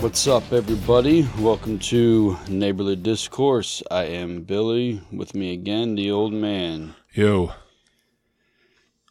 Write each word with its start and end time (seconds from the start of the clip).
What's 0.00 0.26
up, 0.26 0.50
everybody? 0.52 1.28
Welcome 1.38 1.78
to 1.80 2.36
Neighborly 2.48 2.96
Discourse. 2.96 3.82
I 3.90 4.04
am 4.04 4.42
Billy. 4.42 5.02
With 5.12 5.34
me 5.34 5.52
again, 5.52 5.94
the 5.94 6.10
old 6.10 6.32
man. 6.32 6.94
Yo, 7.12 7.52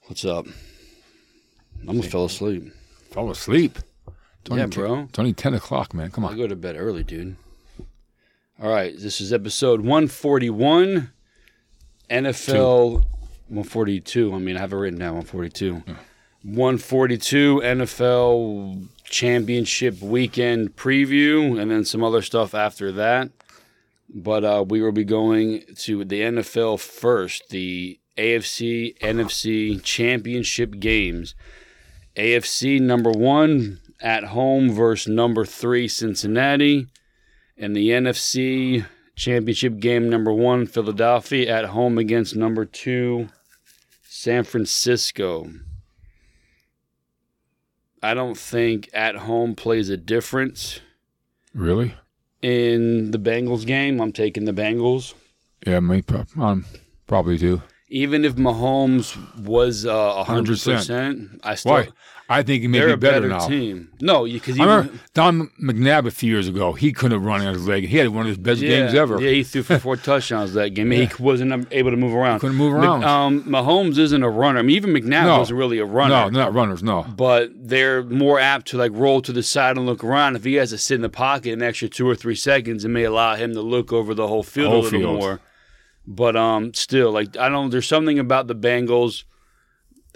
What's 0.08 0.26
up? 0.26 0.48
I 0.48 1.88
almost 1.88 2.10
fell 2.10 2.26
asleep. 2.26 2.74
fall 3.12 3.30
asleep. 3.30 3.78
It's 4.08 4.50
only 4.50 4.64
Yeah, 4.64 4.68
bro. 4.68 5.02
It's 5.02 5.20
only 5.20 5.34
10 5.34 5.54
o'clock, 5.54 5.94
man. 5.94 6.10
Come 6.10 6.26
on. 6.26 6.34
I 6.34 6.38
go 6.38 6.48
to 6.48 6.56
bed 6.56 6.76
early, 6.76 7.04
dude. 7.04 7.36
All 8.60 8.72
right, 8.72 8.98
this 8.98 9.22
is 9.22 9.32
episode 9.32 9.82
141, 9.82 11.12
NFL 12.10 12.94
142. 13.48 14.34
I 14.34 14.38
mean, 14.40 14.58
I 14.58 14.60
have 14.60 14.74
it 14.74 14.78
written 14.78 15.00
down 15.00 15.14
142. 15.16 15.84
142 16.44 17.62
NFL 17.64 18.88
Championship 19.04 20.02
Weekend 20.02 20.76
preview, 20.76 21.60
and 21.60 21.70
then 21.70 21.84
some 21.84 22.04
other 22.04 22.22
stuff 22.22 22.54
after 22.54 22.92
that. 22.94 23.32
But 24.14 24.44
uh, 24.44 24.66
we 24.68 24.82
will 24.82 24.92
be 24.92 25.04
going 25.04 25.64
to 25.80 26.06
the 26.06 26.22
NFL 26.22 26.80
first, 26.80 27.50
the 27.50 28.00
AFC 28.18 28.98
NFC 29.00 29.84
Championship 29.84 30.80
games. 30.80 31.36
AFC 32.16 32.80
number 32.80 33.12
one 33.12 33.80
at 34.02 34.26
home 34.26 34.72
versus 34.72 35.12
number 35.12 35.46
three 35.46 35.88
Cincinnati, 35.88 36.88
and 37.58 37.76
the 37.76 37.90
NFC 37.90 38.86
Championship 39.16 39.80
game 39.80 40.10
number 40.10 40.32
one 40.32 40.66
Philadelphia 40.66 41.54
at 41.54 41.66
home 41.66 41.98
against 41.98 42.36
number 42.36 42.64
two 42.64 43.28
San 44.04 44.44
Francisco. 44.46 45.50
I 48.02 48.14
don't 48.14 48.38
think 48.38 48.90
at 48.94 49.16
home 49.16 49.56
plays 49.56 49.90
a 49.90 49.98
difference 49.98 50.80
Really? 51.54 51.96
in 52.42 53.12
the 53.12 53.18
Bengals 53.18 53.66
game. 53.66 54.00
I'm 54.02 54.12
taking 54.14 54.46
the 54.46 54.54
Bengals. 54.54 55.14
Yeah, 55.68 55.80
me, 55.82 56.02
prob- 56.02 56.28
um, 56.40 56.66
probably 57.08 57.38
do. 57.38 57.62
Even 57.90 58.24
if 58.24 58.36
Mahomes 58.36 59.18
was 59.40 59.86
uh, 59.86 60.24
100%, 60.24 61.40
I 61.44 61.56
still 61.56 61.72
Why? 61.72 61.90
I 62.32 62.44
think 62.44 62.62
he 62.62 62.68
may 62.68 62.78
they're 62.78 62.88
be 62.90 62.94
a 62.94 62.98
better, 62.98 63.22
better 63.28 63.28
now. 63.30 63.48
team. 63.48 63.90
No, 64.02 64.26
because 64.26 64.60
I 64.60 64.64
remember 64.64 64.94
Don 65.16 65.50
McNabb 65.60 66.06
a 66.06 66.12
few 66.12 66.32
years 66.32 66.48
ago. 66.48 66.74
He 66.74 66.94
couldn't 66.94 67.18
have 67.20 67.26
run 67.26 67.42
on 67.42 67.56
his 67.56 67.68
leg. 67.68 67.88
He 67.88 67.98
had 67.98 68.10
one 68.10 68.22
of 68.22 68.28
his 68.28 68.38
best 68.38 68.62
games 68.62 68.94
ever. 68.94 69.20
Yeah, 69.20 69.32
he 69.32 69.44
threw 69.44 69.64
for 69.64 69.80
four 69.80 69.96
touchdowns 70.10 70.54
that 70.54 70.70
game. 70.76 70.92
He 70.92 71.10
wasn't 71.18 71.68
able 71.72 71.90
to 71.90 71.98
move 71.98 72.14
around. 72.14 72.40
Couldn't 72.42 72.56
move 72.58 72.74
Mc- 72.74 72.84
around. 72.84 73.04
um, 73.04 73.44
Mahomes 73.46 73.98
isn't 73.98 74.22
a 74.22 74.30
runner. 74.30 74.60
I 74.60 74.62
mean, 74.62 74.76
even 74.76 74.92
McNabb 74.94 75.24
No. 75.26 75.40
wasn't 75.40 75.58
really 75.58 75.80
a 75.80 75.86
runner. 75.86 76.14
no, 76.16 76.24
they're 76.30 76.44
not 76.44 76.54
runners. 76.54 76.84
No. 76.84 77.02
But 77.04 77.50
they're 77.56 78.04
more 78.04 78.40
apt 78.40 78.68
to 78.68 78.78
like 78.78 78.92
roll 78.94 79.24
to 79.24 79.32
the 79.34 79.42
side 79.42 79.76
and 79.78 79.88
look 79.88 80.04
around. 80.04 80.36
If 80.36 80.44
he 80.44 80.54
has 80.56 80.70
to 80.70 80.78
sit 80.78 80.96
in 80.96 81.02
the 81.02 81.10
pocket 81.10 81.54
an 81.54 81.64
extra 81.64 81.90
two 81.90 82.08
or 82.08 82.14
three 82.14 82.36
seconds, 82.36 82.86
it 82.86 82.90
may 82.90 83.06
allow 83.06 83.36
him 83.38 83.54
to 83.54 83.62
look 83.62 83.92
over 83.92 84.14
the 84.14 84.28
whole 84.28 84.44
field 84.44 84.68
Whole 84.68 84.82
a 84.82 84.84
little 84.84 85.00
field. 85.00 85.20
more. 85.20 85.40
But 86.06 86.36
um, 86.36 86.76
still, 86.76 87.12
like 87.12 87.38
I 87.38 87.50
don't. 87.50 87.72
There's 87.72 87.88
something 87.88 88.20
about 88.20 88.46
the 88.46 88.56
Bengals. 88.56 89.24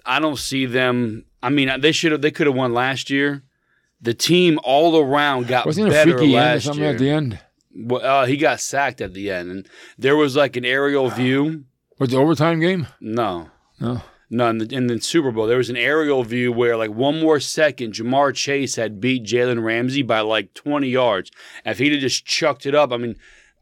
I 0.05 0.19
don't 0.19 0.37
see 0.37 0.65
them. 0.65 1.25
I 1.41 1.49
mean, 1.49 1.69
they 1.81 1.91
should 1.91 2.11
have. 2.11 2.21
They 2.21 2.31
could 2.31 2.47
have 2.47 2.55
won 2.55 2.73
last 2.73 3.09
year. 3.09 3.43
The 4.01 4.13
team 4.13 4.59
all 4.63 4.97
around 4.99 5.47
got 5.47 5.65
Wasn't 5.65 5.87
it 5.87 5.89
a 5.89 5.93
better 5.93 6.17
freaky 6.17 6.35
end 6.35 6.57
or 6.57 6.59
something 6.59 6.83
year. 6.83 6.91
at 6.93 6.97
the 6.99 7.09
end? 7.09 7.39
Well, 7.75 8.01
uh, 8.05 8.25
he 8.25 8.37
got 8.37 8.59
sacked 8.59 8.99
at 9.01 9.13
the 9.13 9.31
end, 9.31 9.49
and 9.49 9.67
there 9.97 10.15
was 10.15 10.35
like 10.35 10.55
an 10.55 10.65
aerial 10.65 11.09
view. 11.09 11.63
Was 11.99 12.09
the 12.09 12.17
overtime 12.17 12.59
game? 12.59 12.87
No, 12.99 13.49
No. 13.79 14.01
no. 14.29 14.47
In 14.49 14.57
the, 14.57 14.75
in 14.75 14.87
the 14.87 14.99
Super 14.99 15.31
Bowl, 15.31 15.47
there 15.47 15.57
was 15.57 15.69
an 15.69 15.77
aerial 15.77 16.23
view 16.23 16.51
where, 16.51 16.75
like, 16.75 16.89
one 16.91 17.19
more 17.21 17.39
second, 17.39 17.93
Ja'Marr 17.93 18.33
Chase 18.35 18.75
had 18.75 18.99
beat 18.99 19.23
Jalen 19.23 19.63
Ramsey 19.63 20.01
by 20.01 20.19
like 20.19 20.53
20 20.53 20.87
yards. 20.89 21.31
If 21.65 21.77
he'd 21.79 21.93
have 21.93 22.01
just 22.01 22.25
chucked 22.25 22.65
it 22.65 22.75
up, 22.75 22.91
I 22.91 22.97
mean, 22.97 23.15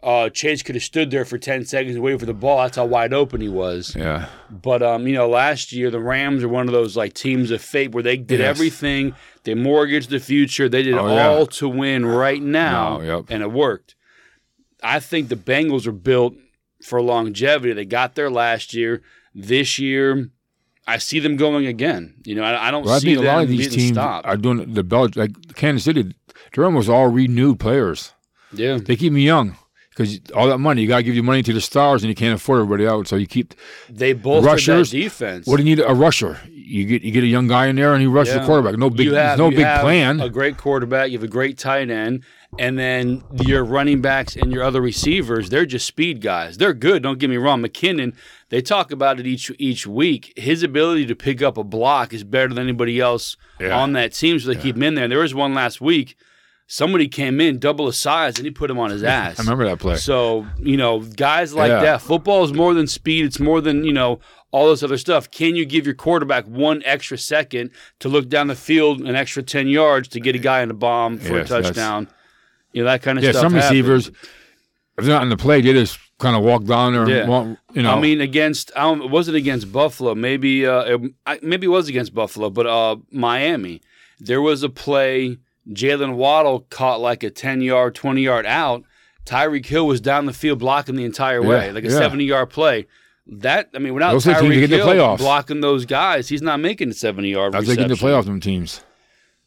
uh, 0.03 0.29
Chase 0.29 0.63
could 0.63 0.75
have 0.75 0.83
stood 0.83 1.11
there 1.11 1.25
for 1.25 1.37
10 1.37 1.65
seconds 1.65 1.95
and 1.95 2.03
waited 2.03 2.19
for 2.19 2.25
the 2.25 2.33
ball. 2.33 2.57
That's 2.63 2.77
how 2.77 2.85
wide 2.85 3.13
open 3.13 3.39
he 3.41 3.49
was. 3.49 3.95
Yeah. 3.95 4.27
But 4.49 4.81
um, 4.81 5.05
you 5.07 5.13
know, 5.13 5.29
last 5.29 5.71
year 5.71 5.91
the 5.91 5.99
Rams 5.99 6.43
are 6.43 6.49
one 6.49 6.67
of 6.67 6.73
those 6.73 6.97
like 6.97 7.13
teams 7.13 7.51
of 7.51 7.61
fate 7.61 7.91
where 7.91 8.01
they 8.03 8.17
did 8.17 8.39
Yes. 8.39 8.49
everything. 8.49 9.13
They 9.43 9.53
mortgaged 9.53 10.09
the 10.09 10.19
future. 10.19 10.67
They 10.67 10.81
did 10.83 10.95
Oh, 10.95 11.07
all 11.07 11.39
yeah. 11.39 11.45
to 11.51 11.69
win 11.69 12.05
right 12.05 12.41
now, 12.41 12.97
No, 12.97 13.03
yep. 13.17 13.25
and 13.29 13.43
it 13.43 13.51
worked. 13.51 13.95
I 14.83 14.99
think 14.99 15.29
the 15.29 15.35
Bengals 15.35 15.85
are 15.85 15.91
built 15.91 16.33
for 16.83 16.99
longevity. 17.01 17.73
They 17.73 17.85
got 17.85 18.15
there 18.15 18.31
last 18.31 18.73
year. 18.73 19.03
This 19.35 19.77
year, 19.77 20.29
I 20.87 20.97
see 20.97 21.19
them 21.19 21.35
going 21.37 21.67
again. 21.67 22.15
You 22.25 22.33
know, 22.35 22.43
I, 22.43 22.67
I 22.67 22.71
don't 22.71 22.83
Well, 22.85 22.95
I 22.95 22.99
see 22.99 23.13
a 23.13 23.21
lot 23.21 23.43
of 23.43 23.49
these 23.49 23.73
teams 23.73 23.91
stopped. 23.91 24.25
are 24.25 24.35
doing 24.35 24.73
the 24.73 24.83
Bel 24.83 25.09
like 25.15 25.53
Kansas 25.53 25.83
City. 25.83 26.15
They're 26.53 26.65
almost 26.65 26.89
all 26.89 27.07
renewed 27.07 27.59
players. 27.59 28.13
yeah, 28.51 28.79
They 28.83 28.95
keep 28.95 29.13
me 29.13 29.21
young 29.23 29.55
because 29.91 30.19
all 30.35 30.47
that 30.47 30.57
money 30.57 30.81
you 30.81 30.87
got 30.87 30.97
to 30.97 31.03
give 31.03 31.13
your 31.15 31.23
money 31.23 31.43
to 31.43 31.53
the 31.53 31.61
stars, 31.61 32.01
and 32.01 32.09
you 32.09 32.15
can't 32.15 32.33
afford 32.33 32.61
everybody 32.61 32.87
out. 32.87 33.07
So 33.07 33.15
you 33.17 33.27
keep. 33.27 33.53
they 33.89 34.13
both 34.13 34.43
Rushers, 34.43 34.91
defense. 34.91 35.45
What 35.45 35.57
do 35.57 35.63
you 35.63 35.75
need? 35.75 35.83
A 35.85 35.93
rusher. 35.93 36.39
You 36.49 36.85
get 36.85 37.01
you 37.01 37.11
get 37.11 37.23
a 37.23 37.27
young 37.27 37.47
guy 37.47 37.67
in 37.67 37.75
there, 37.75 37.93
and 37.93 38.01
he 38.01 38.07
rushes 38.07 38.33
Yeah. 38.33 38.39
the 38.39 38.45
quarterback. 38.45 38.77
No 38.79 38.89
big, 38.89 39.11
have, 39.11 39.37
no 39.37 39.49
big 39.49 39.65
plan. 39.81 40.21
A 40.21 40.29
great 40.29 40.57
quarterback. 40.57 41.11
You 41.11 41.17
have 41.17 41.23
a 41.23 41.27
great 41.27 41.57
tight 41.57 41.89
end, 41.89 42.23
and 42.57 42.79
then 42.79 43.23
your 43.43 43.65
running 43.65 43.99
backs 44.01 44.37
and 44.37 44.53
your 44.53 44.63
other 44.63 44.79
receivers. 44.79 45.49
They're 45.49 45.65
just 45.65 45.85
speed 45.85 46.21
guys. 46.21 46.57
They're 46.57 46.73
good. 46.73 47.03
Don't 47.03 47.19
get 47.19 47.29
me 47.29 47.35
wrong. 47.37 47.61
McKinnon. 47.61 48.15
They 48.47 48.61
talk 48.61 48.91
about 48.91 49.19
it 49.19 49.27
each 49.27 49.51
each 49.59 49.85
week. 49.85 50.31
His 50.37 50.63
ability 50.63 51.05
to 51.07 51.15
pick 51.15 51.41
up 51.41 51.57
a 51.57 51.63
block 51.65 52.13
is 52.13 52.23
better 52.23 52.53
than 52.53 52.59
anybody 52.63 53.01
else 53.01 53.35
Yeah. 53.59 53.77
on 53.77 53.91
that 53.93 54.13
team. 54.13 54.39
So 54.39 54.53
they 54.53 54.59
keep 54.59 54.77
him 54.77 54.83
in 54.83 54.95
there. 54.95 55.09
There 55.09 55.19
was 55.19 55.35
one 55.35 55.53
last 55.53 55.81
week. 55.81 56.15
Somebody 56.73 57.09
came 57.09 57.41
in 57.41 57.59
double 57.59 57.87
his 57.87 57.97
size 57.97 58.37
and 58.37 58.45
he 58.45 58.51
put 58.51 58.71
him 58.71 58.79
on 58.79 58.91
his 58.91 59.03
ass. 59.19 59.37
I 59.37 59.43
remember 59.43 59.65
that 59.65 59.79
play. 59.79 59.97
So, 59.97 60.47
you 60.57 60.77
know, 60.77 61.01
guys 61.01 61.53
like 61.53 61.67
Yeah. 61.67 61.81
that, 61.81 62.01
football 62.01 62.45
is 62.45 62.53
more 62.53 62.73
than 62.73 62.87
speed. 62.87 63.25
It's 63.25 63.41
more 63.41 63.59
than, 63.59 63.83
you 63.83 63.91
know, 63.91 64.21
all 64.51 64.69
this 64.69 64.81
other 64.81 64.97
stuff. 64.97 65.29
Can 65.29 65.57
you 65.57 65.65
give 65.65 65.85
your 65.85 65.95
quarterback 65.95 66.45
one 66.45 66.81
extra 66.85 67.17
second 67.17 67.71
to 67.99 68.07
look 68.07 68.29
down 68.29 68.47
the 68.47 68.55
field 68.55 69.01
an 69.01 69.17
extra 69.17 69.43
10 69.43 69.67
yards 69.67 70.07
to 70.09 70.21
get 70.21 70.33
a 70.33 70.39
guy 70.39 70.61
in 70.61 70.71
a 70.71 70.73
bomb 70.73 71.17
for 71.17 71.39
Yes, 71.39 71.51
a 71.51 71.61
touchdown? 71.61 72.07
You 72.71 72.83
know, 72.85 72.89
that 72.89 73.01
kind 73.01 73.17
of 73.17 73.23
yeah, 73.25 73.31
stuff. 73.31 73.43
Yeah, 73.43 73.47
some 73.49 73.53
happens. 73.55 73.71
receivers, 73.71 74.07
if 74.97 75.05
they're 75.05 75.13
not 75.13 75.23
in 75.23 75.29
the 75.29 75.35
play, 75.35 75.59
they 75.59 75.73
just 75.73 75.99
kind 76.19 76.37
of 76.37 76.43
walk 76.43 76.63
down 76.63 76.93
there. 76.93 77.09
Yeah. 77.09 77.27
Walk, 77.27 77.57
you 77.73 77.81
know, 77.81 77.91
I 77.97 77.99
mean, 77.99 78.21
against, 78.21 78.71
I 78.77 78.83
don't, 78.83 79.11
was 79.11 79.27
it 79.27 79.35
against 79.35 79.73
Buffalo? 79.73 80.15
Maybe, 80.15 80.65
uh, 80.65 80.97
it, 81.27 81.43
maybe 81.43 81.65
it 81.65 81.69
was 81.69 81.89
against 81.89 82.13
Buffalo, 82.13 82.49
but 82.49 82.65
uh, 82.65 82.95
Miami. 83.11 83.81
There 84.21 84.41
was 84.41 84.63
a 84.63 84.69
play, 84.69 85.37
Jaylen 85.69 86.15
Waddle 86.15 86.61
caught 86.69 86.99
like 87.01 87.23
a 87.23 87.29
10 87.29 87.61
yard, 87.61 87.95
20 87.95 88.21
yard 88.21 88.45
out. 88.45 88.83
Tyreek 89.25 89.65
Hill 89.65 89.85
was 89.85 90.01
down 90.01 90.25
the 90.25 90.33
field 90.33 90.59
blocking 90.59 90.95
the 90.95 91.05
entire 91.05 91.41
way, 91.41 91.67
Yeah, 91.67 91.73
like 91.73 91.83
a 91.83 91.89
yeah. 91.89 91.97
70 91.99 92.23
yard 92.25 92.49
play. 92.49 92.87
That 93.27 93.69
I 93.75 93.79
mean, 93.79 93.93
without 93.93 94.13
Those 94.13 94.27
are 94.27 94.33
the 94.33 94.39
teams 94.49 94.69
Tyreek 94.69 94.95
Hill 94.95 95.17
blocking 95.17 95.61
those 95.61 95.85
guys, 95.85 96.27
he's 96.29 96.41
not 96.41 96.59
making 96.59 96.89
a 96.89 96.93
70 96.93 97.29
yard. 97.29 97.53
that's 97.53 97.69
in 97.69 97.87
the 97.87 97.93
playoffs. 97.93 98.25
Them 98.25 98.39
teams. 98.39 98.81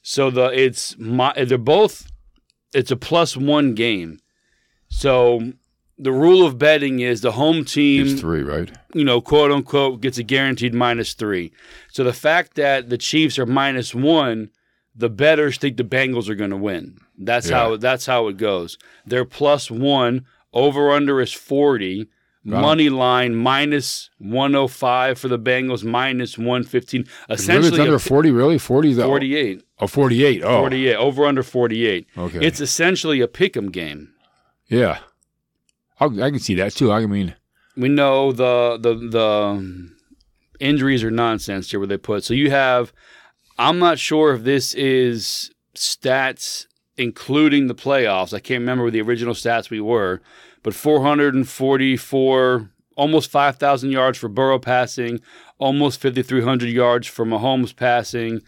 So 0.03 0.31
the 0.31 0.45
it's 0.47 0.97
my 0.99 1.33
they're 1.45 1.59
both 1.59 2.11
it's 2.73 2.91
a 2.91 2.97
plus 2.97 3.37
one 3.37 3.75
game. 3.75 4.19
So 4.89 5.53
the 5.99 6.13
rule 6.13 6.47
of 6.47 6.59
betting 6.59 7.01
is 7.01 7.21
the 7.21 7.33
home 7.33 7.65
team 7.65 8.07
It's 8.07 8.21
three, 8.21 8.43
right? 8.43 8.71
you 8.95 9.05
know, 9.05 9.21
quote 9.21 9.51
unquote, 9.51 10.01
gets 10.01 10.19
a 10.19 10.23
guaranteed 10.23 10.75
minus 10.75 11.15
three. 11.15 11.53
So 11.91 12.05
the 12.05 12.13
fact 12.13 12.55
that 12.55 12.91
the 12.91 12.99
Chiefs 12.99 13.39
are 13.39 13.47
minus 13.47 13.95
one, 13.95 14.51
the 14.95 15.09
betters 15.11 15.59
think 15.59 15.77
the 15.77 15.85
Bengals 15.85 16.29
are 16.29 16.35
going 16.35 16.51
to 16.51 16.57
win. 16.57 16.99
That's 17.19 17.49
Yeah. 17.51 17.59
how 17.59 17.77
that's 17.77 18.07
how 18.07 18.29
it 18.29 18.37
goes. 18.37 18.79
They're 19.07 19.25
plus 19.25 19.71
one. 19.71 20.27
Over 20.53 20.91
under 20.93 21.21
is 21.21 21.33
forty. 21.33 22.09
Wow. 22.47 22.61
Money 22.61 22.91
line 22.91 23.35
minus 23.35 24.11
one 24.19 24.53
hundred 24.53 24.69
five 24.69 25.19
for 25.19 25.29
the 25.29 25.39
Bengals, 25.39 25.83
minus 25.83 26.37
one 26.37 26.63
fifteen. 26.63 27.03
Really, 27.03 27.15
it's 27.31 27.43
Essentially, 27.43 27.81
under 27.81 27.95
a, 27.95 27.99
forty. 27.99 28.31
Really, 28.31 28.59
forty 28.59 28.91
is 28.91 28.99
forty 28.99 29.35
eight. 29.35 29.63
Oh, 29.81 29.87
48. 29.89 30.43
Oh, 30.45 30.61
48. 30.61 30.95
Over 30.97 31.25
under 31.27 31.43
forty 31.43 31.87
eight. 31.87 32.07
Okay. 32.17 32.47
It's 32.47 32.61
essentially 32.61 33.21
a 33.23 33.27
pick'em 33.29 33.73
game. 33.73 34.13
yeah. 34.69 34.99
I, 36.01 36.05
I 36.07 36.31
can 36.31 36.39
see 36.41 36.55
that 36.57 36.73
too. 36.75 36.93
I 36.93 37.07
mean, 37.07 37.35
we 37.77 37.89
know 37.89 38.31
the 38.33 38.79
the 38.81 38.95
the 38.95 39.91
injuries 40.61 41.03
are 41.05 41.11
nonsense 41.11 41.71
here 41.71 41.81
where 41.81 41.87
they 41.87 41.97
put. 41.97 42.25
So 42.25 42.35
you 42.35 42.51
have 42.51 42.93
I'm 43.59 43.79
not 43.79 43.99
sure 43.99 44.35
if 44.35 44.45
this 44.45 44.75
is 44.75 45.51
stats 45.75 46.67
including 46.97 47.67
the 47.67 47.75
playoffs. 47.75 48.33
I 48.33 48.39
can't 48.39 48.61
remember 48.61 48.85
what 48.85 48.93
the 48.93 49.03
original 49.03 49.35
stats 49.35 49.69
we 49.71 49.81
were, 49.81 50.21
but 50.63 50.75
444 50.75 52.71
almost 52.97 53.31
5,000 53.31 53.91
yards 53.91 54.19
for 54.19 54.29
Burrow 54.29 54.59
passing, 54.59 55.21
almost 55.59 56.01
5,300 56.01 56.69
yards 56.69 57.07
for 57.07 57.27
Mahomes 57.27 57.75
passing. 57.75 58.41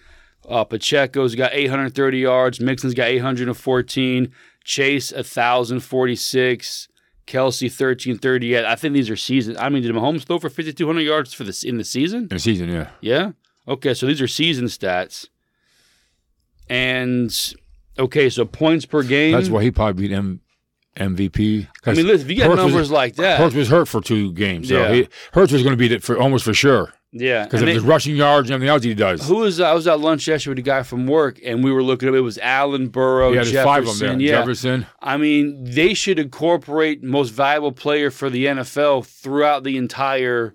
Uh, 0.49 0.65
Pacheco's 0.65 1.35
got 1.35 1.53
830 1.53 2.19
yards. 2.19 2.61
Mixon's 2.61 2.95
got 2.95 3.09
814. 3.09 4.33
Chase 4.65 5.13
1,046. 5.13 6.89
Kelce 7.27 7.63
1338. 7.65 8.65
I 8.65 8.77
think 8.77 8.95
these 8.95 9.11
are 9.11 9.17
season. 9.17 9.57
I 9.57 9.69
mean, 9.69 9.83
did 9.83 9.93
Mahomes 9.93 10.23
throw 10.25 10.39
for 10.39 10.49
5,200 10.49 11.01
yards 11.01 11.35
for 11.35 11.43
this 11.43 11.65
in 11.65 11.79
the 11.79 11.85
season? 11.85 12.23
in 12.23 12.29
the 12.29 12.39
season, 12.39 12.69
yeah. 12.69 12.91
Yeah. 13.01 13.33
Okay, 13.69 13.95
so 13.95 14.07
these 14.07 14.21
are 14.21 14.29
season 14.29 14.67
stats, 14.67 15.27
and 16.69 17.55
Okay, 17.99 18.29
so 18.29 18.45
points 18.45 18.85
per 18.85 19.03
game. 19.03 19.33
That's 19.33 19.49
why 19.49 19.63
he 19.63 19.71
probably 19.71 20.09
beat 20.09 20.15
M- 20.15 20.41
MVP. 20.99 21.67
I 21.87 21.95
mean, 21.95 22.07
listen, 22.07 22.27
if 22.27 22.31
you 22.31 22.37
got 22.43 22.51
Hurts 22.51 22.63
was- 22.65 22.73
numbers 22.73 22.91
like 22.91 23.17
that, 23.17 23.39
Hurts 23.39 23.55
was 23.55 23.69
hurt 23.69 23.89
for 23.89 24.01
two 24.03 24.33
games, 24.35 24.69
so 24.69 24.75
Yeah. 24.83 24.93
he, 24.93 25.09
Hurts 25.33 25.53
was 25.53 25.63
going 25.63 25.73
to 25.73 25.79
beat 25.79 25.93
it 25.93 26.03
for 26.03 26.19
almost 26.19 26.45
for 26.45 26.53
sure 26.55 26.93
yeah. 27.13 27.45
because 27.45 27.63
of 27.63 27.69
his 27.69 27.83
rushing 27.83 28.15
yards 28.17 28.49
and 28.51 28.55
everything 28.55 28.71
else 28.71 28.83
he 28.85 28.93
does. 28.95 29.27
who 29.27 29.37
was 29.37 29.61
I 29.61 29.73
was 29.73 29.87
at 29.87 29.99
lunch 30.01 30.29
yesterday 30.29 30.51
with 30.53 30.59
a 30.59 30.63
guy 30.63 30.83
from 30.83 31.07
work, 31.07 31.39
and 31.45 31.65
we 31.65 31.73
were 31.73 31.83
looking 31.83 32.09
up. 32.11 32.15
It 32.15 32.21
was 32.21 32.39
Allen 32.39 32.89
Burrow, 32.89 33.29
yeah, 33.31 33.35
there's 33.37 33.53
Jefferson. 33.53 33.65
five 33.67 33.89
of 33.89 33.99
them 33.99 34.19
there. 34.19 34.29
Yeah, 34.29 34.39
Jefferson. 34.41 34.87
I 35.01 35.17
mean, 35.17 35.65
they 35.65 35.95
should 35.95 36.19
incorporate 36.19 37.03
most 37.03 37.31
valuable 37.31 37.73
player 37.73 38.11
for 38.11 38.29
the 38.29 38.45
NFL 38.47 39.03
throughout 39.07 39.65
the 39.65 39.77
entire 39.79 40.55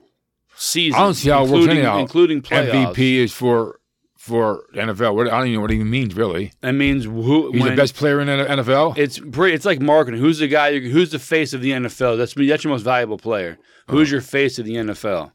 season. 0.55 0.99
I 0.99 1.03
don't 1.03 1.13
see 1.13 1.29
how 1.29 1.39
it 1.39 1.49
works 1.49 1.51
including, 1.53 1.77
anyhow. 1.77 1.99
including 1.99 2.41
playoffs. 2.41 2.93
MVP 2.95 3.15
is 3.17 3.33
for 3.33 3.79
for 4.17 4.65
NFL. 4.75 5.15
What 5.15 5.27
I 5.27 5.31
don't 5.39 5.47
even 5.47 5.55
know 5.55 5.61
what 5.61 5.71
it 5.71 5.75
even 5.75 5.89
means 5.89 6.15
really. 6.15 6.51
That 6.61 6.73
means 6.73 7.05
who 7.05 7.51
He's 7.51 7.63
the 7.63 7.75
best 7.75 7.95
player 7.95 8.21
in 8.21 8.27
the 8.27 8.45
NFL. 8.45 8.97
It's 8.97 9.17
pretty, 9.17 9.55
it's 9.55 9.65
like 9.65 9.81
marketing. 9.81 10.19
Who's 10.19 10.37
the 10.39 10.47
guy? 10.47 10.77
Who's 10.79 11.11
the 11.11 11.17
face 11.19 11.53
of 11.53 11.61
the 11.61 11.71
NFL? 11.71 12.17
That's 12.17 12.33
that's 12.35 12.63
your 12.63 12.71
most 12.71 12.83
valuable 12.83 13.17
player. 13.17 13.57
Who's 13.87 14.09
Uh-huh. 14.09 14.15
your 14.15 14.21
face 14.21 14.59
of 14.59 14.65
the 14.65 14.75
NFL? 14.75 15.31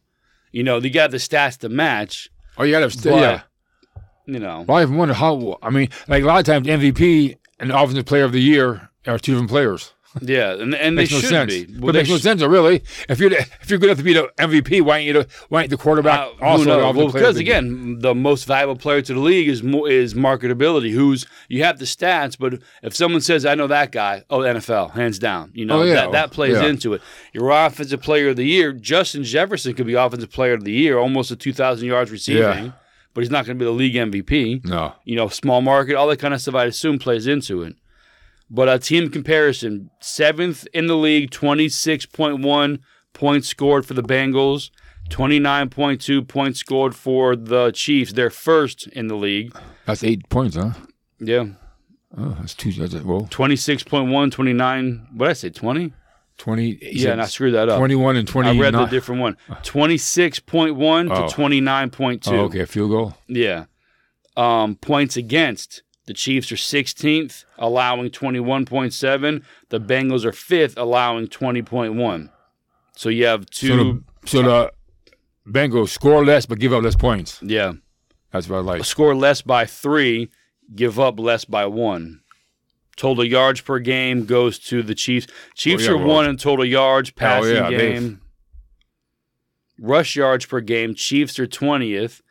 You 0.52 0.62
know, 0.62 0.78
you 0.78 0.90
got 0.90 1.10
the 1.10 1.16
stats 1.16 1.58
to 1.58 1.69
match. 1.69 2.30
oh, 2.56 2.62
you 2.62 2.72
got 2.72 2.88
to 2.90 3.10
yeah. 3.10 3.42
You 4.24 4.40
know, 4.40 4.64
Well, 4.66 4.78
I 4.78 4.82
even 4.82 4.96
wonder 4.96 5.14
how. 5.14 5.58
I 5.62 5.70
mean, 5.70 5.88
like 6.08 6.22
a 6.22 6.26
lot 6.26 6.38
of 6.40 6.46
times, 6.46 6.66
MVP 6.66 7.36
and 7.60 7.70
Offensive 7.70 8.06
Player 8.06 8.24
of 8.24 8.32
the 8.32 8.40
Year 8.40 8.88
are 9.06 9.19
two 9.19 9.32
different 9.32 9.50
players. 9.50 9.92
Yeah, 10.20 10.52
and, 10.52 10.74
and 10.74 10.96
they 10.98 11.02
no 11.02 11.06
should 11.06 11.24
sense. 11.28 11.52
be. 11.52 11.64
but 11.66 11.90
it 11.90 11.98
makes 12.00 12.08
no 12.08 12.16
sense, 12.18 12.42
really. 12.42 12.82
If 13.08 13.18
you're 13.20 13.32
if 13.32 13.68
you're 13.70 13.78
good 13.78 13.86
enough 13.90 13.98
to 13.98 14.04
be 14.04 14.12
the 14.14 14.30
MVP, 14.38 14.82
why 14.82 14.98
ain't 14.98 15.06
you 15.06 15.12
the, 15.14 15.28
why 15.48 15.62
ain't 15.62 15.70
the 15.70 15.76
quarterback 15.76 16.20
Uh, 16.40 16.44
also 16.44 16.92
Well, 16.94 17.06
because 17.12 17.36
again, 17.36 17.98
the 18.00 18.14
most 18.14 18.44
valuable 18.46 18.76
player 18.76 19.02
to 19.02 19.14
the 19.14 19.20
league 19.20 19.48
is 19.48 19.62
mo- 19.62 19.86
is 19.86 20.14
marketability. 20.14 20.92
Who's 20.92 21.26
you 21.48 21.64
have 21.64 21.78
the 21.78 21.84
stats, 21.84 22.36
but 22.38 22.60
if 22.82 22.94
someone 22.94 23.20
says, 23.20 23.44
"I 23.46 23.54
know 23.54 23.66
that 23.66 23.92
guy," 23.92 24.24
oh, 24.30 24.40
NFL, 24.40 24.92
hands 24.92 25.18
down. 25.18 25.50
You 25.54 25.64
know 25.66 25.80
Oh, 25.80 25.84
yeah. 25.84 25.94
that 25.94 26.12
that 26.12 26.30
plays 26.32 26.54
Yeah. 26.56 26.66
into 26.66 26.94
it. 26.94 27.02
Your 27.32 27.50
offensive 27.50 28.00
player 28.02 28.28
of 28.30 28.36
the 28.36 28.44
year, 28.44 28.72
Justin 28.72 29.24
Jefferson, 29.24 29.74
could 29.74 29.86
be 29.86 29.94
offensive 29.94 30.30
player 30.30 30.54
of 30.54 30.64
the 30.64 30.72
year, 30.72 30.98
almost 30.98 31.30
a 31.30 31.36
two 31.36 31.52
thousand 31.52 31.86
yards 31.88 32.10
receiving, 32.10 32.42
Yeah. 32.42 32.70
but 33.14 33.20
he's 33.22 33.30
not 33.30 33.46
going 33.46 33.58
to 33.58 33.62
be 33.62 33.66
the 33.66 33.70
league 33.72 33.94
MVP. 33.94 34.64
no. 34.64 34.94
You 35.04 35.16
know, 35.16 35.28
small 35.28 35.60
market, 35.62 35.94
all 35.94 36.06
that 36.08 36.19
kind 36.19 36.34
of 36.34 36.40
stuff. 36.40 36.54
I 36.54 36.64
assume 36.64 36.98
plays 36.98 37.26
into 37.26 37.62
it. 37.62 37.74
But 38.48 38.69
a 38.69 38.78
team 38.78 39.10
comparison, 39.10 39.90
seventh 40.00 40.66
in 40.72 40.87
the 40.87 40.96
league, 40.96 41.31
twenty 41.31 41.69
six 41.69 42.06
point 42.06 42.40
one 42.43 42.81
points 43.12 43.48
scored 43.48 43.84
for 43.87 43.94
the 43.94 44.02
Bengals. 44.02 44.70
29.2 45.10 46.26
points 46.26 46.58
scored 46.58 46.94
for 46.94 47.37
the 47.37 47.70
Chiefs. 47.72 48.12
They're 48.12 48.28
first 48.31 48.88
in 48.88 49.06
the 49.06 49.14
league. 49.14 49.56
That's 49.84 50.02
eight 50.02 50.28
points, 50.28 50.56
huh? 50.56 50.72
Yeah. 51.20 51.44
Oh, 52.19 52.37
that's 52.40 52.54
two. 52.54 52.72
That's 52.72 52.93
well, 53.04 53.22
26.1, 53.31 54.32
29. 54.32 55.06
What 55.14 55.26
did 55.26 55.31
I 55.31 55.32
say? 55.34 55.50
20? 55.50 55.93
twenty. 56.38 56.78
Yeah, 56.82 57.12
and 57.12 57.22
I 57.22 57.26
screwed 57.26 57.54
that 57.54 57.69
up. 57.69 57.78
Twenty-one 57.78 58.16
and 58.16 58.26
twenty. 58.28 58.50
I 58.50 58.60
read 58.60 58.75
the 58.75 58.84
different 58.87 59.20
one. 59.22 59.37
26.1 59.48 61.10
Oh. 61.10 61.28
to 61.28 61.34
29.2. 61.34 62.28
Oh, 62.32 62.37
okay, 62.44 62.64
field 62.66 62.90
goal. 62.90 63.14
Yeah. 63.28 63.64
Um, 64.37 64.75
points 64.76 65.16
against. 65.16 65.82
The 66.06 66.14
Chiefs 66.14 66.53
are 66.53 66.56
16th, 66.56 67.44
allowing 67.58 68.11
21.7. 68.11 69.43
The 69.70 69.81
Bengals 69.81 70.25
are 70.25 70.31
5th, 70.32 70.75
allowing 70.76 71.26
20.1. 71.26 72.31
So 72.97 73.08
you 73.08 73.26
have 73.26 73.47
two. 73.50 74.05
So 74.25 74.43
the 74.43 74.43
so 74.43 74.43
the 74.43 74.73
Bengals 75.50 75.88
score 75.91 76.25
less 76.25 76.47
but 76.47 76.58
give 76.58 76.73
up 76.73 76.82
less 76.82 76.97
points. 76.97 77.41
yeah. 77.43 77.73
That's 78.32 78.49
what 78.49 78.58
I 78.58 78.61
like. 78.61 78.85
Score 78.85 79.14
less 79.14 79.41
by 79.43 79.64
three, 79.67 80.31
give 80.75 80.99
up 81.00 81.19
less 81.19 81.44
by 81.44 81.64
one. 81.67 82.20
Total 82.97 83.25
yards 83.25 83.61
per 83.61 83.79
game 83.79 84.25
goes 84.26 84.58
to 84.58 84.82
the 84.82 84.94
Chiefs. 84.94 85.26
Chiefs 85.55 85.87
Oh, 85.88 85.93
yeah, 85.93 85.93
are 85.93 85.99
well- 85.99 86.17
one 86.17 86.29
in 86.29 86.37
total 86.37 86.64
yards, 86.64 87.11
oh, 87.11 87.19
passing 87.19 87.55
yeah, 87.55 87.70
they've- 87.70 87.79
game. 87.79 88.20
Rush 89.79 90.17
yards 90.17 90.47
per 90.47 90.61
game, 90.61 90.94
Chiefs 90.94 91.38
are 91.38 91.47
20th. 91.47 92.23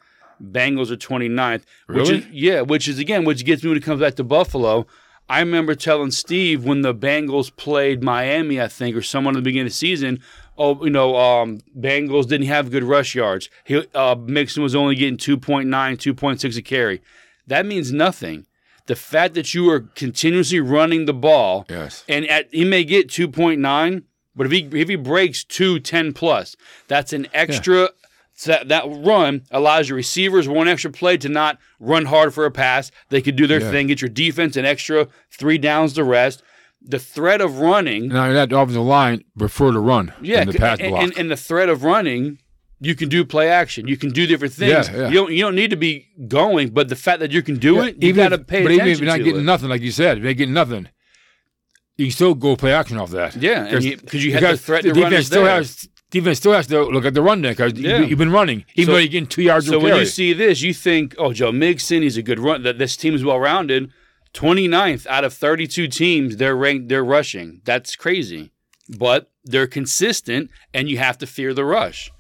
Bengals 0.44 0.92
are 0.92 0.98
29th. 0.98 1.64
Which 1.88 1.98
Really? 2.10 2.18
is 2.20 2.26
yeah, 2.32 2.62
which 2.62 2.88
is 2.88 3.00
again, 3.00 3.26
which 3.26 3.46
gets 3.46 3.64
me 3.64 3.70
when 3.70 3.78
it 3.78 3.84
comes 3.84 4.02
back 4.02 4.16
to 4.16 4.24
Buffalo. 4.24 4.86
I 5.28 5.40
remember 5.40 5.74
telling 5.74 6.12
Steve 6.12 6.64
when 6.64 6.82
the 6.82 6.94
Bengals 6.94 7.56
played 7.56 8.04
Miami, 8.04 8.62
I 8.62 8.68
think, 8.68 8.96
or 8.96 9.02
someone 9.02 9.36
at 9.36 9.40
the 9.40 9.42
beginning 9.42 9.66
of 9.68 9.72
the 9.72 9.76
season, 9.78 10.20
oh, 10.56 10.84
you 10.86 10.92
know, 10.92 11.16
um, 11.18 11.62
Bengals 11.76 12.28
didn't 12.28 12.46
have 12.46 12.70
good 12.70 12.84
rush 12.84 13.16
yards. 13.16 13.50
He, 13.64 13.84
uh, 13.96 14.16
Mixon 14.20 14.62
was 14.62 14.76
only 14.76 14.94
getting 14.94 15.18
2.9, 15.18 15.66
2.6 15.68 16.58
a 16.58 16.62
carry. 16.62 17.02
That 17.48 17.66
means 17.66 17.92
nothing. 17.92 18.46
The 18.86 18.96
fact 18.96 19.34
that 19.34 19.56
you 19.56 19.68
are 19.72 19.80
continuously 19.96 20.60
running 20.60 21.06
the 21.06 21.14
ball, 21.14 21.66
Yes. 21.72 22.04
and 22.08 22.28
at, 22.30 22.48
he 22.54 22.64
may 22.64 22.84
get 22.84 23.08
2.9, 23.08 24.04
but 24.36 24.46
if 24.46 24.52
he 24.52 24.68
if 24.80 24.90
he 24.90 24.96
breaks 24.96 25.44
210 25.44 26.14
plus, 26.14 26.56
that's 26.88 27.14
an 27.14 27.26
extra. 27.34 27.90
So 28.38 28.52
that, 28.52 28.68
that 28.68 28.84
run 28.88 29.44
allows 29.50 29.88
your 29.90 29.96
receivers 29.96 30.48
one 30.48 30.68
extra 30.68 30.92
play 30.92 31.16
to 31.18 31.30
not 31.30 31.58
run 31.80 32.06
hard 32.06 32.34
for 32.34 32.46
a 32.46 32.52
pass. 32.52 32.92
They 33.10 33.22
could 33.22 33.36
do 33.38 33.48
their 33.48 33.62
Yeah. 33.62 33.72
thing, 33.72 33.88
get 33.88 34.02
your 34.02 34.10
defense 34.10 34.58
an 34.58 34.66
extra 34.66 35.08
three 35.32 35.58
downs 35.58 35.94
to 35.94 36.04
rest. 36.04 36.44
The 36.82 37.00
threat 37.00 37.42
of 37.42 37.60
running, 37.60 38.10
Now 38.10 38.32
that 38.34 38.52
offensive 38.52 38.84
line 38.84 39.24
prefer 39.38 39.72
to 39.72 39.80
run 39.80 40.14
yeah, 40.22 40.44
the 40.46 40.54
pass 40.54 40.80
and, 40.80 40.90
block. 40.90 41.04
and, 41.04 41.18
and 41.18 41.32
the 41.32 41.38
threat 41.38 41.70
of 41.70 41.84
running, 41.84 42.38
you 42.82 42.94
can 42.94 43.08
do 43.10 43.24
play 43.26 43.50
action. 43.50 43.88
You 43.88 43.96
can 43.98 44.10
do 44.12 44.28
different 44.28 44.54
things. 44.54 44.90
Yeah, 44.90 44.96
yeah. 44.98 45.08
You 45.08 45.14
don't 45.16 45.32
you 45.32 45.40
don't 45.40 45.56
need 45.56 45.70
to 45.72 45.78
be 45.78 46.06
going, 46.28 46.70
but 46.70 46.90
the 46.90 46.96
fact 46.98 47.22
that 47.22 47.32
you 47.32 47.42
can 47.42 47.58
do 47.58 47.80
it, 47.82 48.04
you 48.04 48.12
got 48.14 48.30
to 48.30 48.38
pay 48.38 48.64
but 48.64 48.72
attention 48.74 48.88
even 48.88 48.92
if 48.92 49.00
you're 49.00 49.08
not 49.08 49.18
getting 49.24 49.42
it. 49.42 49.44
nothing, 49.46 49.70
like 49.70 49.82
you 49.82 49.92
said, 49.92 50.18
if 50.18 50.24
you're 50.26 50.34
getting 50.34 50.54
nothing, 50.54 50.90
you 51.98 52.06
can 52.08 52.12
still 52.12 52.36
go 52.36 52.56
play 52.58 52.74
action 52.74 52.98
off 52.98 53.10
that. 53.12 53.36
Yeah, 53.38 53.62
and 53.66 53.82
Because- 53.82 53.86
you- 54.26 54.32
you 54.32 54.34
had 54.34 54.44
the 54.44 54.58
threat 54.58 54.84
to 54.84 54.90
the 54.94 55.02
defense 55.02 55.28
still 55.28 55.44
there. 55.46 55.56
has 55.56 55.88
defense 56.12 56.38
still 56.40 56.54
has 56.54 56.68
to 56.68 56.84
look 56.84 57.06
at 57.06 57.14
the 57.14 57.22
run 57.22 57.42
there 57.42 57.52
because 57.52 57.74
Yeah. 57.74 58.00
you, 58.02 58.08
have 58.10 58.18
been 58.18 58.32
running, 58.32 58.64
even 58.76 58.86
So- 58.86 58.92
though 58.94 58.98
you're 59.00 59.08
getting 59.10 59.28
two 59.28 59.42
yards 59.44 59.68
So 59.68 59.80
when 59.80 59.90
carry. 59.92 60.00
you 60.02 60.06
see 60.06 60.34
this, 60.34 60.62
you 60.62 60.74
think, 60.74 61.16
oh, 61.18 61.34
Joe 61.34 61.52
Mixon, 61.52 62.02
he's 62.04 62.18
a 62.18 62.22
good 62.22 62.40
run. 62.40 62.64
That 62.64 62.78
this 62.78 62.96
team 62.96 63.14
is 63.16 63.24
well 63.24 63.40
rounded. 63.40 63.92
29th 64.34 65.08
out 65.08 65.24
of 65.24 65.34
32 65.34 65.88
teams, 65.88 66.38
they're 66.38 66.56
ranked, 66.56 66.90
they're 66.90 67.04
rushing. 67.06 67.62
That's 67.66 67.96
crazy. 67.96 68.52
But 68.90 69.32
they're 69.44 69.68
consistent, 69.68 70.50
and 70.74 70.90
you 70.90 70.98
have 70.98 71.18
to 71.20 71.28
fear 71.28 71.54
the 71.54 71.66
rush. 71.66 72.12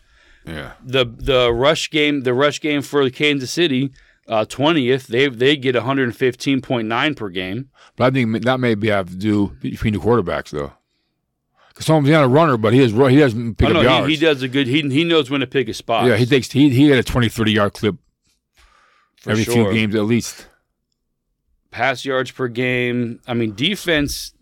yeah, 0.47 0.73
The 0.83 1.05
the 1.05 1.51
rush 1.51 1.89
game, 1.89 2.21
the 2.21 2.33
rush 2.33 2.61
game 2.61 2.81
for 2.81 3.09
Kansas 3.09 3.51
City, 3.51 3.91
uh, 4.27 4.45
20th, 4.45 5.07
they 5.07 5.27
they 5.27 5.55
get 5.57 5.75
115.9 5.75 7.15
per 7.15 7.29
game. 7.29 7.69
but 7.97 8.05
I 8.05 8.09
think 8.11 8.43
that 8.43 8.59
may 8.59 8.75
be 8.75 8.87
have 8.89 9.09
to 9.09 9.15
do 9.15 9.51
between 9.61 9.93
the 9.93 9.99
quarterbacks 9.99 10.51
though. 10.51 10.73
Because 11.75 11.87
someone's 11.87 12.09
not 12.09 12.23
a 12.23 12.27
runner, 12.29 12.55
but 12.57 12.73
he 12.73 12.79
is 12.81 12.93
he 12.93 13.17
doesn't 13.17 13.55
pick 13.55 13.67
Oh, 13.69 13.77
up 13.79 13.83
yards. 13.83 14.07
he, 14.07 14.15
he 14.15 14.19
does 14.21 14.41
a 14.41 14.47
good. 14.47 14.65
He 14.65 14.81
he 14.81 15.03
knows 15.03 15.29
when 15.29 15.41
to 15.41 15.47
pick 15.47 15.67
his 15.67 15.75
spot. 15.77 16.07
yeah, 16.07 16.15
he 16.15 16.25
takes 16.25 16.49
he 16.51 16.69
he 16.69 16.87
had 16.89 16.97
a 16.99 17.03
20, 17.03 17.27
30 17.29 17.51
yard 17.51 17.73
clip 17.73 17.95
for 19.17 19.31
every 19.31 19.43
sure. 19.43 19.53
few 19.53 19.73
games 19.73 19.93
at 19.93 20.03
least. 20.03 20.47
pass 21.71 22.05
yards 22.05 22.31
per 22.31 22.47
game. 22.47 23.19
I 23.27 23.33
mean, 23.33 23.53
defense, 23.55 24.33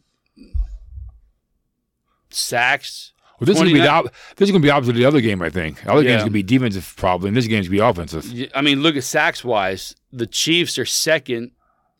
sacks. 2.29 3.11
Well, 3.39 3.47
this 3.47 3.55
is 3.55 3.61
gonna 3.63 3.73
be 3.73 3.79
the 3.79 4.11
this 4.37 4.47
is 4.47 4.51
gonna 4.51 4.61
be 4.61 4.69
opposite 4.69 4.91
of 4.91 4.95
the 4.97 5.05
other 5.05 5.19
game. 5.21 5.41
I 5.41 5.49
think 5.49 5.81
the 5.81 5.91
other 5.91 6.03
Yeah. 6.03 6.09
game's 6.09 6.21
gonna 6.23 6.31
be 6.31 6.43
defensive 6.43 6.93
probably, 6.97 7.29
and 7.29 7.35
this 7.37 7.47
game's 7.47 7.67
gonna 7.67 7.77
be 7.77 7.79
offensive. 7.79 8.49
I 8.55 8.61
mean, 8.61 8.81
look 8.83 8.95
at 8.95 9.03
sacks 9.03 9.43
wise. 9.43 9.95
The 10.11 10.27
Chiefs 10.27 10.77
are 10.77 10.85
second 10.85 11.51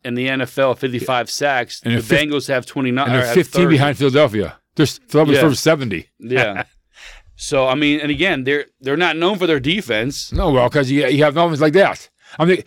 in 0.04 0.14
the 0.14 0.28
NFL 0.28 0.72
at 0.72 0.78
55 0.78 1.28
sacks. 1.28 1.82
And 1.84 1.96
the 1.96 2.00
Bengals 2.14 2.46
have 2.48 2.66
29. 2.66 3.06
And 3.06 3.14
they're 3.14 3.34
15 3.34 3.62
30. 3.64 3.74
behind 3.74 3.98
Philadelphia. 3.98 4.58
There's 4.76 4.98
Philadelphia's 4.98 5.42
Yeah. 5.42 5.48
first 5.48 5.62
70. 5.62 6.08
Yeah. 6.18 6.64
so 7.36 7.66
I 7.68 7.74
mean, 7.74 8.00
and 8.00 8.10
again, 8.10 8.44
they're 8.44 8.66
they're 8.80 8.96
not 8.96 9.16
known 9.16 9.38
for 9.38 9.46
their 9.46 9.60
defense. 9.60 10.32
No, 10.32 10.50
well, 10.50 10.68
because 10.68 10.90
you, 10.90 11.06
you 11.06 11.24
have 11.24 11.34
moments 11.34 11.60
like 11.60 11.72
that. 11.74 12.08
I 12.38 12.44
mean, 12.44 12.62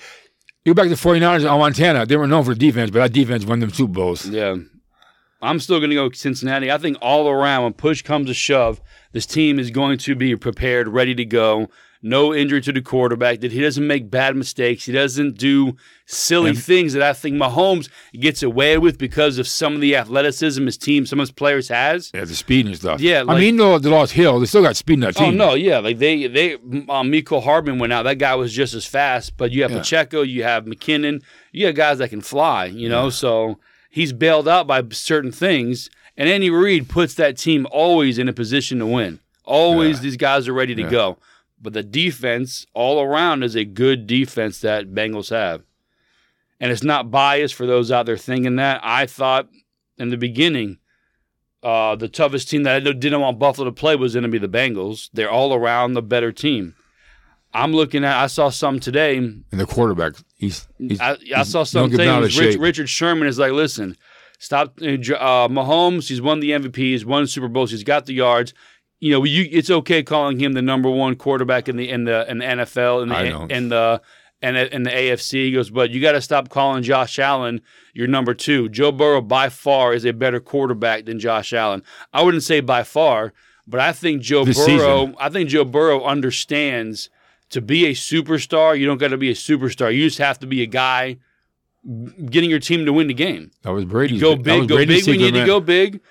you 0.66 0.74
go 0.74 0.82
back 0.82 0.90
to 0.90 0.96
the 0.96 0.96
49ers 0.96 1.50
on 1.50 1.60
Montana. 1.60 2.06
They 2.06 2.18
were 2.18 2.28
known 2.28 2.44
for 2.44 2.54
defense, 2.56 2.92
but 2.92 3.00
that 3.00 3.14
defense 3.14 3.46
won 3.46 3.60
them 3.60 3.72
Super 3.72 3.94
Bowls. 3.94 4.26
Yeah. 4.28 4.56
I'm 5.42 5.60
still 5.60 5.80
going 5.80 5.92
to 5.92 5.96
go 5.96 6.10
Cincinnati. 6.12 6.72
I 6.72 6.78
think 6.80 6.98
all 7.00 7.30
around, 7.30 7.64
when 7.64 7.74
push 7.74 8.02
comes 8.02 8.28
to 8.28 8.34
shove, 8.34 8.82
this 9.12 9.26
team 9.28 9.60
is 9.60 9.70
going 9.70 10.00
to 10.00 10.16
be 10.16 10.36
prepared, 10.36 10.88
ready 10.88 11.14
to 11.14 11.26
go. 11.26 11.70
No 12.02 12.34
injury 12.34 12.62
to 12.62 12.72
the 12.72 12.82
quarterback. 12.82 13.40
That 13.42 13.52
he 13.52 13.60
doesn't 13.62 13.86
make 13.86 14.10
bad 14.12 14.36
mistakes. 14.36 14.86
He 14.86 14.92
doesn't 14.92 15.38
do 15.38 15.76
silly 16.06 16.52
And- 16.52 16.60
things 16.64 16.94
that 16.94 17.02
I 17.02 17.14
think 17.14 17.36
Mahomes 17.36 17.90
gets 18.20 18.44
away 18.44 18.78
with 18.78 18.98
because 18.98 19.38
of 19.40 19.48
some 19.48 19.76
of 19.76 19.82
the 19.82 19.96
athleticism 19.96 20.66
his 20.66 20.78
team, 20.78 21.06
some 21.06 21.20
of 21.20 21.24
his 21.24 21.32
players 21.32 21.70
has. 21.70 22.12
Yeah, 22.14 22.26
the 22.26 22.36
speed 22.36 22.68
and 22.68 22.76
stuff. 22.76 23.02
Yeah, 23.02 23.20
I 23.20 23.24
like- 23.24 23.40
mean, 23.40 23.58
though 23.58 23.80
they 23.80 23.90
lost 23.90 24.14
Hill, 24.14 24.40
they 24.40 24.46
still 24.46 24.62
got 24.62 24.76
speed 24.76 24.94
in 24.96 25.00
that 25.02 25.16
team. 25.16 25.24
Oh 25.26 25.30
team. 25.30 25.38
no, 25.38 25.54
yeah, 25.56 25.80
like 25.80 25.98
they 25.98 26.28
they 26.28 26.54
um, 26.56 27.12
Mecole 27.12 27.44
Hardman 27.44 27.80
went 27.80 27.92
out. 27.94 28.04
That 28.04 28.20
guy 28.20 28.36
was 28.36 28.54
just 28.54 28.74
as 28.74 28.86
fast. 28.86 29.36
But 29.38 29.52
you 29.52 29.64
have 29.64 29.72
Yeah. 29.72 29.80
Pacheco, 29.80 30.22
you 30.22 30.44
have 30.44 30.66
McKinnon, 30.66 31.22
you 31.52 31.66
have 31.66 31.76
guys 31.76 31.98
that 31.98 32.10
can 32.10 32.22
fly. 32.22 32.66
You 32.66 32.90
know, 32.90 33.10
so 33.10 33.58
he's 33.90 34.14
bailed 34.14 34.48
out 34.48 34.68
by 34.68 34.84
certain 34.92 35.32
things. 35.32 35.90
And 36.16 36.28
Andy 36.30 36.50
Reid 36.50 36.90
puts 36.90 37.14
that 37.16 37.38
team 37.38 37.68
always 37.72 38.18
in 38.18 38.28
a 38.30 38.34
position 38.34 38.80
to 38.80 38.86
win. 38.88 39.20
Always, 39.44 39.98
Yeah. 39.98 40.04
these 40.04 40.18
guys 40.18 40.48
are 40.48 40.54
ready 40.54 40.74
to 40.76 40.82
Yeah. 40.82 40.90
go. 40.90 41.18
But 41.62 41.74
the 41.74 41.84
defense 41.84 42.66
all 42.74 43.02
around 43.02 43.44
is 43.44 43.56
a 43.56 43.66
good 43.66 44.06
defense 44.08 44.60
that 44.62 44.94
Bengals 44.94 45.30
have. 45.32 45.64
and 46.60 46.72
it's 46.72 46.84
not 46.84 47.12
biased 47.12 47.54
for 47.56 47.66
those 47.68 47.92
out 47.92 48.06
there 48.06 48.18
thinking 48.18 48.56
that. 48.58 48.80
I 48.84 49.06
thought 49.06 49.48
in 49.98 50.10
the 50.10 50.18
beginning, 50.18 50.78
uh, 51.64 51.96
the 51.96 52.08
toughest 52.08 52.50
team 52.50 52.64
that 52.64 52.76
I 52.76 52.80
didn't 52.80 53.20
want 53.22 53.40
Buffalo 53.40 53.66
to 53.66 53.72
play 53.72 53.96
was 53.96 54.14
going 54.14 54.24
to 54.24 54.30
be 54.30 54.38
the 54.38 54.48
Bengals. 54.50 55.10
They're 55.14 55.30
all 55.32 55.54
around 55.54 55.94
the 55.94 56.02
better 56.02 56.32
team. 56.32 56.76
I'm 57.54 57.74
looking 57.74 58.04
at. 58.04 58.16
I 58.22 58.28
saw 58.28 58.50
some 58.50 58.80
today. 58.80 59.18
And 59.18 59.44
the 59.52 59.66
quarterback, 59.66 60.14
he's, 60.36 60.68
he's 60.78 61.00
I, 61.00 61.18
I 61.36 61.44
saw 61.44 61.64
some 61.64 61.90
get 61.90 61.98
bent 61.98 62.10
out 62.10 62.24
of 62.24 62.32
things. 62.32 62.56
Rich. 62.56 62.60
Richard 62.60 62.90
Sherman 62.90 63.28
is 63.28 63.40
like, 63.40 63.52
listen, 63.52 63.96
stop. 64.38 64.80
Uh, 64.82 64.86
uh, 64.86 65.48
Mahomes, 65.48 66.08
he's 66.10 66.22
won 66.22 66.40
the 66.40 66.52
MVP, 66.52 66.76
he's 66.76 67.06
won 67.06 67.26
Super 67.26 67.48
Bowls, 67.48 67.72
he's 67.72 67.84
got 67.84 68.06
the 68.06 68.14
yards. 68.14 68.54
You 69.00 69.12
know, 69.12 69.24
you, 69.24 69.48
it's 69.52 69.70
okay 69.70 70.02
calling 70.02 70.40
him 70.40 70.54
the 70.54 70.62
number 70.62 70.90
one 70.90 71.16
quarterback 71.16 71.70
in 71.70 71.78
the 71.78 71.90
in 71.90 72.06
the 72.06 72.30
in 72.30 72.40
the 72.40 72.46
NFL 72.46 73.04
and 73.04 73.12
the 73.12 73.16
and 73.52 73.72
the 73.72 74.02
and 74.42 74.58
in 74.58 74.84
the 74.84 74.90
AFC. 74.90 75.32
He 75.46 75.52
goes, 75.52 75.70
but 75.70 75.90
you 75.92 76.02
got 76.02 76.14
to 76.14 76.22
stop 76.22 76.50
calling 76.50 76.84
Josh 76.84 77.20
Allen 77.20 77.62
your 77.94 78.08
number 78.08 78.34
two. 78.34 78.70
Joe 78.70 78.92
Burrow 78.92 79.22
by 79.22 79.50
far 79.50 79.94
is 79.94 80.06
a 80.06 80.14
better 80.14 80.40
quarterback 80.40 81.06
than 81.06 81.20
Josh 81.20 81.54
Allen. 81.54 81.84
I 82.12 82.24
wouldn't 82.24 82.44
say 82.44 82.60
by 82.60 82.84
far, 82.84 83.34
but 83.68 83.80
I 83.80 83.92
think 83.94 84.22
Joe 84.22 84.46
This 84.46 84.58
Burrow. 84.58 85.06
season. 85.06 85.16
I 85.20 85.30
think 85.30 85.50
Joe 85.50 85.66
Burrow 85.66 86.04
understands 86.04 87.10
to 87.50 87.62
be 87.62 87.86
a 87.86 87.92
superstar. 87.94 88.78
You 88.78 88.86
don't 88.88 88.98
got 88.98 89.10
to 89.10 89.18
be 89.18 89.30
a 89.30 89.36
superstar. 89.36 89.94
You 89.94 90.06
just 90.06 90.18
have 90.18 90.40
to 90.40 90.48
be 90.48 90.62
a 90.64 90.68
guy 90.68 91.18
getting 92.30 92.50
your 92.50 92.60
team 92.60 92.86
to 92.86 92.94
win 92.94 93.08
the 93.08 93.14
game. 93.14 93.52
that 93.62 93.72
was 93.72 93.86
Brady's. 93.86 94.22
Go 94.22 94.36
big, 94.36 94.68
go 94.68 94.76
Brady's 94.76 95.06
big 95.06 95.14
when 95.14 95.20
you 95.20 95.32
need 95.32 95.40
to 95.40 95.46
go 95.46 95.60
big. 95.60 96.02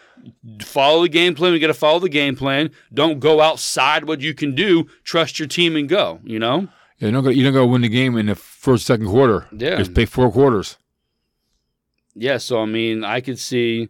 Follow 0.62 1.02
the 1.02 1.08
game 1.08 1.34
plan. 1.34 1.52
You 1.52 1.58
got 1.58 1.66
to 1.68 1.74
follow 1.74 1.98
the 1.98 2.08
game 2.08 2.36
plan. 2.36 2.70
Don't 2.92 3.20
go 3.20 3.40
outside 3.40 4.04
what 4.04 4.20
you 4.20 4.34
can 4.34 4.54
do. 4.54 4.86
Trust 5.04 5.38
your 5.38 5.48
team 5.48 5.76
and 5.76 5.88
go. 5.88 6.20
You 6.24 6.38
know. 6.38 6.68
Yeah, 6.98 7.08
you 7.08 7.12
don't 7.12 7.24
go. 7.24 7.30
You 7.30 7.44
don't 7.44 7.52
go 7.52 7.66
win 7.66 7.82
the 7.82 7.88
game 7.88 8.16
in 8.16 8.26
the 8.26 8.34
first, 8.34 8.86
second 8.86 9.06
quarter. 9.06 9.46
Yeah. 9.52 9.76
just 9.76 9.94
pay 9.94 10.04
four 10.06 10.30
quarters. 10.32 10.78
Yeah. 12.14 12.38
So 12.38 12.60
I 12.62 12.66
mean, 12.66 13.04
I 13.04 13.20
could 13.20 13.38
see. 13.38 13.88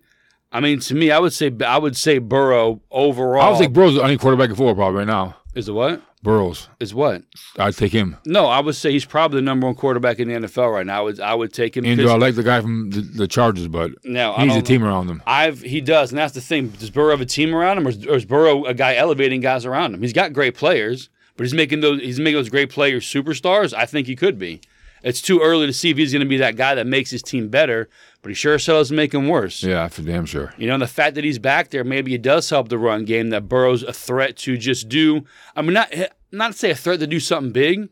I 0.53 0.61
mean, 0.61 0.81
to 0.81 0.95
me, 0.95 1.11
I 1.11 1.19
would 1.19 1.33
say 1.33 1.53
I 1.65 1.79
would 1.79 1.97
say 1.97 2.19
Burrow 2.19 2.81
overall. 2.91 3.43
I 3.43 3.51
would 3.51 3.59
think 3.59 3.73
Burrow's 3.73 3.95
the 3.95 4.03
only 4.03 4.19
quarterback 4.19 4.51
in 4.51 4.57
football 4.57 4.75
probably 4.75 4.99
right 4.99 5.07
now. 5.07 5.37
is 5.55 5.69
it 5.69 5.73
what 5.73 6.03
Burrows, 6.27 6.69
is 6.81 6.93
what? 6.93 7.23
I'd 7.57 7.77
take 7.77 7.93
him. 7.93 8.17
No, 8.27 8.47
I 8.47 8.59
would 8.59 8.75
say 8.75 8.91
he's 8.91 9.05
probably 9.05 9.39
the 9.39 9.43
number 9.43 9.69
one 9.69 9.77
quarterback 9.77 10.19
in 10.19 10.27
the 10.27 10.35
NFL 10.35 10.73
right 10.73 10.85
now. 10.85 10.99
I 10.99 11.03
would 11.03 11.21
I 11.21 11.35
would 11.35 11.53
take 11.53 11.77
him. 11.77 11.87
Andrew, 11.87 12.09
I 12.09 12.17
like 12.17 12.35
the 12.35 12.43
guy 12.43 12.61
from 12.61 12.91
the, 12.91 13.01
the 13.01 13.29
Chargers, 13.29 13.69
but 13.69 13.93
now 14.05 14.35
he's 14.35 14.57
a 14.57 14.61
team 14.61 14.83
around 14.83 15.09
him. 15.09 15.23
I've 15.25 15.63
he 15.63 15.81
does, 15.81 16.11
and 16.11 16.19
that's 16.19 16.35
the 16.35 16.41
thing. 16.41 16.71
Does 16.71 16.91
Burrow 16.91 17.11
have 17.13 17.21
a 17.21 17.27
team 17.27 17.55
around 17.55 17.79
him, 17.79 17.87
or 17.87 17.91
is, 17.91 18.05
or 18.05 18.17
is 18.17 18.25
Burrow 18.25 18.65
a 18.65 18.75
guy 18.75 18.97
elevating 18.97 19.41
guys 19.41 19.65
around 19.65 19.95
him? 19.95 20.03
He's 20.03 20.13
got 20.13 20.33
great 20.33 20.57
players, 20.57 21.11
but 21.37 21.45
he's 21.45 21.55
making 21.55 21.81
those 21.81 22.01
he's 22.01 22.19
making 22.19 22.39
those 22.39 22.49
great 22.49 22.71
players 22.71 23.07
superstars. 23.07 23.73
I 23.73 23.87
think 23.87 24.09
he 24.09 24.17
could 24.17 24.37
be. 24.37 24.61
It's 25.07 25.21
too 25.21 25.41
early 25.41 25.67
to 25.67 25.73
see 25.73 25.91
if 25.91 25.97
he's 25.97 26.13
going 26.13 26.25
to 26.25 26.29
be 26.29 26.39
that 26.39 26.57
guy 26.57 26.75
that 26.75 26.87
makes 26.89 27.11
his 27.11 27.23
team 27.23 27.49
better, 27.49 27.89
but 28.23 28.31
he 28.31 28.35
sure 28.35 28.55
as 28.55 28.67
hell 28.67 28.79
doesn't 28.79 28.97
make 28.97 29.15
him 29.15 29.29
worse. 29.29 29.63
Yeah, 29.63 29.87
for 29.87 30.03
damn 30.03 30.27
sure. 30.27 30.53
You 30.59 30.67
know, 30.67 30.75
and 30.75 30.83
the 30.83 30.89
fact 30.89 31.15
that 31.15 31.23
he's 31.23 31.39
back 31.39 31.71
there, 31.71 31.85
maybe 31.85 32.13
it 32.13 32.23
does 32.23 32.51
help 32.51 32.71
the 32.71 32.77
run 32.77 33.05
game. 33.05 33.31
That 33.31 33.49
Burrow's 33.49 33.85
a 33.85 33.93
threat 33.93 34.37
to 34.39 34.57
just 34.57 34.89
do. 34.89 35.25
I 35.55 35.63
mean, 35.63 35.75
not 35.75 35.93
not 36.33 36.53
to 36.53 36.59
say 36.59 36.71
a 36.71 36.75
threat 36.75 37.01
to 37.01 37.07
do 37.07 37.21
something 37.21 37.53
big. 37.53 37.89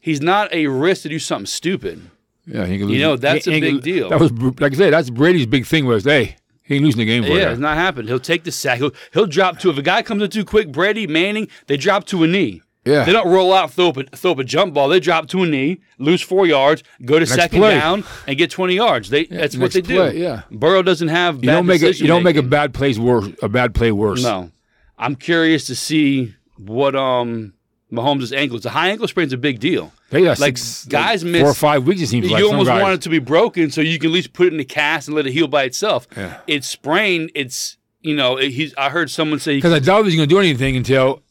He's 0.00 0.20
not 0.20 0.52
a 0.54 0.66
risk 0.68 1.02
to 1.02 1.08
do 1.08 1.18
something 1.18 1.46
stupid. 1.46 2.02
Yeah, 2.46 2.64
he 2.66 2.78
can 2.78 2.88
You 2.88 2.94
lose- 2.94 3.00
know, 3.02 3.16
that's 3.16 3.44
he- 3.44 3.50
a 3.50 3.54
he 3.54 3.60
big 3.60 3.70
can- 3.74 3.80
deal. 3.80 4.08
That 4.10 4.20
was 4.20 4.32
like 4.32 4.72
I 4.72 4.76
said. 4.76 4.92
That's 4.92 5.10
Brady's 5.10 5.46
big 5.46 5.66
thing 5.66 5.84
was, 5.86 6.04
hey, 6.04 6.36
he 6.62 6.76
ain't 6.76 6.84
losing 6.84 7.00
the 7.00 7.04
game 7.04 7.22
for 7.24 7.30
Yeah, 7.30 7.34
you. 7.46 7.48
it's 7.50 7.60
not 7.60 7.76
happening. 7.76 8.08
He'll 8.08 8.18
take 8.20 8.44
the 8.44 8.52
sack. 8.52 8.78
He'll, 8.78 8.92
he'll 9.12 9.26
drop 9.26 9.58
to 9.60 9.70
if 9.70 9.76
a 9.78 9.82
guy 9.82 10.02
comes 10.02 10.22
in 10.22 10.30
too 10.30 10.44
quick. 10.44 10.70
Brady 10.72 11.06
Manning, 11.06 11.48
they 11.66 11.76
drop 11.76 12.06
to 12.06 12.22
a 12.24 12.26
knee. 12.26 12.62
Yeah. 12.84 13.04
They 13.04 13.12
don't 13.12 13.28
roll 13.28 13.52
out, 13.52 13.72
throw 13.72 13.88
up, 13.90 13.96
a, 13.98 14.04
throw 14.16 14.30
up 14.32 14.38
a 14.38 14.44
jump 14.44 14.72
ball. 14.72 14.88
They 14.88 14.98
drop 15.00 15.26
to 15.28 15.42
a 15.42 15.46
knee, 15.46 15.80
lose 15.98 16.22
four 16.22 16.46
yards, 16.46 16.82
go 17.04 17.14
to 17.14 17.20
Next 17.26 17.34
second 17.34 17.58
play. 17.58 17.74
down, 17.74 18.02
and 18.26 18.38
get 18.38 18.50
twenty 18.50 18.76
yards. 18.76 19.10
They 19.10 19.24
that's 19.26 19.56
what 19.58 19.72
they 19.72 19.82
do. 19.82 20.10
yeah. 20.16 20.42
Burrow 20.50 20.82
doesn't 20.82 21.08
have. 21.08 21.36
You 21.36 21.48
bad 21.48 21.54
don't 21.54 21.66
make 21.66 21.82
it. 21.82 22.00
You 22.00 22.06
don't 22.06 22.22
make 22.22 22.36
a 22.36 22.42
bad 22.42 22.72
place 22.72 22.96
worse. 22.98 23.28
A 23.42 23.48
bad 23.48 23.74
play 23.74 23.92
worse. 23.92 24.22
No, 24.22 24.52
I'm 24.96 25.16
curious 25.16 25.66
to 25.66 25.74
see 25.74 26.34
what 26.56 26.96
um 26.96 27.52
Mahomes' 27.92 28.36
ankle. 28.36 28.56
It's 28.58 28.66
a 28.66 28.70
high 28.70 28.90
ankle 28.90 29.08
sprain's 29.08 29.32
a 29.32 29.38
big 29.38 29.60
deal. 29.60 29.92
They 30.10 30.22
got 30.24 30.38
Like, 30.38 30.58
six, 30.58 30.84
guys 30.84 31.22
like 31.24 31.32
miss- 31.32 31.40
four 31.42 31.50
or 31.50 31.54
five 31.54 31.86
weeks. 31.86 32.00
It 32.02 32.08
seems 32.08 32.28
you 32.30 32.36
some 32.36 32.44
almost 32.50 32.68
guys. 32.68 32.82
want 32.82 32.94
it 32.94 33.02
to 33.02 33.08
be 33.08 33.18
broken 33.18 33.70
so 33.70 33.80
you 33.80 33.98
can 33.98 34.10
at 34.10 34.14
least 34.14 34.32
put 34.32 34.46
it 34.46 34.52
in 34.52 34.58
the 34.58 34.64
cast 34.64 35.08
and 35.08 35.14
let 35.16 35.26
it 35.26 35.32
heal 35.32 35.48
by 35.48 35.64
itself. 35.64 36.06
Yeah. 36.16 36.38
It's 36.46 36.66
sprained. 36.66 37.30
It's 37.34 37.76
you 38.02 38.14
know 38.14 38.36
it- 38.36 38.50
he's. 38.50 38.74
I 38.76 38.90
heard 38.90 39.10
someone 39.10 39.38
say 39.38 39.56
because 39.56 39.72
I 39.72 39.78
doubt 39.78 40.04
he's 40.04 40.16
going 40.16 40.28
to 40.28 40.34
do 40.34 40.38
anything 40.38 40.76
until 40.76 41.22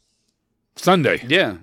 Sunday. 0.76 1.24
yeah, 1.28 1.58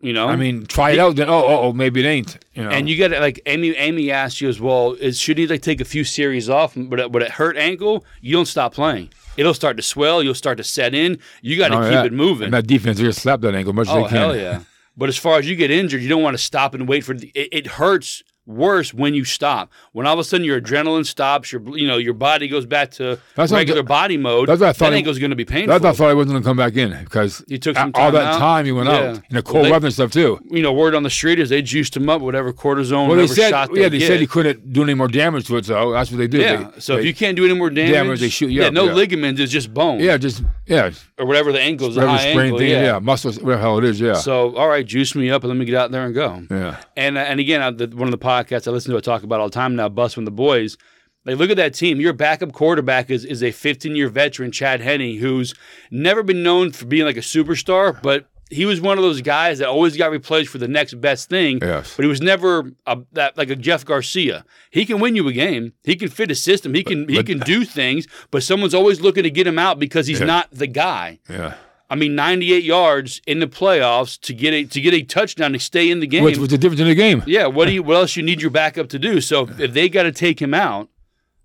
you 0.00 0.12
know. 0.12 0.28
I 0.28 0.36
mean, 0.36 0.66
try 0.66 0.90
it 0.92 0.98
out. 0.98 1.16
Then 1.16 1.28
oh, 1.28 1.42
oh, 1.44 1.60
oh, 1.68 1.72
maybe 1.72 2.00
it 2.04 2.06
ain't. 2.06 2.38
You 2.54 2.64
know. 2.64 2.70
And 2.70 2.88
you 2.88 2.98
got 2.98 3.18
like 3.20 3.40
Amy. 3.46 3.70
Amy 3.76 4.10
asked 4.10 4.40
you 4.40 4.48
as 4.48 4.60
well. 4.60 4.92
Is 4.94 5.18
should 5.18 5.38
he 5.38 5.46
like 5.46 5.62
take 5.62 5.80
a 5.80 5.84
few 5.84 6.04
series 6.04 6.48
off? 6.50 6.72
But 6.76 7.10
but 7.12 7.22
at 7.22 7.32
hurt 7.32 7.56
ankle, 7.56 8.04
you 8.20 8.34
don't 8.34 8.46
stop 8.46 8.74
playing. 8.74 9.10
It'll 9.38 9.54
start 9.54 9.76
to 9.76 9.82
swell. 9.82 10.22
You'll 10.22 10.34
start 10.34 10.58
to 10.58 10.64
set 10.64 10.94
in. 10.94 11.18
You 11.42 11.56
got 11.56 11.68
to 11.68 11.76
keep 11.76 11.92
yeah. 11.92 12.04
it 12.04 12.12
moving. 12.12 12.46
And 12.46 12.54
that 12.54 12.66
defense, 12.66 12.98
going 12.98 13.12
to 13.12 13.18
slap 13.18 13.40
that 13.42 13.54
ankle 13.54 13.70
as 13.70 13.76
much 13.76 13.88
oh 13.88 13.98
as 13.98 14.02
they 14.04 14.08
can. 14.08 14.16
hell 14.16 14.36
yeah! 14.36 14.60
But 14.96 15.08
as 15.08 15.16
far 15.16 15.38
as 15.38 15.48
you 15.48 15.54
get 15.54 15.70
injured, 15.70 16.02
you 16.02 16.08
don't 16.08 16.22
want 16.22 16.34
to 16.36 16.42
stop 16.42 16.74
and 16.74 16.88
wait 16.88 17.04
for 17.04 17.14
the, 17.14 17.28
it. 17.34 17.48
It 17.52 17.66
hurts 17.68 18.24
worse 18.48 18.92
when 18.94 19.14
you 19.14 19.24
stop. 19.24 19.70
When 19.92 20.06
all 20.06 20.14
of 20.14 20.18
a 20.18 20.24
sudden 20.24 20.44
your 20.44 20.60
adrenaline 20.60 21.06
stops, 21.06 21.52
your 21.52 21.62
you 21.76 21.86
know 21.86 21.98
your 21.98 22.14
body 22.14 22.48
goes 22.48 22.66
back 22.66 22.90
to 22.92 23.18
That's 23.36 23.52
what 23.52 23.58
regular 23.58 23.82
body 23.82 24.16
mode. 24.16 24.48
that's 24.48 24.60
what 24.60 24.70
I 24.70 24.72
thought 24.72 24.86
that 24.86 24.92
he- 24.92 24.98
ankle's 24.98 25.18
going 25.18 25.30
to 25.30 25.36
be 25.36 25.44
painful. 25.44 25.68
That's 25.78 25.82
why 25.84 25.90
I 25.90 25.92
thought 25.92 26.08
I 26.10 26.14
wasn't 26.14 26.32
going 26.32 26.42
to 26.42 26.48
come 26.48 26.56
back 26.56 26.74
in 26.76 26.98
because 27.04 27.44
you 27.46 27.58
took 27.58 27.76
all 27.76 27.90
time 27.92 28.14
that 28.14 28.24
out. 28.34 28.38
time 28.38 28.66
you 28.66 28.74
went 28.74 28.88
Yeah. 28.88 28.94
out 28.96 29.04
in 29.04 29.14
the 29.14 29.22
Well, 29.34 29.42
cold 29.42 29.66
they- 29.66 29.70
weather 29.70 29.86
and 29.86 29.94
stuff 29.94 30.10
too. 30.10 30.40
you 30.50 30.62
know, 30.62 30.72
word 30.72 30.94
on 30.94 31.02
the 31.02 31.10
street 31.10 31.38
is 31.38 31.50
they 31.50 31.62
juiced 31.62 31.96
him 31.96 32.08
up, 32.08 32.22
whatever 32.22 32.52
cortisone, 32.52 33.06
Well, 33.08 33.16
they 33.18 33.26
said, 33.26 33.50
yeah, 33.74 33.88
they 33.88 33.98
get. 33.98 34.06
said 34.08 34.20
he 34.20 34.26
couldn't 34.26 34.72
do 34.72 34.82
any 34.82 34.94
more 34.94 35.08
damage 35.08 35.46
to 35.48 35.56
it, 35.58 35.66
so 35.66 35.92
that's 35.92 36.10
what 36.10 36.16
they 36.18 36.26
do. 36.26 36.38
Yeah. 36.38 36.56
They- 36.74 36.80
so 36.80 36.96
if 36.96 37.04
you 37.04 37.12
can't 37.14 37.36
do 37.36 37.44
any 37.44 37.54
more 37.54 37.70
damage, 37.70 37.92
Damage, 37.92 38.20
they 38.20 38.28
shoot 38.30 38.48
you 38.50 38.62
yeah, 38.62 38.68
up, 38.68 38.72
no 38.72 38.84
yeah. 38.86 38.92
ligaments, 38.94 39.40
it's 39.40 39.52
just 39.52 39.74
bone. 39.74 40.00
yeah, 40.00 40.16
just 40.16 40.42
yeah, 40.66 40.90
Or 41.18 41.26
whatever 41.26 41.52
the 41.52 41.60
ankle 41.60 41.88
is, 41.88 41.96
whatever 41.96 42.12
high 42.16 42.30
sprain 42.30 42.38
ankle. 42.40 42.58
thing, 42.58 42.70
yeah. 42.70 42.82
yeah. 42.84 42.98
muscles, 42.98 43.36
whatever 43.40 43.52
the 43.56 43.58
hell 43.60 43.78
it 43.78 43.84
is, 43.84 44.00
yeah, 44.00 44.14
So, 44.14 44.54
all 44.56 44.68
right, 44.68 44.86
juice 44.86 45.14
me 45.14 45.30
up 45.30 45.42
and 45.42 45.48
let 45.50 45.58
me 45.58 45.64
get 45.64 45.74
out 45.74 45.90
there 45.90 46.04
and 46.04 46.14
go. 46.14 46.42
yeah. 46.50 46.76
And 46.96 47.18
and 47.18 47.40
again, 47.40 47.60
I, 47.62 47.70
the, 47.70 47.86
one 47.88 48.08
of 48.08 48.12
the 48.12 48.18
podcasts 48.18 48.37
I 48.68 48.70
listen 48.70 48.92
to, 48.92 48.96
I 48.96 49.00
talk 49.00 49.22
about 49.22 49.40
all 49.40 49.48
the 49.48 49.54
time 49.54 49.76
now, 49.76 49.88
Bus 49.88 50.14
from 50.14 50.24
the 50.24 50.30
Boys. 50.30 50.76
Like, 51.24 51.36
look 51.36 51.50
at 51.50 51.56
that 51.56 51.74
team. 51.74 52.00
Your 52.00 52.12
backup 52.12 52.52
quarterback 52.52 53.10
is, 53.10 53.24
is 53.24 53.42
a 53.42 53.50
15 53.50 53.94
year 53.96 54.08
veteran, 54.08 54.52
Chad 54.52 54.80
Henne, 54.80 55.16
who's 55.18 55.54
never 55.90 56.22
been 56.22 56.42
known 56.42 56.72
for 56.72 56.86
being 56.86 57.04
like 57.04 57.16
a 57.16 57.20
superstar, 57.20 58.00
but 58.02 58.26
he 58.50 58.64
was 58.64 58.80
one 58.80 58.96
of 58.96 59.02
those 59.04 59.20
guys 59.20 59.58
that 59.58 59.68
always 59.68 59.94
got 59.94 60.10
replaced 60.10 60.48
for 60.50 60.56
the 60.56 60.68
next 60.68 60.94
best 61.02 61.28
thing. 61.28 61.58
Yes. 61.60 61.94
But 61.96 62.04
he 62.04 62.08
was 62.08 62.22
never 62.22 62.72
a, 62.86 62.98
that 63.12 63.36
like 63.36 63.50
a 63.50 63.56
Jeff 63.56 63.84
Garcia. 63.84 64.42
He 64.70 64.86
can 64.86 65.00
win 65.00 65.16
you 65.16 65.28
a 65.28 65.32
game. 65.34 65.74
He 65.84 65.96
can 65.96 66.08
fit 66.08 66.30
a 66.30 66.34
system. 66.34 66.72
He 66.72 66.82
can 66.82 67.06
he 67.08 67.16
but- 67.16 67.26
can 67.26 67.40
do 67.40 67.66
things. 67.66 68.06
But 68.30 68.42
someone's 68.42 68.72
always 68.72 69.02
looking 69.02 69.24
to 69.24 69.30
get 69.30 69.46
him 69.46 69.58
out 69.58 69.78
because 69.78 70.06
he's 70.06 70.20
Yeah. 70.20 70.26
not 70.26 70.48
the 70.50 70.66
guy. 70.66 71.18
Yeah. 71.28 71.54
I 71.90 71.94
mean, 71.96 72.14
98 72.14 72.64
yards 72.64 73.22
in 73.26 73.38
the 73.40 73.46
playoffs 73.46 74.20
to 74.20 74.34
get 74.34 74.52
a 74.52 74.64
to 74.64 74.80
get 74.80 74.92
a 74.94 75.02
touchdown 75.02 75.52
to 75.54 75.58
stay 75.58 75.90
in 75.90 76.00
the 76.00 76.06
game. 76.06 76.22
What's, 76.22 76.38
what's 76.38 76.50
the 76.52 76.58
difference 76.58 76.80
in 76.80 76.86
the 76.88 76.94
game? 76.94 77.22
Yeah, 77.26 77.46
what 77.46 77.64
do 77.66 77.72
you? 77.72 77.82
What 77.82 77.96
else 77.96 78.14
you 78.16 78.22
need 78.22 78.42
your 78.42 78.50
backup 78.50 78.88
to 78.90 78.98
do? 78.98 79.20
So 79.20 79.44
if, 79.44 79.58
if 79.60 79.72
they 79.72 79.88
got 79.88 80.02
to 80.02 80.12
take 80.12 80.40
him 80.40 80.52
out, 80.52 80.88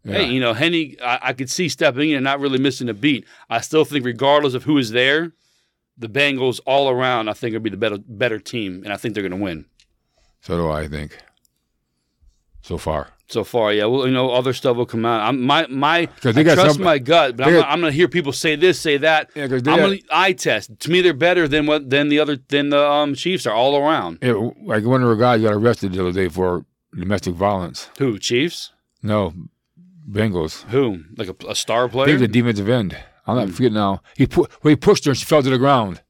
Yeah. 0.04 0.16
hey, 0.16 0.30
you 0.30 0.40
know, 0.42 0.54
Henne, 0.54 0.96
I, 1.02 1.20
I 1.22 1.34
could 1.34 1.50
see 1.50 1.70
stepping 1.70 2.10
in 2.10 2.18
and 2.18 2.24
not 2.26 2.42
really 2.42 2.60
missing 2.60 2.90
a 2.90 2.94
beat. 2.94 3.26
I 3.50 3.62
still 3.62 3.86
think, 3.86 4.04
regardless 4.06 4.54
of 4.54 4.64
who 4.66 4.78
is 4.78 4.92
there, 4.92 5.32
the 5.98 6.10
Bengals 6.10 6.60
all 6.66 6.90
around, 6.90 7.30
I 7.30 7.34
think, 7.34 7.54
will 7.54 7.62
be 7.62 7.70
the 7.70 7.78
better 7.78 7.98
better 8.06 8.40
team, 8.40 8.82
and 8.84 8.92
I 8.92 8.98
think 8.98 9.14
they're 9.14 9.24
going 9.28 9.40
to 9.40 9.44
win. 9.44 9.66
So 10.42 10.58
do 10.58 10.70
I 10.70 10.90
think. 10.90 11.18
So 12.64 12.78
far, 12.78 13.10
So 13.28 13.44
far, 13.44 13.74
yeah. 13.74 13.86
Well, 13.86 14.08
you 14.08 14.14
know, 14.14 14.32
other 14.32 14.54
stuff 14.54 14.78
will 14.78 14.86
come 14.86 15.06
out. 15.06 15.20
I'm 15.28 15.42
my 15.42 15.68
my. 15.68 16.08
they 16.22 16.30
I 16.30 16.44
got 16.44 16.56
trust 16.56 16.76
some- 16.76 16.84
my 16.84 16.98
gut, 16.98 17.36
but 17.36 17.44
I'm, 17.46 17.52
gonna- 17.52 17.62
got- 17.64 17.72
I'm 17.72 17.80
going 17.82 17.92
to 17.92 17.96
hear 17.96 18.08
people 18.08 18.32
say 18.32 18.56
this, 18.56 18.80
say 18.80 18.96
that. 18.98 19.32
Yeah, 19.36 19.44
I'm 19.44 19.60
got- 19.62 19.90
to 19.90 20.02
eye 20.12 20.32
test. 20.34 20.80
To 20.80 20.90
me, 20.92 21.02
they're 21.02 21.14
better 21.14 21.46
than 21.48 21.66
what 21.66 21.90
than 21.90 22.08
the 22.08 22.20
other 22.20 22.38
than 22.48 22.70
the 22.70 22.82
um, 22.82 23.16
Chiefs 23.16 23.46
are 23.46 23.54
all 23.54 23.76
around. 23.76 24.20
yeah, 24.22 24.34
like 24.64 24.86
one 24.86 25.04
of 25.04 25.10
our 25.10 25.16
guys 25.18 25.42
got 25.42 25.54
arrested 25.54 25.92
the 25.94 26.00
other 26.02 26.14
day 26.14 26.30
for 26.30 26.66
domestic 26.98 27.34
violence. 27.36 27.90
Who 28.00 28.18
Chiefs? 28.18 28.72
No, 29.02 29.34
Bengals. 30.10 30.64
Who 30.70 31.04
like 31.18 31.28
a, 31.28 31.36
a 31.50 31.56
star 31.56 31.90
player? 31.90 32.14
it's 32.14 32.22
a 32.24 32.28
defensive 32.30 32.70
end. 32.70 32.96
I'm 33.28 33.36
not 33.36 33.50
forgetting 33.50 33.74
now. 33.76 34.02
He 34.16 34.26
pu- 34.28 34.48
well, 34.64 34.70
he 34.70 34.76
pushed 34.78 35.04
her 35.06 35.12
and 35.12 35.18
she 35.18 35.26
fell 35.26 35.44
to 35.44 35.50
the 35.50 35.58
ground. 35.58 36.02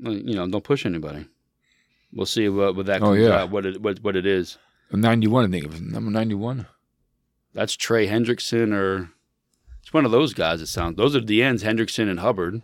Well, 0.00 0.14
you 0.14 0.34
know, 0.34 0.46
don't 0.48 0.64
push 0.64 0.84
anybody. 0.84 1.26
We'll 2.12 2.26
see 2.26 2.48
what, 2.50 2.76
what 2.76 2.86
that 2.86 3.02
Oh, 3.02 3.06
comes 3.12 3.20
yeah. 3.20 3.42
out, 3.42 3.50
what 3.50 3.64
it 3.64 3.80
what, 3.80 4.00
what 4.02 4.16
it 4.16 4.26
is. 4.26 4.58
91, 5.00 5.44
I 5.44 5.48
think 5.50 5.64
it 5.64 5.70
was 5.70 5.80
number 5.80 6.10
91. 6.10 6.66
That's 7.54 7.76
Trey 7.76 8.06
Hendrickson 8.06 8.72
or 8.72 9.10
it's 9.82 9.92
one 9.92 10.04
of 10.04 10.10
those 10.10 10.32
guys. 10.34 10.60
It 10.62 10.66
sounds 10.66 10.96
those 10.96 11.14
are 11.16 11.20
the 11.20 11.42
ends. 11.42 11.62
Hendrickson 11.62 12.08
and 12.08 12.20
Hubbard. 12.20 12.62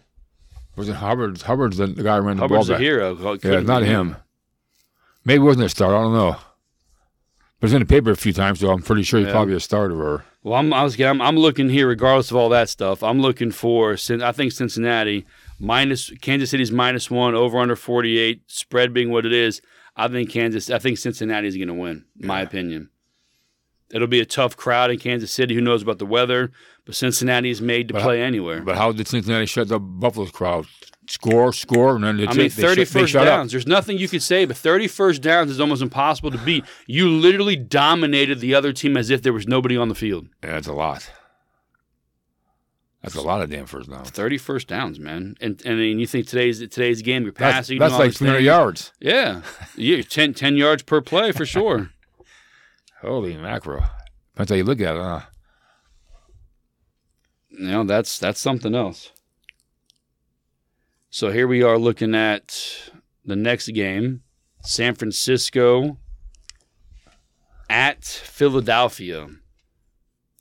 Was 0.77 0.89
it 0.89 0.97
Hubbard? 0.97 1.43
Hubbard's 1.43 1.77
the, 1.77 1.89
the 1.89 2.03
guy 2.03 2.17
who 2.17 2.23
ran 2.23 2.37
the 2.37 2.43
Hubbard's 2.43 2.69
ball 2.69 2.77
a 2.77 2.79
back. 2.79 2.83
hero. 2.83 3.15
Well, 3.15 3.33
it 3.35 3.45
Yeah, 3.45 3.61
not 3.61 3.81
been 3.81 3.89
him. 3.91 4.17
Maybe 5.25 5.41
it 5.43 5.45
wasn't 5.45 5.67
a 5.67 5.69
start. 5.69 5.95
I 5.95 6.01
don't 6.03 6.13
know. 6.15 6.37
But 7.61 7.67
it's 7.67 7.75
in 7.75 7.81
the 7.81 7.87
paper 7.87 8.13
a 8.13 8.17
few 8.17 8.33
times, 8.33 8.61
so 8.61 8.71
I'm 8.71 8.83
pretty 8.83 9.03
sure 9.03 9.19
he's 9.19 9.27
Yeah. 9.27 9.33
probably 9.33 9.55
a 9.55 9.61
starter. 9.61 10.01
Or 10.01 10.25
Well, 10.45 10.55
I'm 10.55 10.73
I 10.73 10.85
was, 10.85 10.99
I'm 11.01 11.21
I'm 11.21 11.37
looking 11.37 11.69
here, 11.69 11.89
regardless 11.89 12.31
of 12.31 12.37
all 12.37 12.49
that 12.51 12.69
stuff. 12.69 13.03
I'm 13.03 13.21
looking 13.21 13.51
for 13.51 13.97
I 14.23 14.33
think 14.33 14.53
Cincinnati 14.53 15.27
minus 15.59 16.11
Kansas 16.21 16.51
City's 16.51 16.71
minus 16.71 17.11
one 17.11 17.35
over 17.35 17.59
under 17.59 17.75
48 17.75 18.43
spread 18.47 18.95
being 18.95 19.11
what 19.11 19.27
it 19.27 19.33
is. 19.33 19.61
I 19.99 20.09
think 20.09 20.31
Kansas. 20.31 20.71
I 20.71 20.79
think 20.79 20.97
Cincinnati 20.97 21.49
is 21.49 21.57
going 21.57 21.69
to 21.69 21.75
win. 21.75 22.05
in 22.21 22.27
My 22.27 22.41
opinion. 22.41 22.91
It'll 23.91 24.07
be 24.07 24.21
a 24.21 24.27
tough 24.27 24.57
crowd 24.57 24.91
in 24.91 24.99
Kansas 24.99 25.33
City. 25.33 25.55
Who 25.55 25.61
knows 25.61 25.83
about 25.83 25.99
the 25.99 26.07
weather? 26.07 26.53
But 26.85 26.95
Cincinnati 26.95 27.51
is 27.51 27.61
made 27.61 27.89
to 27.89 27.95
But 27.95 28.03
play 28.03 28.23
anywhere. 28.23 28.61
But 28.61 28.77
how 28.77 28.93
did 28.93 29.09
Cincinnati 29.09 29.47
shut 29.47 29.69
the 29.69 29.81
Buffalo's 29.81 30.31
crowd? 30.31 30.67
Score, 31.09 31.55
score, 31.55 31.95
and 31.95 32.05
then 32.05 32.17
I 32.29 32.35
mean, 32.35 32.47
it. 32.47 32.53
They 32.53 32.63
30 32.63 32.75
they 32.75 32.85
first 32.85 33.13
shut 33.13 33.23
up. 33.23 33.29
downs. 33.29 33.51
There's 33.53 33.67
nothing 33.67 33.97
you 33.97 34.09
could 34.09 34.23
say, 34.23 34.45
but 34.45 34.59
30 34.59 34.89
first 34.89 35.23
downs 35.23 35.51
is 35.51 35.59
almost 35.59 35.81
impossible 35.81 36.31
to 36.31 36.39
beat. 36.39 36.67
You 36.87 37.09
literally 37.09 37.57
dominated 37.57 38.41
the 38.41 38.55
other 38.55 38.75
team 38.75 38.95
as 38.95 39.09
if 39.09 39.23
there 39.23 39.33
was 39.33 39.47
nobody 39.49 39.75
on 39.75 39.89
the 39.89 39.95
field. 39.95 40.29
Yeah, 40.45 40.53
that's 40.53 40.67
a 40.69 40.75
lot. 40.75 41.11
That's 43.03 43.15
a 43.15 43.23
lot 43.23 43.43
of 43.43 43.51
damn 43.51 43.67
first 43.67 43.89
downs. 43.89 44.11
Thirty 44.11 44.39
first 44.39 44.67
downs, 44.69 44.99
man. 44.99 45.37
And 45.41 45.63
and 45.65 45.79
mean, 45.79 45.99
you 45.99 46.07
think 46.07 46.27
today's 46.27 46.59
today's 46.59 47.03
game, 47.03 47.23
you're 47.23 47.33
passing. 47.33 47.79
that's 47.79 47.93
all 47.93 48.01
like 48.01 48.11
these 48.11 48.19
300 48.19 48.41
yards. 48.41 48.93
Yeah. 49.01 49.43
yeah 49.77 50.03
10, 50.03 50.35
10 50.35 50.57
yards 50.57 50.83
per 50.83 51.01
play 51.01 51.31
for 51.33 51.47
sure. 51.47 51.91
Holy 53.01 53.37
mackerel. 53.37 53.85
Depends 54.35 54.51
how 54.51 54.57
you 54.57 54.65
look 54.65 54.81
at 54.81 54.97
it, 54.97 55.03
huh? 55.03 55.21
you 57.59 57.67
know, 57.67 57.85
that's 57.85 58.19
that's 58.19 58.41
something 58.41 58.75
else. 58.75 59.13
So 61.11 61.33
here 61.33 61.49
we 61.49 61.63
are 61.63 61.79
looking 61.79 62.15
at 62.15 62.91
the 63.25 63.37
next 63.37 63.69
game. 63.69 64.23
San 64.63 64.95
Francisco 64.95 65.99
at 67.69 68.05
Philadelphia. 68.05 69.29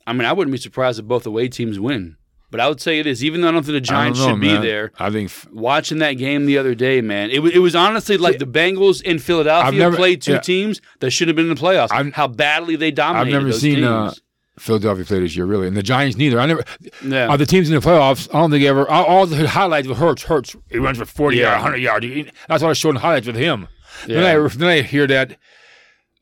I 0.06 0.12
mean, 0.12 0.24
I 0.26 0.32
wouldn't 0.32 0.52
be 0.52 0.58
surprised 0.58 0.98
if 0.98 1.06
both 1.06 1.26
away 1.26 1.48
teams 1.48 1.80
win. 1.80 2.16
But 2.50 2.60
I 2.60 2.68
would 2.68 2.80
say 2.80 2.98
it 2.98 3.06
is, 3.06 3.22
even 3.22 3.42
though 3.42 3.48
I 3.48 3.52
don't 3.52 3.62
think 3.62 3.74
the 3.74 3.80
Giants 3.82 4.18
know, 4.20 4.28
should 4.30 4.40
be 4.40 4.46
man. 4.54 4.62
there. 4.62 4.90
I 4.98 5.10
think 5.10 5.28
f- 5.28 5.46
Watching 5.52 5.98
that 5.98 6.14
game 6.14 6.46
the 6.46 6.56
other 6.56 6.74
day, 6.74 7.02
man, 7.02 7.30
it, 7.30 7.42
wa- 7.42 7.50
it 7.52 7.58
was 7.58 7.76
honestly 7.76 8.16
like 8.16 8.38
the 8.38 8.46
Bengals 8.46 9.02
in 9.02 9.18
Philadelphia 9.18 9.78
never- 9.78 9.96
played 9.96 10.22
two 10.22 10.32
yeah. 10.32 10.38
teams 10.40 10.80
that 11.00 11.10
should 11.10 11.28
have 11.28 11.36
been 11.36 11.50
in 11.50 11.54
the 11.54 11.60
playoffs. 11.60 11.88
I've- 11.90 12.10
how 12.12 12.26
badly 12.26 12.76
they 12.76 12.90
dominated 12.90 13.36
I've 13.36 13.42
never 13.42 13.52
seen, 13.52 13.84
uh, 13.84 14.12
Philadelphia 14.58 15.04
play 15.04 15.20
this 15.20 15.36
year, 15.36 15.44
really, 15.46 15.68
and 15.68 15.76
the 15.76 15.82
Giants 15.82 16.16
neither. 16.16 16.40
I 16.40 16.46
never. 16.46 16.64
yeah. 17.04 17.28
Are 17.28 17.36
the 17.36 17.46
teams 17.46 17.68
in 17.68 17.74
the 17.74 17.80
playoffs? 17.86 18.28
I 18.34 18.40
don't 18.40 18.50
think 18.50 18.64
ever. 18.64 18.88
All, 18.90 19.04
all 19.04 19.26
the 19.26 19.46
highlights 19.46 19.86
with 19.86 19.98
Hurts. 19.98 20.22
Hurts. 20.24 20.56
He 20.70 20.78
runs 20.78 20.98
for 20.98 21.04
forty 21.04 21.36
Yeah. 21.36 21.50
yards, 21.50 21.62
hundred 21.62 21.76
yards. 21.76 22.06
That's 22.48 22.62
what 22.62 22.70
I 22.70 22.72
showed 22.72 22.90
in 22.90 22.96
highlights 22.96 23.26
with 23.28 23.36
him. 23.36 23.68
Yeah. 24.06 24.20
Then 24.20 24.36
I 24.44 24.48
then 24.48 24.68
I 24.68 24.80
hear 24.82 25.06
that 25.06 25.36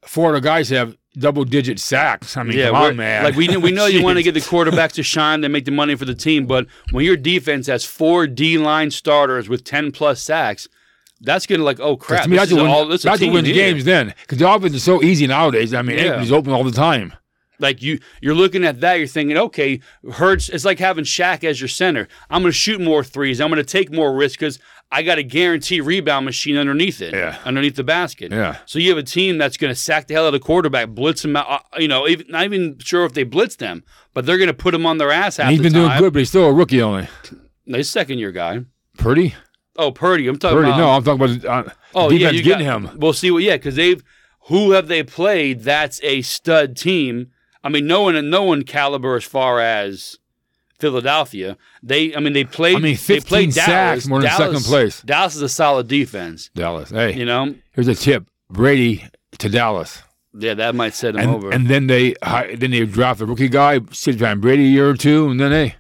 four 0.05 0.35
of 0.35 0.43
the 0.43 0.47
guys 0.47 0.69
have 0.71 0.97
double 1.19 1.45
digit 1.45 1.79
sacks. 1.79 2.37
I 2.37 2.43
mean, 2.43 2.59
come 2.59 2.75
we're- 2.75 2.89
on, 2.91 2.97
man. 2.97 3.25
Like 3.25 3.35
we 3.37 3.55
we 3.57 3.71
know 3.73 3.87
you 3.87 4.03
want 4.05 4.19
to 4.19 4.23
get 4.23 4.35
the 4.35 4.41
quarterbacks 4.41 4.93
to 4.93 5.03
shine, 5.03 5.41
they 5.41 5.49
make 5.49 5.65
the 5.65 5.71
money 5.71 5.95
for 5.95 6.05
the 6.05 6.15
team, 6.15 6.47
but 6.47 6.67
when 6.91 7.05
your 7.05 7.17
defense 7.17 7.67
has 7.67 7.85
four 7.85 8.27
D 8.27 8.59
line 8.59 8.91
starters 8.91 9.49
with 9.49 9.65
ten 9.65 9.93
plus 9.93 10.23
sacks, 10.23 10.69
that's 11.21 11.47
gonna 11.47 11.63
like 11.65 11.81
oh 11.81 11.97
crap. 11.97 12.25
To 12.25 12.29
me, 12.29 12.37
that's 12.37 12.51
is 12.51 12.57
what 12.57 12.67
all 12.67 12.81
wins, 12.89 12.91
this 12.91 13.01
is 13.15 13.21
that's 13.21 13.33
wins 13.33 13.49
games 13.49 13.85
then. 13.85 14.15
Because 14.23 14.39
the 14.39 14.51
offense 14.51 14.75
is 14.75 14.83
so 14.85 15.03
easy 15.03 15.27
nowadays. 15.27 15.73
I 15.75 15.83
mean, 15.83 15.97
Yeah. 15.97 16.05
everybody's 16.05 16.33
open 16.33 16.53
all 16.53 16.65
the 16.65 16.71
time. 16.73 17.15
Like 17.59 17.83
you, 17.83 17.99
you're 18.21 18.35
looking 18.35 18.65
at 18.65 18.81
that. 18.81 18.95
You're 18.95 19.07
thinking, 19.07 19.37
okay, 19.39 19.81
Hurts. 20.13 20.49
It's 20.49 20.65
like 20.65 20.79
having 20.79 21.05
Shaq 21.05 21.45
as 21.45 21.61
your 21.61 21.69
center. 21.69 22.09
I'm 22.31 22.43
going 22.43 22.53
to 22.53 22.57
shoot 22.59 22.81
more 22.81 23.03
threes. 23.05 23.41
I'm 23.41 23.49
going 23.51 23.57
to 23.65 23.65
take 23.65 23.91
more 23.93 24.15
risks 24.15 24.37
because 24.37 24.59
I 24.93 25.03
got 25.03 25.19
a 25.19 25.23
guarantee 25.23 25.81
rebound 25.81 26.25
machine 26.27 26.57
underneath 26.57 27.01
it, 27.03 27.13
Yeah. 27.15 27.39
underneath 27.45 27.75
the 27.77 27.83
basket. 27.85 28.31
Yeah. 28.31 28.59
So 28.67 28.79
you 28.79 28.91
have 28.91 28.99
a 28.99 29.03
team 29.03 29.37
that's 29.39 29.57
going 29.57 29.73
to 29.73 29.79
sack 29.79 30.07
the 30.07 30.15
hell 30.15 30.25
out 30.25 30.29
of 30.29 30.33
the 30.35 30.39
quarterback, 30.41 30.91
blitz 30.91 31.25
him 31.25 31.35
out. 31.37 31.47
uh, 31.49 31.59
You 31.79 31.89
know, 31.89 32.07
even, 32.07 32.27
not 32.29 32.45
even 32.45 32.79
sure 32.79 33.05
if 33.05 33.13
they 33.15 33.25
blitz 33.25 33.57
them, 33.57 33.83
but 34.15 34.27
they're 34.27 34.39
going 34.39 34.47
to 34.49 34.55
put 34.55 34.75
him 34.75 34.87
on 34.87 34.99
their 34.99 35.11
ass 35.11 35.39
half 35.39 35.47
And 35.47 35.53
he's 35.53 35.63
been 35.63 35.73
doing 35.73 35.91
good, 35.99 36.13
but 36.13 36.19
he's 36.21 36.29
still 36.29 36.45
a 36.47 36.53
rookie 36.53 36.81
only. 36.83 37.09
No, 37.67 37.79
he's 37.79 37.91
second 37.91 38.19
year 38.19 38.31
guy. 38.33 38.61
Purdy? 38.97 39.35
Oh, 39.77 39.91
Purdy. 39.93 40.29
I'm 40.29 40.39
talking 40.39 40.59
Purdy? 40.59 40.69
about. 40.69 40.79
No, 40.79 40.91
I'm 40.91 41.03
talking 41.03 41.43
about 41.43 41.67
uh, 41.69 41.73
Oh, 41.95 42.09
defense 42.09 42.23
yeah, 42.23 42.31
you 42.31 42.43
getting 42.45 42.67
got, 42.67 42.83
him. 42.93 42.99
We'll 43.01 43.13
see 43.13 43.31
what. 43.31 43.43
Yeah, 43.43 43.57
because 43.57 43.75
they've 43.75 44.03
who 44.43 44.71
have 44.71 44.87
they 44.87 45.03
played? 45.03 45.63
That's 45.65 46.01
a 46.05 46.23
stud 46.23 46.77
team. 46.77 47.33
I 47.67 47.69
mean, 47.69 47.89
no 47.89 48.03
one, 48.03 48.31
no 48.31 48.45
one 48.45 48.63
caliber 48.63 49.17
as 49.17 49.25
far 49.25 49.59
as 49.61 50.19
Philadelphia. 50.79 51.57
They, 51.83 52.15
I 52.15 52.21
mean, 52.21 52.33
they 52.33 52.45
played. 52.45 52.77
I 52.77 52.79
mean, 52.79 52.93
they 52.93 52.95
15 52.95 53.29
played 53.29 53.53
sacks 53.55 53.67
Dallas. 53.67 54.07
more 54.07 54.21
than 54.21 54.31
Dallas, 54.31 54.59
second 54.59 54.65
place. 54.71 55.03
Dallas 55.03 55.35
is 55.35 55.43
a 55.43 55.49
solid 55.49 55.89
defense. 55.89 56.49
Dallas. 56.55 56.91
Hey, 56.91 57.15
You 57.15 57.25
know, 57.25 57.57
here's 57.73 57.89
a 57.89 57.97
tip: 57.97 58.31
Brady 58.49 59.05
to 59.39 59.49
Dallas, 59.49 60.01
yeah, 60.33 60.55
that 60.55 60.77
might 60.77 60.95
set 60.95 61.17
him 61.17 61.23
and 61.23 61.31
over. 61.31 61.51
and 61.51 61.67
then 61.67 61.89
they 61.89 62.15
then 62.55 62.71
they 62.71 62.85
draft 62.87 63.21
a 63.21 63.27
rookie 63.27 63.49
guy, 63.49 63.81
sit 63.91 64.17
behind 64.17 64.43
Brady 64.43 64.65
a 64.65 64.69
year 64.69 64.89
or 64.89 64.95
two, 64.95 65.29
and 65.29 65.41
then 65.41 65.51
hey, 65.51 65.75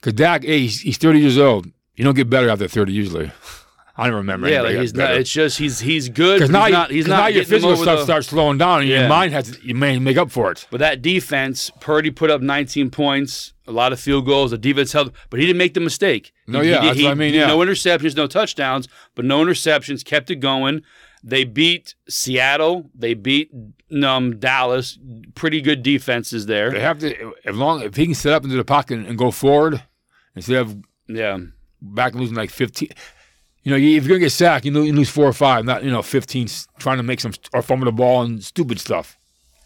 because 0.00 0.14
Dak, 0.14 0.42
hey, 0.42 0.62
he's, 0.62 0.80
he's 0.80 0.98
30 0.98 1.20
years 1.20 1.38
old. 1.38 1.68
You 1.94 2.02
don't 2.02 2.16
get 2.16 2.28
better 2.28 2.48
after 2.48 2.66
30 2.66 2.92
usually. 2.92 3.30
I 4.00 4.06
don't 4.06 4.16
remember. 4.16 4.48
yeah, 4.48 4.62
like 4.62 4.76
he's 4.76 4.94
not. 4.94 5.10
It's 5.16 5.30
just 5.30 5.58
he's 5.58 5.80
he's 5.80 6.08
good. 6.08 6.36
Because 6.36 6.50
He's 6.50 6.52
now, 6.52 6.68
not. 6.68 6.90
He's 6.92 7.08
not 7.08 7.16
now 7.22 7.26
your 7.26 7.44
physical 7.44 7.76
stuff 7.76 7.98
the- 7.98 8.04
starts 8.04 8.28
slowing 8.28 8.56
down, 8.56 8.80
and 8.82 8.88
Yeah. 8.88 9.00
your 9.00 9.08
mind 9.08 9.32
has 9.32 9.50
to, 9.50 9.66
you 9.66 9.74
may 9.74 9.98
make 9.98 10.16
up 10.16 10.30
for 10.30 10.52
it. 10.52 10.66
But 10.70 10.78
that 10.78 11.02
defense, 11.02 11.70
Purdy 11.80 12.10
put 12.12 12.30
up 12.30 12.40
19 12.40 12.90
points, 12.90 13.54
a 13.66 13.72
lot 13.72 13.92
of 13.92 13.98
field 13.98 14.24
goals. 14.24 14.52
The 14.52 14.58
defense 14.58 14.92
held, 14.92 15.12
but 15.30 15.40
he 15.40 15.46
didn't 15.46 15.58
make 15.58 15.74
the 15.74 15.80
mistake. 15.80 16.32
No, 16.46 16.60
He- 16.60 16.70
yeah, 16.70 16.80
he- 16.80 16.86
that's 16.86 16.98
he- 16.98 17.04
what 17.04 17.10
I 17.10 17.14
mean, 17.14 17.34
yeah. 17.34 17.48
no 17.48 17.58
interceptions, 17.58 18.14
no 18.16 18.28
touchdowns, 18.28 18.86
but 19.16 19.24
no 19.24 19.44
interceptions. 19.44 20.04
Kept 20.04 20.30
it 20.30 20.36
going. 20.36 20.82
They 21.24 21.42
beat 21.42 21.96
Seattle. 22.08 22.90
They 22.94 23.14
beat 23.14 23.50
um, 24.04 24.38
Dallas. 24.38 24.96
Pretty 25.34 25.60
good 25.60 25.82
defenses 25.82 26.46
there. 26.46 26.70
They 26.70 26.78
have 26.80 27.00
to, 27.00 27.34
as 27.44 27.56
long 27.56 27.82
if 27.82 27.96
he 27.96 28.04
can 28.06 28.14
set 28.14 28.32
up 28.32 28.44
into 28.44 28.54
the 28.56 28.64
pocket 28.64 29.00
and 29.00 29.18
go 29.18 29.32
forward 29.32 29.82
instead 30.36 30.58
of 30.58 30.76
Yeah, 31.08 31.38
back 31.82 32.12
and 32.12 32.20
losing 32.20 32.36
like 32.36 32.50
15. 32.50 32.90
You 33.68 33.74
know, 33.74 33.96
if 33.98 34.04
you're 34.04 34.16
gonna 34.16 34.20
get 34.20 34.30
sacked, 34.32 34.64
you 34.64 34.70
lose, 34.72 35.10
four 35.10 35.26
or 35.26 35.32
five, 35.34 35.66
not 35.66 35.84
you 35.84 35.90
know 35.90 36.00
15 36.00 36.44
s- 36.44 36.66
trying 36.78 36.96
to 36.96 37.02
make 37.02 37.20
some 37.20 37.32
or 37.52 37.60
fumble 37.60 37.84
the 37.84 37.92
ball 37.92 38.22
and 38.22 38.42
stupid 38.42 38.80
stuff. 38.80 39.18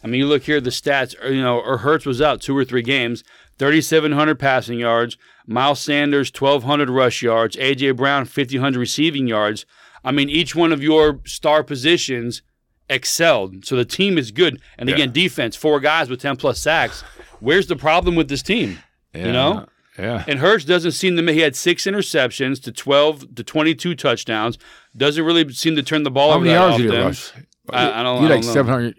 I 0.02 0.08
mean, 0.08 0.18
you 0.18 0.26
look 0.26 0.42
here, 0.42 0.60
the 0.60 0.70
stats. 0.70 1.14
Uh, 1.24 1.28
you 1.28 1.40
know, 1.40 1.60
or 1.60 1.78
Hurts 1.78 2.04
was 2.04 2.20
out 2.20 2.40
two 2.40 2.56
or 2.56 2.64
three 2.64 2.82
games. 2.82 3.22
3,700 3.60 4.40
passing 4.40 4.80
yards. 4.80 5.16
Miles 5.46 5.78
Sanders 5.78 6.32
1,200 6.36 6.90
rush 6.90 7.22
yards. 7.22 7.54
AJ 7.54 7.96
Brown 7.96 8.24
1,500 8.26 8.76
receiving 8.76 9.28
yards. 9.28 9.66
I 10.04 10.10
mean, 10.10 10.28
each 10.28 10.56
one 10.56 10.72
of 10.72 10.82
your 10.82 11.20
star 11.24 11.62
positions 11.62 12.42
excelled. 12.90 13.64
So 13.64 13.76
the 13.76 13.84
team 13.84 14.18
is 14.18 14.32
good. 14.32 14.60
And 14.78 14.88
Yeah. 14.88 14.96
again, 14.96 15.12
defense, 15.12 15.54
four 15.54 15.78
guys 15.78 16.10
with 16.10 16.20
10 16.20 16.34
plus 16.36 16.58
sacks. 16.58 17.04
Where's 17.38 17.68
the 17.68 17.76
problem 17.76 18.16
with 18.16 18.28
this 18.28 18.42
team? 18.42 18.80
Yeah, 19.14 19.30
know? 19.30 19.66
Yeah. 19.98 20.24
And 20.26 20.38
Hurts 20.38 20.64
doesn't 20.64 20.92
seem 20.92 21.16
to. 21.16 21.33
He 21.33 21.40
had 21.40 21.55
six 21.57 21.85
interceptions 21.85 22.62
to 22.62 22.72
12 22.72 23.35
to 23.37 23.42
22 23.44 23.94
touchdowns. 23.94 24.59
Doesn't 24.96 25.24
really 25.24 25.48
seem 25.52 25.76
to 25.76 25.83
turn 25.83 26.02
the 26.02 26.11
ball 26.11 26.31
How 26.31 26.37
over 26.37 26.44
many 26.44 26.55
yards 26.55 26.76
did 26.78 26.90
he 26.90 26.96
rush? 26.98 27.33
I- 27.70 28.00
I 28.00 28.02
don't- 28.02 28.20
He 28.20 28.26
I 28.26 28.31
like 28.31 28.40
don't 28.42 28.46
know. 28.48 28.52
700. 28.52 28.94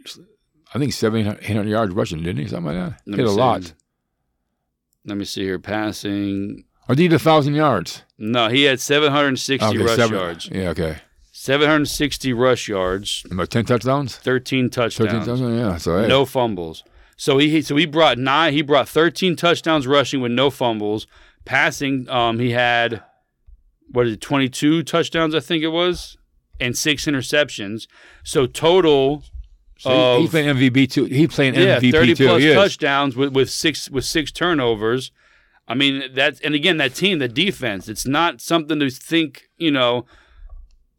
I 0.76 0.80
think 0.80 0.94
700 0.94 1.40
800 1.44 1.70
yards 1.70 1.94
rushing, 1.94 2.24
didn't 2.24 2.42
he? 2.42 2.48
Something 2.48 2.76
like 2.78 2.90
that. 2.92 3.02
Let 3.06 3.18
Hit 3.20 3.28
a 3.28 3.30
see. 3.30 3.36
lot. 3.36 3.74
Let 5.06 5.18
me 5.18 5.26
see 5.26 5.44
here. 5.44 5.60
Passing. 5.60 6.64
Or 6.90 6.96
did 6.96 7.10
he 7.12 7.16
a 7.16 7.20
thousand 7.20 7.56
yards? 7.56 8.04
No, 8.18 8.48
he 8.50 8.64
had 8.64 8.80
760 8.80 9.66
Okay, 9.68 9.78
rush 9.78 9.96
seven- 9.96 10.18
yards. 10.18 10.50
Yeah, 10.52 10.70
okay. 10.70 10.98
760 11.32 12.32
rush 12.34 12.68
yards, 12.70 13.24
About 13.30 13.50
10 13.50 13.66
touchdowns. 13.66 14.16
13 14.16 14.70
touchdowns, 14.70 15.10
13 15.12 15.26
touchdowns. 15.26 15.58
Yeah. 15.58 15.78
So 15.78 16.02
hey. 16.02 16.08
no 16.08 16.26
fumbles. 16.26 16.84
So 17.24 17.38
he 17.38 17.62
so 17.62 17.78
he 17.78 17.86
brought 17.86 18.18
nine. 18.18 18.52
He 18.52 18.62
brought 18.62 18.90
13 18.90 19.38
touchdowns 19.38 19.88
rushing 19.88 20.20
with 20.20 20.34
no 20.34 20.50
fumbles. 20.50 21.08
Passing, 21.46 22.10
um, 22.10 22.38
he 22.38 22.52
had 22.52 23.02
what 23.90 24.08
is 24.08 24.16
it, 24.16 24.20
22 24.20 24.84
touchdowns? 24.84 25.34
I 25.34 25.40
think 25.40 25.64
it 25.64 25.70
was, 25.70 26.18
and 26.60 26.78
six 26.78 27.06
interceptions. 27.06 27.88
So 28.26 28.46
total, 28.46 29.24
So 29.78 29.90
he, 29.90 30.20
he 30.20 30.26
of- 30.26 30.32
playing 30.32 30.54
MVP 30.54 30.92
too. 30.92 31.06
He 31.06 31.22
yeah, 31.22 31.80
MVP 31.80 31.92
30 31.94 32.16
too. 32.16 32.26
plus 32.28 32.44
touchdowns 32.44 33.16
with, 33.16 33.32
with 33.32 33.50
six 33.50 33.90
with 33.90 34.04
six 34.04 34.30
turnovers. 34.30 35.14
I 35.66 35.76
mean 35.76 36.04
that's 36.14 36.42
and 36.42 36.54
again 36.54 36.76
that 36.76 36.94
team, 36.94 37.20
the 37.20 37.30
defense, 37.30 37.88
it's 37.88 38.06
not 38.06 38.42
something 38.42 38.82
to 38.82 38.90
think, 38.90 39.44
you 39.56 39.72
know. 39.72 40.06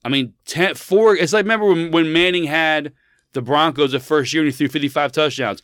I 0.03 0.09
mean, 0.09 0.33
10, 0.47 0.77
four. 0.77 1.17
It's 1.17 1.35
like 1.35 1.45
remember 1.45 1.67
when, 1.67 1.91
when 1.91 2.15
Manning 2.15 2.45
had 2.45 2.95
the 3.35 3.43
Broncos 3.43 3.93
the 3.93 4.01
first 4.01 4.33
year 4.33 4.43
and 4.43 4.51
he 4.51 4.57
threw 4.57 4.69
55 4.69 5.13
touchdowns. 5.13 5.61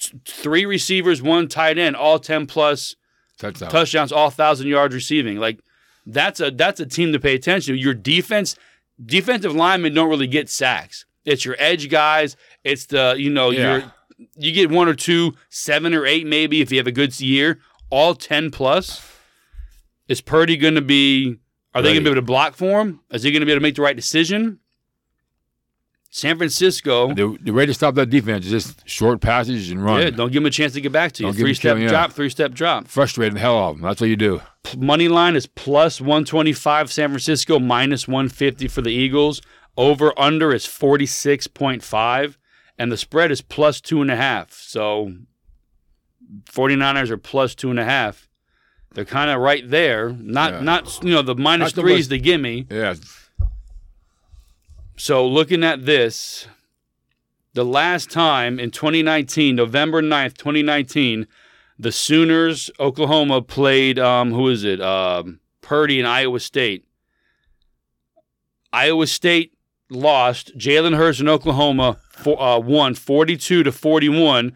T- 0.00 0.18
Three 0.26 0.64
receivers, 0.64 1.20
one 1.22 1.48
tight 1.48 1.78
end, 1.78 1.96
all 1.96 2.18
10 2.18 2.46
plus 2.46 2.94
Touchdown. 3.38 3.70
touchdowns, 3.70 4.12
all 4.12 4.30
thousand 4.30 4.68
yards 4.68 4.94
receiving. 4.94 5.38
Like 5.38 5.60
that's 6.06 6.40
a 6.40 6.50
that's 6.50 6.80
a 6.80 6.86
team 6.86 7.12
to 7.12 7.20
pay 7.20 7.34
attention 7.34 7.74
to. 7.74 7.80
Your 7.80 7.94
defense, 7.94 8.56
defensive 9.04 9.54
linemen 9.54 9.94
don't 9.94 10.08
really 10.08 10.26
get 10.26 10.48
sacks. 10.48 11.04
It's 11.24 11.44
your 11.44 11.56
edge 11.58 11.88
guys. 11.90 12.36
It's 12.64 12.86
the 12.86 13.14
you 13.18 13.30
know 13.30 13.50
Yeah. 13.50 13.76
your 13.76 13.92
you 14.36 14.52
get 14.52 14.70
one 14.70 14.88
or 14.88 14.94
two, 14.94 15.34
seven 15.50 15.94
or 15.94 16.04
eight 16.06 16.26
maybe 16.26 16.60
if 16.60 16.72
you 16.72 16.78
have 16.78 16.86
a 16.88 16.92
good 16.92 17.18
year. 17.20 17.60
All 17.90 18.14
ten 18.14 18.50
plus. 18.50 19.00
Is 20.08 20.20
Purdy 20.20 20.56
going 20.56 20.74
to 20.74 20.80
be? 20.80 21.36
Are 21.74 21.82
they 21.82 21.90
going 21.90 21.96
to 22.02 22.02
be 22.04 22.10
able 22.10 22.14
to 22.22 22.22
block 22.26 22.54
for 22.56 22.80
him? 22.80 23.00
Is 23.10 23.22
he 23.22 23.30
going 23.30 23.40
to 23.40 23.46
be 23.46 23.52
able 23.52 23.60
to 23.60 23.62
make 23.62 23.74
the 23.76 23.82
right 23.82 23.94
decision? 23.94 24.58
San 26.10 26.36
Francisco. 26.38 27.12
The, 27.12 27.36
the 27.42 27.52
way 27.52 27.66
to 27.66 27.74
stop 27.74 27.94
that 27.96 28.06
defense 28.10 28.46
is 28.46 28.50
just 28.50 28.88
short 28.88 29.20
passes 29.20 29.70
and 29.70 29.84
run. 29.84 30.00
Yeah, 30.00 30.10
don't 30.10 30.32
give 30.32 30.42
them 30.42 30.46
a 30.46 30.50
chance 30.50 30.72
to 30.72 30.80
get 30.80 30.90
back 30.92 31.12
to 31.12 31.22
you. 31.22 31.28
Don't 31.28 31.36
Three 31.38 31.54
step 31.54 31.76
chance, 31.76 31.82
yeah. 31.84 31.88
drop, 31.90 32.12
three 32.12 32.30
step 32.30 32.52
drop. 32.52 32.88
Frustrating 32.88 33.34
the 33.34 33.40
hell 33.40 33.58
out 33.58 33.70
of 33.70 33.76
them. 33.76 33.82
That's 33.84 34.00
what 34.00 34.08
you 34.08 34.16
do. 34.16 34.40
money 34.76 35.08
line 35.08 35.36
is 35.36 35.46
plus 35.46 36.00
125 36.00 36.90
San 36.90 37.10
Francisco 37.10 37.58
minus 37.58 38.08
150 38.08 38.68
for 38.68 38.80
the 38.80 38.90
Eagles 38.90 39.42
over 39.76 40.18
under 40.18 40.52
is 40.52 40.64
46.5 40.66 42.36
and 42.78 42.90
the 42.92 42.96
spread 42.96 43.30
is 43.30 43.42
plus 43.42 43.80
two 43.80 44.00
and 44.02 44.10
a 44.10 44.16
half. 44.16 44.52
So 44.52 45.12
49ers 46.50 47.10
are 47.10 47.16
plus 47.18 47.54
two 47.54 47.70
and 47.70 47.78
a 47.78 47.84
half. 47.84 48.28
They're 48.94 49.04
kind 49.04 49.30
of 49.30 49.40
right 49.40 49.68
there. 49.68 50.10
Not 50.10 50.54
Yeah. 50.54 50.60
not 50.60 51.02
you 51.04 51.10
know 51.10 51.22
the 51.22 51.34
minus 51.34 51.72
three 51.72 51.98
is 51.98 52.08
the 52.08 52.18
gimme. 52.18 52.66
Yeah. 52.70 52.94
So 54.98 55.24
looking 55.24 55.62
at 55.62 55.86
this, 55.86 56.48
the 57.54 57.64
last 57.64 58.10
time 58.10 58.58
in 58.58 58.72
2019, 58.72 59.54
November 59.54 60.02
9th, 60.02 60.36
2019, 60.36 61.28
the 61.78 61.92
Sooners, 61.92 62.68
Oklahoma 62.80 63.40
played 63.40 64.00
um 64.00 64.32
who 64.32 64.48
is 64.48 64.64
it? 64.64 64.80
Um 64.80 65.38
Purdy 65.60 66.00
and 66.00 66.08
Iowa 66.08 66.40
State. 66.40 66.84
Iowa 68.72 69.06
State 69.06 69.52
lost. 69.88 70.58
Jalen 70.58 70.96
Hurts 70.96 71.20
in 71.20 71.28
Oklahoma 71.28 71.98
for, 72.10 72.40
uh, 72.42 72.58
won 72.58 72.94
42 72.94 73.62
to 73.62 73.70
41. 73.70 74.52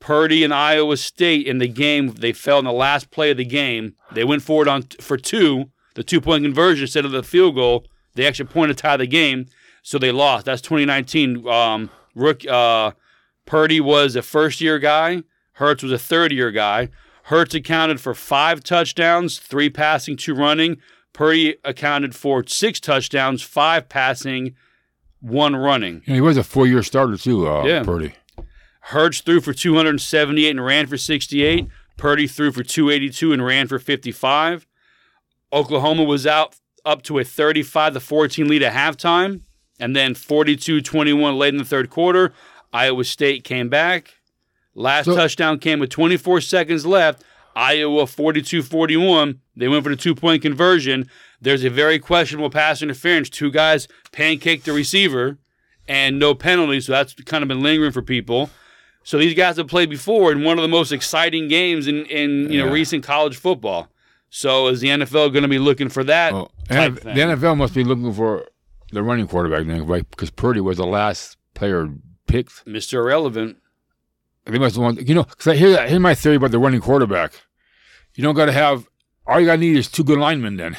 Purdy 0.00 0.42
and 0.42 0.52
Iowa 0.52 0.96
State 0.96 1.46
in 1.46 1.58
the 1.58 1.68
game, 1.68 2.08
they 2.08 2.32
fell 2.32 2.58
in 2.58 2.64
the 2.64 2.72
last 2.72 3.12
play 3.12 3.30
of 3.30 3.36
the 3.36 3.44
game. 3.44 3.94
They 4.12 4.24
went 4.24 4.42
forward 4.42 4.66
on 4.66 4.82
for 5.00 5.16
two, 5.16 5.70
the 5.94 6.02
two 6.02 6.20
point 6.20 6.42
conversion 6.42 6.82
instead 6.82 7.04
of 7.04 7.12
the 7.12 7.22
field 7.22 7.54
goal. 7.54 7.86
They 8.16 8.26
actually 8.26 8.48
point 8.48 8.70
to 8.70 8.74
tie 8.74 8.96
the 8.96 9.06
game, 9.06 9.46
so 9.86 9.98
they 10.00 10.10
lost. 10.10 10.46
That's 10.46 10.60
2019. 10.62 11.46
Um, 11.46 11.90
Rook, 12.16 12.44
uh, 12.44 12.90
Purdy 13.44 13.80
was 13.80 14.16
a 14.16 14.22
first 14.22 14.60
year 14.60 14.80
guy. 14.80 15.22
Hurts 15.52 15.84
was 15.84 15.92
a 15.92 15.98
third 15.98 16.32
year 16.32 16.50
guy. 16.50 16.88
Hurts 17.24 17.54
accounted 17.54 18.00
for 18.00 18.12
five 18.12 18.64
touchdowns, 18.64 19.38
three 19.38 19.70
passing, 19.70 20.16
two 20.16 20.34
running. 20.34 20.78
Purdy 21.12 21.54
accounted 21.64 22.16
for 22.16 22.44
six 22.48 22.80
touchdowns, 22.80 23.42
five 23.42 23.88
passing, 23.88 24.56
one 25.20 25.54
running. 25.54 26.02
Know, 26.08 26.14
he 26.14 26.20
was 26.20 26.36
a 26.36 26.42
four 26.42 26.66
year 26.66 26.82
starter, 26.82 27.16
too, 27.16 27.48
uh, 27.48 27.64
Yeah. 27.64 27.84
Purdy. 27.84 28.14
Hurts 28.80 29.20
threw 29.20 29.40
for 29.40 29.52
278 29.52 30.50
and 30.50 30.64
ran 30.64 30.88
for 30.88 30.96
68. 30.96 31.68
Purdy 31.96 32.26
threw 32.26 32.50
for 32.50 32.64
282 32.64 33.32
and 33.32 33.44
ran 33.44 33.68
for 33.68 33.78
55. 33.78 34.66
Oklahoma 35.52 36.02
was 36.02 36.26
out 36.26 36.56
up 36.84 37.02
to 37.02 37.20
a 37.20 37.24
35 37.24 37.94
to 37.94 38.00
14 38.00 38.48
lead 38.48 38.64
at 38.64 38.72
halftime, 38.72 39.42
and 39.80 39.94
then 39.94 40.14
42-21 40.14 41.36
late 41.38 41.54
in 41.54 41.58
the 41.58 41.64
third 41.64 41.90
quarter. 41.90 42.32
Iowa 42.72 43.04
State 43.04 43.44
came 43.44 43.68
back. 43.68 44.14
Last 44.74 45.06
So- 45.06 45.16
touchdown 45.16 45.58
came 45.58 45.78
with 45.78 45.90
24 45.90 46.40
seconds 46.40 46.84
left. 46.86 47.22
Iowa 47.54 48.06
42-41. 48.06 49.38
They 49.56 49.68
went 49.68 49.82
for 49.84 49.90
the 49.90 49.96
two-point 49.96 50.42
conversion. 50.42 51.08
There's 51.40 51.64
a 51.64 51.70
very 51.70 51.98
questionable 51.98 52.50
pass 52.50 52.82
interference. 52.82 53.30
Two 53.30 53.50
guys 53.50 53.88
pancaked 54.12 54.64
the 54.64 54.72
receiver 54.72 55.38
and 55.88 56.18
no 56.18 56.34
penalty, 56.34 56.80
so 56.80 56.92
that's 56.92 57.14
kind 57.14 57.42
of 57.42 57.48
been 57.48 57.62
lingering 57.62 57.92
for 57.92 58.02
people. 58.02 58.50
So 59.04 59.18
these 59.18 59.34
guys 59.34 59.56
have 59.56 59.68
played 59.68 59.88
before 59.88 60.32
in 60.32 60.42
one 60.42 60.58
of 60.58 60.62
the 60.62 60.68
most 60.68 60.90
exciting 60.92 61.48
games 61.48 61.86
in, 61.86 62.04
in 62.06 62.50
you 62.52 62.58
know 62.58 62.66
Yeah. 62.66 62.72
recent 62.72 63.04
college 63.04 63.36
football. 63.36 63.88
So 64.28 64.66
is 64.66 64.80
the 64.80 64.88
NFL 64.88 65.30
going 65.30 65.42
to 65.42 65.48
be 65.48 65.58
looking 65.60 65.88
for 65.88 66.02
that 66.04 66.32
Well, 66.34 66.50
type 66.68 66.92
NF- 66.94 66.98
thing? 66.98 67.14
the 67.14 67.20
NFL 67.22 67.56
must 67.56 67.72
be 67.74 67.84
looking 67.84 68.12
for 68.12 68.44
the 68.92 69.02
running 69.02 69.26
quarterback 69.26 69.66
then, 69.66 69.86
right? 69.86 70.08
Because 70.10 70.30
Purdy 70.30 70.60
was 70.60 70.76
the 70.76 70.86
last 70.86 71.36
player 71.54 71.88
picked. 72.26 72.64
Mr. 72.66 72.94
Irrelevant. 72.94 73.56
They 74.44 74.58
must 74.58 74.78
want, 74.78 75.08
you 75.08 75.14
know, 75.14 75.24
because 75.24 75.48
I 75.48 75.56
hear 75.56 75.70
that. 75.70 75.88
Here's 75.88 76.00
my 76.00 76.14
theory 76.14 76.36
about 76.36 76.52
the 76.52 76.58
running 76.58 76.80
quarterback. 76.80 77.32
You 78.14 78.22
don't 78.22 78.34
got 78.36 78.46
to 78.46 78.52
have. 78.52 78.86
All 79.26 79.40
you 79.40 79.46
got 79.46 79.54
to 79.56 79.60
need 79.60 79.76
is 79.76 79.88
two 79.88 80.04
good 80.04 80.18
linemen 80.18 80.56
then, 80.56 80.76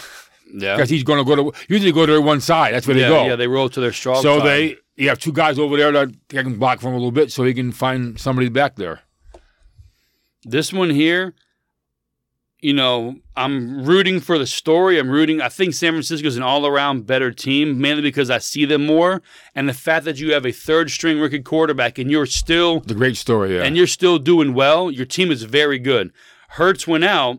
Yeah. 0.53 0.75
because 0.77 0.89
he's 0.89 1.03
going 1.03 1.19
to 1.19 1.25
go 1.25 1.51
to 1.51 1.57
usually 1.67 1.91
go 1.91 2.05
to 2.05 2.11
their 2.13 2.21
one 2.21 2.39
side. 2.39 2.73
That's 2.73 2.87
where 2.87 2.95
yeah, 2.95 3.09
they 3.09 3.13
go. 3.13 3.25
yeah, 3.25 3.35
they 3.35 3.47
roll 3.47 3.67
to 3.67 3.81
their 3.81 3.91
strong 3.91 4.21
so 4.21 4.39
side. 4.39 4.45
they 4.47 4.77
you 4.95 5.09
have 5.09 5.19
two 5.19 5.33
guys 5.33 5.59
over 5.59 5.75
there 5.75 5.91
that 5.91 6.13
can 6.29 6.57
block 6.57 6.79
from 6.79 6.91
a 6.93 6.95
little 6.95 7.11
bit, 7.11 7.29
so 7.31 7.43
he 7.43 7.53
can 7.53 7.73
find 7.73 8.17
somebody 8.17 8.47
back 8.47 8.77
there. 8.77 9.01
This 10.43 10.71
one 10.71 10.89
here, 10.89 11.35
you 12.59 12.73
know, 12.73 13.15
I'm 13.35 13.85
rooting 13.85 14.19
for 14.19 14.37
the 14.39 14.47
story. 14.47 14.97
I'm 14.97 15.09
rooting. 15.09 15.41
I 15.41 15.49
think 15.49 15.73
San 15.75 15.93
Francisco's 15.93 16.37
an 16.37 16.43
all 16.43 16.65
around 16.65 17.05
better 17.05 17.31
team, 17.31 17.79
mainly 17.79 18.01
because 18.01 18.29
I 18.31 18.39
see 18.39 18.65
them 18.65 18.85
more. 18.85 19.21
And 19.53 19.69
the 19.69 19.73
fact 19.73 20.05
that 20.05 20.19
you 20.19 20.33
have 20.33 20.45
a 20.45 20.51
third 20.51 20.89
string 20.89 21.19
rookie 21.19 21.41
quarterback 21.41 21.99
and 21.99 22.09
you're 22.09 22.25
still 22.25 22.79
the 22.79 22.95
great 22.95 23.15
story. 23.17 23.55
Yeah. 23.55 23.63
and 23.63 23.77
you're 23.77 23.85
still 23.87 24.17
doing 24.17 24.53
well, 24.55 24.89
your 24.89 25.05
team 25.05 25.29
is 25.31 25.43
very 25.43 25.77
good. 25.79 26.11
Hurts 26.49 26.87
went 26.87 27.03
out. 27.03 27.35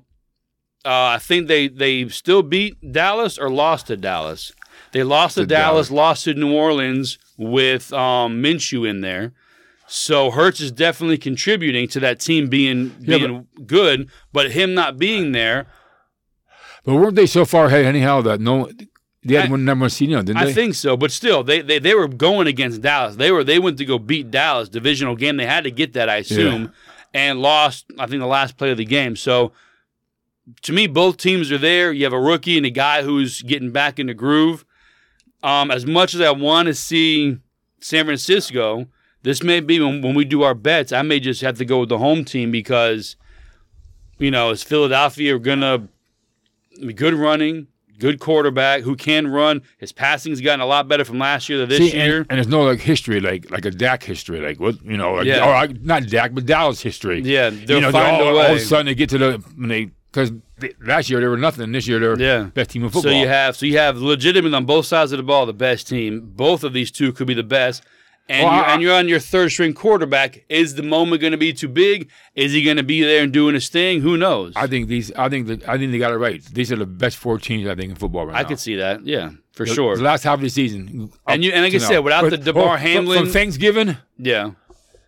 Uh, 0.85 1.17
I 1.17 1.19
think 1.19 1.49
they 1.49 1.67
they 1.69 2.09
still 2.09 2.43
beat 2.43 2.77
Dallas 2.93 3.37
or 3.39 3.51
lost 3.51 3.89
to 3.89 3.97
Dallas. 3.97 4.53
They 4.93 5.03
lost 5.03 5.35
to, 5.35 5.41
To 5.43 5.47
Dallas, 5.47 5.89
Dallas. 5.89 5.91
lost 5.91 6.25
to 6.25 6.35
New 6.35 6.55
Orleans 6.55 7.19
with 7.37 7.93
um, 7.93 8.41
Minshew 8.43 8.89
in 8.89 9.01
there. 9.01 9.33
So 9.91 10.31
Hurts 10.31 10.61
is 10.61 10.71
definitely 10.71 11.17
contributing 11.19 11.89
to 11.89 12.01
that 12.01 12.21
team 12.21 12.49
being 12.49 12.95
Yeah, 13.01 13.19
being 13.19 13.47
good, 13.67 14.11
but 14.33 14.51
him 14.51 14.75
not 14.75 14.99
being 14.99 15.33
there, 15.33 15.67
but 16.85 16.95
weren't 16.97 17.17
they 17.17 17.27
so 17.27 17.45
far 17.45 17.67
ahead 17.67 17.85
anyhow 17.85 18.21
that 18.23 18.41
no, 18.41 18.71
they 19.25 19.35
had 19.35 19.47
I- 19.47 19.51
one 19.51 19.65
number 19.65 19.89
seed, 19.89 20.11
you 20.11 20.17
know, 20.17 20.23
didn't 20.23 20.39
I 20.39 20.45
they? 20.45 20.51
I 20.51 20.55
think 20.55 20.75
so. 20.75 20.97
But 20.97 21.11
still, 21.11 21.43
they, 21.43 21.61
they 21.63 21.79
they 21.79 21.95
were 21.95 22.07
going 22.09 22.47
against 22.47 22.83
Dallas. 22.83 23.17
They 23.17 23.33
were 23.33 23.43
they 23.45 23.59
went 23.59 23.79
to 23.79 23.85
go 23.85 23.99
beat 23.99 24.31
Dallas 24.31 24.69
divisional 24.69 25.17
game. 25.17 25.37
They 25.39 25.47
had 25.47 25.65
to 25.65 25.71
get 25.71 25.95
that, 25.95 26.09
I 26.09 26.17
assume, 26.17 26.73
and 27.15 27.41
lost. 27.41 27.87
I 27.99 28.07
think 28.07 28.21
the 28.21 28.27
last 28.27 28.57
play 28.59 28.71
of 28.71 28.77
the 28.77 28.85
game. 28.85 29.17
So 29.17 29.53
to 30.63 30.73
me, 30.73 30.87
both 30.87 31.17
teams 31.17 31.51
are 31.51 31.59
there. 31.59 31.93
You 31.93 32.05
have 32.05 32.13
a 32.13 32.21
rookie 32.21 32.57
and 32.57 32.65
a 32.67 32.71
guy 32.71 33.03
who's 33.03 33.43
getting 33.43 33.71
back 33.71 33.99
in 33.99 34.07
the 34.07 34.15
groove. 34.15 34.65
Um, 35.43 35.71
as 35.71 35.87
much 35.87 36.15
as 36.15 36.21
I 36.21 36.31
want 36.31 36.67
to 36.67 36.75
see 36.75 37.39
San 37.81 38.05
Francisco, 38.07 38.87
this 39.23 39.43
may 39.43 39.61
be 39.61 39.81
when, 39.81 40.03
when 40.03 40.15
we 40.15 40.25
do 40.25 40.43
our 40.43 40.55
bets. 40.55 40.93
I 40.93 41.03
may 41.03 41.21
just 41.21 41.41
have 41.43 41.59
to 41.59 41.65
go 41.65 41.81
with 41.81 41.89
the 41.89 41.99
home 41.99 42.25
team 42.25 42.51
because, 42.51 43.17
you 44.19 44.31
know, 44.31 44.51
is 44.51 44.63
Philadelphia 44.63 45.39
gonna 45.39 45.89
be 46.81 46.93
good 46.93 47.15
running, 47.15 47.67
good 47.99 48.21
quarterback 48.21 48.83
who 48.83 48.95
can 48.97 49.27
run. 49.27 49.63
His 49.79 49.91
passing's 49.93 50.41
gotten 50.41 50.61
a 50.61 50.67
lot 50.67 50.87
better 50.89 51.05
from 51.05 51.19
last 51.19 51.49
year 51.49 51.59
to 51.59 51.67
this 51.67 51.91
See, 51.91 51.97
year. 51.97 52.19
and 52.31 52.39
there's 52.39 52.47
no 52.49 52.63
like 52.63 52.81
history, 52.81 53.21
like 53.21 53.51
like 53.51 53.65
a 53.65 53.71
Dak 53.71 54.03
history, 54.03 54.41
like 54.41 54.61
what 54.61 54.83
you 54.85 54.97
know, 54.97 55.15
like, 55.15 55.27
Yeah. 55.27 55.45
Oh, 55.45 55.49
or 55.49 55.53
like, 55.55 55.81
not 55.83 56.07
Dak, 56.07 56.35
but 56.35 56.47
Dallas 56.47 56.81
history. 56.81 57.21
yeah, 57.23 57.51
they'll 57.51 57.77
you 57.77 57.81
know, 57.83 57.91
find 57.93 58.17
all, 58.17 58.23
a 58.23 58.31
all 58.31 58.39
of 58.53 58.57
a 58.57 58.61
sudden 58.61 58.87
they 58.87 58.95
get 58.95 59.09
to 59.11 59.19
the 59.19 59.33
when 59.57 59.69
they 59.69 59.91
because 60.13 60.33
last 60.81 61.11
year 61.11 61.21
they 61.21 61.27
were 61.27 61.37
nothing, 61.37 61.65
and 61.65 61.75
this 61.75 61.87
year 61.87 61.99
they're 61.99 62.19
Yeah. 62.19 62.45
best 62.55 62.71
team 62.71 62.83
in 62.83 62.89
football. 62.91 63.13
So 63.13 63.19
you 63.19 63.29
have 63.29 63.57
so 63.57 63.67
you 63.67 63.77
have 63.79 63.99
legitimate 63.99 64.55
on 64.55 64.65
both 64.65 64.87
sides 64.87 65.13
of 65.13 65.17
the 65.19 65.23
ball 65.25 65.45
the 65.45 65.53
best 65.53 65.89
team. 65.89 66.33
Both 66.35 66.63
of 66.65 66.73
these 66.73 66.91
two 66.91 67.13
could 67.13 67.27
be 67.27 67.35
the 67.35 67.43
best. 67.43 67.83
And, 68.31 68.45
Well, 68.45 68.55
you're, 68.57 68.65
I- 68.65 68.73
and 68.75 68.83
you're 68.83 68.95
on 68.95 69.09
your 69.09 69.21
third 69.21 69.51
string 69.51 69.73
quarterback. 69.73 70.45
Is 70.51 70.75
the 70.75 70.83
moment 70.83 71.21
going 71.23 71.31
to 71.31 71.39
be 71.39 71.53
too 71.53 71.69
big? 71.69 72.11
Is 72.35 72.53
he 72.53 72.63
going 72.63 72.77
to 72.77 72.83
be 72.83 73.03
there 73.03 73.23
and 73.23 73.33
doing 73.33 73.55
his 73.55 73.69
thing? 73.71 74.03
Who 74.03 74.17
knows? 74.19 74.53
I 74.55 74.67
think 74.67 74.89
these. 74.89 75.11
I 75.13 75.29
think 75.31 75.47
that 75.47 75.67
I 75.69 75.79
think 75.79 75.93
they 75.93 75.99
got 75.99 76.13
it 76.13 76.19
right. 76.19 76.43
These 76.45 76.71
are 76.71 76.77
the 76.77 76.87
best 76.87 77.17
four 77.17 77.39
teams 77.39 77.67
I 77.67 77.75
think 77.75 77.91
in 77.91 77.97
football 77.97 78.27
right 78.27 78.37
I 78.37 78.41
now. 78.43 78.47
I 78.47 78.49
could 78.49 78.61
see 78.61 78.77
that. 78.77 79.05
Yeah, 79.07 79.31
for 79.53 79.65
The- 79.65 79.75
sure. 79.75 79.97
The 79.97 80.03
last 80.03 80.25
half 80.25 80.35
of 80.35 80.43
the 80.43 80.51
season, 80.51 81.11
uh, 81.27 81.33
And 81.33 81.43
you- 81.45 81.53
and 81.53 81.63
like 81.65 81.75
I 81.75 81.79
said, 81.79 81.99
without 82.01 82.29
the 82.29 82.37
Damar 82.37 82.75
oh, 82.75 82.77
Hamlin- 82.77 83.19
from 83.25 83.29
Thanksgiving. 83.33 83.97
yeah. 84.19 84.51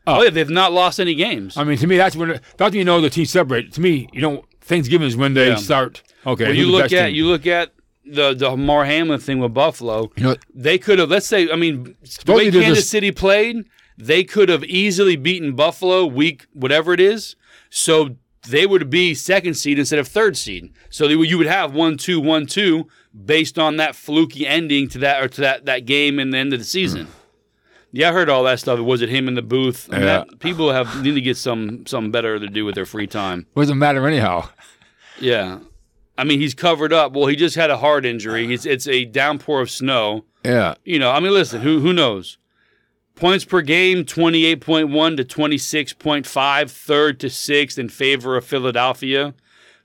Uh, 0.07 0.17
oh, 0.19 0.23
yeah, 0.23 0.31
they've 0.31 0.49
not 0.49 0.73
lost 0.73 0.99
any 0.99 1.15
games. 1.15 1.59
I 1.59 1.65
mean, 1.65 1.77
to 1.77 1.87
me, 1.87 1.99
that's 1.99 2.17
when 2.17 2.41
that's 2.57 2.73
when 2.73 2.75
you 2.75 2.85
know 2.85 3.03
the 3.03 3.11
team 3.11 3.27
separate. 3.27 3.73
To 3.75 3.83
me, 3.83 4.09
you 4.15 4.23
know, 4.23 4.47
Thanksgiving 4.63 5.07
is 5.07 5.15
when 5.17 5.35
they 5.35 5.49
Yeah. 5.51 5.57
start. 5.57 6.03
Okay, 6.27 6.45
when 6.45 6.57
who's 6.57 6.67
you 6.67 6.73
look 6.73 6.91
at 6.91 7.07
team? 7.09 7.15
you 7.15 7.27
look 7.27 7.47
at 7.47 7.71
the 8.13 8.35
Damar 8.35 8.85
Hamlin 8.85 9.21
thing 9.21 9.39
with 9.41 9.55
Buffalo, 9.55 10.11
You 10.17 10.23
know, 10.25 10.37
they 10.55 10.79
could 10.79 10.99
have. 10.99 11.11
Let's 11.11 11.27
say, 11.27 11.51
I 11.51 11.57
mean, 11.57 11.97
the 12.25 12.33
way 12.33 12.51
Kansas 12.51 12.79
just- 12.79 12.91
City 12.91 13.11
played, 13.13 13.65
they 13.99 14.25
could 14.25 14.49
have 14.49 14.65
easily 14.65 15.17
beaten 15.17 15.55
Buffalo 15.55 16.07
week 16.07 16.47
whatever 16.53 16.93
it 16.93 17.01
is. 17.01 17.37
So 17.71 18.17
they 18.49 18.67
would 18.67 18.89
be 18.91 19.15
second 19.15 19.55
seed 19.55 19.79
instead 19.79 19.99
of 19.99 20.09
third 20.09 20.37
seed. 20.37 20.73
So 20.89 21.07
they, 21.07 21.15
you 21.15 21.39
would 21.39 21.47
have 21.47 21.75
one 21.75 21.97
two 21.97 22.21
one 22.21 22.47
two 22.47 22.89
based 23.25 23.59
on 23.59 23.77
that 23.77 23.95
fluky 23.95 24.47
ending 24.47 24.89
to 24.89 24.99
that 24.99 25.23
or 25.23 25.29
to 25.29 25.41
that 25.43 25.67
that 25.67 25.85
game 25.85 26.19
and 26.19 26.33
the 26.33 26.39
end 26.39 26.53
of 26.53 26.59
the 26.59 26.65
season. 26.65 27.07
Hmm. 27.07 27.13
Yeah, 27.93 28.11
I 28.11 28.13
heard 28.13 28.29
all 28.29 28.45
that 28.45 28.61
stuff. 28.61 28.79
Was 28.79 29.03
it 29.03 29.09
him 29.09 29.27
in 29.29 29.35
the 29.35 29.43
booth? 29.43 29.89
Yeah. 29.93 29.99
that- 30.01 30.39
people 30.39 30.73
have 30.73 31.03
need 31.03 31.15
to 31.15 31.21
get 31.21 31.37
some 31.37 31.85
something 31.87 32.11
better 32.13 32.39
to 32.39 32.47
do 32.49 32.65
with 32.65 32.75
their 32.77 32.87
free 32.87 33.07
time. 33.07 33.47
It 33.55 33.59
doesn't 33.61 33.79
matter 33.79 34.07
anyhow. 34.07 34.49
Yeah. 35.21 35.59
I 36.21 36.25
mean, 36.25 36.39
he's 36.39 36.53
covered 36.53 36.93
up. 36.93 37.13
Well, 37.13 37.29
he 37.29 37.35
just 37.35 37.57
had 37.57 37.71
a 37.71 37.79
heart 37.79 38.05
injury. 38.05 38.53
It's, 38.53 38.67
it's 38.67 38.87
a 38.87 39.07
downpour 39.07 39.63
of 39.63 39.71
snow. 39.71 40.27
Yeah, 40.45 40.75
You 40.85 40.99
know, 40.99 41.11
I 41.11 41.19
mean, 41.19 41.33
listen, 41.33 41.63
who 41.63 41.81
who 41.81 41.95
knows? 41.95 42.37
Points 43.15 43.47
per 43.47 43.63
game, 43.63 44.05
28.1 44.05 45.17
to 45.17 45.25
26.5, 45.25 46.71
third 46.71 47.21
to 47.21 47.31
sixth 47.31 47.79
in 47.79 47.89
favor 47.89 48.37
of 48.37 48.45
Philadelphia. 48.45 49.35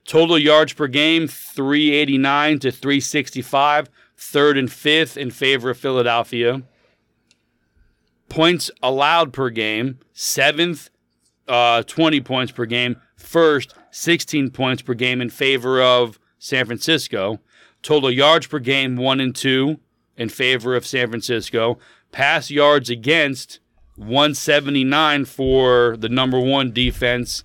Total 0.06 0.38
yards 0.38 0.74
per 0.74 0.88
game, 0.88 1.28
389 1.28 2.60
to 2.60 2.72
365, 2.72 3.90
third 4.18 4.58
and 4.58 4.70
fifth 4.72 5.16
in 5.16 5.32
favor 5.32 5.70
of 5.70 5.78
Philadelphia. 5.78 6.64
Points 8.28 8.70
allowed 8.84 9.32
per 9.32 9.50
game, 9.50 10.00
seventh, 10.12 10.90
uh, 11.48 11.84
20 11.84 12.20
points 12.22 12.52
per 12.52 12.66
game. 12.66 12.98
First, 13.16 13.74
16 13.92 14.52
points 14.52 14.82
per 14.82 14.94
game 14.94 15.22
in 15.22 15.30
favor 15.30 15.82
of 15.82 16.20
San 16.46 16.68
Francisco. 16.68 17.40
Total 17.82 18.12
yards 18.12 18.46
per 18.46 18.60
game, 18.60 18.98
one 18.98 19.20
and 19.20 19.36
two 19.36 19.80
in 20.16 20.30
favor 20.30 20.76
of 20.76 20.86
San 20.86 21.10
Francisco. 21.10 21.80
Pass 22.12 22.52
yards 22.52 22.88
against 22.92 23.60
179 23.96 25.26
for 25.26 25.98
the 25.98 26.08
number 26.08 26.40
one 26.40 26.72
defense, 26.72 27.44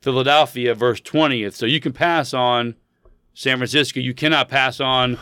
Philadelphia 0.00 0.76
versus 0.76 1.02
20th. 1.02 1.54
So 1.54 1.66
you 1.66 1.80
can 1.80 1.92
pass 1.92 2.32
on 2.32 2.76
San 3.34 3.56
Francisco. 3.58 3.98
You 3.98 4.14
cannot 4.14 4.48
pass 4.48 4.78
on 4.78 5.18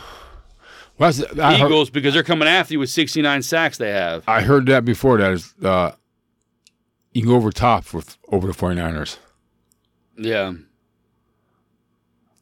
Well, 0.99 1.11
that's- 1.11 1.39
I, 1.39 1.57
heard, 1.57 1.65
Eagles 1.65 1.89
because 1.89 2.13
they're 2.13 2.21
coming 2.21 2.47
after 2.47 2.73
you 2.75 2.79
with 2.79 2.91
69 2.91 3.41
sacks 3.41 3.79
they 3.79 3.89
have. 3.89 4.23
I 4.27 4.41
heard 4.41 4.67
that 4.67 4.85
before. 4.85 5.17
That 5.17 5.31
is, 5.31 5.55
uh, 5.63 5.93
you 7.11 7.23
can 7.23 7.31
go 7.31 7.37
over 7.37 7.51
top 7.51 7.91
with 7.91 8.17
over 8.31 8.45
the 8.45 8.53
49ers. 8.53 9.17
Yeah. 10.15 10.53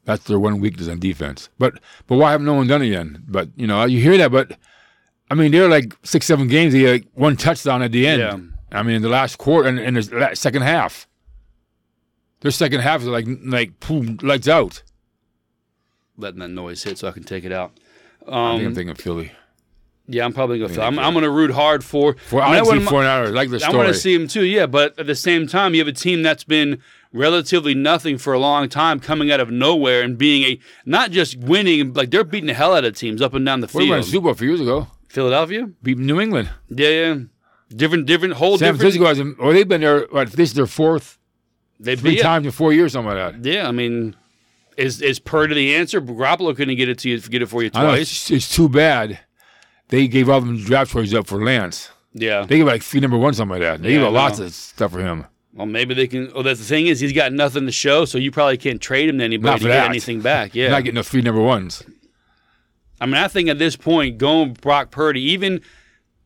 That's 0.04 0.24
their 0.24 0.38
one 0.40 0.60
weakness 0.60 0.88
on 0.88 0.98
defense. 0.98 1.48
But 1.58 1.74
but 2.06 2.16
why 2.16 2.32
haven't 2.32 2.46
no 2.46 2.54
one 2.54 2.66
done 2.66 2.82
it 2.82 2.86
yet? 2.86 3.06
But 3.30 3.48
you 3.56 3.66
know, 3.66 3.84
you 3.84 4.00
hear 4.00 4.16
that, 4.18 4.32
but 4.32 4.58
I 5.30 5.34
mean, 5.34 5.52
they're 5.52 5.68
like 5.68 5.94
six, 6.02 6.26
seven 6.26 6.48
games. 6.48 6.72
They 6.72 6.86
like 6.90 7.06
one 7.14 7.36
touchdown 7.36 7.82
at 7.82 7.92
the 7.92 8.06
end. 8.06 8.20
Yeah. 8.20 8.38
I 8.78 8.82
mean, 8.82 8.96
in 8.96 9.02
the 9.02 9.08
last 9.08 9.38
quarter 9.38 9.68
and 9.68 9.78
in 9.78 9.94
the 9.94 10.30
second 10.34 10.62
half, 10.62 11.06
their 12.40 12.50
second 12.50 12.80
half 12.80 13.02
is 13.02 13.06
like 13.08 13.26
like 13.44 13.78
boom, 13.80 14.18
lights 14.22 14.48
out. 14.48 14.82
Letting 16.16 16.40
that 16.40 16.48
noise 16.48 16.82
hit 16.82 16.98
so 16.98 17.08
I 17.08 17.12
can 17.12 17.22
take 17.24 17.44
it 17.44 17.52
out. 17.52 17.72
I 18.22 18.24
think 18.24 18.34
I'm 18.34 18.66
Um, 18.66 18.74
thinking 18.74 18.94
Philly. 18.96 19.32
yeah, 20.06 20.24
I'm 20.24 20.32
probably 20.32 20.58
going 20.58 20.70
to. 20.72 20.76
Yeah, 20.80 20.86
I'm. 20.86 20.98
I'm 20.98 21.12
going 21.14 21.24
to 21.24 21.30
root 21.30 21.50
hard 21.52 21.82
for. 21.84 22.16
For 22.26 22.40
I 22.42 22.50
mean, 22.52 22.60
I 22.60 22.62
see 22.64 22.68
wouldn't- 22.70 22.88
49ers. 22.88 23.26
I 23.28 23.30
like 23.30 23.50
the 23.50 23.56
I 23.56 23.58
story. 23.60 23.76
want 23.76 23.88
to 23.88 23.94
see 23.94 24.14
him 24.14 24.28
too, 24.28 24.44
yeah. 24.44 24.66
But 24.66 24.98
at 24.98 25.06
the 25.06 25.14
same 25.14 25.46
time, 25.46 25.74
you 25.74 25.80
have 25.80 25.88
a 25.88 25.92
team 25.92 26.22
that's 26.22 26.44
been 26.44 26.82
relatively 27.12 27.74
nothing 27.74 28.18
for 28.18 28.32
a 28.32 28.38
long 28.38 28.68
time, 28.68 29.00
coming 29.00 29.30
out 29.30 29.40
of 29.40 29.50
nowhere 29.50 30.02
and 30.02 30.16
being 30.18 30.42
a 30.44 30.58
not 30.86 31.10
just 31.10 31.36
winning, 31.38 31.92
like 31.92 32.10
they're 32.10 32.24
beating 32.24 32.46
the 32.48 32.54
hell 32.54 32.74
out 32.74 32.84
of 32.84 32.96
teams 32.96 33.20
up 33.22 33.34
and 33.34 33.44
down 33.44 33.60
the 33.60 33.70
we 33.74 33.88
won 33.88 33.98
a 33.98 34.02
field. 34.02 34.10
Super 34.12 34.22
Bowl 34.24 34.32
a 34.32 34.34
few 34.34 34.48
years 34.48 34.60
ago. 34.60 34.86
Philadelphia, 35.08 35.68
Beat 35.82 35.98
New 35.98 36.20
England. 36.20 36.48
yeah, 36.70 36.88
yeah, 36.88 37.16
different, 37.68 38.06
different, 38.06 38.34
whole 38.34 38.56
San 38.56 38.72
different. 38.74 38.80
Francisco 38.80 39.06
hasn't. 39.06 39.38
Well, 39.38 39.52
they've 39.52 39.68
been 39.68 39.82
there. 39.82 40.06
What, 40.10 40.32
this 40.32 40.50
is 40.50 40.54
their 40.54 40.66
fourth, 40.66 41.18
They 41.78 41.96
three 41.96 42.16
times 42.18 42.46
in 42.46 42.52
four 42.52 42.72
years, 42.72 42.92
something 42.94 43.14
like 43.14 43.42
that. 43.42 43.44
yeah. 43.50 43.68
I 43.68 43.72
mean, 43.72 44.16
is 44.78 45.02
is 45.02 45.18
Purdy 45.18 45.54
the 45.54 45.74
answer? 45.76 46.00
Garoppolo 46.00 46.56
couldn't 46.56 46.76
get 46.76 46.88
it 46.88 46.98
to 47.00 47.10
you, 47.10 47.20
get 47.20 47.42
it 47.42 47.46
for 47.46 47.62
you 47.62 47.70
I 47.74 47.82
know 47.82 47.88
twice. 47.88 48.00
it's, 48.02 48.30
it's 48.30 48.54
too 48.56 48.70
bad. 48.70 49.18
They 49.88 50.08
gave 50.08 50.30
all 50.30 50.40
them 50.40 50.56
draft 50.56 50.92
choices 50.92 51.12
up 51.12 51.26
for 51.26 51.44
Lance. 51.44 51.90
Yeah. 52.14 52.46
They 52.46 52.56
gave 52.56 52.66
like 52.66 52.82
three 52.82 53.00
number 53.00 53.18
one, 53.18 53.34
something 53.34 53.52
like 53.52 53.60
that. 53.60 53.82
They 53.82 53.90
Yeah, 53.90 53.98
gave 53.98 54.06
out 54.06 54.12
lots 54.14 54.38
of 54.38 54.54
stuff 54.54 54.92
for 54.92 55.00
him. 55.00 55.26
Well, 55.54 55.66
maybe 55.66 55.94
they 55.94 56.06
can. 56.06 56.30
Oh, 56.34 56.42
that's 56.42 56.60
the 56.60 56.64
thing 56.64 56.86
is 56.86 57.00
he's 57.00 57.12
got 57.12 57.32
nothing 57.32 57.66
to 57.66 57.72
show, 57.72 58.04
so 58.06 58.16
you 58.18 58.30
probably 58.30 58.56
can't 58.56 58.80
trade 58.80 59.08
him 59.08 59.18
to 59.18 59.24
anybody 59.24 59.60
to 59.60 59.68
get 59.68 59.84
anything 59.88 60.20
back. 60.20 60.54
Yeah. 60.54 60.70
Not 60.70 60.84
getting 60.84 60.94
no 60.94 61.02
three 61.02 61.20
number 61.22 61.42
ones. 61.42 61.82
I 63.00 63.06
mean, 63.06 63.16
I 63.16 63.28
think 63.28 63.48
at 63.48 63.58
this 63.58 63.76
point, 63.76 64.16
going 64.18 64.54
Brock 64.54 64.90
Purdy, 64.90 65.20
even 65.32 65.60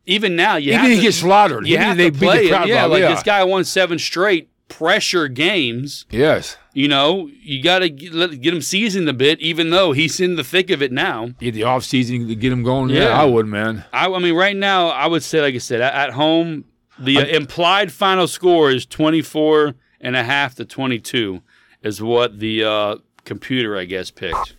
even 0.04 0.36
now, 0.36 0.56
you 0.56 0.72
Even 0.72 0.80
have 0.80 0.90
to, 0.90 0.96
he 0.96 1.02
gets 1.02 1.16
slaughtered, 1.18 1.66
you 1.66 1.74
even 1.74 1.86
have 1.88 1.96
they 1.96 2.10
to 2.10 2.12
beat 2.12 2.18
play 2.20 2.42
the 2.44 2.48
crowd 2.50 2.68
Yeah, 2.68 2.84
like 2.84 3.00
yeah. 3.00 3.08
this 3.08 3.22
guy 3.24 3.42
won 3.42 3.64
seven 3.64 3.98
straight 3.98 4.48
pressure 4.68 5.26
games. 5.26 6.06
Yes. 6.10 6.56
You 6.74 6.86
know, 6.88 7.28
you 7.40 7.62
got 7.62 7.80
to 7.80 7.88
get, 7.88 8.12
get 8.40 8.54
him 8.54 8.60
seasoned 8.60 9.08
a 9.08 9.12
bit, 9.12 9.40
even 9.40 9.70
though 9.70 9.92
he's 9.92 10.20
in 10.20 10.36
the 10.36 10.44
thick 10.44 10.70
of 10.70 10.82
it 10.82 10.92
now. 10.92 11.28
Get 11.40 11.54
the 11.54 11.64
off 11.64 11.82
season 11.84 12.28
to 12.28 12.34
get 12.36 12.52
him 12.52 12.62
going. 12.62 12.90
Yeah, 12.90 13.04
Yeah. 13.04 13.20
I 13.20 13.24
would, 13.24 13.46
man. 13.46 13.84
I, 13.92 14.06
I 14.06 14.18
mean, 14.18 14.34
right 14.36 14.54
now, 14.56 14.88
I 14.88 15.06
would 15.06 15.22
say, 15.22 15.40
like 15.40 15.54
I 15.54 15.58
said, 15.58 15.80
at 15.80 16.10
home, 16.10 16.66
the 16.98 17.18
uh, 17.18 17.24
implied 17.26 17.92
final 17.92 18.28
score 18.28 18.70
is 18.70 18.86
24 18.86 19.74
and 20.00 20.16
a 20.16 20.24
half 20.24 20.54
to 20.56 20.64
22, 20.64 21.42
is 21.82 22.02
what 22.02 22.38
the 22.38 22.64
uh, 22.64 22.96
computer, 23.24 23.76
I 23.76 23.84
guess, 23.84 24.10
picked. 24.10 24.54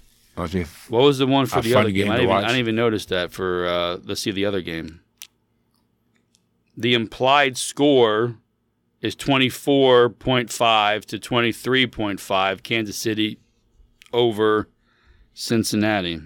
What 0.90 1.02
was 1.02 1.18
the 1.18 1.28
one 1.28 1.48
for 1.48 1.60
A 1.60 1.62
the 1.62 1.76
other 1.76 1.92
game? 1.92 2.06
game 2.06 2.12
I 2.12 2.18
didn't, 2.18 2.30
even, 2.30 2.44
I 2.44 2.48
didn't 2.48 2.60
even 2.60 2.76
notice 2.76 3.06
that 3.06 3.32
for, 3.32 3.66
uh, 3.68 3.98
let's 4.04 4.22
see 4.22 4.32
the 4.32 4.46
other 4.46 4.62
game. 4.62 5.02
The 6.76 6.94
implied 6.94 7.58
score 7.58 8.36
is 9.02 9.16
24.5 9.16 11.06
to 11.06 11.18
23.5, 11.18 12.64
Kansas 12.64 12.98
City 12.98 13.40
over 14.14 14.70
Cincinnati. 15.34 16.22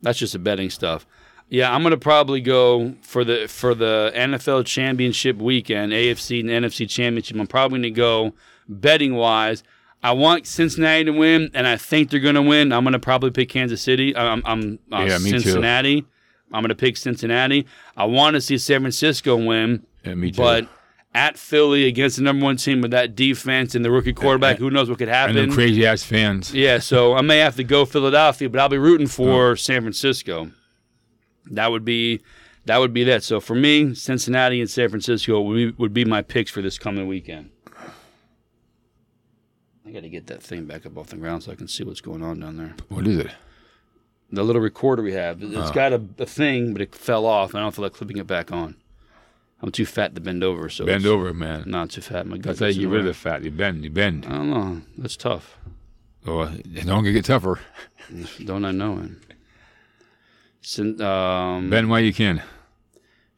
That's 0.00 0.18
just 0.18 0.34
a 0.34 0.38
betting 0.38 0.70
stuff. 0.70 1.06
Yeah, 1.48 1.72
I'm 1.72 1.82
gonna 1.82 1.96
probably 1.96 2.40
go 2.40 2.94
for 3.02 3.24
the 3.24 3.46
for 3.48 3.74
the 3.74 4.12
NFL 4.14 4.66
championship 4.66 5.36
weekend, 5.36 5.92
AFC 5.92 6.40
and 6.40 6.48
NFC 6.48 6.88
championship. 6.88 7.38
I'm 7.38 7.46
probably 7.46 7.78
gonna 7.78 7.90
go 7.90 8.32
betting 8.68 9.14
wise. 9.14 9.62
I 10.02 10.12
want 10.12 10.46
Cincinnati 10.46 11.04
to 11.04 11.12
win, 11.12 11.50
and 11.54 11.66
I 11.66 11.76
think 11.76 12.10
they're 12.10 12.20
gonna 12.20 12.42
win. 12.42 12.72
I'm 12.72 12.84
gonna 12.84 12.98
probably 12.98 13.30
pick 13.30 13.48
Kansas 13.48 13.80
City. 13.80 14.16
I'm, 14.16 14.42
I'm 14.44 14.78
uh, 14.92 15.04
Yeah, 15.08 15.18
me 15.18 15.30
too. 15.32 15.40
Cincinnati. 15.40 16.04
I'm 16.52 16.62
gonna 16.62 16.74
pick 16.74 16.96
Cincinnati. 16.96 17.66
I 17.96 18.04
want 18.06 18.34
to 18.34 18.40
see 18.40 18.58
San 18.58 18.80
Francisco 18.80 19.36
win, 19.36 19.86
Yeah, 20.04 20.14
me 20.14 20.32
too. 20.32 20.38
but 20.38 20.68
at 21.14 21.38
Philly 21.38 21.86
against 21.86 22.16
the 22.16 22.22
number 22.22 22.44
one 22.44 22.56
team 22.56 22.82
with 22.82 22.90
that 22.90 23.14
defense 23.14 23.74
and 23.74 23.84
the 23.84 23.90
rookie 23.90 24.12
quarterback, 24.12 24.58
who 24.58 24.70
knows 24.70 24.88
what 24.88 24.98
could 24.98 25.08
happen? 25.08 25.34
the 25.48 25.54
crazy 25.54 25.86
ass 25.86 26.02
fans. 26.02 26.52
Yeah, 26.52 26.78
so 26.78 27.14
I 27.14 27.22
may 27.22 27.38
have 27.38 27.56
to 27.56 27.64
go 27.64 27.84
Philadelphia, 27.84 28.50
but 28.50 28.60
I'll 28.60 28.68
be 28.68 28.78
rooting 28.78 29.06
for 29.06 29.56
San 29.56 29.80
Francisco. 29.80 30.50
That 31.50 31.70
would 31.70 31.84
be 31.84 32.20
that 32.66 32.78
would 32.78 32.92
be 32.92 33.04
that. 33.04 33.22
So 33.22 33.40
for 33.40 33.54
me, 33.54 33.94
Cincinnati 33.94 34.60
and 34.60 34.68
San 34.68 34.88
Francisco 34.88 35.40
would 35.40 35.54
be, 35.54 35.70
would 35.78 35.94
be 35.94 36.04
my 36.04 36.22
picks 36.22 36.50
for 36.50 36.62
this 36.62 36.78
coming 36.78 37.06
weekend. 37.06 37.50
I 39.86 39.92
got 39.92 40.02
to 40.02 40.08
get 40.08 40.26
that 40.26 40.42
thing 40.42 40.64
back 40.64 40.84
up 40.84 40.98
off 40.98 41.08
the 41.08 41.16
ground 41.16 41.44
so 41.44 41.52
I 41.52 41.54
can 41.54 41.68
see 41.68 41.84
what's 41.84 42.00
going 42.00 42.22
on 42.22 42.40
down 42.40 42.56
there. 42.56 42.74
What 42.88 43.06
is 43.06 43.18
it? 43.18 43.30
The 44.32 44.42
little 44.42 44.60
recorder 44.60 45.04
we 45.04 45.12
have, 45.12 45.40
it's 45.40 45.54
oh. 45.54 45.72
got 45.72 45.92
a, 45.92 46.02
a 46.18 46.26
thing, 46.26 46.72
but 46.72 46.82
it 46.82 46.92
fell 46.92 47.24
off. 47.24 47.50
and 47.50 47.60
I 47.60 47.62
don't 47.62 47.72
feel 47.72 47.84
like 47.84 47.92
clipping 47.92 48.16
it 48.16 48.26
back 48.26 48.50
on. 48.50 48.74
I'm 49.62 49.70
too 49.70 49.86
fat 49.86 50.16
to 50.16 50.20
bend 50.20 50.42
over, 50.42 50.68
so 50.68 50.84
Bend 50.84 51.06
over, 51.06 51.32
man. 51.32 51.64
Not 51.66 51.90
too 51.90 52.00
fat. 52.00 52.26
My 52.26 52.36
gut 52.36 52.44
That's 52.44 52.58
how 52.58 52.66
you 52.66 52.72
doesn't 52.72 52.82
get 52.82 52.90
rid 52.90 53.00
of 53.00 53.06
the 53.06 53.14
fat. 53.14 53.44
You 53.44 53.52
bend. 53.52 53.84
You 53.84 53.90
bend. 53.90 54.26
I 54.26 54.30
don't 54.30 54.50
know. 54.50 54.82
That's 54.98 55.16
tough. 55.16 55.56
Oh, 56.26 56.42
it's 56.42 56.84
not 56.84 56.96
gonna 56.96 57.12
get 57.12 57.24
tougher. 57.24 57.60
Don't 58.44 58.64
I 58.64 58.72
know 58.72 58.98
it? 58.98 59.10
Um, 61.00 61.70
Bend 61.70 61.88
while 61.88 62.00
you 62.00 62.12
can. 62.12 62.42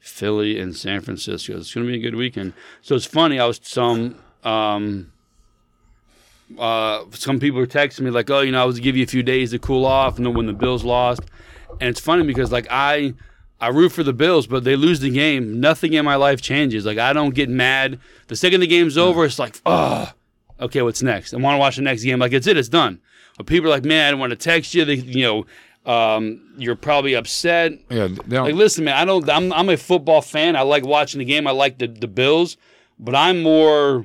Philly 0.00 0.58
and 0.58 0.74
San 0.74 1.02
Francisco. 1.02 1.58
It's 1.58 1.74
going 1.74 1.86
to 1.86 1.92
be 1.92 1.98
a 1.98 2.02
good 2.02 2.14
weekend. 2.16 2.54
So 2.80 2.94
it's 2.94 3.04
funny. 3.04 3.38
I 3.38 3.44
was 3.44 3.60
some 3.62 4.16
um, 4.44 5.12
uh, 6.58 7.04
some 7.10 7.38
people 7.38 7.60
were 7.60 7.66
texting 7.66 8.00
me 8.00 8.10
like, 8.10 8.30
"Oh, 8.30 8.40
you 8.40 8.52
know, 8.52 8.62
I 8.62 8.64
was 8.64 8.80
give 8.80 8.96
you 8.96 9.04
a 9.04 9.06
few 9.06 9.22
days 9.22 9.50
to 9.50 9.58
cool 9.58 9.84
off." 9.84 10.16
And 10.16 10.24
then 10.24 10.34
when 10.34 10.46
the 10.46 10.54
Bills 10.54 10.84
lost, 10.84 11.20
and 11.80 11.88
it's 11.88 12.00
funny 12.00 12.24
because 12.24 12.50
like 12.52 12.66
I. 12.70 13.14
I 13.60 13.70
root 13.70 13.90
for 13.90 14.04
the 14.04 14.12
Bills, 14.12 14.46
but 14.46 14.62
they 14.62 14.76
lose 14.76 15.00
the 15.00 15.10
game. 15.10 15.58
Nothing 15.58 15.92
in 15.94 16.04
my 16.04 16.14
life 16.14 16.40
changes. 16.40 16.86
Like 16.86 16.98
I 16.98 17.12
don't 17.12 17.34
get 17.34 17.48
mad. 17.48 17.98
The 18.28 18.36
second 18.36 18.60
the 18.60 18.68
game's 18.68 18.96
over, 18.96 19.24
it's 19.24 19.40
like, 19.40 19.60
oh, 19.66 20.12
okay, 20.60 20.80
what's 20.82 21.02
next? 21.02 21.34
I 21.34 21.38
want 21.38 21.56
to 21.56 21.58
watch 21.58 21.74
the 21.74 21.82
next 21.82 22.04
game. 22.04 22.20
Like 22.20 22.32
it's 22.32 22.46
it, 22.46 22.56
it's 22.56 22.68
done. 22.68 23.00
But 23.36 23.46
people 23.46 23.66
are 23.66 23.70
like, 23.70 23.84
man, 23.84 24.06
I 24.06 24.10
don't 24.12 24.20
want 24.20 24.30
to 24.30 24.36
text 24.36 24.74
you. 24.74 24.84
They, 24.84 24.94
you 24.94 25.24
know, 25.24 25.46
um, 25.86 26.52
you're 26.58 26.76
probably 26.76 27.14
upset. 27.14 27.72
Yeah. 27.90 28.08
Like, 28.26 28.54
listen, 28.54 28.84
man, 28.84 28.94
I 28.96 29.04
don't. 29.04 29.28
I'm, 29.28 29.52
I'm 29.52 29.68
a 29.68 29.76
football 29.76 30.20
fan. 30.20 30.56
I 30.56 30.62
like 30.62 30.84
watching 30.84 31.18
the 31.18 31.24
game. 31.24 31.46
I 31.46 31.52
like 31.52 31.78
the, 31.78 31.86
the 31.86 32.08
Bills, 32.08 32.56
but 32.98 33.14
I'm 33.14 33.42
more. 33.42 34.04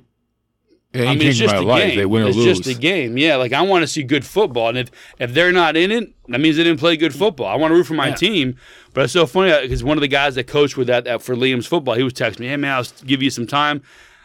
it 0.94 1.00
ain't 1.02 1.10
I 1.10 1.16
mean, 1.16 1.28
it's 1.30 1.38
just 1.38 1.54
my 1.56 1.62
a 1.62 1.64
life. 1.64 1.84
game. 1.90 1.98
They 1.98 2.06
win 2.06 2.24
or 2.24 2.28
it's 2.28 2.38
lose. 2.38 2.60
just 2.60 2.78
a 2.78 2.80
game. 2.80 3.18
Yeah, 3.18 3.36
like 3.36 3.52
I 3.54 3.62
want 3.64 3.84
to 3.84 3.88
see 3.88 4.04
good 4.04 4.26
football, 4.26 4.70
and 4.70 4.78
if 4.78 4.92
if 5.20 5.34
they're 5.34 5.52
not 5.52 5.76
in 5.76 5.92
it, 5.92 6.14
that 6.30 6.40
means 6.40 6.56
they 6.58 6.64
didn't 6.64 6.80
play 6.80 6.96
good 6.96 7.14
football. 7.14 7.48
I 7.48 7.56
want 7.56 7.72
to 7.72 7.76
root 7.76 7.86
for 7.86 7.96
my 7.96 8.10
Yeah. 8.10 8.16
team. 8.16 8.58
But 8.94 9.06
it's 9.06 9.14
so 9.14 9.26
funny 9.26 9.52
because 9.64 9.84
one 9.84 9.98
of 9.98 10.02
the 10.02 10.08
guys 10.08 10.36
that 10.36 10.46
coached 10.48 10.78
with 10.78 10.88
that, 10.88 11.04
that 11.06 11.22
for 11.24 11.36
Liam's 11.36 11.66
football, 11.66 11.96
he 11.96 12.04
was 12.04 12.14
texting 12.14 12.42
me, 12.42 12.48
"Hey 12.48 12.58
man, 12.58 12.76
I'll 12.76 12.86
give 13.06 13.22
you 13.24 13.30
some 13.32 13.48
time." 13.48 13.82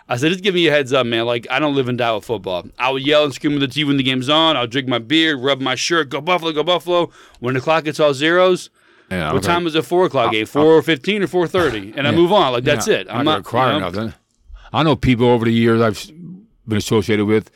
I 0.08 0.16
said, 0.16 0.30
"Just 0.32 0.42
give 0.42 0.54
me 0.54 0.66
a 0.68 0.70
heads 0.70 0.92
up, 0.92 1.06
man. 1.06 1.26
Like 1.26 1.46
I 1.50 1.58
don't 1.58 1.74
live 1.74 1.88
and 1.88 1.98
die 1.98 2.14
with 2.14 2.24
football. 2.24 2.64
I 2.78 2.90
will 2.90 2.98
yell 2.98 3.24
and 3.24 3.34
scream 3.34 3.58
with 3.58 3.60
the 3.60 3.68
TV 3.68 3.86
when 3.86 3.96
the 3.98 4.02
game's 4.02 4.28
on. 4.28 4.56
I'll 4.56 4.66
drink 4.66 4.88
my 4.88 4.98
beer, 4.98 5.36
rub 5.36 5.60
my 5.60 5.74
shirt, 5.74 6.08
go 6.08 6.20
Buffalo, 6.20 6.52
go 6.52 6.62
Buffalo. 6.62 7.10
When 7.40 7.54
the 7.54 7.60
clock 7.60 7.84
gets 7.84 8.00
all 8.00 8.14
zeros, 8.14 8.70
yeah, 9.10 9.32
what 9.32 9.42
time 9.42 9.66
is 9.66 9.74
it? 9.74 9.84
Four 9.84 10.06
o'clock 10.06 10.32
game, 10.32 10.46
four 10.46 10.80
fifteen 10.80 10.80
or 10.80 10.82
fifteen 10.82 11.22
or 11.22 11.26
four 11.26 11.46
thirty, 11.46 11.92
and 11.96 12.08
I 12.08 12.10
move 12.12 12.32
on. 12.32 12.52
Like 12.52 12.64
that's 12.64 12.86
Yeah, 12.88 12.94
it. 12.94 13.06
I'm 13.10 13.24
not 13.24 13.44
crying 13.44 13.74
you 13.74 13.80
know, 13.80 13.90
nothing. 13.90 14.14
I 14.72 14.82
know 14.82 14.96
people 14.96 15.26
over 15.26 15.44
the 15.44 15.52
years 15.52 15.80
I've 15.80 16.06
been 16.66 16.78
associated 16.78 17.26
with, 17.26 17.50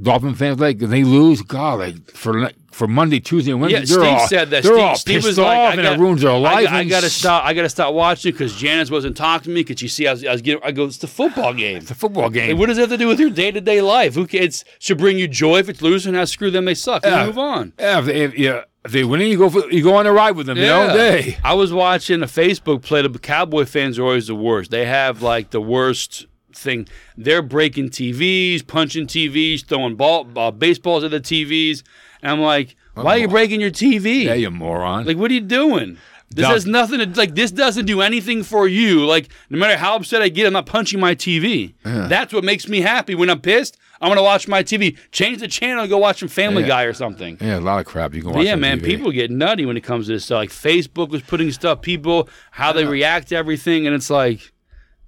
Dolphin 0.00 0.34
fans, 0.36 0.60
like 0.60 0.78
they 0.78 1.02
lose, 1.02 1.42
God, 1.42 1.80
like 1.80 2.10
for 2.12 2.50
for 2.70 2.86
Monday, 2.86 3.18
Tuesday, 3.20 3.50
and 3.52 3.60
Wednesday, 3.60 3.80
Yeah, 3.80 3.84
they're 3.86 4.04
Steve 4.04 4.20
all, 4.20 4.28
said 4.28 4.50
that. 4.50 4.62
They're 4.62 4.72
Steve, 4.72 4.84
all 4.84 4.94
Steve 4.96 5.14
pissed 5.16 5.26
was 5.26 5.38
off, 5.38 5.46
like, 5.46 5.58
I 5.58 5.72
and 5.72 5.82
got, 5.82 5.92
it 5.94 5.98
ruins 6.00 6.22
their 6.22 6.30
I, 6.32 6.36
life. 6.36 6.64
got- 6.64 6.72
I 6.74 6.80
and 6.82 6.90
gotta 6.90 7.10
stop. 7.10 7.44
I 7.44 7.54
gotta 7.54 7.68
stop 7.68 7.92
watching 7.94 8.32
because 8.32 8.54
Janice 8.54 8.90
wasn't 8.90 9.16
talking 9.16 9.44
to 9.44 9.50
me 9.50 9.62
because 9.62 9.82
you 9.82 9.88
see 9.88 10.06
I 10.06 10.12
was, 10.12 10.24
I 10.24 10.30
was 10.32 10.42
getting. 10.42 10.62
I 10.64 10.70
go, 10.72 10.84
it's 10.84 10.98
the 10.98 11.06
football 11.08 11.52
game. 11.54 11.78
It's 11.78 11.90
a 11.90 11.94
football 11.94 12.30
game. 12.30 12.56
What 12.56 12.66
does 12.66 12.78
it 12.78 12.82
have 12.82 12.90
to 12.90 12.96
do 12.98 13.08
with 13.08 13.18
your 13.18 13.30
day 13.30 13.50
to 13.50 13.60
day 13.60 13.80
life? 13.80 14.14
Who 14.14 14.26
cares? 14.28 14.62
It 14.62 14.64
should 14.78 14.98
bring 14.98 15.18
you 15.18 15.26
joy 15.26 15.58
if 15.58 15.68
it's 15.68 15.82
losing. 15.82 16.12
Now 16.12 16.24
screw 16.24 16.50
them, 16.52 16.64
they 16.66 16.74
suck. 16.74 17.04
Yeah. 17.04 17.26
Move 17.26 17.38
on. 17.38 17.72
yeah, 17.78 17.98
if 17.98 18.08
if, 18.08 18.38
yeah, 18.38 18.62
if 18.84 18.92
they 18.92 19.02
win, 19.04 19.20
you 19.22 19.38
go 19.38 19.50
for, 19.50 19.68
you 19.72 19.82
go 19.82 19.96
on 19.96 20.06
a 20.06 20.12
ride 20.12 20.36
with 20.36 20.46
them. 20.46 20.56
You 20.56 20.66
know, 20.66 20.92
day. 20.96 21.36
I 21.42 21.54
was 21.54 21.72
watching 21.72 22.22
a 22.22 22.26
Facebook 22.26 22.82
play. 22.82 23.02
The 23.02 23.18
Cowboy 23.18 23.64
fans 23.64 23.98
are 23.98 24.04
always 24.04 24.28
the 24.28 24.34
worst. 24.36 24.70
They 24.70 24.84
have 24.86 25.20
like 25.22 25.50
the 25.50 25.60
worst 25.60 26.26
thing. 26.54 26.88
They're 27.16 27.42
breaking 27.42 27.90
TVs, 27.90 28.66
punching 28.66 29.06
TVs, 29.06 29.64
throwing 29.66 29.96
ball 29.96 30.26
uh, 30.36 30.50
baseballs 30.50 31.04
at 31.04 31.10
the 31.10 31.20
TVs, 31.20 31.82
and 32.22 32.32
I'm 32.32 32.40
like, 32.40 32.76
why 32.94 33.16
are 33.16 33.18
you 33.18 33.28
breaking 33.28 33.60
your 33.60 33.70
TV? 33.70 34.24
Yeah, 34.24 34.34
you 34.34 34.50
moron. 34.50 35.04
Like, 35.04 35.16
what 35.16 35.30
are 35.30 35.34
you 35.34 35.40
doing? 35.40 35.98
This 36.30 36.44
Doc- 36.44 36.52
has 36.54 36.66
nothing 36.66 36.98
to 36.98 37.06
like. 37.18 37.34
This 37.36 37.52
doesn't 37.52 37.84
do 37.86 38.00
anything 38.00 38.42
for 38.42 38.66
you. 38.66 39.04
Like 39.06 39.28
no 39.50 39.58
matter 39.58 39.76
how 39.76 39.94
upset 39.94 40.20
I 40.20 40.28
get, 40.28 40.46
I'm 40.46 40.52
not 40.52 40.66
punching 40.66 40.98
my 40.98 41.14
TV. 41.14 41.74
That's 41.84 42.32
what 42.32 42.42
makes 42.42 42.66
me 42.68 42.80
happy. 42.80 43.14
When 43.14 43.30
I'm 43.30 43.40
pissed, 43.40 43.76
I'm 44.00 44.08
gonna 44.08 44.22
watch 44.22 44.48
my 44.48 44.64
TV. 44.64 44.96
Change 45.12 45.38
the 45.38 45.46
channel, 45.46 45.82
and 45.82 45.90
go 45.90 45.98
watch 45.98 46.18
some 46.20 46.28
Family 46.28 46.62
Yeah. 46.62 46.68
Guy 46.68 46.82
or 46.84 46.92
something. 46.92 47.38
Yeah, 47.40 47.58
a 47.58 47.60
lot 47.60 47.78
of 47.78 47.86
crap 47.86 48.14
you 48.14 48.22
can 48.22 48.32
watch. 48.32 48.44
yeah, 48.46 48.56
man, 48.56 48.80
TV. 48.80 48.84
people 48.84 49.12
get 49.12 49.30
nutty 49.30 49.64
when 49.64 49.76
it 49.76 49.82
comes 49.84 50.06
to 50.06 50.14
this 50.14 50.24
stuff. 50.24 50.36
Like 50.38 50.50
Facebook 50.50 51.10
was 51.10 51.22
putting 51.22 51.52
stuff, 51.52 51.82
people 51.82 52.28
how 52.50 52.72
they 52.72 52.84
react 52.84 53.28
to 53.28 53.36
everything, 53.36 53.86
and 53.86 53.94
it's 53.94 54.10
like, 54.10 54.52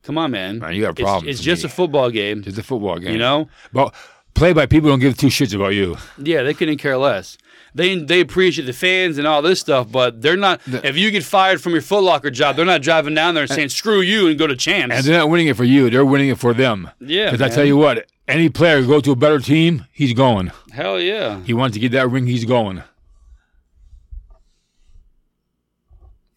come 0.07 0.17
on, 0.19 0.31
man. 0.31 0.59
Man, 0.61 0.75
you 0.75 0.81
got 0.83 0.89
a 0.89 0.91
It's- 0.93 1.05
problem 1.05 1.29
It's, 1.29 1.39
with 1.41 1.45
just 1.45 1.65
me. 1.65 1.69
a 1.69 1.71
football 1.73 2.11
game, 2.11 2.43
It's 2.47 2.57
a 2.59 2.63
football 2.63 2.99
game. 2.99 3.13
you 3.13 3.19
know. 3.19 3.49
But 3.73 3.93
play 4.35 4.53
by 4.53 4.67
people 4.67 4.89
don't 4.89 5.01
give 5.01 5.17
two 5.19 5.27
shits 5.29 5.55
about 5.55 5.75
you. 5.75 5.97
Yeah, 6.23 6.43
they 6.43 6.55
couldn't 6.55 6.79
care 6.79 6.97
less. 6.97 7.37
They 7.75 7.95
they 7.99 8.21
appreciate 8.21 8.65
the 8.65 8.73
fans 8.73 9.19
and 9.19 9.27
all 9.27 9.43
this 9.43 9.61
stuff, 9.61 9.93
but 9.93 10.23
they're 10.23 10.37
not. 10.37 10.63
if 10.67 10.97
you 10.97 11.11
get 11.11 11.25
fired 11.25 11.61
from 11.61 11.73
your 11.73 11.83
Foot 11.83 12.03
Locker 12.05 12.31
job, 12.31 12.57
they're 12.57 12.65
not 12.65 12.81
driving 12.81 13.13
down 13.15 13.35
there 13.35 13.43
and 13.43 13.53
saying 13.53 13.69
"screw 13.69 14.01
you" 14.01 14.29
and 14.29 14.39
go 14.39 14.47
to 14.47 14.57
champs. 14.57 14.95
And 14.97 15.05
they're 15.05 15.19
not 15.19 15.29
winning 15.29 15.49
it 15.49 15.57
for 15.59 15.65
you. 15.65 15.91
They're 15.91 16.05
winning 16.05 16.31
it 16.31 16.39
for 16.39 16.55
them. 16.55 16.89
Yeah, 17.01 17.31
Because 17.31 17.43
I 17.43 17.55
tell 17.55 17.67
you 17.67 17.77
what, 17.77 18.07
any 18.27 18.49
player 18.49 18.81
who 18.81 18.87
go 18.89 19.01
to 19.01 19.11
a 19.13 19.17
better 19.17 19.39
team, 19.41 19.85
he's 19.93 20.15
going. 20.15 20.53
Hell 20.73 20.99
yeah, 20.99 21.41
He 21.45 21.53
wants 21.53 21.75
to 21.75 21.81
get 21.81 21.93
that 21.93 22.09
ring, 22.11 22.27
he's 22.27 22.47
going. 22.47 22.83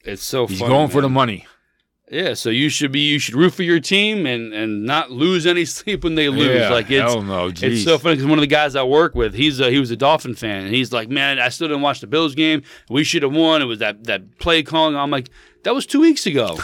it's 0.04 0.24
so. 0.24 0.48
He's 0.48 0.60
funny, 0.60 0.70
going 0.74 0.90
for 0.90 1.02
the 1.02 1.10
money. 1.10 1.46
Yeah, 2.12 2.34
so 2.34 2.50
you 2.50 2.70
should 2.70 2.92
be 2.92 3.02
you 3.02 3.20
should 3.20 3.36
root 3.36 3.54
for 3.54 3.62
your 3.64 3.80
team 3.80 4.26
and 4.26 4.52
and 4.54 4.84
not 4.84 5.12
lose 5.12 5.46
any 5.46 5.64
sleep 5.78 6.04
when 6.04 6.16
they 6.16 6.28
lose. 6.30 6.60
Yeah, 6.62 6.70
like 6.70 6.90
it's 6.90 7.14
no, 7.16 7.52
it's 7.56 7.84
so 7.84 7.98
funny 8.00 8.16
because 8.16 8.28
one 8.28 8.40
of 8.40 8.42
the 8.42 8.48
guys 8.48 8.76
I 8.76 8.84
work 8.84 9.14
with, 9.14 9.36
he's 9.36 9.60
a, 9.60 9.70
he 9.70 9.80
was 9.80 9.92
a 9.92 9.96
Dolphin 9.96 10.34
fan, 10.34 10.66
and 10.66 10.74
he's 10.74 10.92
like, 10.92 11.08
man, 11.10 11.38
I 11.40 11.50
still 11.50 11.68
didn't 11.68 11.84
watch 11.84 12.00
the 12.02 12.08
Bills 12.08 12.34
game. 12.34 12.64
We 12.90 13.04
should 13.04 13.22
have 13.22 13.34
won. 13.34 13.62
It 13.62 13.66
was 13.66 13.80
that 13.80 14.06
that 14.06 14.40
play 14.40 14.64
calling. 14.64 14.96
I'm 14.96 15.12
like, 15.12 15.30
that 15.64 15.76
was 15.76 15.86
two 15.86 16.02
weeks 16.02 16.26
ago. 16.26 16.58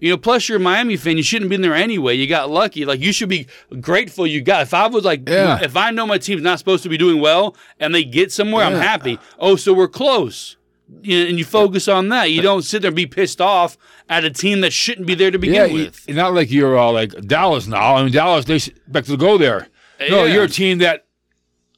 You 0.00 0.10
know, 0.10 0.16
plus 0.16 0.48
you're 0.48 0.56
a 0.58 0.60
Miami 0.60 0.96
fan. 0.96 1.16
You 1.16 1.22
shouldn't 1.22 1.44
have 1.44 1.50
been 1.50 1.62
there 1.62 1.76
anyway. 1.76 2.16
You 2.16 2.26
got 2.26 2.50
lucky. 2.50 2.84
Like 2.84 2.98
you 2.98 3.12
should 3.12 3.28
be 3.28 3.46
grateful 3.80 4.26
you 4.26 4.40
got. 4.40 4.62
If 4.62 4.74
I 4.74 4.88
was 4.88 5.04
like, 5.04 5.28
Yeah. 5.28 5.60
if 5.62 5.76
I 5.76 5.92
know 5.92 6.08
my 6.08 6.18
team's 6.18 6.42
not 6.42 6.58
supposed 6.58 6.82
to 6.82 6.88
be 6.88 6.98
doing 6.98 7.20
well 7.20 7.54
and 7.78 7.94
they 7.94 8.02
get 8.02 8.32
somewhere, 8.32 8.64
I'm 8.64 8.72
happy. 8.72 9.20
Oh, 9.38 9.54
so 9.54 9.72
we're 9.72 9.86
close. 9.86 10.56
And 10.98 11.38
you 11.38 11.44
focus 11.44 11.88
on 11.88 12.08
that. 12.10 12.30
You 12.30 12.42
don't 12.42 12.62
sit 12.62 12.82
there 12.82 12.90
and 12.90 12.96
be 12.96 13.06
pissed 13.06 13.40
off 13.40 13.76
at 14.08 14.24
a 14.24 14.30
team 14.30 14.60
that 14.60 14.72
shouldn't 14.72 15.06
be 15.06 15.14
there 15.14 15.30
to 15.30 15.38
begin 15.38 15.54
Yeah, 15.68 15.72
with. 15.74 16.04
it's 16.06 16.16
not 16.16 16.34
like 16.34 16.50
you're 16.50 16.76
all 16.76 16.92
like 16.92 17.12
Dallas 17.26 17.66
now. 17.66 17.96
I 17.96 18.02
mean, 18.04 18.12
Dallas, 18.12 18.44
they 18.44 18.56
expect 18.56 19.08
to 19.08 19.16
go 19.16 19.36
there. 19.38 19.68
No, 20.10 20.24
Yeah. 20.24 20.34
you're 20.34 20.44
a 20.44 20.48
team 20.48 20.78
that 20.78 21.04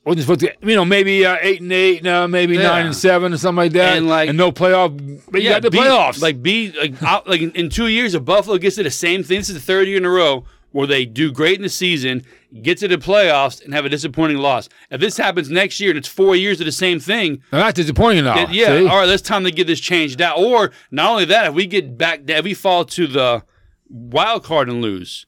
wasn't 0.05 0.23
supposed 0.23 0.41
to, 0.41 0.53
you 0.69 0.75
know, 0.77 0.85
maybe 0.85 1.25
uh, 1.25 1.37
eight 1.41 1.63
and 1.63 1.73
eight, 1.73 2.03
no, 2.03 2.29
maybe 2.29 2.55
Yeah. 2.57 2.63
nine 2.65 2.87
and 2.87 2.95
seven 2.97 3.33
or 3.33 3.39
something 3.39 3.57
like 3.57 3.73
that. 3.73 3.97
And, 3.97 4.09
like- 4.09 4.35
no 4.35 4.53
playoff, 4.53 5.23
but 5.31 5.41
you 5.43 5.49
got 5.49 5.63
the 5.63 5.71
be- 5.71 5.79
playoffs. 5.79 6.21
Like 6.21 6.43
be 6.43 6.73
like 6.73 7.03
out, 7.03 7.27
like 7.29 7.41
in, 7.41 7.51
in 7.53 7.71
two 7.71 7.87
years, 7.87 8.15
if 8.15 8.25
Buffalo 8.25 8.59
gets 8.59 8.77
to 8.77 8.83
the 8.83 8.91
same 8.91 9.23
thing, 9.23 9.39
this 9.39 9.49
is 9.49 9.55
the 9.55 9.61
third 9.63 9.89
year 9.89 9.97
in 9.97 10.05
a 10.05 10.11
row 10.11 10.45
where 10.75 10.89
they 10.89 11.07
do 11.07 11.31
great 11.31 11.55
in 11.55 11.63
the 11.63 11.69
season, 11.69 12.21
get 12.63 12.77
to 12.79 12.89
the 12.89 12.97
playoffs, 12.97 13.65
and 13.65 13.73
have 13.73 13.85
a 13.85 13.89
disappointing 13.89 14.39
loss. 14.39 14.69
If 14.91 15.01
this 15.01 15.17
happens 15.17 15.49
next 15.49 15.79
year 15.79 15.91
and 15.91 15.99
it's 15.99 16.09
four 16.09 16.35
years 16.35 16.59
of 16.59 16.67
the 16.67 16.73
same 16.73 16.99
thing, 16.99 17.41
Now, 17.53 17.59
that's 17.61 17.77
disappointing 17.77 18.25
now. 18.25 18.49
yeah, 18.51 18.67
see? 18.81 18.89
all 18.89 18.97
right, 18.99 19.09
it's 19.09 19.23
time 19.23 19.45
to 19.45 19.53
get 19.53 19.69
this 19.69 19.79
changed 19.79 20.21
out. 20.21 20.37
Or 20.37 20.73
not 20.91 21.13
only 21.13 21.27
that, 21.27 21.47
if 21.47 21.55
we 21.55 21.69
get 21.69 21.97
back, 21.97 22.23
if 22.29 22.45
we 22.45 22.55
fall 22.55 22.85
to 22.87 23.07
the 23.07 23.45
wild 23.89 24.43
card 24.43 24.69
and 24.69 24.83
lose. 24.83 25.27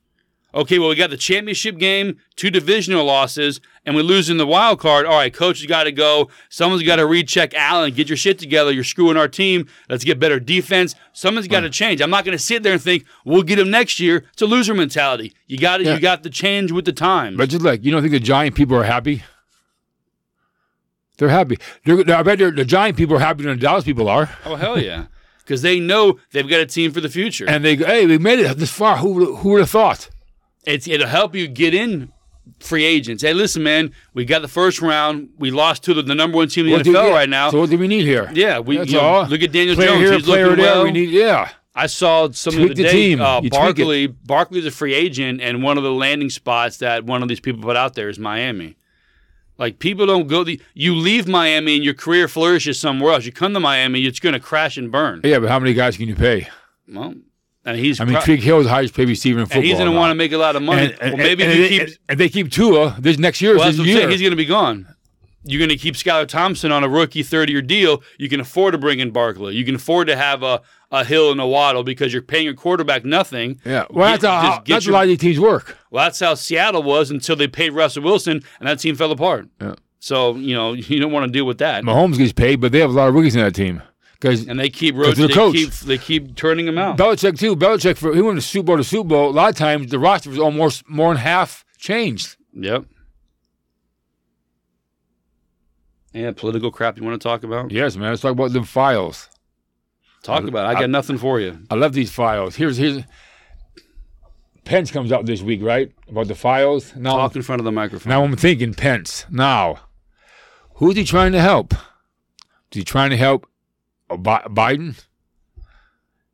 Okay, 0.53 0.81
well, 0.81 0.89
we 0.89 0.97
got 0.97 1.11
the 1.11 1.17
championship 1.17 1.79
game, 1.79 2.19
two 2.35 2.51
divisional 2.51 3.05
losses, 3.05 3.61
and 3.87 3.95
we 3.97 4.03
lose 4.03 4.29
in 4.29 4.37
the 4.37 4.47
wild 4.47 4.79
card. 4.81 5.07
All 5.07 5.15
right, 5.17 5.33
coach 5.33 5.61
has 5.61 5.67
got 5.67 5.85
to 5.85 5.93
go. 5.93 6.29
Someone's 6.51 6.83
got 6.83 6.97
to 6.97 7.07
recheck 7.07 7.55
Allen. 7.55 7.95
Get 7.95 8.09
your 8.11 8.17
shit 8.19 8.39
together. 8.39 8.71
You're 8.73 8.85
screwing 8.85 9.17
our 9.17 9.29
team. 9.29 9.69
Let's 9.89 10.05
get 10.05 10.19
better 10.19 10.39
defense. 10.41 10.95
Someone's 11.13 11.49
got 11.49 11.61
to 11.61 11.71
change. 11.71 12.03
I'm 12.03 12.11
not 12.11 12.25
going 12.25 12.37
to 12.37 12.43
sit 12.43 12.63
there 12.63 12.73
and 12.75 12.83
think 12.83 13.05
we'll 13.25 13.43
get 13.45 13.59
him 13.59 13.71
next 13.71 13.99
year. 14.01 14.25
It's 14.33 14.43
a 14.43 14.47
loser 14.47 14.75
mentality. 14.75 15.33
You 15.47 15.57
got 15.57 15.79
to 15.79 15.85
Yeah. 15.85 15.95
You 15.95 16.01
got 16.01 16.23
to 16.25 16.31
change 16.31 16.73
with 16.73 16.85
the 16.85 16.93
times. 16.93 17.37
But 17.39 17.49
just 17.49 17.63
like, 17.63 17.85
you 17.85 17.93
don't 17.93 18.03
think 18.03 18.13
the 18.13 18.21
Giant 18.21 18.55
people 18.57 18.77
are 18.77 18.83
happy? 18.85 19.23
They're 21.19 21.29
happy. 21.31 21.57
They're, 21.85 22.01
I 22.15 22.23
bet 22.23 22.39
they're- 22.39 22.51
the 22.51 22.65
Giant 22.65 22.97
people 22.97 23.17
are 23.17 23.21
happier 23.21 23.47
than 23.49 23.57
the 23.59 23.63
Dallas 23.63 23.85
people 23.85 24.09
are. 24.09 24.29
oh 24.45 24.57
hell 24.57 24.79
yeah, 24.79 25.07
because 25.39 25.63
they 25.63 25.81
know 25.81 26.19
they've 26.33 26.49
got 26.49 26.61
a 26.61 26.67
team 26.67 26.93
for 26.93 27.01
the 27.01 27.09
future. 27.09 27.49
And 27.49 27.65
they 27.65 27.75
go, 27.77 27.87
hey, 27.87 28.05
we 28.05 28.19
made 28.19 28.39
it 28.39 28.59
this 28.59 28.71
far. 28.71 28.99
Who, 28.99 29.13
would- 29.15 29.39
who 29.39 29.51
would 29.51 29.61
have 29.61 29.71
thought? 29.71 30.11
it's 30.67 30.89
it'll 30.89 31.07
help 31.07 31.33
you 31.37 31.47
get 31.47 31.73
in 31.75 32.11
free 32.61 32.85
agents. 32.85 33.23
Hey, 33.23 33.33
listen, 33.35 33.63
man, 33.63 33.93
we 34.15 34.25
got 34.25 34.43
the 34.43 34.49
first 34.49 34.81
round. 34.81 35.31
We 35.39 35.51
lost 35.51 35.85
to 35.85 35.95
the, 35.95 36.03
the 36.03 36.15
number 36.15 36.37
one 36.37 36.49
team 36.49 36.67
in 36.67 36.71
the 36.73 36.77
What 36.79 36.87
NFL 36.87 37.09
yeah, 37.09 37.15
right 37.15 37.29
now. 37.29 37.51
So 37.51 37.61
what 37.61 37.71
do 37.71 37.79
we 37.79 37.89
need 37.89 38.05
here? 38.05 38.31
yeah, 38.35 38.59
we 38.59 38.79
you 38.81 38.93
know, 38.97 39.23
look 39.29 39.43
at 39.43 39.53
Daniel 39.53 39.75
player 39.77 39.89
Jones. 39.89 40.01
here, 40.01 40.13
He's 40.15 40.25
player 40.25 40.45
looking 40.49 40.65
there. 40.65 40.75
well. 40.75 40.85
We 40.85 40.91
need, 40.93 41.11
yeah. 41.11 41.51
I 41.75 41.87
saw 41.89 42.31
some 42.31 42.55
Tweak 42.55 42.71
of 42.71 42.77
the 42.77 42.83
the 42.85 42.89
day. 42.89 42.93
team. 42.93 43.21
Uh. 43.21 43.43
Barkley, 43.43 44.07
Barkley's 44.07 44.65
a 44.65 44.71
free 44.71 44.95
agent, 44.95 45.43
and 45.43 45.63
one 45.63 45.77
of 45.77 45.85
the 45.85 45.93
landing 45.93 46.31
spots 46.31 46.79
that 46.79 47.05
one 47.05 47.23
of 47.23 47.29
these 47.29 47.41
people 47.41 47.63
put 47.63 47.77
out 47.77 47.95
there 47.95 48.09
is 48.09 48.19
Miami. 48.19 48.77
Like 49.59 49.79
people 49.79 50.07
don't 50.07 50.27
go 50.27 50.45
the 50.45 50.61
you 50.75 50.95
leave 50.95 51.27
Miami 51.27 51.77
and 51.77 51.85
your 51.85 51.95
career 51.95 52.29
flourishes 52.29 52.79
somewhere 52.79 53.13
else. 53.13 53.25
You 53.25 53.33
come 53.33 53.55
to 53.55 53.61
Miami, 53.61 54.05
it's 54.05 54.21
going 54.21 54.33
to 54.35 54.41
crash 54.41 54.77
and 54.77 54.91
burn. 54.93 55.21
Yeah, 55.25 55.39
but 55.39 55.49
how 55.49 55.59
many 55.59 55.73
guys 55.75 55.97
can 55.97 56.09
you 56.09 56.15
pay? 56.15 56.49
Well, 56.89 57.15
and 57.67 57.77
he's 57.77 58.01
I 58.01 58.05
mean, 58.05 58.17
pro- 58.17 58.37
Hill 58.37 58.61
is 58.61 58.65
the 58.67 58.71
highest 58.71 58.95
paid 58.95 59.09
receiver 59.09 59.41
in 59.41 59.45
football. 59.47 59.59
and 59.59 59.67
he's 59.67 59.77
going 59.77 59.91
to 59.91 59.97
want 59.97 60.11
to 60.11 60.15
make 60.15 60.33
a 60.33 60.39
lot 60.39 60.57
of 60.57 60.63
money. 60.63 60.85
And, 60.87 61.03
and, 61.03 61.15
well, 61.15 61.27
maybe 61.27 61.43
and, 61.45 61.53
if 61.53 61.59
you 61.59 61.65
and, 61.65 61.71
keep 61.71 61.83
and, 61.83 61.99
and 62.09 62.21
they 62.21 62.29
keep 62.31 62.51
Tua 62.51 62.97
this 62.99 63.19
next 63.19 63.43
year. 63.43 63.57
Well, 63.59 63.69
is 63.69 63.77
that's 63.77 63.79
what 63.81 63.87
his 63.87 63.97
I'm 63.97 63.99
saying. 63.99 64.09
year. 64.09 64.19
He's 64.19 64.21
going 64.23 64.31
to 64.31 64.37
be 64.37 64.47
gone. 64.47 64.87
You're 65.49 65.61
going 65.61 65.69
to 65.71 65.77
keep 65.77 65.95
Skylar 65.95 66.27
Thompson 66.27 66.73
on 66.73 66.83
a 66.83 66.89
rookie 66.89 67.23
third 67.23 67.49
year 67.51 67.63
deal. 67.63 68.03
You 68.19 68.29
can 68.29 68.41
afford 68.41 68.73
to 68.73 68.79
bring 68.79 68.99
in 68.99 69.13
Barkley. 69.13 69.55
You 69.55 69.65
can 69.65 69.77
afford 69.77 70.09
to 70.09 70.17
have 70.17 70.43
a, 70.43 70.61
a 70.91 71.05
Hill 71.05 71.31
and 71.31 71.41
a 71.41 71.47
Waddle 71.47 71.85
because 71.85 72.13
you're 72.13 72.23
paying 72.23 72.45
your 72.47 72.55
quarterback 72.55 73.05
nothing. 73.05 73.61
yeah, 73.65 73.85
well, 73.91 74.13
Get- 74.15 74.23
that's 74.23 74.25
how, 74.25 74.63
that's 74.67 74.87
your- 74.87 74.93
a 74.93 74.97
lot 74.97 75.03
of 75.03 75.09
these 75.09 75.19
teams 75.19 75.39
work. 75.39 75.77
Well, 75.93 76.05
that's 76.05 76.19
how 76.19 76.35
Seattle 76.35 76.83
was 76.83 77.13
until 77.13 77.37
they 77.37 77.47
paid 77.47 77.71
Russell 77.75 78.03
Wilson, 78.03 78.43
and 78.59 78.69
that 78.69 78.81
team 78.81 78.97
fell 78.97 79.13
apart. 79.13 79.49
Yeah. 79.61 79.75
So, 80.01 80.35
you 80.35 80.55
know, 80.55 80.73
you 80.75 80.99
don't 80.99 81.13
want 81.13 81.27
to 81.27 81.33
deal 81.33 81.45
with 81.47 81.59
that. 81.59 81.85
Mahomes 81.85 82.19
gets 82.19 82.33
paid, 82.33 82.61
but 82.61 82.73
they 82.73 82.81
have 82.81 82.91
a 82.91 82.95
lot 82.95 83.09
of 83.09 83.15
rookies 83.15 83.37
in 83.37 83.43
that 83.43 83.55
team. 83.55 83.83
Because 84.21 84.49
And 84.49 84.59
they 84.59 84.71
keep 84.71 84.95
rotating. 84.97 85.27
they're 85.27 85.37
coach. 85.37 85.55
keep, 85.55 85.71
they 85.71 85.99
keep 85.99 86.37
turning 86.37 86.65
them 86.67 86.79
out. 86.79 86.97
Belichick 86.97 87.39
too. 87.39 87.55
Belichick 87.55 87.97
for 87.99 88.15
he 88.15 88.23
went 88.23 88.37
to 88.39 88.43
Super 88.43 88.67
Bowl 88.69 88.77
to 88.79 88.85
Super 88.85 89.09
Bowl. 89.09 89.29
A 89.29 89.33
lot 89.33 89.51
of 89.51 89.57
times 89.57 89.91
the 89.91 89.99
roster 89.99 90.31
was 90.31 90.39
almost 90.39 90.89
more 90.89 91.13
than 91.13 91.23
half 91.23 91.65
changed. 91.79 92.37
Yep. 92.55 92.85
Yeah, 96.13 96.33
political 96.33 96.71
crap 96.71 96.97
you 96.97 97.05
want 97.05 97.21
to 97.21 97.29
talk 97.29 97.43
about? 97.43 97.71
Yes, 97.71 97.97
man. 97.97 98.09
Let's 98.11 98.23
talk 98.23 98.33
about 98.33 98.53
the 98.53 98.63
files. 98.63 99.29
Talk 100.23 100.45
about 100.45 100.65
it. 100.73 100.77
I 100.77 100.81
got 100.81 100.89
nothing 100.91 101.19
for 101.19 101.39
you. 101.41 101.59
I 101.71 101.75
love 101.75 101.93
these 101.93 102.11
files. 102.11 102.57
Here's 102.57 102.79
here's 102.79 103.03
Pence 104.65 104.91
comes 104.91 105.13
out 105.13 105.27
this 105.27 105.43
week, 105.43 105.63
right? 105.63 105.93
About 106.09 106.27
the 106.27 106.35
files. 106.35 106.97
Now, 106.97 107.17
Talk 107.17 107.37
in 107.37 107.43
front 107.43 107.61
of 107.61 107.65
the 107.65 107.71
microphone. 107.73 108.11
now 108.11 108.25
I'm 108.25 108.35
thinking 108.35 108.75
Pence. 108.75 109.27
Now, 109.31 109.79
who's 110.77 110.97
he 110.97 111.05
trying 111.05 111.33
to 111.33 111.41
help? 111.41 111.73
Is 111.75 111.79
he 112.79 112.83
trying 112.85 113.11
to 113.11 113.17
help 113.17 113.47
Bi- 114.09 114.43
Biden? 114.49 115.03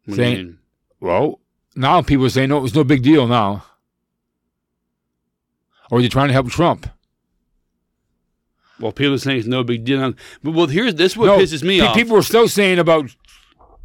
What 0.05 0.17
saying- 0.17 0.59
Well, 1.01 1.41
now 1.75 2.03
people 2.03 2.27
are 2.27 2.31
saying 2.31 2.49
no, 2.51 2.65
it's 2.65 2.75
no 2.75 2.85
big 2.85 3.03
deal 3.03 3.27
now. 3.27 3.65
Or 5.91 5.99
are 5.99 6.01
you 6.01 6.09
trying 6.09 6.29
to 6.29 6.33
help 6.33 6.49
Trump? 6.51 6.89
Well, 8.81 8.93
people 8.93 9.15
are 9.15 9.19
saying 9.19 9.39
it's 9.39 9.47
no 9.47 9.63
big 9.63 9.85
deal. 9.85 10.15
But 10.43 10.51
well, 10.53 10.67
here's 10.67 10.95
this. 10.97 11.13
is 11.13 11.17
What 11.19 11.27
no, 11.27 11.39
pisses 11.39 11.63
me 11.63 11.81
pe- 11.81 11.87
off. 11.87 11.95
People 11.95 12.17
are 12.17 12.23
still 12.23 12.49
saying 12.49 12.79
about 12.79 13.15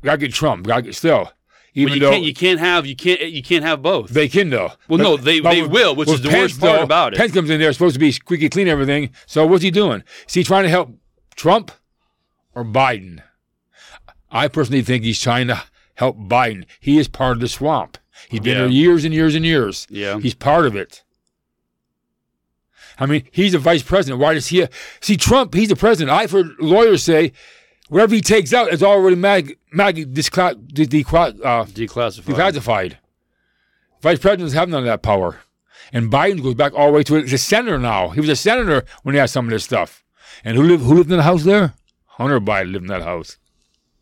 gotta 0.03 0.17
get 0.17 0.33
Trump, 0.33 0.65
gotta 0.65 0.81
get 0.83 0.95
still. 0.95 1.31
Even 1.73 1.89
But 1.91 1.93
you 1.95 1.99
though 2.01 2.11
can't, 2.11 2.23
you 2.23 2.33
can't 2.33 2.59
have 2.59 2.85
you 2.87 2.95
can't 2.95 3.21
you 3.21 3.43
can't 3.43 3.63
have 3.63 3.83
both. 3.83 4.09
they 4.09 4.27
can 4.27 4.49
though. 4.49 4.71
Well, 4.87 4.97
no, 4.97 5.15
they- 5.17 5.39
they 5.41 5.61
will, 5.61 5.95
which 5.95 6.09
is 6.09 6.21
the 6.21 6.29
worst 6.29 6.59
part 6.59 6.81
about 6.81 7.13
it. 7.13 7.17
Pence 7.17 7.33
comes 7.33 7.49
in 7.51 7.59
there 7.59 7.71
supposed 7.73 7.93
to 7.93 7.99
be 7.99 8.11
squeaky 8.11 8.49
clean 8.49 8.67
everything. 8.67 9.11
So 9.27 9.45
what's 9.45 9.61
he 9.63 9.69
doing? 9.69 10.03
Is 10.27 10.33
he 10.33 10.43
trying 10.43 10.63
to 10.63 10.69
help 10.69 10.89
Trump 11.35 11.71
or 12.55 12.65
Biden? 12.65 13.21
I 14.31 14.47
personally 14.47 14.81
think 14.81 15.03
he's 15.03 15.21
trying 15.21 15.47
to 15.47 15.63
help 15.95 16.17
Biden. 16.17 16.65
He 16.79 16.97
is 16.97 17.07
part 17.07 17.37
of 17.37 17.41
the 17.41 17.47
swamp. 17.47 17.97
He's 18.29 18.39
been 18.39 18.53
Yeah. 18.53 18.63
there 18.63 18.69
years 18.69 19.05
and 19.05 19.13
years 19.13 19.35
and 19.35 19.45
years. 19.45 19.87
Yeah. 19.89 20.19
He's 20.19 20.33
part 20.33 20.65
of 20.65 20.75
it. 20.75 21.03
I 22.99 23.05
mean, 23.05 23.23
he's 23.31 23.51
the 23.51 23.59
vice 23.59 23.83
president. 23.83 24.19
Why 24.21 24.33
does 24.33 24.47
he 24.47 24.67
see 25.01 25.17
Trump? 25.17 25.53
He's 25.53 25.69
the 25.69 25.75
president. 25.75 26.09
I've 26.15 26.31
heard 26.31 26.47
lawyers 26.59 27.03
say 27.03 27.31
whatever 27.89 28.15
he 28.15 28.21
takes 28.21 28.53
out 28.53 28.73
is 28.73 28.81
already 28.81 29.15
mag, 29.15 29.55
mag 29.71 30.13
discla, 30.13 30.55
de, 30.73 30.85
de, 30.87 31.01
uh, 31.01 31.65
Declassified. 31.65 32.23
declassified. 32.23 32.95
Vice 34.01 34.19
presidents 34.19 34.53
have 34.53 34.69
none 34.69 34.79
of 34.79 34.85
that 34.85 35.03
power. 35.03 35.37
And 35.93 36.11
Biden 36.11 36.41
goes 36.43 36.55
back 36.55 36.73
all 36.73 36.87
the 36.87 36.93
way 36.93 37.03
to 37.03 37.21
the 37.21 37.37
senator 37.37 37.77
now. 37.77 38.09
He 38.09 38.19
was 38.19 38.29
a 38.29 38.35
senator 38.35 38.83
when 39.03 39.13
he 39.15 39.19
had 39.19 39.29
some 39.29 39.45
of 39.45 39.51
this 39.51 39.63
stuff. 39.63 40.03
And 40.43 40.57
who 40.57 40.63
lived 40.63 40.83
who 40.83 40.95
lived 40.95 41.11
in 41.11 41.17
the 41.17 41.23
house 41.23 41.43
there? 41.43 41.73
Hunter 42.05 42.39
Biden 42.39 42.71
lived 42.73 42.83
in 42.85 42.87
that 42.87 43.03
house. 43.03 43.37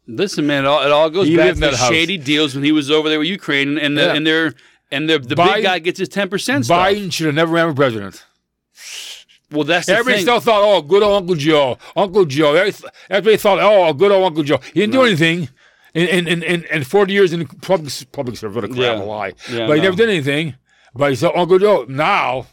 Listen, 0.08 0.46
man, 0.46 0.66
it 0.66 0.68
all, 0.68 0.84
it 0.86 0.92
all 0.92 1.10
goes 1.10 1.28
He 1.28 1.36
back 1.36 1.56
to 1.56 1.60
the 1.60 1.76
house. 1.78 1.90
shady 1.90 2.18
deals 2.18 2.54
when 2.54 2.64
he 2.64 2.72
was 2.72 2.92
over 2.92 3.10
there 3.10 3.18
with 3.20 3.28
Ukraine, 3.28 3.78
and 3.80 3.98
the, 3.98 4.04
Yeah. 4.04 4.14
and 4.14 4.28
their 4.28 4.54
and 4.92 5.10
the 5.10 5.18
the 5.20 5.36
Biden- 5.36 5.56
big 5.56 5.64
guy 5.64 5.80
gets 5.80 5.98
his 6.00 6.10
ten 6.10 6.30
percent 6.30 6.66
stuff. 6.66 6.88
Biden 6.88 7.12
should 7.12 7.26
have 7.26 7.36
never 7.36 7.52
ran 7.54 7.70
for 7.70 7.76
president. 7.76 8.24
Well, 9.52 9.64
that's 9.64 9.86
the 9.88 9.94
Everybody 9.96 10.22
still 10.24 10.40
thought, 10.40 10.62
oh, 10.64 10.82
good 10.82 11.04
old 11.04 11.22
Uncle 11.22 11.36
Joe. 11.36 11.78
Uncle 11.96 12.26
Joe. 12.26 12.56
Everybody 13.10 13.38
thought, 13.38 13.60
oh, 13.60 13.94
good 13.94 14.12
old 14.12 14.26
Uncle 14.26 14.44
Joe. 14.44 14.60
He 14.74 14.80
didn't 14.82 14.94
do 14.94 15.04
anything. 15.04 15.50
in 15.94 16.08
in 16.08 16.28
in, 16.28 16.44
in, 16.44 16.64
in 16.66 16.84
forty 16.84 17.14
years 17.14 17.32
in 17.34 17.46
public 17.48 17.92
public 18.12 18.38
service. 18.38 18.56
What 18.56 18.64
a 18.66 18.68
crap 18.68 18.78
Yeah. 18.80 18.92
lie. 19.04 19.34
Yeah, 19.50 19.68
but 19.68 19.74
he 19.76 19.82
no. 19.82 19.84
never 19.84 19.96
did 19.96 20.10
anything. 20.10 20.56
But 20.94 21.10
he 21.12 21.16
said 21.16 21.32
Uncle 21.36 21.58
Joe. 21.60 21.86
Now, 21.88 22.48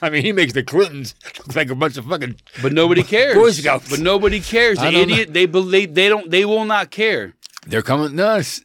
I 0.02 0.10
mean, 0.10 0.24
he 0.24 0.32
makes 0.32 0.52
the 0.52 0.62
Clintons 0.62 1.14
look 1.38 1.56
like 1.56 1.70
a 1.70 1.74
bunch 1.74 1.96
of 1.96 2.06
fucking. 2.06 2.36
But 2.62 2.72
nobody 2.72 3.02
cares. 3.02 3.34
Boy 3.34 3.50
Scouts. 3.50 3.90
But 3.90 4.00
nobody 4.00 4.40
cares. 4.40 4.78
The 4.78 4.88
idiot. 4.88 5.32
They 5.32 5.46
believe 5.46 5.94
they 5.94 6.08
don't. 6.08 6.30
They 6.30 6.44
will 6.44 6.64
not 6.64 6.90
care. 6.90 7.34
They're 7.66 7.82
coming 7.82 8.16
nuts. 8.16 8.62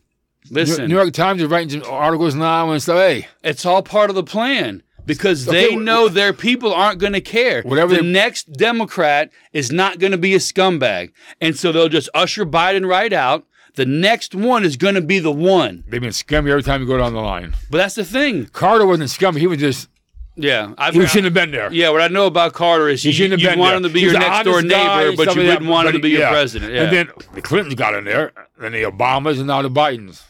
Listen, 0.50 0.88
New 0.88 0.96
York 0.96 1.12
Times 1.14 1.42
is 1.42 1.50
writing 1.50 1.82
some 1.82 1.92
articles 1.92 2.36
now 2.36 2.70
and 2.70 2.82
stuff. 2.82 2.98
Hey, 2.98 3.28
it's 3.44 3.66
all 3.66 3.82
part 3.82 4.10
of 4.10 4.16
the 4.16 4.24
plan 4.24 4.84
because 5.06 5.46
they 5.46 5.76
know 5.76 6.08
their 6.08 6.34
people 6.34 6.74
aren't 6.74 7.00
going 7.00 7.14
to 7.14 7.22
care. 7.22 7.64
Whatever 7.64 7.96
the 7.96 8.04
next 8.04 8.54
Democrat 8.54 9.32
is 9.54 9.72
not 9.72 10.00
going 10.00 10.12
to 10.12 10.18
be 10.18 10.36
a 10.36 10.40
scumbag, 10.40 11.12
and 11.42 11.56
so 11.58 11.72
they'll 11.72 11.90
just 11.90 12.10
usher 12.14 12.46
Biden 12.46 12.88
right 12.88 13.12
out. 13.12 13.46
The 13.76 13.86
next 13.86 14.34
one 14.34 14.64
is 14.64 14.78
going 14.78 14.96
to 14.96 15.02
be 15.02 15.20
the 15.20 15.32
one. 15.32 15.84
they've 15.88 16.00
been 16.00 16.14
scummy 16.14 16.50
every 16.50 16.64
time 16.64 16.80
you 16.82 16.88
go 16.88 16.98
down 16.98 17.14
the 17.14 17.20
line. 17.20 17.56
But 17.70 17.80
that's 17.80 17.96
the 17.96 18.06
thing. 18.06 18.46
Carter 18.46 18.86
wasn't 18.86 19.10
scummy. 19.10 19.42
He 19.42 19.48
was 19.48 19.58
just 19.60 19.90
Yeah, 20.38 20.74
I've, 20.78 20.94
he 20.94 21.06
shouldn't 21.06 21.26
have 21.26 21.34
been 21.34 21.52
there. 21.52 21.72
yeah. 21.72 21.90
What 21.90 22.02
I 22.02 22.08
know 22.10 22.26
about 22.26 22.54
Carter 22.54 22.90
is 22.90 23.02
He 23.04 23.10
you, 23.10 23.14
shouldn't 23.14 23.42
have 23.42 23.52
been 23.52 23.58
want 23.60 23.70
there. 23.72 23.78
him 23.78 23.84
to 23.84 23.90
be 23.90 24.02
He's 24.02 24.12
your 24.12 24.20
next 24.20 24.44
door 24.44 24.62
guy, 24.62 24.68
neighbor, 25.06 25.16
but 25.18 25.36
you 25.36 25.42
wouldn't 25.44 25.62
that, 25.62 25.70
want 25.70 25.88
him 25.88 25.94
to 25.94 26.00
be 26.00 26.10
he- 26.10 26.18
your 26.18 26.28
president. 26.30 26.74
Yeah. 26.74 26.84
And 26.84 26.94
then 26.94 27.10
the 27.34 27.42
Clintons 27.42 27.76
got 27.76 27.94
in 27.94 28.04
there, 28.04 28.34
then 28.60 28.74
the 28.74 28.84
Obamas, 28.84 29.38
and 29.38 29.48
now 29.48 29.62
the 29.62 29.70
Bidens. 29.70 30.24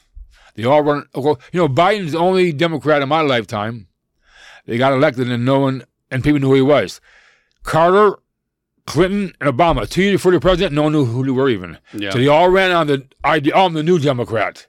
They 0.54 0.64
all 0.64 0.82
run. 0.84 1.06
You 1.16 1.38
know, 1.54 1.68
Biden's 1.68 2.12
the 2.12 2.20
only 2.20 2.52
Democrat 2.52 3.02
in 3.02 3.10
my 3.10 3.22
lifetime. 3.22 3.88
They 4.68 4.78
got 4.78 4.94
elected, 4.94 5.30
and 5.30 5.44
no 5.44 5.60
one 5.60 5.84
and 6.12 6.24
people 6.24 6.40
knew 6.40 6.48
who 6.50 6.54
he 6.56 6.62
was. 6.62 7.02
Carter, 7.64 8.18
Clinton, 8.86 9.34
and 9.42 9.50
Obama. 9.50 9.90
Two 9.90 10.04
years 10.04 10.14
before 10.14 10.32
the 10.32 10.40
president, 10.40 10.74
no 10.74 10.84
one 10.84 10.92
knew 10.92 11.06
who 11.06 11.26
they 11.26 11.32
were 11.32 11.50
even. 11.50 11.78
Yeah. 11.94 12.12
So 12.12 12.20
they 12.20 12.28
all 12.28 12.50
ran 12.50 12.72
on 12.72 12.88
the 12.88 13.08
idea. 13.26 13.56
I'm 13.56 13.74
the 13.74 13.84
new 13.84 13.98
Democrat. 14.00 14.68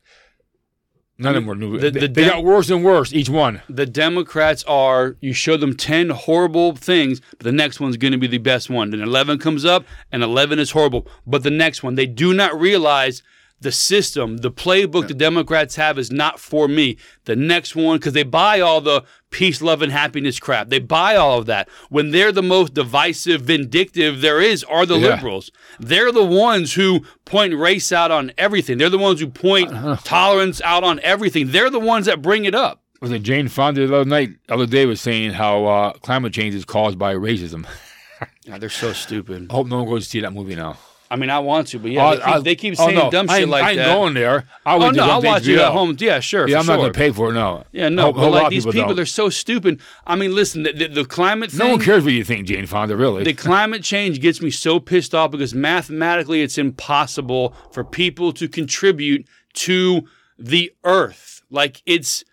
None 1.18 1.30
of 1.30 1.34
them 1.42 1.46
were 1.46 1.54
new. 1.54 1.78
The- 1.78 1.90
they, 1.90 2.00
the 2.00 2.08
they 2.08 2.22
Dem- 2.22 2.30
got 2.30 2.44
worse 2.44 2.68
and 2.68 2.84
worse 2.84 3.12
each 3.12 3.28
one. 3.30 3.62
the 3.70 3.86
Democrats 3.86 4.62
are 4.64 5.16
you 5.20 5.32
show 5.32 5.56
them 5.56 5.74
10 5.74 6.10
horrible 6.10 6.74
things, 6.76 7.20
but 7.30 7.40
the 7.40 7.52
next 7.52 7.80
one's 7.80 7.96
going 7.96 8.12
to 8.12 8.18
be 8.18 8.26
the 8.26 8.38
best 8.38 8.68
one. 8.68 8.90
Then 8.90 9.00
11 9.00 9.38
comes 9.38 9.64
up 9.64 9.84
and 10.12 10.22
11 10.22 10.58
is 10.58 10.72
horrible, 10.72 11.06
but 11.26 11.42
the 11.42 11.50
next 11.50 11.82
one 11.82 11.94
they 11.94 12.06
do 12.06 12.34
not 12.34 12.58
realize 12.60 13.22
the 13.58 13.72
system, 13.72 14.36
the 14.38 14.50
playbook 14.50 15.08
the 15.08 15.14
Democrats 15.14 15.76
have 15.76 15.98
is 15.98 16.10
not 16.10 16.38
for 16.38 16.68
me. 16.68 16.98
The 17.24 17.34
next 17.36 17.74
one 17.74 17.98
cuz 17.98 18.12
they 18.12 18.22
buy 18.22 18.60
all 18.60 18.82
the 18.82 19.02
peace, 19.36 19.60
love 19.60 19.82
and 19.82 19.92
happiness 19.92 20.40
crap. 20.40 20.70
They 20.70 20.78
buy 20.78 21.14
all 21.14 21.36
of 21.38 21.44
that. 21.46 21.68
When 21.90 22.10
they're 22.10 22.32
the 22.32 22.42
most 22.42 22.72
divisive, 22.72 23.42
vindictive 23.42 24.22
there 24.22 24.40
is 24.40 24.64
are 24.64 24.86
the 24.86 24.98
Yeah. 24.98 25.14
liberals. 25.16 25.50
They're 25.78 26.10
the 26.10 26.24
ones 26.24 26.72
who 26.72 27.00
point 27.26 27.54
race 27.54 27.92
out 27.92 28.10
on 28.10 28.32
everything. 28.38 28.78
They're 28.78 28.88
the 28.88 28.96
ones 28.98 29.20
who 29.20 29.26
point 29.28 29.70
tolerance 30.04 30.62
out 30.62 30.84
on 30.84 31.00
everything. 31.00 31.50
They're 31.50 31.68
the 31.70 31.78
ones 31.78 32.06
that 32.06 32.22
bring 32.22 32.46
it 32.46 32.54
up. 32.54 32.82
Was 33.02 33.12
it 33.12 33.22
Jane 33.22 33.48
Fonda 33.48 33.86
the 33.86 33.94
other 33.94 34.08
night, 34.08 34.30
the 34.46 34.54
other 34.54 34.66
day, 34.66 34.86
was 34.86 35.02
saying 35.02 35.32
how 35.32 35.66
uh, 35.66 35.92
climate 35.98 36.32
change 36.32 36.54
is 36.54 36.64
caused 36.64 36.98
by 36.98 37.14
racism. 37.14 37.66
God, 38.48 38.60
they're 38.62 38.70
so 38.70 38.94
stupid. 38.94 39.48
I 39.50 39.52
hope 39.52 39.66
no 39.66 39.76
one 39.82 39.86
goes 39.86 40.04
to 40.04 40.10
see 40.10 40.20
that 40.20 40.32
movie 40.32 40.54
now. 40.56 40.78
I 41.10 41.16
mean, 41.16 41.30
I 41.30 41.38
want 41.38 41.68
to, 41.68 41.78
but 41.78 41.90
yeah, 41.92 42.04
Oh, 42.04 42.10
they, 42.10 42.16
keep, 42.16 42.26
I- 42.26 42.38
they 42.40 42.54
keep 42.56 42.74
oh, 42.78 42.86
saying 42.86 42.98
no. 42.98 43.10
dumb 43.10 43.26
I 43.30 43.34
shit 43.34 43.42
ain't- 43.42 43.50
like 43.50 43.64
I 43.64 43.70
ain't 43.70 43.78
that. 43.78 43.94
going 43.94 44.14
there. 44.14 44.48
I 44.64 44.74
Oh 44.74 44.78
would 44.78 44.96
no, 44.96 45.04
I'll 45.08 45.22
watch 45.22 45.46
you 45.46 45.60
at 45.60 45.70
home. 45.72 45.96
Yeah, 46.00 46.18
sure. 46.20 46.48
Yeah, 46.48 46.58
I'm 46.58 46.66
not 46.66 46.76
going 46.78 46.92
to 46.92 46.98
pay 46.98 47.10
for 47.12 47.30
it. 47.30 47.34
No. 47.34 47.64
Yeah, 47.72 47.88
no, 47.88 48.12
but 48.12 48.18
hope 48.20 48.28
a 48.28 48.30
lot 48.34 48.42
like 48.44 48.50
these 48.50 48.64
people 48.64 48.72
people, 48.80 48.94
they're 48.94 49.06
so 49.06 49.28
stupid. 49.28 49.80
I 50.06 50.16
mean, 50.16 50.34
listen, 50.34 50.64
the, 50.64 50.72
the, 50.72 50.88
the 50.88 51.04
climate 51.04 51.50
thing. 51.50 51.58
No 51.60 51.68
one 51.76 51.80
cares 51.80 52.02
what 52.04 52.12
you 52.12 52.24
think, 52.24 52.46
Jane 52.48 52.66
Fonda. 52.66 52.96
Really. 52.96 53.22
The 53.24 53.34
climate 53.34 53.82
change 53.84 54.20
gets 54.20 54.40
me 54.42 54.50
so 54.50 54.80
pissed 54.80 55.14
off 55.14 55.30
because 55.30 55.54
mathematically 55.54 56.42
it's 56.42 56.58
impossible 56.58 57.54
for 57.72 57.84
people 57.84 58.32
to 58.32 58.48
contribute 58.48 59.26
to 59.54 60.02
the 60.38 60.72
earth. 60.84 61.42
Like 61.50 61.82
it's 61.86 62.24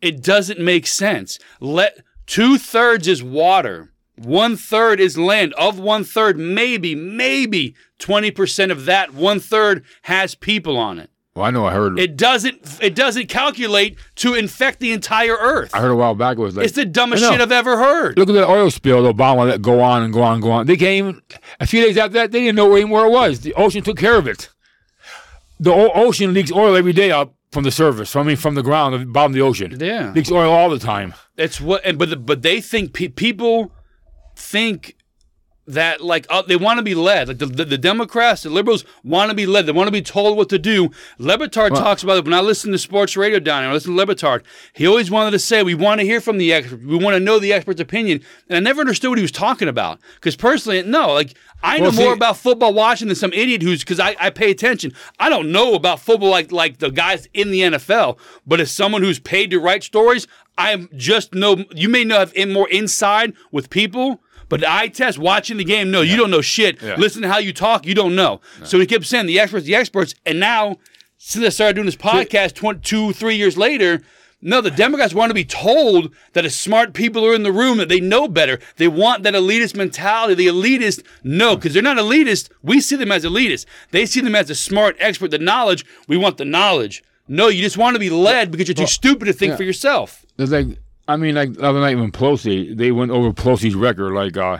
it 0.00 0.22
doesn't 0.22 0.58
make 0.60 0.86
sense. 0.86 1.38
Let 1.60 1.98
two 2.26 2.58
thirds 2.58 3.06
is 3.06 3.22
water. 3.22 3.90
One 4.16 4.56
third 4.56 5.00
is 5.00 5.18
land. 5.18 5.52
Of 5.54 5.78
one 5.78 6.04
third, 6.04 6.38
maybe, 6.38 6.94
maybe 6.94 7.74
20% 7.98 8.70
of 8.70 8.84
that 8.84 9.12
one 9.12 9.40
third 9.40 9.84
has 10.02 10.34
people 10.36 10.76
on 10.76 10.98
it. 11.00 11.10
well, 11.34 11.44
I 11.44 11.50
know. 11.50 11.66
I 11.66 11.72
heard. 11.72 11.98
It 11.98 12.16
doesn't 12.16 12.78
it 12.80 12.94
doesn't 12.94 13.26
calculate 13.28 13.98
to 14.16 14.34
infect 14.34 14.78
the 14.78 14.92
entire 14.92 15.34
earth. 15.36 15.74
I 15.74 15.80
heard 15.80 15.90
a 15.90 15.96
while 15.96 16.14
back 16.14 16.36
it 16.36 16.40
was 16.40 16.56
like 16.56 16.64
It's 16.66 16.76
the 16.76 16.84
dumbest 16.84 17.24
shit 17.24 17.40
I've 17.40 17.50
ever 17.50 17.76
heard. 17.76 18.16
Look 18.16 18.28
at 18.28 18.32
the 18.32 18.46
oil 18.48 18.70
spill. 18.70 19.02
The 19.02 19.12
Obama 19.12 19.46
let 19.48 19.60
go 19.62 19.80
on 19.80 20.02
and 20.04 20.12
go 20.12 20.22
on 20.22 20.34
and 20.34 20.42
go 20.42 20.52
on. 20.52 20.66
They 20.66 20.76
came 20.76 21.08
even 21.08 21.22
a 21.58 21.66
few 21.66 21.82
days 21.84 21.96
after 21.96 22.14
that. 22.14 22.30
They 22.30 22.40
didn't 22.40 22.54
know 22.56 22.68
where 22.68 22.82
it 23.06 23.10
was. 23.10 23.40
The 23.40 23.52
ocean 23.54 23.82
took 23.82 23.98
care 23.98 24.16
of 24.16 24.28
it. 24.28 24.48
The 25.58 25.72
o- 25.72 25.90
ocean 25.92 26.34
leaks 26.34 26.52
oil 26.52 26.76
every 26.76 26.92
day 26.92 27.10
up 27.10 27.34
from 27.50 27.64
the 27.64 27.70
surface. 27.72 28.12
From 28.12 28.22
I 28.22 28.28
mean, 28.28 28.36
from 28.36 28.54
the 28.54 28.62
ground, 28.62 28.94
the 28.94 29.04
bottom 29.06 29.32
of 29.32 29.34
the 29.34 29.40
ocean. 29.42 29.76
Yeah. 29.80 30.12
leaks 30.12 30.30
oil 30.30 30.52
all 30.52 30.70
the 30.70 30.78
time. 30.78 31.14
It's 31.36 31.60
what, 31.60 31.80
and 31.84 31.98
but 31.98 32.24
but 32.26 32.42
they 32.42 32.60
think 32.60 32.92
pe- 32.92 33.08
people 33.08 33.72
think 34.34 34.96
that 35.66 36.02
like 36.02 36.26
uh, 36.28 36.42
they 36.42 36.56
want 36.56 36.78
to 36.78 36.82
be 36.82 36.94
led. 36.94 37.28
Like 37.28 37.38
the, 37.38 37.46
the, 37.46 37.64
the 37.64 37.78
Democrats, 37.78 38.42
the 38.42 38.50
liberals 38.50 38.84
want 39.02 39.30
to 39.30 39.34
be 39.34 39.46
led. 39.46 39.64
They 39.64 39.72
want 39.72 39.86
to 39.86 39.92
be 39.92 40.02
told 40.02 40.36
what 40.36 40.50
to 40.50 40.58
do. 40.58 40.90
Le 41.18 41.38
Batard 41.38 41.70
talks 41.70 42.02
about 42.02 42.18
it. 42.18 42.24
When 42.24 42.34
I 42.34 42.40
listen 42.40 42.70
to 42.72 42.78
sports 42.78 43.16
radio 43.16 43.38
down 43.38 43.62
here, 43.62 43.70
I 43.70 43.72
listen 43.72 43.92
to 43.92 43.96
Le 43.96 44.06
Batard. 44.06 44.42
He 44.74 44.86
always 44.86 45.10
wanted 45.10 45.30
to 45.30 45.38
say, 45.38 45.62
"We 45.62 45.74
want 45.74 46.00
to 46.00 46.06
hear 46.06 46.20
from 46.20 46.36
the 46.36 46.52
expert. 46.52 46.80
We 46.84 46.96
want 46.96 47.14
to 47.14 47.20
know 47.20 47.38
the 47.38 47.52
expert's 47.52 47.80
opinion." 47.80 48.20
And 48.48 48.58
I 48.58 48.60
never 48.60 48.80
understood 48.80 49.08
what 49.10 49.18
he 49.18 49.22
was 49.22 49.32
talking 49.32 49.68
about 49.68 50.00
because 50.16 50.36
personally, 50.36 50.82
no, 50.82 51.12
like. 51.12 51.34
I 51.62 51.78
know 51.78 51.84
Well, 51.84 51.92
see- 51.92 52.04
more 52.04 52.12
about 52.12 52.36
football 52.36 52.74
watching 52.74 53.08
than 53.08 53.14
some 53.14 53.32
idiot 53.32 53.62
who's 53.62 53.80
because 53.80 53.98
I, 53.98 54.14
I 54.20 54.28
pay 54.28 54.50
attention. 54.50 54.92
I 55.18 55.30
don't 55.30 55.50
know 55.50 55.72
about 55.72 55.98
football 55.98 56.28
like 56.28 56.52
like 56.52 56.76
the 56.76 56.90
guys 56.90 57.26
in 57.32 57.50
the 57.50 57.60
NFL, 57.60 58.18
but 58.46 58.60
as 58.60 58.70
someone 58.70 59.02
who's 59.02 59.18
paid 59.18 59.50
to 59.50 59.58
write 59.58 59.82
stories, 59.82 60.26
I 60.58 60.86
just 60.94 61.32
know 61.32 61.64
you 61.74 61.88
may 61.88 62.04
know 62.04 62.18
have 62.18 62.34
in 62.34 62.52
more 62.52 62.68
inside 62.68 63.32
with 63.50 63.70
people, 63.70 64.20
but 64.54 64.60
the 64.60 64.72
eye 64.72 64.86
test 64.86 65.18
watching 65.18 65.56
the 65.56 65.64
game, 65.64 65.90
no, 65.90 66.00
you 66.00 66.16
don't 66.16 66.30
know 66.30 66.40
shit. 66.40 66.80
Listen 66.80 67.22
to 67.22 67.28
how 67.28 67.38
you 67.38 67.52
talk, 67.52 67.84
you 67.84 67.92
don't 67.92 68.14
know. 68.14 68.40
So 68.62 68.78
he 68.78 68.86
kept 68.86 69.04
saying 69.04 69.26
the 69.26 69.40
experts, 69.40 69.66
the 69.66 69.74
experts, 69.74 70.14
and 70.24 70.38
now 70.38 70.76
since 71.18 71.44
I 71.44 71.48
started 71.48 71.74
doing 71.74 71.86
this 71.86 71.96
podcast 71.96 72.54
20, 72.54 72.78
two, 72.78 73.12
three 73.12 73.34
years 73.34 73.56
later. 73.56 74.02
No, 74.46 74.60
the 74.60 74.70
Democrats 74.70 75.12
want 75.12 75.30
to 75.30 75.34
be 75.34 75.44
told 75.44 76.14
that 76.34 76.44
as 76.44 76.54
smart 76.54 76.92
people 76.92 77.26
are 77.26 77.34
in 77.34 77.42
the 77.42 77.50
room 77.50 77.78
that 77.78 77.88
they 77.88 77.98
know 77.98 78.28
better. 78.28 78.60
They 78.76 78.86
want 78.86 79.24
that 79.24 79.34
elitist 79.34 79.74
mentality. 79.74 80.34
The 80.34 80.46
elitist, 80.46 81.02
no, 81.24 81.56
because 81.56 81.72
they're 81.72 81.82
not 81.82 81.96
elitist. 81.96 82.50
We 82.62 82.80
see 82.80 82.94
them 82.94 83.10
as 83.10 83.24
elitist. 83.24 83.66
They 83.90 84.06
see 84.06 84.20
them 84.20 84.36
as 84.36 84.46
the 84.46 84.54
smart 84.54 84.96
expert, 85.00 85.32
the 85.32 85.38
knowledge. 85.38 85.84
We 86.06 86.16
want 86.16 86.36
the 86.36 86.44
knowledge. 86.44 87.02
No, 87.26 87.48
you 87.48 87.62
just 87.62 87.78
want 87.78 87.94
to 87.96 87.98
be 87.98 88.10
led 88.10 88.52
because 88.52 88.68
you're 88.68 88.74
too 88.74 88.86
stupid 88.86 89.24
to 89.24 89.32
think 89.32 89.50
yeah. 89.52 89.56
for 89.56 89.64
yourself. 89.64 90.26
There's 90.36 90.52
like, 90.52 90.78
I 91.06 91.16
mean, 91.16 91.34
like 91.34 91.52
the 91.54 91.62
other 91.64 91.80
night 91.80 91.96
when 91.98 92.10
Pelosi, 92.12 92.76
they 92.76 92.90
went 92.92 93.10
over 93.10 93.32
Pelosi's 93.32 93.74
record, 93.74 94.12
like 94.14 94.36
uh, 94.36 94.58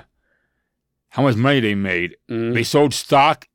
how 1.11 1.22
much 1.22 1.36
money 1.36 1.61
they 1.61 1.74
made. 1.74 2.16
Mm-hmm. 2.30 2.53
They 2.55 2.62
sold 2.64 2.92
stock, 2.92 3.47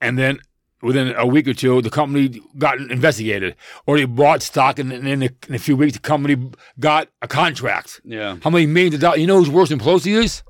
and 0.00 0.18
then 0.18 0.38
within 0.82 1.14
a 1.16 1.26
week 1.26 1.46
or 1.48 1.52
two, 1.54 1.82
the 1.82 1.90
company 1.90 2.40
got 2.58 2.78
investigated, 2.78 3.54
or 3.86 3.98
they 3.98 4.04
bought 4.06 4.42
stock, 4.42 4.78
and 4.78 4.90
then 4.90 5.06
in 5.06 5.22
a, 5.22 5.30
in 5.48 5.54
a 5.54 5.58
few 5.58 5.76
weeks, 5.76 5.92
the 5.94 5.98
company 5.98 6.36
got 6.80 7.08
a 7.20 7.28
contract. 7.28 8.00
Yeah. 8.04 8.36
How 8.42 8.50
many 8.50 8.66
millions 8.66 8.94
of 8.94 9.00
dollars? 9.02 9.20
You 9.20 9.26
know 9.26 9.38
who's 9.38 9.50
worse 9.50 9.68
than 9.68 9.78
Pelosi 9.78 10.12
is? 10.22 10.42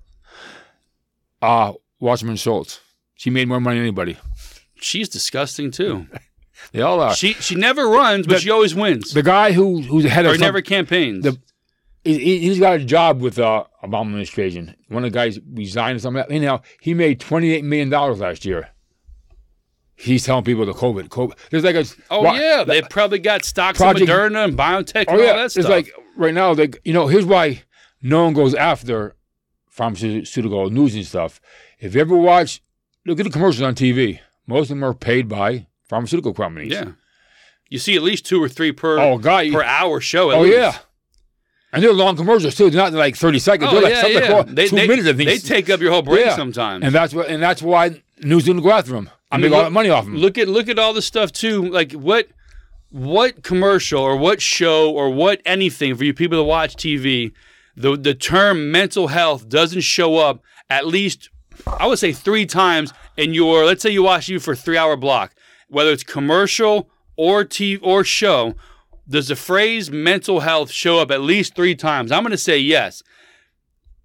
Uh, 1.42 1.72
Wasserman 2.00 2.36
Schultz. 2.36 2.80
She 3.14 3.30
made 3.30 3.48
more 3.48 3.60
money 3.60 3.76
than 3.78 3.84
anybody. 3.86 4.16
She's 4.76 5.08
disgusting 5.08 5.70
too. 5.70 6.06
They 6.72 6.80
all 6.80 7.00
are. 7.00 7.14
She 7.14 7.34
she 7.34 7.54
never 7.54 7.86
runs, 7.86 8.26
but 8.26 8.34
The- 8.36 8.40
she 8.40 8.50
always 8.50 8.74
wins. 8.74 9.12
the 9.12 9.22
guy 9.22 9.52
who 9.52 9.82
who's 9.82 10.02
the 10.04 10.08
head 10.08 10.24
of 10.24 10.32
or 10.32 10.34
some- 10.36 10.40
never 10.40 10.62
campaigns. 10.62 11.22
the- 11.22 11.38
he, 12.06 12.18
he- 12.18 12.38
he's 12.40 12.58
got 12.60 12.74
a 12.80 12.84
job 12.84 13.20
with 13.20 13.38
uh, 13.38 13.64
Obama 13.84 14.02
administration. 14.06 14.74
One 14.88 15.04
of 15.04 15.12
the 15.12 15.14
guys 15.18 15.38
resigned 15.52 15.96
or 15.96 15.98
something. 16.00 16.18
like 16.20 16.28
that. 16.28 16.34
Anyhow, 16.34 16.60
he 16.80 16.94
made 16.94 17.20
twenty 17.20 17.52
eight 17.52 17.64
million 17.64 17.90
dollars 17.90 18.20
last 18.20 18.44
year. 18.44 18.68
He's 19.98 20.24
telling 20.24 20.44
people 20.44 20.66
the 20.66 20.72
COVID, 20.72 21.08
COVID. 21.08 21.36
There's 21.50 21.64
like 21.64 21.74
a 21.76 21.84
oh 22.10 22.20
wha- 22.22 22.34
yeah, 22.34 22.64
they 22.64 22.82
probably 22.82 23.18
got 23.18 23.44
stocks 23.44 23.78
Project- 23.78 24.08
of 24.10 24.14
Moderna 24.14 24.44
and 24.44 24.56
biotech 24.56 25.06
oh 25.08 25.12
and 25.14 25.20
yeah. 25.22 25.30
all 25.30 25.36
that 25.38 25.56
It's 25.56 25.68
like 25.68 25.90
right 26.16 26.34
now, 26.34 26.52
like 26.52 26.80
you 26.84 26.92
know, 26.92 27.06
here's 27.06 27.24
why 27.24 27.62
no 28.02 28.24
one 28.24 28.34
goes 28.34 28.54
after 28.54 29.16
pharmaceutical 29.70 30.70
news 30.70 30.94
and 30.94 31.04
stuff. 31.06 31.40
If 31.78 31.94
you 31.94 32.00
ever 32.02 32.16
watch, 32.16 32.62
look 33.06 33.18
at 33.20 33.24
the 33.24 33.30
commercials 33.30 33.62
on 33.62 33.74
TV. 33.74 34.20
Most 34.46 34.64
of 34.64 34.68
them 34.76 34.84
are 34.84 34.94
paid 34.94 35.28
by 35.28 35.66
pharmaceutical 35.88 36.34
companies. 36.34 36.72
yeah, 36.72 36.92
you 37.68 37.78
see 37.78 37.96
at 37.96 38.02
least 38.02 38.26
two 38.26 38.42
or 38.42 38.48
three 38.48 38.72
per 38.72 38.98
Oh, 38.98 39.18
guy. 39.18 39.50
per 39.50 39.62
hour 39.62 40.00
show. 40.00 40.30
At 40.30 40.38
Oh 40.38 40.42
least. 40.42 40.56
yeah. 40.58 40.76
And 41.76 41.84
they're 41.84 41.92
long 41.92 42.16
commercials 42.16 42.54
too. 42.56 42.70
They're 42.70 42.82
not 42.82 42.92
like 42.92 43.14
thirty 43.16 43.38
seconds. 43.38 43.70
Oh 43.70 43.74
they're 43.74 43.82
like 43.82 43.92
yeah, 43.92 44.00
something 44.00 44.22
yeah. 44.22 44.32
like 44.38 44.46
They, 44.48 44.66
two 44.68 44.76
they, 44.76 44.88
minutes. 44.88 45.08
I 45.08 45.12
think. 45.12 45.28
they 45.30 45.38
take 45.38 45.70
up 45.70 45.80
your 45.80 45.92
whole 45.92 46.02
break 46.02 46.26
Yeah. 46.26 46.34
sometimes. 46.36 46.84
and 46.84 46.94
that's 46.94 47.14
what 47.14 47.28
and 47.28 47.42
that's 47.42 47.62
why 47.62 48.02
news 48.22 48.44
didn't 48.44 48.62
go 48.62 48.72
after 48.72 48.92
them. 48.92 49.08
I, 49.30 49.36
I 49.36 49.38
make 49.38 49.50
all 49.52 49.58
look- 49.58 49.66
that 49.66 49.72
money 49.72 49.90
off 49.90 50.04
them. 50.04 50.16
Look 50.16 50.38
at 50.38 50.48
look 50.48 50.68
at 50.68 50.78
all 50.78 50.92
the 50.92 51.02
stuff 51.02 51.30
too. 51.32 51.68
Like 51.68 51.92
what 51.92 52.28
what 52.90 53.42
commercial 53.42 54.00
or 54.00 54.16
what 54.16 54.40
show 54.40 54.90
or 54.90 55.10
what 55.10 55.40
anything 55.44 55.94
for 55.96 56.04
you 56.04 56.14
people 56.14 56.38
to 56.38 56.44
watch 56.44 56.76
TV, 56.76 57.32
the 57.76 57.96
the 57.96 58.14
term 58.14 58.70
mental 58.70 59.08
health 59.08 59.48
doesn't 59.48 59.82
show 59.82 60.16
up 60.16 60.42
at 60.70 60.86
least 60.86 61.28
I 61.66 61.86
would 61.86 61.98
say 61.98 62.12
three 62.12 62.46
times 62.46 62.92
in 63.16 63.34
your 63.34 63.64
let's 63.64 63.82
say 63.82 63.90
you 63.90 64.02
watch 64.02 64.28
you 64.28 64.38
for 64.40 64.54
three 64.54 64.76
hour 64.78 64.96
block. 64.96 65.34
whether 65.68 65.90
it's 65.90 66.04
commercial 66.04 66.88
or 67.16 67.44
TV 67.44 67.78
or 67.82 68.04
show, 68.04 68.54
does 69.08 69.28
the 69.28 69.36
phrase 69.36 69.90
mental 69.90 70.40
health 70.40 70.70
show 70.70 70.98
up 70.98 71.10
at 71.10 71.20
least 71.20 71.54
three 71.54 71.74
times? 71.74 72.10
I'm 72.10 72.22
going 72.22 72.32
to 72.32 72.38
say 72.38 72.58
yes. 72.58 73.02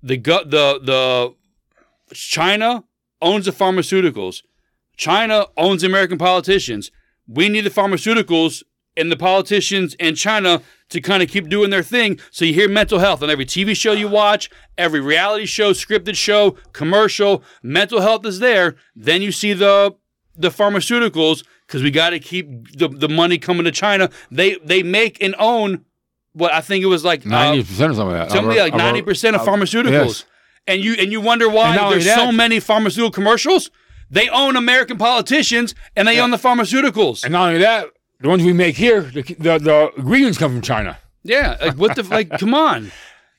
The 0.04 0.18
the 0.18 0.80
the 0.84 1.36
China 2.14 2.84
owns 3.22 3.45
the 3.45 3.52
pharmaceuticals. 3.52 4.41
China 4.97 5.45
owns 5.58 5.84
American 5.84 6.18
politicians. 6.18 6.91
We 7.28 7.49
need 7.49 7.62
the 7.62 7.70
pharmaceuticals 7.70 8.64
and 8.97 9.12
the 9.12 9.18
politicians 9.18 9.95
and 9.99 10.18
China 10.18 10.62
to 10.89 10.99
kind 10.99 11.24
of 11.24 11.30
keep 11.30 11.47
doing 11.47 11.70
their 11.70 11.84
thing. 11.84 12.20
So 12.30 12.45
you 12.45 12.54
hear 12.54 12.68
mental 12.68 12.99
health 12.99 13.24
on 13.24 13.30
every 13.30 13.45
TV 13.45 13.76
show 13.76 13.93
you 13.93 14.08
watch, 14.08 14.49
every 14.78 14.99
reality 14.99 15.45
show, 15.45 15.72
scripted 15.72 16.16
show, 16.16 16.52
commercial. 16.74 17.43
Mental 17.64 18.02
health 18.02 18.26
is 18.26 18.39
there. 18.39 18.76
Then 18.95 19.22
you 19.22 19.32
see 19.32 19.54
the 19.54 19.95
the 20.36 20.49
pharmaceuticals 20.49 21.43
because 21.72 21.84
we 21.84 21.89
got 21.91 22.09
to 22.09 22.19
keep 22.19 22.78
the, 22.78 22.89
the 22.89 23.07
money 23.07 23.38
coming 23.38 23.63
to 23.63 23.72
China. 23.72 24.09
They 24.30 24.57
they 24.63 24.84
make 24.84 25.24
and 25.24 25.34
own 25.39 25.86
what 26.34 26.51
I 26.53 26.59
think 26.59 26.84
it 26.84 26.88
was 26.88 27.05
like 27.05 27.26
uh, 27.26 27.30
Ninety 27.30 27.63
percent 27.63 27.91
or 27.91 27.95
something 27.95 28.17
like 28.17 28.28
that. 28.28 28.32
something 28.36 28.57
like 28.57 28.76
ninety 28.76 29.01
percent 29.01 29.36
of 29.38 29.41
pharmaceuticals. 29.43 29.89
yes. 29.89 30.26
And 30.67 30.84
you 30.84 30.95
and 30.99 31.11
you 31.13 31.22
wonder 31.22 31.47
why 31.49 31.67
And 31.67 31.76
not 31.78 31.86
only 31.93 32.03
there's 32.03 32.15
so 32.15 32.32
many 32.32 32.59
pharmaceutical 32.59 33.11
commercials. 33.11 33.72
They 34.09 34.28
own 34.28 34.57
American 34.57 34.97
politicians 34.97 35.74
and 35.95 36.05
they 36.05 36.19
own 36.19 36.32
the 36.32 36.38
pharmaceuticals. 36.38 37.24
And 37.24 37.32
not 37.32 37.47
only 37.47 37.59
that, 37.59 37.86
the 38.19 38.28
ones 38.28 38.43
we 38.43 38.51
make 38.51 38.76
here, 38.76 39.01
the 39.01 39.22
the, 39.22 39.57
the 39.57 39.91
ingredients 39.95 40.38
come 40.38 40.51
from 40.51 40.61
China. 40.61 40.99
Yeah, 41.24 41.55
like 41.61 41.76
what 41.78 41.95
the 41.95 42.03
like? 42.03 42.30
Come 42.38 42.53
on, 42.53 42.91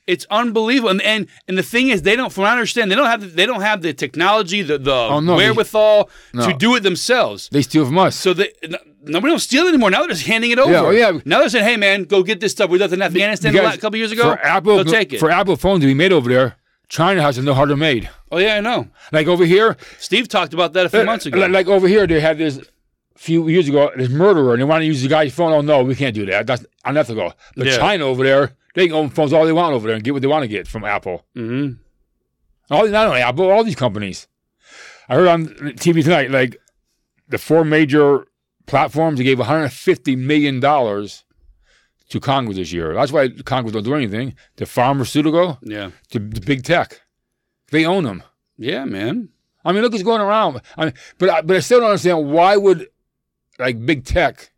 it's 0.07 0.25
unbelievable. 0.29 0.89
And, 0.89 1.01
and 1.01 1.27
and 1.47 1.57
the 1.57 1.63
thing 1.63 1.89
is, 1.89 2.01
they 2.01 2.15
don't. 2.15 2.31
From 2.31 2.43
what 2.43 2.49
I 2.49 2.53
understand, 2.53 2.91
they 2.91 2.95
don't 2.95 3.07
have 3.07 3.21
the, 3.21 3.27
they 3.27 3.45
don't 3.45 3.61
have 3.61 3.81
the 3.81 3.93
technology, 3.93 4.61
the 4.61 4.77
the 4.77 4.91
Oh, 4.93 5.19
no, 5.19 5.37
they- 5.37 5.45
wherewithal 5.45 6.09
to 6.33 6.53
do 6.53 6.75
it 6.75 6.81
themselves. 6.81 7.49
They 7.51 7.61
steal 7.61 7.85
from 7.85 7.97
us. 7.97 8.15
So 8.15 8.33
they 8.33 8.51
no, 8.67 8.77
nobody 9.03 9.31
don't 9.31 9.39
steal 9.39 9.67
anymore. 9.67 9.91
Now 9.91 9.99
they're 9.99 10.09
just 10.09 10.25
handing 10.27 10.51
it 10.51 10.59
over. 10.59 10.71
Yeah, 10.71 10.81
oh, 10.81 10.89
yeah. 10.91 11.19
Now 11.25 11.39
they're 11.39 11.49
saying, 11.49 11.65
"Hey, 11.65 11.77
man, 11.77 12.03
go 12.03 12.21
get 12.23 12.39
this 12.39 12.51
stuff. 12.51 12.69
We 12.69 12.77
left 12.79 12.93
in 12.93 13.01
Afghanistan 13.01 13.55
a 13.55 13.77
couple 13.77 13.97
years 13.97 14.11
ago. 14.11 14.23
for 14.23 14.39
Apple, 14.39 14.83
go 14.83 14.91
take 14.91 15.13
it." 15.13 15.19
for 15.19 15.31
Apple 15.31 15.55
phones 15.55 15.81
to 15.81 15.87
be 15.87 15.93
made 15.93 16.11
over 16.11 16.29
there, 16.29 16.57
China 16.89 17.21
has 17.21 17.35
to 17.35 17.41
know 17.41 17.53
how 17.53 17.65
they're 17.65 17.77
made. 17.77 18.09
oh 18.31 18.37
yeah, 18.39 18.55
I 18.55 18.59
know. 18.59 18.87
Like 19.11 19.27
over 19.27 19.45
here, 19.45 19.77
Steve 19.99 20.27
talked 20.27 20.53
about 20.53 20.73
that 20.73 20.85
a 20.87 20.89
few 20.89 20.99
uh, 21.01 21.05
months 21.05 21.25
ago. 21.25 21.39
Like, 21.39 21.51
like 21.51 21.67
over 21.67 21.87
here, 21.87 22.05
they 22.07 22.19
had 22.19 22.37
this 22.37 22.59
few 23.15 23.47
years 23.47 23.69
ago, 23.69 23.89
this 23.95 24.09
murderer, 24.09 24.53
and 24.53 24.59
they 24.61 24.65
want 24.65 24.81
to 24.81 24.85
use 24.85 25.01
the 25.01 25.07
guy's 25.07 25.33
phone. 25.33 25.53
Oh 25.53 25.61
no, 25.61 25.83
we 25.83 25.95
can't 25.95 26.13
do 26.15 26.25
that. 26.25 26.45
That's 26.47 26.65
unethical. 26.83 27.33
But 27.55 27.67
Yeah. 27.67 27.77
China 27.77 28.05
over 28.05 28.23
there, 28.23 28.55
they 28.73 28.87
can 28.87 28.95
own 28.95 29.09
phones 29.09 29.33
all 29.33 29.45
they 29.45 29.51
want 29.53 29.73
over 29.75 29.87
there 29.87 29.95
and 29.95 30.03
get 30.03 30.13
what 30.13 30.21
they 30.21 30.27
want 30.27 30.43
to 30.43 30.47
get 30.47 30.67
from 30.67 30.83
Apple. 30.83 31.25
hmm 31.35 31.71
All 32.69 32.87
not 32.87 33.07
only 33.07 33.21
Apple, 33.21 33.49
all 33.49 33.63
these 33.63 33.75
companies. 33.75 34.27
I 35.09 35.15
heard 35.15 35.27
on 35.27 35.45
TV 35.47 36.03
tonight, 36.03 36.31
like 36.31 36.57
the 37.27 37.37
four 37.37 37.63
major 37.65 38.25
platforms, 38.65 39.19
gave 39.21 39.37
150 39.39 40.15
million 40.15 40.59
dollars 40.59 41.23
to 42.09 42.19
Congress 42.19 42.57
this 42.57 42.71
year. 42.71 42.93
That's 42.93 43.11
why 43.11 43.29
Congress 43.29 43.73
don't 43.73 43.83
do 43.83 43.95
anything. 43.95 44.35
The 44.57 44.65
pharmaceutical, 44.65 45.57
Yeah, 45.61 45.91
to 46.11 46.19
the 46.19 46.41
big 46.41 46.63
tech, 46.63 47.01
they 47.71 47.85
own 47.85 48.03
them. 48.05 48.23
yeah, 48.57 48.85
man. 48.85 49.29
I 49.65 49.71
mean, 49.71 49.81
look 49.81 49.91
what's 49.93 50.03
going 50.03 50.21
around. 50.21 50.61
I 50.77 50.85
mean, 50.85 50.93
but 51.17 51.29
I, 51.29 51.41
but 51.41 51.55
I 51.55 51.59
still 51.59 51.79
don't 51.79 51.89
understand 51.89 52.29
why 52.29 52.57
would 52.57 52.87
like 53.59 53.85
big 53.85 54.03
tech 54.05 54.51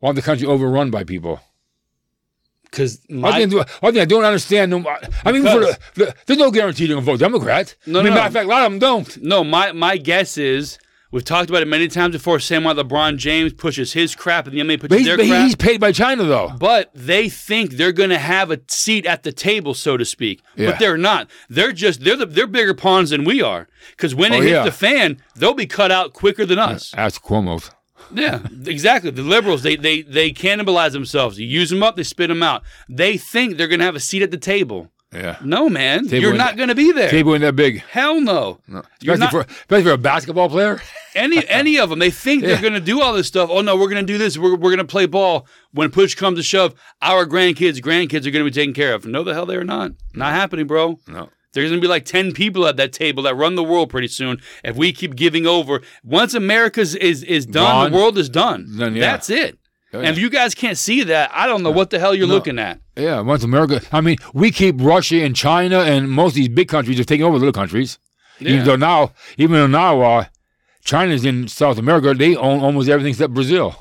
want 0.00 0.14
the 0.16 0.22
country 0.22 0.46
overrun 0.46 0.90
by 0.90 1.02
people. 1.04 1.40
Because 2.74 3.00
my 3.08 3.38
thing, 3.38 3.50
one 3.52 3.92
thing 3.92 4.02
I 4.02 4.04
don't 4.04 4.24
understand. 4.24 4.70
no- 4.72 4.84
I 5.24 5.30
mean, 5.32 5.42
for 5.44 5.60
the, 5.60 5.78
the, 5.94 6.14
there's 6.26 6.38
no 6.38 6.50
guarantee 6.50 6.86
they're 6.86 6.96
gonna 6.96 7.06
vote 7.06 7.20
Democrat. 7.20 7.74
No, 7.86 8.00
I 8.00 8.02
mean, 8.02 8.10
no. 8.12 8.16
matter 8.16 8.26
of 8.28 8.32
fact, 8.32 8.46
a 8.46 8.48
lot 8.48 8.64
of 8.66 8.72
them 8.72 8.78
don't. 8.80 9.22
no, 9.22 9.44
my 9.44 9.70
my 9.72 9.96
guess 9.96 10.36
is 10.36 10.78
we've 11.12 11.24
talked 11.24 11.48
about 11.48 11.62
it 11.62 11.68
many 11.68 11.86
times 11.86 12.12
before. 12.16 12.40
Same 12.40 12.64
why 12.64 12.72
LeBron 12.74 13.16
James 13.18 13.52
pushes 13.52 13.92
his 13.92 14.16
crap 14.16 14.48
and 14.48 14.56
the 14.56 14.60
NBA 14.60 14.80
pushes 14.80 14.98
he's, 14.98 15.06
their 15.06 15.16
crap. 15.16 15.28
he's 15.44 15.54
paid 15.54 15.80
by 15.80 15.92
China 15.92 16.24
though. 16.24 16.52
but 16.58 16.90
they 16.94 17.28
think 17.28 17.72
they're 17.72 17.92
going 17.92 18.10
to 18.10 18.18
have 18.18 18.50
a 18.50 18.60
seat 18.68 19.06
at 19.06 19.22
the 19.22 19.30
table, 19.32 19.74
so 19.74 19.96
to 19.96 20.04
speak. 20.04 20.42
Yeah. 20.56 20.70
But 20.72 20.80
they're 20.80 20.96
not. 20.98 21.30
They're 21.48 21.72
just 21.72 22.00
they're 22.00 22.16
the, 22.16 22.26
they're 22.26 22.48
bigger 22.48 22.74
pawns 22.74 23.10
than 23.10 23.22
we 23.24 23.40
are. 23.40 23.68
Because 23.92 24.14
when 24.14 24.32
it 24.32 24.38
Oh, 24.38 24.40
hits 24.40 24.50
yeah. 24.52 24.64
the 24.64 24.72
fan, 24.72 25.22
they'll 25.36 25.54
be 25.54 25.66
cut 25.66 25.92
out 25.92 26.12
quicker 26.12 26.44
than 26.44 26.58
us. 26.58 26.90
That's 26.90 27.18
Cuomo's. 27.20 27.70
Yeah, 28.12 28.40
exactly. 28.66 29.10
The 29.10 29.22
liberals 29.22 29.62
they 29.62 29.76
they 29.76 30.02
they 30.02 30.30
cannibalize 30.32 30.92
themselves. 30.92 31.38
You 31.38 31.46
use 31.46 31.70
them 31.70 31.82
up, 31.82 31.96
they 31.96 32.02
spit 32.02 32.28
them 32.28 32.42
out. 32.42 32.62
They 32.88 33.16
think 33.16 33.56
they're 33.56 33.68
going 33.68 33.78
to 33.80 33.84
have 33.86 33.96
a 33.96 34.00
seat 34.00 34.22
at 34.22 34.30
the 34.30 34.36
table. 34.38 34.90
Yeah, 35.12 35.36
No, 35.44 35.68
man, 35.68 36.08
Table 36.08 36.22
you're 36.22 36.30
ain't- 36.30 36.38
not 36.38 36.56
going 36.56 36.70
to 36.70 36.74
be 36.74 36.90
there. 36.90 37.08
table 37.08 37.34
ain't 37.34 37.42
that 37.42 37.54
big. 37.54 37.84
Hell 37.84 38.20
no. 38.20 38.58
No. 38.66 38.82
You're 39.00 39.14
Especially 39.14 39.18
not- 39.18 39.30
for 39.48 39.54
especially 39.60 39.84
for 39.84 39.92
a 39.92 39.98
basketball 39.98 40.48
player. 40.48 40.82
any 41.14 41.46
any 41.48 41.78
of 41.78 41.88
them 41.90 42.00
they 42.00 42.10
think 42.10 42.42
they're 42.42 42.60
going 42.60 42.72
to 42.72 42.80
do 42.80 43.00
all 43.00 43.12
this 43.12 43.28
stuff 43.28 43.48
oh 43.52 43.60
no 43.60 43.76
we're 43.76 43.88
going 43.88 44.04
to 44.04 44.12
do 44.12 44.18
this 44.18 44.36
we're, 44.36 44.56
we're 44.56 44.70
going 44.74 44.78
to 44.78 44.84
play 44.84 45.06
ball 45.06 45.46
when 45.70 45.88
push 45.88 46.16
comes 46.16 46.36
to 46.36 46.42
shove 46.42 46.74
our 47.00 47.24
grandkids 47.24 47.78
grandkids 47.78 48.26
are 48.26 48.32
going 48.32 48.44
to 48.44 48.50
be 48.50 48.50
taken 48.50 48.74
care 48.74 48.92
of 48.92 49.06
no 49.06 49.22
the 49.22 49.32
hell 49.32 49.46
they're 49.46 49.62
not 49.62 49.92
not 50.14 50.32
happening 50.32 50.66
bro 50.66 50.98
No. 51.06 51.28
There's 51.54 51.70
going 51.70 51.80
to 51.80 51.84
be 51.84 51.88
like 51.88 52.04
10 52.04 52.32
people 52.32 52.66
at 52.66 52.76
that 52.76 52.92
table 52.92 53.22
that 53.24 53.34
run 53.36 53.54
the 53.54 53.64
world 53.64 53.88
pretty 53.90 54.08
soon 54.08 54.40
if 54.62 54.76
we 54.76 54.92
keep 54.92 55.16
giving 55.16 55.46
over 55.46 55.80
once 56.02 56.34
america's 56.34 56.94
is 56.94 57.22
is 57.22 57.46
done 57.46 57.64
Gone. 57.64 57.90
the 57.92 57.96
world 57.96 58.18
is 58.18 58.28
done 58.28 58.66
Then, 58.76 58.94
yeah. 58.94 59.00
that's 59.00 59.30
it 59.30 59.58
Oh, 59.92 59.98
and 60.00 60.08
if 60.08 60.18
you 60.18 60.28
guys 60.28 60.54
can't 60.56 60.76
see 60.76 61.04
that 61.04 61.30
i 61.32 61.46
don't 61.46 61.62
know 61.62 61.70
what 61.70 61.90
the 61.90 61.98
hell 62.00 62.14
you're 62.16 62.26
No. 62.26 62.34
looking 62.34 62.58
at 62.58 62.80
Yeah, 62.96 63.20
once 63.20 63.44
America. 63.44 63.80
I 63.92 64.00
mean, 64.00 64.16
we 64.32 64.50
keep 64.50 64.74
Russia 64.80 65.22
and 65.22 65.34
China 65.36 65.80
and 65.80 66.10
most 66.10 66.32
of 66.32 66.36
these 66.36 66.48
big 66.48 66.66
countries 66.68 66.98
are 66.98 67.04
taking 67.04 67.24
over 67.24 67.38
little 67.38 67.52
countries. 67.52 67.98
Yeah. 68.40 68.50
Even 68.52 68.64
though 68.66 68.76
now, 68.76 69.12
even 69.38 69.54
though 69.56 69.66
now, 69.68 70.00
uh, 70.02 70.24
China's 70.84 71.24
in 71.24 71.46
South 71.48 71.78
America, 71.78 72.12
they 72.14 72.34
own 72.36 72.60
almost 72.60 72.88
everything 72.88 73.10
except 73.12 73.34
Brazil. 73.34 73.74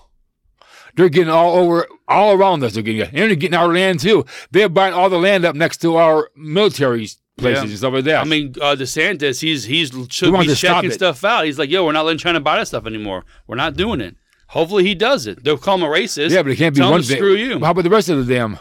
They're 0.96 1.10
getting 1.10 1.30
all 1.30 1.56
over, 1.58 1.88
all 2.08 2.34
around 2.34 2.64
us. 2.64 2.74
They're 2.74 2.84
getting, 2.84 3.02
and 3.02 3.30
they're 3.30 3.36
getting 3.36 3.58
our 3.58 3.68
land 3.74 4.00
too. 4.00 4.26
They're 4.52 4.70
buying 4.70 4.94
all 4.94 5.10
the 5.10 5.18
land 5.20 5.46
up 5.46 5.56
next 5.56 5.78
to 5.82 5.96
our 5.98 6.30
military 6.36 7.08
places 7.38 7.64
Yeah. 7.64 7.70
and 7.70 7.78
stuff 7.78 7.94
like 7.94 8.04
that. 8.06 8.22
I 8.22 8.24
mean, 8.26 8.54
uh, 8.62 8.76
DeSantis, 8.76 9.42
he's 9.42 9.64
he's 9.66 9.92
should 10.10 10.34
be 10.40 10.54
checking 10.56 10.92
stuff 10.92 11.24
out. 11.24 11.46
He's 11.46 11.58
like, 11.60 11.70
yo, 11.70 11.86
we're 11.86 11.92
not 11.92 12.06
letting 12.06 12.20
China 12.20 12.40
buy 12.40 12.58
that 12.58 12.68
stuff 12.68 12.86
anymore. 12.86 13.26
We're 13.48 13.56
not 13.56 13.76
doing 13.76 14.02
it. 14.02 14.16
Hopefully, 14.48 14.84
he 14.84 14.94
does 14.94 15.26
it. 15.26 15.44
They'll 15.44 15.58
call 15.58 15.76
him 15.76 15.84
a 15.84 15.88
racist. 15.88 16.30
yeah, 16.30 16.44
but 16.44 16.52
it 16.52 16.58
can't 16.58 16.76
be 16.76 16.82
Tell 16.82 16.92
one 16.92 17.02
thing. 17.02 17.18
Screw 17.18 17.34
you. 17.36 17.60
How 17.60 17.72
about 17.72 17.84
the 17.84 17.90
rest 17.90 18.10
of 18.10 18.26
the 18.26 18.34
damn 18.34 18.60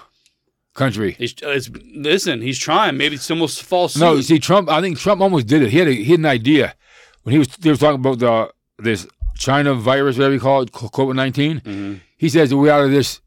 country? 0.75 1.15
Uh, 1.21 1.51
it's, 1.51 1.71
listen, 1.95 2.41
he's 2.41 2.59
trying. 2.59 2.97
Maybe 2.97 3.17
it's 3.17 3.31
almost 3.31 3.63
false. 3.63 3.97
No, 3.97 4.15
you 4.15 4.23
see, 4.23 4.39
Trump. 4.39 4.69
I 4.71 4.81
think 4.81 4.99
Trump 4.99 5.21
almost 5.21 5.47
did 5.47 5.63
it. 5.63 5.71
He 5.71 5.79
had 5.79 5.89
a, 5.89 5.93
he 5.93 6.05
had 6.13 6.21
an 6.21 6.27
idea 6.27 6.75
when 7.25 7.33
he 7.35 7.39
was 7.39 7.49
they 7.59 7.71
was 7.71 7.79
talking 7.81 8.01
about 8.01 8.19
the 8.19 8.51
this 8.83 9.07
China 9.37 9.75
virus, 9.75 10.17
whatever 10.17 10.35
you 10.35 10.41
call 10.41 10.63
it, 10.63 10.73
COVID 10.73 11.15
19 11.15 11.61
Mhm. 11.61 12.01
He 12.17 12.29
says 12.29 12.55
we 12.55 12.71
out 12.71 12.85
of 12.85 12.91
this, 12.91 13.21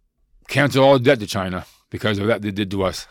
cancel 0.48 0.84
all 0.84 0.98
debt 0.98 1.20
to 1.20 1.28
China 1.28 1.66
because 1.90 2.18
of 2.18 2.28
that 2.28 2.42
they 2.42 2.52
did 2.52 2.72
to 2.72 2.84
us. 2.84 3.08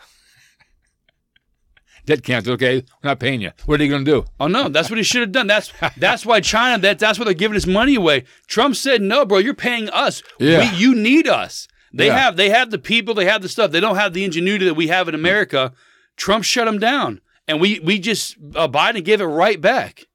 Debt 2.05 2.23
cancel, 2.23 2.53
okay? 2.53 2.77
We're 3.03 3.09
not 3.09 3.19
paying 3.19 3.41
you. 3.41 3.51
What 3.65 3.75
are 3.75 3.77
they 3.79 3.87
going 3.87 4.05
to 4.05 4.11
do? 4.11 4.25
Oh 4.39 4.47
no, 4.47 4.69
that's 4.69 4.89
what 4.89 4.97
he 4.97 5.03
should 5.03 5.21
have 5.21 5.31
done. 5.31 5.47
That's 5.47 5.71
that's 5.97 6.25
why 6.25 6.39
China. 6.41 6.79
That 6.81 6.99
that's 6.99 7.17
why 7.19 7.25
they're 7.25 7.33
giving 7.33 7.55
his 7.55 7.67
money 7.67 7.95
away. 7.95 8.23
Trump 8.47 8.75
said, 8.75 9.01
"No, 9.01 9.25
bro, 9.25 9.37
you're 9.39 9.53
paying 9.53 9.89
us. 9.89 10.23
Yeah. 10.39 10.71
We, 10.71 10.77
you 10.77 10.95
need 10.95 11.27
us. 11.27 11.67
They 11.93 12.07
Yeah. 12.07 12.17
have 12.17 12.37
they 12.37 12.49
have 12.49 12.71
the 12.71 12.77
people. 12.79 13.13
They 13.13 13.25
have 13.25 13.41
the 13.41 13.49
stuff. 13.49 13.71
They 13.71 13.79
don't 13.79 13.95
have 13.95 14.13
the 14.13 14.23
ingenuity 14.25 14.65
that 14.65 14.73
we 14.73 14.87
have 14.87 15.07
in 15.07 15.15
America. 15.15 15.73
Trump 16.17 16.43
shut 16.43 16.65
them 16.65 16.79
down, 16.79 17.21
and 17.47 17.59
we 17.61 17.79
we 17.79 17.99
just 17.99 18.35
uh, 18.55 18.67
Biden 18.67 19.03
gave 19.03 19.21
it 19.21 19.25
right 19.25 19.59
back. 19.59 20.05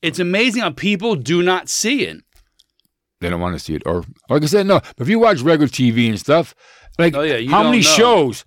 It's 0.00 0.18
amazing 0.18 0.62
how 0.62 0.70
people 0.70 1.14
do 1.14 1.42
not 1.42 1.68
see 1.68 2.02
it. 2.04 2.22
They 3.20 3.30
don't 3.30 3.40
want 3.40 3.54
to 3.54 3.60
see 3.60 3.74
it. 3.76 3.82
Or, 3.86 4.02
like 4.28 4.42
I 4.42 4.46
said, 4.46 4.66
no. 4.66 4.80
But 4.80 5.02
if 5.02 5.08
you 5.08 5.20
watch 5.20 5.40
regular 5.42 5.68
TV 5.68 6.08
and 6.08 6.18
stuff, 6.18 6.56
like 6.98 7.14
Oh, 7.14 7.22
yeah, 7.22 7.48
how 7.48 7.62
many 7.62 7.76
know. 7.76 7.82
shows 7.82 8.44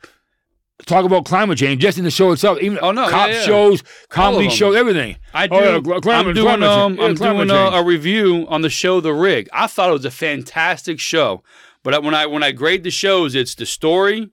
talk 0.86 1.06
about 1.06 1.26
climate 1.26 1.58
change 1.58 1.82
just 1.82 1.98
in 1.98 2.04
the 2.04 2.12
show 2.12 2.32
itself? 2.32 2.60
Even 2.62 2.80
Oh, 2.82 2.92
no, 2.92 3.10
cop 3.10 3.30
yeah, 3.30 3.36
yeah. 3.36 3.42
shows, 3.44 3.84
comedy 4.10 4.50
shows, 4.50 4.76
everything. 4.76 5.18
I 5.34 5.48
do. 5.48 5.56
Oh, 5.56 5.82
yeah, 5.86 6.00
climate- 6.00 6.30
I'm 6.30 6.34
doing 6.34 6.64
um, 6.64 7.00
I'm 7.00 7.16
doing 7.16 7.50
a, 7.50 7.54
a 7.54 7.84
review 7.84 8.46
on 8.50 8.62
the 8.62 8.70
show 8.70 9.00
The 9.02 9.14
Rig. 9.14 9.50
I 9.54 9.68
thought 9.68 9.90
it 9.90 9.94
was 9.94 10.06
a 10.06 10.12
fantastic 10.12 11.00
show, 11.00 11.44
but 11.84 12.04
when 12.04 12.14
I 12.14 12.26
when 12.26 12.44
I 12.44 12.52
grade 12.52 12.84
the 12.84 12.92
shows, 12.92 13.36
it's 13.36 13.56
the 13.56 13.66
story, 13.66 14.30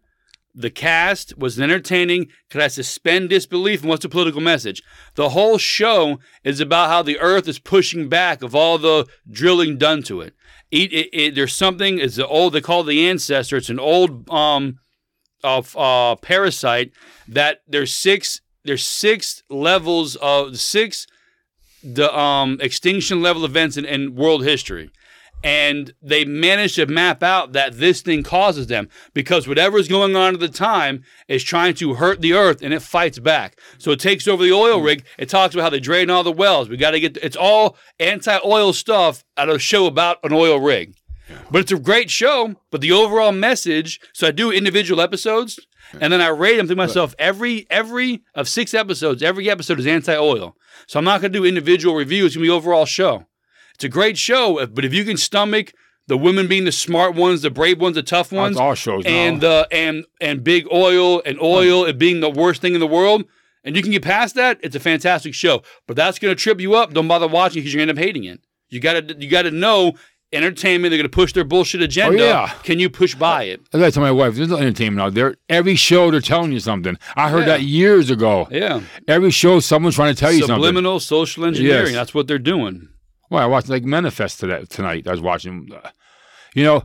the 0.55 0.71
cast 0.71 1.39
was 1.39 1.59
entertaining. 1.61 2.29
Could 2.51 2.61
I 2.61 2.69
suspend 2.69 3.31
disbelief? 3.31 3.81
And 3.81 3.89
what's 3.89 4.03
the 4.03 4.09
political 4.09 4.41
message? 4.41 4.83
The 5.15 5.31
whole 5.31 5.59
show 5.59 6.19
is 6.45 6.61
about 6.61 6.89
how 6.91 7.03
the 7.03 7.19
Earth 7.21 7.49
is 7.49 7.59
pushing 7.59 8.09
back 8.09 8.43
of 8.43 8.55
all 8.55 8.79
the 8.79 9.07
drilling 9.31 9.79
done 9.79 10.03
to 10.05 10.21
it. 10.21 10.35
It, 10.71 10.93
it, 10.93 11.09
it 11.13 11.35
there's 11.35 11.55
something. 11.55 11.99
It's 11.99 12.17
the 12.17 12.27
old. 12.27 12.53
They 12.55 12.61
call 12.61 12.81
it 12.83 12.87
the 12.87 13.07
ancestor. 13.09 13.57
It's 13.59 13.71
an 13.71 13.79
old 13.79 14.29
um 14.31 14.79
of 15.43 15.77
uh, 15.77 16.17
parasite 16.17 16.93
that 17.29 17.63
there's 17.67 17.93
six 17.93 18.41
there's 18.65 18.85
six 18.85 19.43
levels 19.49 20.17
of 20.17 20.59
six 20.59 21.07
the 21.83 22.17
um 22.17 22.59
extinction 22.61 23.23
level 23.23 23.45
events 23.45 23.77
in, 23.77 23.85
in 23.85 24.15
world 24.15 24.45
history 24.45 24.91
and 25.45 25.93
they 26.01 26.25
managed 26.25 26.77
to 26.77 26.87
map 26.87 27.23
out 27.23 27.53
that 27.53 27.79
this 27.79 28.01
thing 28.01 28.23
causes 28.23 28.69
them 28.69 28.89
because 29.13 29.49
whatever 29.49 29.79
is 29.79 29.89
going 29.89 30.15
on 30.15 30.35
at 30.35 30.41
the 30.41 30.49
time 30.49 31.03
is 31.27 31.43
trying 31.43 31.75
to 31.75 31.95
hurt 31.95 32.21
the 32.21 32.33
earth 32.33 32.63
and 32.63 32.73
it 32.73 32.81
fights 32.81 33.19
back. 33.19 33.59
So 33.79 33.91
it 33.91 34.01
takes 34.01 34.29
over 34.29 34.45
the 34.45 34.53
oil 34.53 34.81
rig. 34.81 35.05
It 35.19 35.29
talks 35.29 35.55
about 35.55 35.65
how 35.65 35.71
they 35.71 35.81
drain 35.81 36.11
all 36.11 36.23
the 36.23 36.33
wells. 36.33 36.69
We 36.69 36.77
got 36.77 36.93
to 36.93 37.01
get 37.01 37.17
it's 37.17 37.37
all 37.37 37.77
anti-oil 37.99 38.73
stuff 38.73 39.25
at 39.37 39.49
a 39.49 39.59
show 39.59 39.87
about 39.87 40.19
an 40.23 40.33
oil 40.33 40.61
rig. 40.61 40.95
But 41.51 41.61
it's 41.61 41.73
a 41.73 41.79
great 41.79 42.11
show, 42.11 42.57
but 42.71 42.81
the 42.81 42.93
overall 42.93 43.33
message, 43.33 44.01
so 44.13 44.29
I 44.29 44.31
do 44.31 44.51
individual 44.51 45.01
episodes 45.01 45.61
and 46.01 46.13
then 46.13 46.21
I 46.21 46.29
rate 46.29 46.57
them 46.57 46.69
to 46.69 46.77
myself 46.77 47.15
every 47.19 47.67
every 47.71 48.23
of 48.35 48.49
6 48.49 48.73
episodes, 48.75 49.23
every 49.23 49.51
episode 49.51 49.79
is 49.79 49.87
anti-oil. 49.87 50.57
So 50.87 50.99
I'm 50.99 51.05
not 51.05 51.21
going 51.21 51.33
to 51.33 51.39
do 51.39 51.45
individual 51.45 51.95
reviews, 51.95 52.29
it's 52.29 52.37
going 52.37 52.45
to 52.45 52.51
be 52.53 52.57
overall 52.57 52.87
show. 52.87 53.27
It's 53.75 53.85
a 53.85 53.89
great 53.89 54.17
show, 54.17 54.65
but 54.67 54.85
if 54.85 54.95
you 54.95 55.05
can 55.05 55.17
stomach 55.17 55.73
the 56.07 56.17
women 56.17 56.49
being 56.49 56.65
the 56.65 56.73
smart 56.73 57.15
ones, 57.15 57.43
the 57.43 57.51
brave 57.51 57.81
ones, 57.81 57.95
the 57.95 58.03
tough 58.03 58.33
ones, 58.33 58.57
That's 58.57 58.63
all 58.63 58.75
shows 58.75 59.05
and 59.07 59.41
now. 59.41 59.49
the 59.49 59.69
and 59.71 60.05
and 60.21 60.43
big 60.43 60.67
oil 60.73 61.23
and 61.25 61.41
oil 61.41 61.85
and 61.85 61.99
being 61.99 62.21
the 62.21 62.31
worst 62.31 62.61
thing 62.61 62.75
in 62.75 62.81
the 62.81 62.87
world, 62.87 63.25
and 63.65 63.77
you 63.77 63.83
can 63.83 63.93
get 63.93 64.03
past 64.03 64.35
that, 64.35 64.59
it's 64.63 64.75
a 64.75 64.81
fantastic 64.81 65.35
show. 65.35 65.63
But 65.87 65.97
that's 65.97 66.19
going 66.19 66.35
to 66.35 66.41
trip 66.41 66.61
you 66.61 66.75
up. 66.75 66.93
Don't 66.93 67.09
bother 67.09 67.29
watching 67.29 67.61
because 67.61 67.73
you're 67.73 67.85
going 67.85 67.89
to 67.89 67.93
end 67.93 67.99
up 67.99 68.05
hating 68.05 68.25
it. 68.25 68.41
You 68.69 68.81
got 68.81 69.09
to 69.09 69.17
you 69.19 69.29
got 69.29 69.43
to 69.43 69.51
know 69.51 69.95
entertainment. 70.33 70.91
They're 70.91 70.99
going 70.99 71.11
to 71.11 71.15
push 71.15 71.33
their 71.33 71.45
bullshit 71.45 71.83
agenda. 71.83 72.23
Oh, 72.23 72.27
yeah. 72.27 72.49
Can 72.63 72.79
you 72.79 72.89
push 72.91 73.15
by 73.15 73.45
it? 73.45 73.61
I 73.73 73.91
tell 73.91 74.03
my 74.03 74.11
wife, 74.11 74.35
there's 74.35 74.49
no 74.49 74.57
entertainment 74.57 75.01
out 75.01 75.15
there. 75.15 75.37
Every 75.49 75.75
show 75.77 76.11
they're 76.11 76.21
telling 76.21 76.53
you 76.53 76.61
something. 76.61 76.97
I 77.17 77.29
heard 77.31 77.41
Yeah. 77.41 77.47
that 77.59 77.63
years 77.63 78.11
ago. 78.11 78.49
Yeah. 78.51 78.81
Every 79.09 79.31
show 79.31 79.61
someone's 79.61 79.95
trying 79.97 80.15
to 80.15 80.19
tell 80.21 80.33
you 80.33 80.41
something. 80.41 80.57
Subliminal 80.57 81.01
social 81.01 81.45
engineering. 81.45 81.87
Yes. 81.87 81.95
That's 81.95 82.15
what 82.15 82.27
they're 82.29 82.39
doing. 82.39 82.89
Well, 83.31 83.43
I 83.43 83.47
watched 83.47 83.69
like 83.69 83.85
Manifest 83.85 84.41
today, 84.41 84.65
tonight. 84.69 85.07
I 85.07 85.11
was 85.13 85.21
watching, 85.21 85.69
uh, 85.75 85.89
you 86.55 86.65
know, 86.65 86.83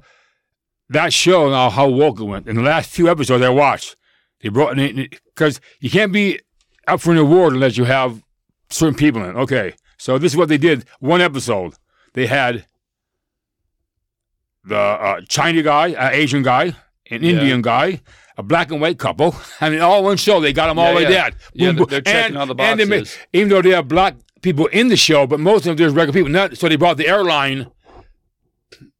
that 0.89 1.11
show 1.11 1.49
now 1.49 1.69
how 1.69 1.89
woke 1.89 2.19
it 2.19 2.23
went. 2.23 2.47
In 2.47 2.55
the 2.55 2.61
last 2.61 2.89
few 2.89 3.09
episodes 3.09 3.43
I 3.43 3.49
watched, 3.49 3.95
they 4.41 4.49
brought 4.49 4.79
in 4.79 5.09
because 5.35 5.59
you 5.81 5.89
can't 5.89 6.13
be 6.13 6.39
up 6.87 7.01
for 7.01 7.11
an 7.11 7.17
award 7.17 7.53
unless 7.53 7.75
you 7.77 7.83
have 7.83 8.23
certain 8.69 8.95
people 8.95 9.23
in. 9.25 9.35
Okay, 9.35 9.73
so 9.97 10.17
this 10.17 10.31
is 10.31 10.37
what 10.37 10.47
they 10.47 10.57
did. 10.57 10.85
One 10.99 11.19
episode, 11.19 11.73
they 12.13 12.27
had 12.27 12.65
the 14.67 14.77
uh, 14.77 15.21
China 15.29 15.61
guy, 15.63 15.93
uh, 15.93 16.09
Asian 16.11 16.43
guy, 16.43 16.65
an 17.09 17.23
Yeah. 17.23 17.31
Indian 17.31 17.61
guy. 17.61 18.01
A 18.39 18.43
black 18.43 18.69
and 18.69 18.79
white 18.79 18.99
couple. 18.99 19.35
I 19.61 19.71
mean, 19.71 19.81
all 19.81 20.03
one 20.03 20.15
show. 20.17 20.39
They 20.39 20.53
got 20.53 20.67
them 20.67 20.77
all 20.77 20.89
Yeah, 20.89 20.93
like 20.93 21.03
yeah. 21.09 21.09
that. 21.29 21.35
Yeah, 21.53 21.71
they're- 21.71 21.85
they're 21.87 22.01
checking 22.01 22.35
And- 22.35 22.37
all 22.37 22.45
the 22.45 22.61
and 22.61 22.79
they 22.79 23.03
even 23.33 23.49
though 23.49 23.63
they 23.63 23.71
have 23.71 23.87
black 23.87 24.15
people 24.43 24.67
in 24.67 24.89
the 24.89 24.95
show, 24.95 25.25
but 25.25 25.39
most 25.39 25.61
of 25.61 25.63
them 25.65 25.77
there's 25.77 25.93
regular 25.93 26.13
people. 26.13 26.29
Not 26.31 26.55
so 26.55 26.69
they 26.69 26.75
brought 26.75 26.97
the 26.97 27.07
airline 27.07 27.65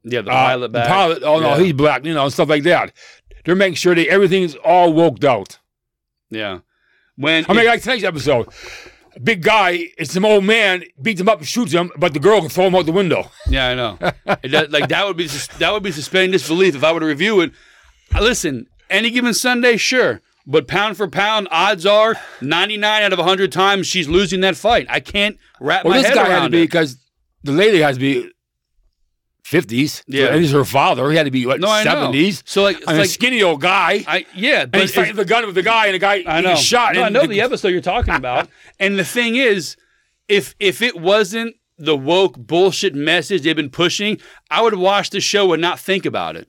Yeah, 0.03 0.21
the 0.21 0.31
uh, 0.31 0.33
pilot 0.33 0.71
the 0.73 0.81
pilot. 0.81 1.23
Oh 1.23 1.39
no, 1.39 1.53
he's 1.55 1.73
black. 1.73 2.03
You 2.05 2.13
know, 2.15 2.23
and 2.23 2.33
stuff 2.33 2.49
like 2.49 2.63
that. 2.63 2.93
They're 3.45 3.55
making 3.55 3.75
sure 3.75 3.93
that 3.93 4.07
everything's 4.07 4.55
all 4.55 4.91
woked 4.93 5.23
out. 5.23 5.59
Yeah. 6.31 6.59
When 7.15 7.45
I 7.47 7.53
mean, 7.53 7.65
like 7.67 7.81
tonight's 7.83 8.03
episode, 8.03 8.47
big 9.23 9.41
guy, 9.43 9.89
it's 9.97 10.13
some 10.13 10.25
old 10.25 10.43
man 10.43 10.83
beats 11.01 11.19
him 11.21 11.29
up 11.29 11.39
and 11.39 11.47
shoots 11.47 11.71
him, 11.73 11.91
but 11.97 12.13
the 12.13 12.19
girl 12.19 12.39
can 12.41 12.49
throw 12.49 12.65
him 12.67 12.75
out 12.75 12.85
the 12.85 12.91
window. 12.91 13.31
Yeah, 13.49 13.69
I 13.69 13.73
know. 13.75 13.97
Does- 14.43 14.69
like 14.69 14.89
that 14.89 15.05
would 15.07 15.17
be 15.17 15.27
that 15.27 15.71
would 15.71 15.83
be 15.83 15.91
suspending 15.91 16.31
disbelief 16.31 16.75
if 16.75 16.83
I 16.83 16.91
were 16.91 16.99
to 16.99 17.05
review 17.05 17.41
it. 17.41 17.51
Uh, 18.15 18.21
Listen, 18.21 18.67
any 18.89 19.09
given 19.09 19.33
Sunday, 19.33 19.77
sure, 19.77 20.21
but 20.45 20.67
pound 20.67 20.97
for 20.97 21.07
pound, 21.07 21.47
odds 21.51 21.85
are 21.85 22.15
ninety 22.41 22.77
nine 22.77 23.03
out 23.03 23.13
of 23.13 23.19
hundred 23.19 23.51
times 23.51 23.87
she's 23.87 24.07
losing 24.07 24.41
that 24.41 24.55
fight. 24.55 24.85
I 24.89 24.99
can't 24.99 25.37
wrap 25.59 25.83
Well, 25.83 25.91
my 25.93 25.97
this 25.99 26.07
head 26.07 26.15
guy 26.15 26.23
had 26.23 26.27
to 26.27 26.33
around 26.35 26.51
be 26.51 26.59
it. 26.61 26.67
because 26.67 26.97
the 27.43 27.51
lady 27.51 27.79
has 27.79 27.95
to 27.97 27.99
be 28.01 28.29
fifties. 29.47 30.03
Yeah. 30.07 30.27
and 30.27 30.41
he's 30.41 30.51
her 30.51 30.65
father. 30.65 31.09
He 31.09 31.17
had 31.17 31.23
to 31.25 31.31
be 31.31 31.45
what 31.45 31.59
No, 31.59 31.67
seventies. 31.83 32.43
So 32.45 32.63
like, 32.63 32.77
I 32.87 32.91
mean, 32.91 32.97
like 32.99 33.05
a 33.07 33.09
skinny 33.09 33.41
old 33.41 33.61
guy. 33.61 34.03
I 34.07 34.25
yeah, 34.35 34.61
and 34.63 34.71
but 34.71 34.81
he's 34.81 34.93
fighting 34.93 35.15
the 35.15 35.25
gun 35.25 35.45
with 35.45 35.55
the 35.55 35.63
guy, 35.63 35.85
and 35.87 35.95
the 35.95 35.99
guy 35.99 36.23
I 36.27 36.37
he 36.41 36.47
know. 36.47 36.55
shot. 36.55 36.95
No, 36.95 37.03
I 37.03 37.09
know 37.09 37.25
the 37.25 37.41
episode 37.41 37.69
you're 37.69 37.81
talking 37.81 38.13
about. 38.23 38.49
and 38.79 38.99
the 38.99 39.05
thing 39.05 39.35
is, 39.35 39.77
if 40.27 40.55
if 40.59 40.81
it 40.81 40.99
wasn't 40.99 41.55
the 41.77 41.95
woke 41.95 42.37
bullshit 42.37 42.95
message 42.95 43.43
they've 43.43 43.55
been 43.55 43.69
pushing, 43.69 44.19
I 44.49 44.61
would 44.61 44.73
watch 44.75 45.11
the 45.11 45.21
show 45.21 45.53
and 45.53 45.61
not 45.61 45.79
think 45.79 46.05
about 46.05 46.35
it. 46.35 46.47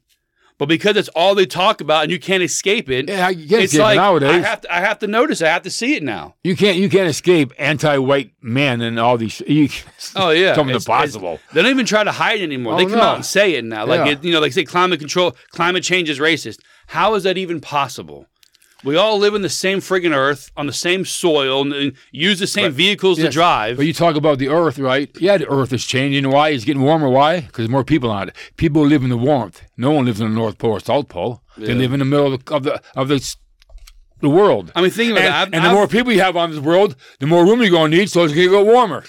But 0.59 0.67
because 0.69 0.97
it's 0.97 1.09
all 1.11 1.37
they 1.37 1.47
talk 1.47 1.81
about 1.81 2.03
and 2.03 2.11
you 2.13 2.19
can't 2.19 2.43
escape 2.43 2.91
it, 2.91 3.09
Yeah, 3.09 3.29
you 3.29 3.49
can't 3.49 3.63
it's 3.63 3.73
escape 3.73 3.81
it 3.81 3.85
like 3.85 3.97
nowadays. 3.97 4.45
I 4.45 4.49
have 4.49 4.61
to 4.63 4.75
I 4.75 4.81
have 4.81 4.99
to 4.99 5.07
notice. 5.07 5.41
I 5.41 5.49
have 5.49 5.63
to 5.63 5.71
see 5.71 5.95
it 5.95 6.03
now. 6.03 6.35
You 6.43 6.57
can't 6.57 6.77
you 6.77 6.89
can't 6.89 7.09
escape 7.09 7.53
anti-white 7.59 8.33
men 8.43 8.81
and 8.81 8.99
all 8.99 9.17
these. 9.17 9.41
You, 9.47 9.69
Oh 10.17 10.31
yeah, 10.31 10.55
something 10.55 10.75
It's- 10.75 10.85
impossible. 10.87 11.35
it's- 11.35 11.55
They 11.55 11.63
don't 11.63 11.71
even 11.71 11.87
try 11.87 12.03
to 12.03 12.11
hide 12.13 12.41
it 12.41 12.43
anymore. 12.43 12.77
they 12.77 12.85
Oh, 12.87 12.89
come 12.89 12.99
no. 12.99 13.05
out 13.05 13.17
and 13.17 13.25
say 13.25 13.55
it 13.55 13.65
now. 13.65 13.87
Like 13.87 14.05
Yeah. 14.07 14.13
it, 14.13 14.25
you 14.25 14.33
know, 14.33 14.41
like 14.41 14.53
say 14.53 14.65
climate 14.65 14.99
control, 14.99 15.37
climate 15.53 15.85
change 15.85 16.11
is 16.11 16.19
racist. 16.19 16.59
How 16.89 17.15
is 17.15 17.23
that 17.23 17.39
even 17.39 17.61
possible? 17.61 18.27
We 18.85 18.97
all 18.97 19.19
live 19.19 19.35
in 19.35 19.43
the 19.43 19.49
same 19.49 19.79
friggin' 19.81 20.15
earth 20.15 20.53
on 20.57 20.67
the 20.67 20.73
same 20.73 21.05
soil 21.05 21.63
and, 21.63 21.73
and 21.73 21.93
use 22.13 22.39
the 22.39 22.47
same 22.47 22.71
vehicles 22.71 23.19
to 23.19 23.29
drive. 23.29 23.77
But 23.77 23.87
you 23.87 23.93
talk 23.93 24.15
about 24.15 24.39
the 24.39 24.49
Earth, 24.49 24.79
right? 24.79 25.11
Yeah, 25.21 25.37
the 25.39 25.49
Earth 25.49 25.73
is 25.73 25.85
changing. 25.85 26.29
Why? 26.31 26.51
It's 26.51 26.65
getting 26.65 26.83
warmer. 26.83 27.09
Why? 27.09 27.41
Because 27.41 27.69
more 27.69 27.83
people 27.83 28.11
on 28.11 28.29
it. 28.29 28.37
People 28.57 28.87
live 28.87 29.03
in 29.03 29.11
the 29.11 29.17
warmth. 29.19 29.63
No 29.77 29.91
one 29.91 30.05
lives 30.05 30.21
in 30.21 30.29
the 30.29 30.35
North 30.35 30.59
Pole 30.59 30.73
or 30.73 30.81
South 30.81 31.09
Pole. 31.09 31.43
They 31.57 31.75
live 31.75 31.93
in 31.93 31.99
the 31.99 32.05
middle 32.05 32.35
of 32.35 32.45
the 32.45 32.55
of 32.55 32.63
the, 32.63 32.83
of 32.95 33.09
the, 33.09 33.37
the 34.21 34.29
world. 34.31 34.71
I 34.77 34.81
mean, 34.81 34.91
think 34.91 35.11
about 35.11 35.25
and, 35.25 35.33
that. 35.33 35.43
I've- 35.49 35.57
and 35.57 35.65
the 35.65 35.69
I've- 35.69 35.77
more 35.77 35.89
people 35.89 36.13
you 36.13 36.21
have 36.21 36.37
on 36.37 36.53
this 36.53 36.61
world, 36.61 36.95
the 37.19 37.27
more 37.27 37.45
room 37.45 37.61
you're 37.61 37.71
going 37.71 37.91
to 37.91 37.97
need. 37.97 38.11
So 38.11 38.23
it's 38.23 38.33
going 38.33 38.49
to 38.49 38.59
get 38.59 38.65
warmer. 38.67 39.05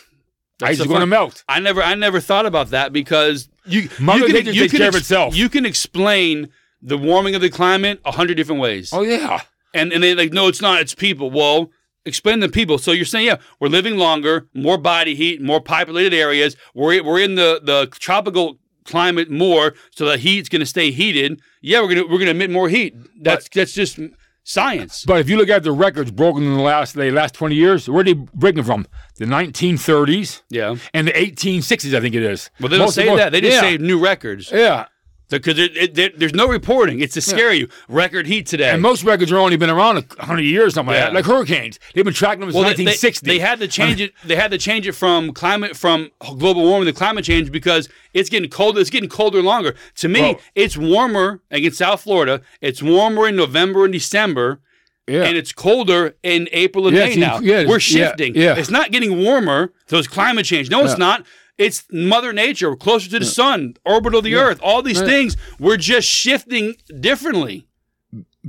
Ice 0.61 0.79
is 0.79 0.87
going 0.87 0.99
to 0.99 1.05
melt. 1.05 1.43
I 1.47 1.59
never, 1.59 1.81
I 1.81 1.95
never 1.95 2.19
thought 2.19 2.45
about 2.45 2.71
that 2.71 2.91
because 2.91 3.47
you, 3.65 3.87
Mother 3.99 4.27
you 4.27 4.43
takes 4.43 4.73
care 4.73 4.89
of 4.89 4.95
itself. 4.95 5.35
You 5.35 5.47
can 5.47 5.65
explain 5.65 6.49
the 6.81 6.97
warming 6.97 7.35
of 7.35 7.41
the 7.41 7.49
climate 7.49 8.01
a 8.03 8.11
hundred 8.11 8.35
different 8.35 8.61
ways, 8.61 8.91
Oh 8.91 9.01
yeah. 9.01 9.41
And 9.73 9.91
and 9.93 10.03
they 10.03 10.15
like, 10.15 10.33
no, 10.33 10.47
it's 10.47 10.61
not. 10.61 10.81
It's 10.81 10.95
people. 10.95 11.29
Well, 11.31 11.69
explain 12.05 12.39
the 12.39 12.49
people. 12.49 12.77
So 12.77 12.91
you're 12.91 13.05
saying, 13.05 13.25
yeah, 13.27 13.37
we're 13.59 13.67
living 13.69 13.97
longer, 13.97 14.47
more 14.53 14.77
body 14.77 15.15
heat, 15.15 15.41
more 15.41 15.61
populated 15.61 16.13
areas. 16.15 16.55
We're 16.73 17.03
we're 17.03 17.19
in 17.21 17.35
the 17.35 17.61
the 17.63 17.87
tropical 17.91 18.59
climate 18.85 19.29
more, 19.29 19.73
so 19.91 20.05
the 20.05 20.17
heat's 20.17 20.49
going 20.49 20.61
to 20.61 20.65
stay 20.65 20.89
heated. 20.91 21.39
Yeah, 21.61 21.81
we're 21.81 21.89
gonna 21.89 22.07
we're 22.07 22.19
gonna 22.19 22.31
emit 22.31 22.49
more 22.49 22.69
heat. 22.69 22.95
That's 23.21 23.47
that's 23.49 23.73
just 23.73 23.99
science. 24.43 25.03
But 25.05 25.19
if 25.19 25.29
you 25.29 25.37
look 25.37 25.49
at 25.49 25.61
the 25.63 25.71
records 25.71 26.09
broken 26.09 26.43
in 26.43 26.55
the 26.55 26.61
last 26.63 26.95
the 26.95 27.11
last 27.11 27.35
20 27.35 27.53
years, 27.53 27.87
where 27.87 28.01
are 28.01 28.03
they 28.03 28.13
breaking 28.13 28.63
from? 28.63 28.87
The 29.17 29.25
1930s 29.25 30.41
Yeah. 30.49 30.75
and 30.93 31.07
the 31.07 31.11
1860s, 31.11 31.93
I 31.95 31.99
think 32.01 32.15
it 32.15 32.23
is. 32.23 32.49
Well, 32.59 32.69
they 32.69 32.77
don't 32.77 32.87
Most- 32.87 32.95
say 32.95 33.05
most- 33.05 33.17
that. 33.17 33.31
They 33.31 33.41
just 33.41 33.53
yeah. 33.55 33.61
say 33.61 33.77
new 33.77 33.99
records. 33.99 34.51
Yeah. 34.51 34.85
Because 35.29 35.59
it, 35.59 35.77
it, 35.77 35.95
there- 35.95 36.11
there's 36.15 36.33
no 36.33 36.47
reporting. 36.47 36.99
It's 37.01 37.13
to 37.13 37.21
scare 37.21 37.53
you. 37.53 37.69
Record 37.87 38.25
heat 38.25 38.47
today. 38.47 38.71
And 38.71 38.81
most 38.81 39.03
records 39.03 39.31
are 39.31 39.37
only 39.37 39.57
been 39.57 39.69
around 39.69 39.97
a 40.19 40.23
hundred 40.25 40.41
years, 40.41 40.73
something 40.73 40.93
Yeah. 40.93 41.05
like 41.05 41.13
that. 41.13 41.15
Like 41.15 41.25
hurricanes, 41.25 41.79
they've 41.93 42.03
been 42.03 42.13
tracking 42.13 42.41
them 42.41 42.49
since 42.51 42.55
well, 42.55 42.63
they, 42.63 42.83
they, 42.83 42.83
1960. 42.85 43.27
they 43.27 43.39
had 43.39 43.59
to 43.59 43.65
uh-huh. 43.65 43.71
change 43.71 44.01
it. 44.01 44.13
They 44.25 44.35
had 44.35 44.51
to 44.51 44.57
change 44.57 44.87
it 44.87 44.93
from 44.93 45.31
climate 45.33 45.77
from 45.77 46.09
global 46.19 46.63
warming 46.63 46.87
to 46.87 46.93
climate 46.93 47.23
change 47.25 47.51
because 47.51 47.87
it's 48.13 48.29
getting 48.29 48.49
colder. 48.49 48.79
It's 48.81 48.89
getting 48.89 49.09
colder 49.09 49.41
longer. 49.43 49.75
To 49.97 50.09
me, 50.09 50.21
Well- 50.21 50.39
it's 50.55 50.75
warmer. 50.77 51.41
Like 51.51 51.63
in 51.63 51.71
South 51.71 52.01
Florida, 52.01 52.41
it's 52.61 52.81
warmer 52.81 53.27
in 53.27 53.35
November 53.35 53.83
and 53.85 53.93
December, 53.93 54.59
yeah. 55.07 55.23
and 55.23 55.37
it's 55.37 55.51
colder 55.51 56.15
in 56.23 56.49
April 56.51 56.87
and 56.87 56.95
Yeah, 56.97 57.05
May 57.05 57.15
now. 57.17 57.39
yeah, 57.39 57.67
We're 57.67 57.79
shifting. 57.79 58.35
yeah. 58.35 58.55
It's 58.55 58.69
not 58.71 58.91
getting 58.91 59.23
warmer. 59.23 59.73
So 59.87 59.97
it's 59.97 60.07
climate 60.07 60.45
change. 60.45 60.69
No, 60.71 60.83
it's 60.85 60.97
not. 60.97 61.25
It's 61.59 61.83
Mother 61.91 62.31
Nature. 62.33 62.69
We're 62.71 62.77
closer 62.77 63.09
to 63.11 63.19
the 63.19 63.25
sun, 63.25 63.75
orbit 63.85 64.15
of 64.15 64.23
the 64.23 64.33
Earth. 64.35 64.59
All 64.63 64.81
these 64.81 64.99
Yeah. 65.01 65.05
things. 65.05 65.37
We're 65.59 65.77
just 65.77 66.07
shifting 66.07 66.75
differently. 66.99 67.67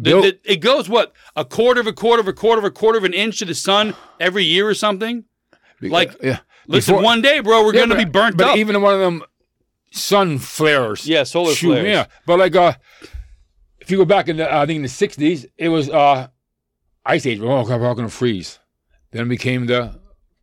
Bill- 0.00 0.22
the- 0.22 0.38
it 0.44 0.60
goes 0.60 0.88
what 0.88 1.12
a 1.34 1.44
quarter 1.44 1.80
of 1.80 1.88
a 1.88 1.92
quarter 1.92 2.20
of 2.20 2.28
a 2.28 2.32
quarter 2.32 2.60
of 2.60 2.64
a 2.64 2.70
quarter 2.70 2.96
of 2.96 3.04
an 3.04 3.12
inch 3.12 3.40
to 3.40 3.44
the 3.44 3.54
sun 3.56 3.94
every 4.20 4.44
year 4.44 4.68
or 4.68 4.74
something. 4.74 5.24
Like, 5.82 6.14
yeah. 6.22 6.38
listen, 6.68 6.94
Before- 6.94 7.04
one 7.04 7.20
day, 7.20 7.40
bro, 7.40 7.64
we're 7.64 7.74
Yeah, 7.74 7.80
gonna 7.80 7.96
be 7.96 8.04
burnt 8.04 8.36
but 8.36 8.50
up. 8.50 8.56
even 8.56 8.80
one 8.80 8.94
of 8.94 9.00
them 9.00 9.24
sun 9.90 10.38
flares. 10.38 11.06
yeah, 11.08 11.24
solar 11.24 11.52
shoot, 11.54 11.72
flares. 11.72 11.88
Yeah, 11.88 12.06
but 12.26 12.38
like 12.38 12.54
uh, 12.54 12.74
if 13.80 13.90
you 13.90 13.96
go 13.96 14.04
back 14.04 14.28
in 14.28 14.36
the, 14.36 14.54
I 14.54 14.64
think 14.66 14.76
in 14.76 14.82
the 14.82 14.88
'60s, 14.88 15.46
it 15.58 15.68
was 15.70 15.90
uh, 15.90 16.28
ice 17.04 17.26
age. 17.26 17.40
We're 17.40 17.50
all, 17.50 17.64
we're 17.66 17.84
all 17.86 17.94
going 17.96 18.08
to 18.08 18.14
freeze. 18.14 18.60
Then 19.10 19.22
it 19.22 19.28
became 19.28 19.66
the 19.66 19.98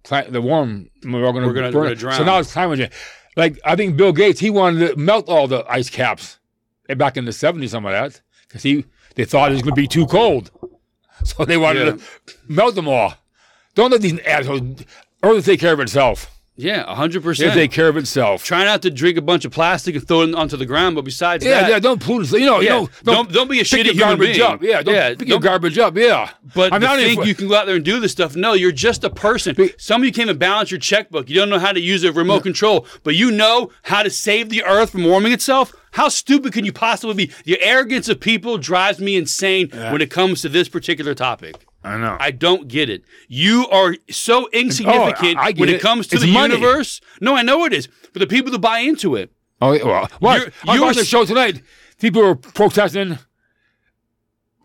cli- 0.07 0.29
the 0.29 0.41
warm. 0.41 0.89
We're 1.03 1.25
all 1.25 1.33
going 1.33 1.45
We're 1.45 1.53
gonna- 1.53 1.71
burn. 1.71 1.81
we're 1.89 1.95
gonna 1.95 2.15
So 2.15 2.23
now 2.23 2.39
it's 2.39 2.51
climate 2.53 2.79
change. 2.79 2.91
Like 3.35 3.59
I 3.65 3.75
think 3.75 3.97
Bill 3.97 4.13
Gates, 4.13 4.39
he 4.39 4.49
wanted 4.49 4.87
to 4.89 4.95
melt 4.95 5.29
all 5.29 5.47
the 5.47 5.63
ice 5.69 5.89
caps 5.89 6.39
back 6.95 7.17
in 7.17 7.25
the 7.25 7.31
'70s, 7.31 7.69
some 7.69 7.85
of 7.85 7.91
that, 7.91 8.21
because 8.47 8.63
he 8.63 8.85
they 9.15 9.25
thought 9.25 9.51
it 9.51 9.55
was 9.55 9.61
going 9.63 9.75
to 9.75 9.81
be 9.81 9.87
too 9.87 10.05
cold, 10.07 10.51
so 11.23 11.43
they 11.45 11.57
wanted 11.57 11.85
Yeah. 11.85 11.91
to 11.93 11.99
melt 12.47 12.75
them 12.75 12.87
all. 12.87 13.13
Don't 13.75 13.91
let 13.91 14.01
these 14.01 14.19
assholes. 14.21 14.61
Earth 15.23 15.33
will 15.35 15.41
take 15.41 15.59
care 15.59 15.73
of 15.73 15.79
itself. 15.79 16.31
Yeah, 16.59 16.91
hundred 16.95 17.17
It'll 17.19 17.29
percent. 17.29 17.53
take 17.53 17.71
care 17.71 17.87
of 17.87 17.97
itself. 17.97 18.43
Try 18.43 18.65
not 18.65 18.81
to 18.81 18.89
drink 18.89 19.15
a 19.15 19.21
bunch 19.21 19.45
of 19.45 19.51
plastic 19.51 19.93
and 19.95 20.07
throw 20.07 20.21
it 20.23 20.33
onto 20.33 20.57
the 20.57 20.65
ground. 20.65 20.95
But 20.95 21.05
besides 21.05 21.45
Yeah, 21.45 21.61
that, 21.61 21.69
yeah, 21.69 21.79
don't 21.79 22.01
pollute. 22.01 22.31
You 22.31 22.39
know, 22.47 22.59
Yeah, 22.61 22.79
you 22.79 22.81
know, 22.81 22.89
don't- 23.13 23.31
don't 23.31 23.47
be 23.49 23.59
a 23.59 23.63
shitty 23.63 23.91
human 23.91 23.97
garbage 23.99 24.37
being. 24.37 24.41
up. 24.41 24.63
Yeah, 24.63 24.81
don't 24.81 24.95
Yeah, 24.95 25.09
pick 25.09 25.19
your 25.19 25.25
don't- 25.25 25.29
your 25.29 25.39
garbage 25.39 25.77
up. 25.77 25.95
Yeah, 25.95 26.29
But 26.55 26.73
I'm 26.73 26.81
not 26.81 26.97
think 26.97 27.11
even- 27.13 27.27
you 27.27 27.35
can 27.35 27.47
go 27.47 27.55
out 27.55 27.67
there 27.67 27.75
and 27.75 27.85
do 27.85 27.99
this 27.99 28.11
stuff, 28.11 28.35
no, 28.35 28.53
you're 28.53 28.71
just 28.71 29.03
a 29.03 29.11
person. 29.11 29.55
Some 29.77 30.01
of 30.01 30.05
you 30.05 30.11
can't 30.11 30.29
even 30.29 30.39
balance 30.39 30.71
your 30.71 30.79
checkbook. 30.79 31.29
You 31.29 31.35
don't 31.35 31.49
know 31.49 31.59
how 31.59 31.73
to 31.73 31.79
use 31.79 32.03
a 32.03 32.11
remote 32.11 32.41
control, 32.41 32.87
but 33.03 33.13
you 33.13 33.29
know 33.29 33.69
how 33.83 34.01
to 34.01 34.09
save 34.09 34.49
the 34.49 34.63
earth 34.63 34.89
from 34.89 35.03
warming 35.03 35.33
itself. 35.33 35.73
How 35.91 36.09
stupid 36.09 36.53
can 36.53 36.65
you 36.65 36.71
possibly 36.73 37.13
be? 37.27 37.31
The 37.45 37.61
arrogance 37.63 38.09
of 38.09 38.19
people 38.19 38.57
drives 38.57 38.99
me 38.99 39.15
insane 39.15 39.69
when 39.91 40.01
it 40.01 40.09
comes 40.09 40.41
to 40.41 40.49
this 40.49 40.69
particular 40.69 41.13
topic. 41.13 41.55
I 41.87 41.97
know. 41.97 42.17
I 42.19 42.31
don't 42.31 42.67
get 42.67 42.89
it. 42.89 43.03
You 43.27 43.67
are 43.69 43.95
so 44.09 44.47
insignificant 44.51 45.37
Oh, 45.37 45.41
I- 45.41 45.47
I 45.47 45.51
when 45.53 45.69
it, 45.69 45.75
it. 45.75 45.81
comes 45.81 46.07
to 46.07 46.15
It's 46.17 46.25
the 46.25 46.31
money. 46.31 46.55
universe. 46.55 47.01
No, 47.21 47.35
I 47.35 47.41
know 47.43 47.65
it 47.65 47.73
is. 47.73 47.87
But 48.13 48.19
the 48.19 48.27
people 48.27 48.51
that 48.51 48.59
buy 48.59 48.79
into 48.79 49.15
it, 49.15 49.31
Oh, 49.61 49.71
well, 49.83 50.07
watch. 50.21 50.39
You're- 50.41 50.51
I 50.67 50.79
watched 50.79 50.99
the 50.99 51.05
show 51.05 51.25
tonight. 51.25 51.61
People 51.99 52.21
were 52.21 52.35
protesting 52.35 53.17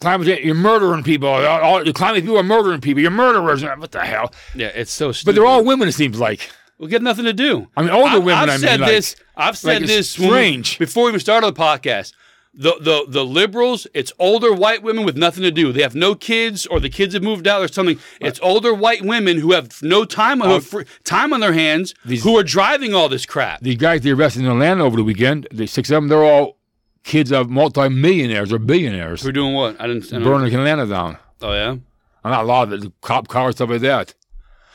climate 0.00 0.26
change. 0.26 0.44
You're 0.44 0.54
murdering 0.54 1.02
people. 1.02 1.28
All, 1.28 1.84
the 1.84 1.92
climate 1.92 2.22
people 2.22 2.38
are 2.38 2.42
murdering 2.42 2.80
people. 2.80 3.00
You're 3.00 3.10
murderers. 3.10 3.62
What 3.64 3.92
the 3.92 4.00
hell? 4.00 4.32
yeah, 4.54 4.66
it's 4.74 4.92
so 4.92 5.12
stupid. 5.12 5.26
But 5.26 5.34
they're 5.36 5.46
all 5.48 5.64
women. 5.64 5.88
It 5.88 5.92
seems 5.92 6.18
like. 6.20 6.50
We 6.78 6.88
get 6.88 7.00
nothing 7.02 7.24
to 7.26 7.32
do. 7.32 7.68
I 7.76 7.82
mean, 7.82 7.90
older 7.90 8.18
women, 8.18 8.34
I've 8.34 8.48
I 8.48 8.52
mean, 8.54 8.60
said 8.60 8.80
like- 8.80 8.90
this. 8.90 9.16
I've 9.36 9.56
said 9.56 9.82
like, 9.82 9.86
this 9.86 10.18
when 10.18 10.28
strange. 10.28 10.78
before 10.78 11.04
we 11.04 11.10
even 11.10 11.20
started 11.20 11.54
the 11.54 11.58
podcast. 11.60 12.12
The, 12.54 12.74
the 12.80 13.06
the 13.08 13.24
liberals, 13.24 13.86
it's 13.94 14.12
older 14.18 14.52
white 14.52 14.82
women 14.82 15.06
with 15.06 15.16
nothing 15.16 15.42
to 15.42 15.50
do. 15.50 15.72
They 15.72 15.80
have 15.80 15.94
no 15.94 16.14
kids, 16.14 16.66
or 16.66 16.80
the 16.80 16.90
kids 16.90 17.14
have 17.14 17.22
moved 17.22 17.48
out, 17.48 17.62
or 17.62 17.68
something. 17.68 17.98
It's 18.20 18.38
older 18.42 18.74
white 18.74 19.02
women 19.02 19.38
who 19.38 19.52
have 19.52 19.82
no 19.82 20.04
time, 20.04 20.40
have 20.40 20.70
time 21.02 21.32
on 21.32 21.40
their 21.40 21.54
hands, 21.54 21.94
These- 22.04 22.22
who 22.24 22.36
are 22.38 22.42
driving 22.42 22.92
all 22.92 23.08
this 23.08 23.24
crap. 23.24 23.62
The 23.62 23.74
guys 23.74 24.02
they 24.02 24.10
arrested 24.10 24.44
in 24.44 24.50
Atlanta 24.50 24.84
over 24.84 24.98
the 24.98 25.04
weekend, 25.04 25.48
the 25.50 25.66
six 25.66 25.88
of 25.88 25.94
them, 25.94 26.08
they're 26.08 26.22
all 26.22 26.58
kids 27.04 27.32
of 27.32 27.48
multimillionaires 27.48 28.52
or 28.52 28.58
billionaires. 28.58 29.22
Who 29.22 29.30
are 29.30 29.32
doing 29.32 29.54
what? 29.54 29.80
I 29.80 29.86
didn't. 29.86 30.12
I 30.12 30.18
Burning 30.18 30.54
Atlanta 30.54 30.86
down. 30.86 31.16
Oh 31.40 31.52
yeah. 31.54 31.70
And 31.70 31.82
not 32.24 32.44
a 32.44 32.46
lot 32.46 32.68
of 32.68 32.74
it, 32.74 32.80
the 32.82 32.92
cop 33.00 33.28
cars, 33.28 33.54
stuff 33.56 33.70
like 33.70 33.80
that. 33.80 34.14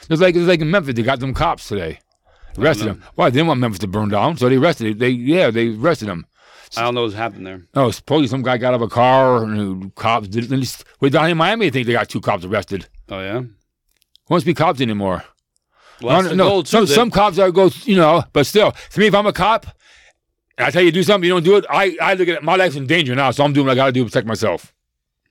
It's 0.09 0.19
like 0.19 0.35
it's 0.35 0.47
like 0.47 0.61
in 0.61 0.71
Memphis, 0.71 0.95
they 0.95 1.03
got 1.03 1.19
them 1.19 1.33
cops 1.35 1.67
today. 1.67 1.99
Arrested 2.57 2.87
them. 2.87 3.03
Why? 3.13 3.29
They 3.29 3.35
didn't 3.35 3.49
want 3.49 3.59
Memphis 3.59 3.79
to 3.79 3.87
burn 3.87 4.09
down, 4.09 4.35
so 4.37 4.49
they 4.49 4.55
arrested. 4.55 4.97
They 4.97 5.09
yeah, 5.09 5.51
they 5.51 5.69
arrested 5.75 6.07
them. 6.07 6.25
I 6.75 6.81
don't 6.81 6.95
know 6.95 7.03
what's 7.03 7.13
happened 7.15 7.45
there. 7.47 7.61
Oh, 7.75 7.91
supposedly 7.91 8.27
some 8.27 8.41
guy 8.41 8.57
got 8.57 8.69
out 8.69 8.75
of 8.75 8.81
a 8.81 8.87
car 8.89 9.43
and 9.43 9.93
cops 9.95 10.27
did. 10.27 10.51
And 10.51 10.83
well, 10.99 11.09
down 11.11 11.29
in 11.29 11.37
Miami, 11.37 11.67
I 11.67 11.69
think 11.69 11.87
they 11.87 11.93
got 11.93 12.09
two 12.09 12.19
cops 12.21 12.43
arrested. 12.43 12.87
Oh 13.09 13.19
yeah. 13.19 13.43
Won't 14.29 14.43
be 14.45 14.53
cops 14.53 14.81
anymore. 14.81 15.23
Well, 16.01 16.21
that's 16.21 16.35
No, 16.35 16.45
the 16.45 16.49
no, 16.57 16.63
some 16.63 16.85
that- 16.85 16.93
some 16.93 17.11
cops 17.11 17.39
are 17.39 17.51
go, 17.51 17.69
you 17.83 17.95
know, 17.95 18.23
but 18.33 18.45
still, 18.45 18.71
to 18.91 18.99
me, 18.99 19.07
if 19.07 19.15
I'm 19.15 19.25
a 19.27 19.33
cop, 19.33 19.65
and 20.57 20.67
I 20.67 20.71
tell 20.71 20.81
you 20.81 20.91
to 20.91 20.95
do 20.95 21.03
something, 21.03 21.27
you 21.27 21.33
don't 21.33 21.43
do 21.43 21.55
it. 21.57 21.65
I, 21.69 21.95
I 22.01 22.13
look 22.15 22.27
at 22.27 22.35
it, 22.37 22.43
my 22.43 22.55
life's 22.55 22.75
in 22.75 22.87
danger 22.87 23.15
now, 23.15 23.31
so 23.31 23.43
I'm 23.43 23.53
doing 23.53 23.65
what 23.67 23.73
I 23.73 23.75
got 23.75 23.85
to 23.87 23.91
do 23.91 24.01
to 24.01 24.05
protect 24.09 24.27
myself. 24.27 24.73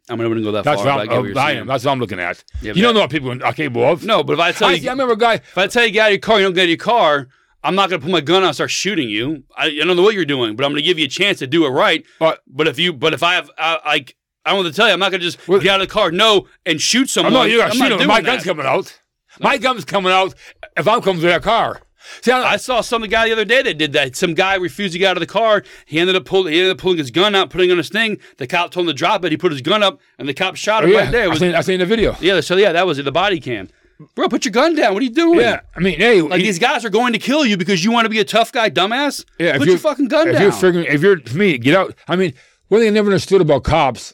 I'm 0.09 0.19
not 0.19 0.25
going 0.29 0.37
to 0.39 0.43
go 0.45 0.53
that 0.53 0.63
That's 0.65 0.83
far. 0.83 0.99
what 0.99 1.11
I'm, 1.11 1.23
what 1.25 1.37
I 1.37 1.53
am. 1.53 1.67
That's 1.67 1.85
what 1.85 1.91
I'm 1.91 1.99
looking 1.99 2.21
at. 2.21 2.43
Yeah, 2.63 2.73
you 2.75 2.83
don't 2.83 2.95
know 2.95 3.01
what 3.01 3.11
people 3.11 3.31
are 3.45 3.53
capable 3.53 3.85
of. 3.85 4.05
No, 4.05 4.23
but 4.23 4.35
if 4.35 4.39
I 4.39 4.53
tell 4.53 4.69
I, 4.69 4.73
you, 4.75 4.89
I 4.89 4.93
remember 4.93 5.15
a 5.15 5.19
guy. 5.19 5.35
If 5.35 5.59
I 5.59 5.67
tell 5.67 5.85
you 5.85 5.91
get 5.91 6.03
out 6.03 6.07
of 6.07 6.13
your 6.13 6.21
car, 6.21 6.39
you 6.39 6.45
don't 6.47 6.55
get 6.55 6.61
out 6.61 6.65
of 6.65 6.69
your 6.71 6.77
car. 6.79 7.29
I'm 7.67 7.75
not 7.75 7.91
going 7.91 8.01
to 8.01 8.05
put 8.05 8.13
my 8.13 8.21
gun 8.21 8.43
out 8.43 8.47
and 8.49 8.55
start 8.55 8.71
shooting 8.71 9.09
you. 9.11 9.45
I, 9.57 9.67
I 9.67 9.85
don't 9.85 9.97
know 9.97 10.03
what 10.03 10.15
you're 10.15 10.25
doing, 10.25 10.55
but 10.57 10.65
I'm 10.65 10.71
going 10.73 10.83
to 10.83 10.87
give 10.87 10.99
you 10.99 11.07
a 11.07 11.09
chance 11.09 11.41
to 11.41 11.47
do 11.47 11.67
it 11.67 11.71
right. 11.71 12.05
But 12.19 12.41
But 12.47 12.69
if 12.69 12.79
you, 12.79 12.93
but 12.93 13.13
if 13.13 13.23
I 13.23 13.35
have, 13.35 13.51
I, 13.59 13.81
like, 13.85 14.17
I 14.45 14.51
don't 14.51 14.59
want 14.63 14.69
to 14.73 14.77
tell 14.77 14.87
you, 14.87 14.93
I'm 14.93 15.01
not 15.01 15.11
going 15.11 15.21
to 15.21 15.27
just 15.27 15.47
Well- 15.49 15.61
get 15.61 15.71
out 15.75 15.81
of 15.81 15.89
the 15.89 15.93
car, 15.93 16.11
no, 16.13 16.47
and 16.65 16.81
shoot 16.81 17.11
someone. 17.11 17.33
not. 17.33 17.51
You 17.51 17.59
got 17.59 17.67
I'm 17.67 17.73
to 17.73 17.79
not 17.79 17.85
shoot 17.87 17.93
him. 17.93 17.99
doing 17.99 18.09
My 18.09 18.21
that. 18.21 18.27
gun's 18.27 18.45
coming 18.45 18.67
out. 18.67 19.01
My 19.41 19.59
gun's 19.59 19.85
coming 19.85 20.13
out 20.13 20.35
if 20.77 20.87
I'm 20.89 21.03
coming 21.03 21.21
to 21.23 21.27
that 21.27 21.43
car. 21.43 21.83
See, 22.23 22.31
I, 22.31 22.53
I 22.53 22.57
saw 22.57 22.81
some 22.83 23.03
guy 23.03 23.27
the 23.27 23.33
other 23.33 23.45
day 23.45 23.63
that 23.63 23.79
did 23.79 23.93
that. 23.95 24.15
Some 24.15 24.35
guy 24.35 24.55
refused 24.55 24.93
to 24.93 24.99
get 24.99 25.11
out 25.11 25.17
of 25.17 25.21
the 25.21 25.27
car. 25.27 25.65
He 25.87 25.99
ended 25.99 26.15
up 26.15 26.25
pulling. 26.25 26.53
He 26.53 26.61
ended 26.61 26.73
up 26.73 26.79
pulling 26.79 26.99
his 26.99 27.11
gun 27.11 27.35
out, 27.35 27.51
putting 27.51 27.71
on 27.73 27.79
his 27.79 27.89
thing. 27.89 28.19
The 28.39 28.47
cop 28.47 28.71
told 28.71 28.87
him 28.87 28.93
to 28.95 28.97
drop 28.97 29.25
it. 29.25 29.33
He 29.33 29.37
put 29.37 29.51
his 29.51 29.61
gun 29.61 29.83
up, 29.83 30.01
and 30.19 30.29
the 30.29 30.33
cop 30.35 30.55
shot 30.55 30.85
oh, 30.85 30.87
him 30.87 30.93
yeah, 30.93 30.99
right 31.01 31.11
there. 31.13 31.25
It 31.25 31.27
I 31.27 31.29
was, 31.31 31.39
seen, 31.41 31.55
I 31.57 31.61
seen 31.63 31.81
the 31.81 31.87
video. 31.87 32.15
yeah, 32.21 32.41
so 32.41 32.57
yeah, 32.57 32.71
that 32.73 32.87
was 32.87 32.99
it. 33.01 33.03
The 33.05 33.13
body 33.13 33.41
cam. 33.41 33.69
Bro, 34.15 34.29
put 34.29 34.45
your 34.45 34.53
gun 34.53 34.75
down. 34.75 34.93
What 34.93 35.01
are 35.01 35.05
you 35.05 35.11
doing? 35.13 35.41
Yeah, 35.41 35.61
I 35.75 35.81
mean, 35.81 35.99
hey, 35.99 36.21
Like 36.21 36.41
you- 36.41 36.47
these 36.47 36.59
guys 36.59 36.85
are 36.85 36.91
going 36.91 37.13
to 37.15 37.19
kill 37.19 37.47
you 37.47 37.57
because 37.57 37.83
you 37.85 37.91
want 37.93 38.05
to 38.05 38.11
be 38.11 38.19
a 38.21 38.25
tough 38.25 38.53
guy, 38.53 38.69
dumbass. 38.71 39.25
Yeah, 39.39 39.57
put 39.57 39.69
your 39.69 39.79
fucking 39.79 40.09
gun 40.09 40.29
if 40.29 40.35
down. 40.35 40.43
you're 40.43 40.53
figuring, 40.53 40.87
if 40.87 41.01
you're 41.03 41.19
me, 41.35 41.57
get 41.59 41.75
out. 41.75 41.95
I 42.07 42.17
mean, 42.17 42.35
one 42.69 42.81
thing 42.81 42.89
I 42.89 42.93
never 42.93 43.09
understood 43.09 43.41
about 43.41 43.65
cops, 43.65 44.13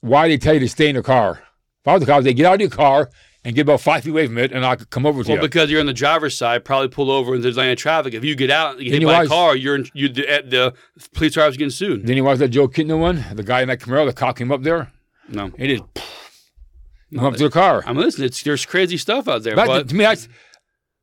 why 0.00 0.28
they 0.28 0.36
tell 0.38 0.54
you 0.54 0.60
to 0.60 0.68
stay 0.68 0.88
in 0.88 0.96
the 0.96 1.02
car. 1.02 1.42
If 1.82 1.88
I 1.88 1.92
was 1.94 2.00
the 2.00 2.06
cops, 2.06 2.24
they 2.24 2.34
get 2.34 2.46
out 2.46 2.54
of 2.54 2.60
your 2.60 2.70
car 2.70 3.10
and 3.44 3.54
get 3.54 3.62
about 3.62 3.80
five 3.80 4.02
feet 4.02 4.10
away 4.10 4.26
from 4.26 4.36
it, 4.38 4.50
and 4.52 4.66
I 4.66 4.74
could 4.74 4.90
come 4.90 5.06
over 5.06 5.22
to 5.22 5.28
well, 5.28 5.36
you. 5.36 5.40
Well, 5.40 5.48
because 5.48 5.70
you're 5.70 5.80
on 5.80 5.86
the 5.86 5.92
driver's 5.92 6.36
side, 6.36 6.64
probably 6.64 6.88
pull 6.88 7.10
over 7.10 7.34
and 7.34 7.42
there's 7.42 7.56
lane 7.56 7.70
of 7.70 7.78
traffic. 7.78 8.14
If 8.14 8.24
you 8.24 8.34
get 8.34 8.50
out 8.50 8.76
and 8.76 8.84
get 8.84 8.90
Then 8.90 9.02
hit 9.02 9.06
by 9.06 9.24
a 9.24 9.26
car, 9.28 9.54
you're 9.56 9.76
in, 9.76 9.86
you 9.94 10.08
the, 10.08 10.28
uh, 10.28 10.42
the 10.44 10.74
police 11.14 11.34
driver's 11.34 11.56
getting 11.56 11.70
sued. 11.70 12.04
then 12.06 12.16
you 12.16 12.24
watch 12.24 12.38
that 12.38 12.48
Joe 12.48 12.66
Kintner 12.68 12.98
one, 12.98 13.24
the 13.32 13.44
guy 13.44 13.62
in 13.62 13.68
that 13.68 13.78
Camaro, 13.78 14.06
the 14.06 14.12
cop 14.12 14.36
came 14.38 14.50
up 14.50 14.62
there, 14.64 14.90
No, 15.28 15.52
he 15.56 15.68
just 15.76 15.84
went 17.12 17.26
up 17.26 17.34
to 17.34 17.44
the 17.44 17.50
car. 17.50 17.82
I'm 17.86 17.96
listening. 17.96 18.26
It's 18.26 18.42
there's 18.42 18.64
crazy 18.66 18.96
stuff 18.96 19.28
out 19.28 19.42
there, 19.42 19.56
That- 19.56 19.66
but 19.66 19.88
to 19.88 19.94
me, 19.94 20.04
that's 20.04 20.28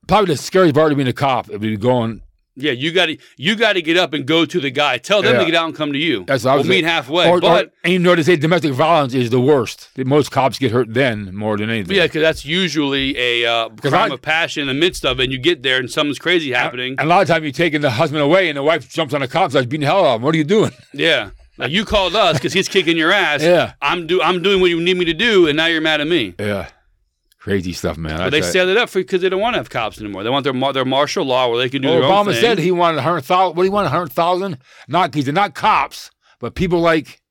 probably 0.08 0.34
the 0.36 0.42
scariest 0.42 0.76
part 0.76 0.92
of 0.92 0.98
being 0.98 1.08
a 1.08 1.14
cop. 1.14 1.50
If 1.50 1.64
you're 1.64 1.78
going, 1.78 2.22
yeah, 2.58 2.72
you 2.72 2.94
got 2.94 3.08
to 3.08 3.18
you 3.38 3.56
got 3.58 3.74
to 3.74 3.82
get 3.82 3.98
up 3.98 4.14
and 4.14 4.26
go 4.26 4.46
to 4.46 4.60
the 4.62 4.70
guy. 4.72 4.98
Tell 4.98 5.22
them 5.22 5.34
Yeah. 5.34 5.40
to 5.40 5.46
get 5.46 5.56
out 5.56 5.66
and 5.66 5.76
come 5.76 5.92
to 5.92 6.00
you. 6.00 6.24
That's 6.26 6.46
what 6.46 6.56
we'll 6.56 6.64
meet 6.66 6.86
halfway. 6.86 7.28
or, 7.30 7.42
but 7.42 7.66
or, 7.66 7.70
and 7.84 7.92
you 7.94 8.00
know 8.00 8.16
they 8.16 8.24
say 8.24 8.38
domestic 8.38 8.72
violence 8.72 9.14
is 9.14 9.30
the 9.30 9.42
worst. 9.42 9.90
Most 9.98 10.32
cops 10.32 10.58
get 10.58 10.72
hurt 10.72 10.94
then 10.94 11.36
more 11.36 11.58
than 11.58 11.70
anything. 11.70 11.98
yeah, 11.98 12.04
because 12.04 12.22
that's 12.22 12.46
usually 12.46 13.18
a 13.18 13.46
uh, 13.46 13.70
crime 13.70 14.12
I- 14.12 14.14
of 14.14 14.22
passion 14.22 14.62
in 14.62 14.68
the 14.68 14.74
midst 14.74 15.04
of 15.06 15.20
it. 15.20 15.24
And 15.26 15.34
you 15.34 15.40
get 15.40 15.64
there 15.64 15.80
and 15.80 15.92
something's 15.92 16.20
crazy 16.20 16.54
happening. 16.54 16.96
And 16.98 17.08
a 17.08 17.10
lot 17.10 17.24
of 17.24 17.28
times 17.28 17.44
you're 17.44 17.52
taking 17.52 17.82
the 17.82 17.90
husband 17.92 18.22
away, 18.22 18.48
and 18.48 18.58
the 18.58 18.64
wife 18.64 18.88
jumps 18.90 19.14
on 19.14 19.20
the 19.22 19.28
cop 19.28 19.44
and 19.46 19.52
starts 19.52 19.66
beating 19.68 19.82
the 19.82 19.88
hell 19.88 20.06
out 20.06 20.16
of 20.16 20.16
him. 20.18 20.22
What 20.22 20.34
are 20.36 20.38
you 20.38 20.44
doing? 20.46 20.72
yeah. 20.94 21.32
Like 21.58 21.72
you 21.72 21.86
called 21.86 22.16
us 22.16 22.38
because 22.38 22.54
he's 22.54 22.68
kicking 22.68 22.98
your 22.98 23.12
ass. 23.12 23.42
Yeah. 23.42 23.74
I'm 23.82 24.08
do 24.08 24.22
I'm 24.22 24.42
doing 24.44 24.62
what 24.62 24.70
you 24.70 24.82
need 24.82 24.98
me 24.98 25.06
to 25.06 25.14
do, 25.14 25.48
and 25.48 25.56
now 25.58 25.68
you're 25.68 25.82
mad 25.82 26.02
at 26.02 26.08
me. 26.08 26.36
Yeah, 26.40 26.68
crazy 27.40 27.72
stuff, 27.74 27.98
man. 27.98 28.18
But 28.18 28.32
they 28.32 28.42
set 28.42 28.68
it 28.68 28.76
up 28.78 28.90
for 28.90 29.00
because 29.00 29.22
they 29.22 29.30
don't 29.30 29.40
want 29.42 29.54
to 29.54 29.60
have 29.60 29.70
cops 29.70 30.00
anymore. 30.00 30.24
They 30.24 30.30
want 30.30 30.44
their 30.44 30.54
mar- 30.54 30.74
their 30.74 30.86
martial 30.86 31.26
law 31.26 31.48
where 31.50 31.58
they 31.58 31.70
can 31.70 31.82
do 31.82 31.88
Well, 31.88 32.02
their 32.02 32.10
own 32.12 32.26
Obama 32.26 32.32
thing. 32.34 32.42
said 32.42 32.60
he 32.60 32.72
wanted 32.72 32.98
a 32.98 33.02
hundred 33.04 33.22
thousand. 33.22 33.56
What 33.56 33.64
do 33.64 33.68
you 33.68 33.72
want? 33.72 33.88
A 33.88 33.90
hundred 33.90 34.12
thousand? 34.12 34.58
Not 34.88 35.16
are 35.16 35.32
not 35.32 35.54
cops, 35.56 36.12
but 36.40 36.56
people 36.56 36.80
like 36.82 37.22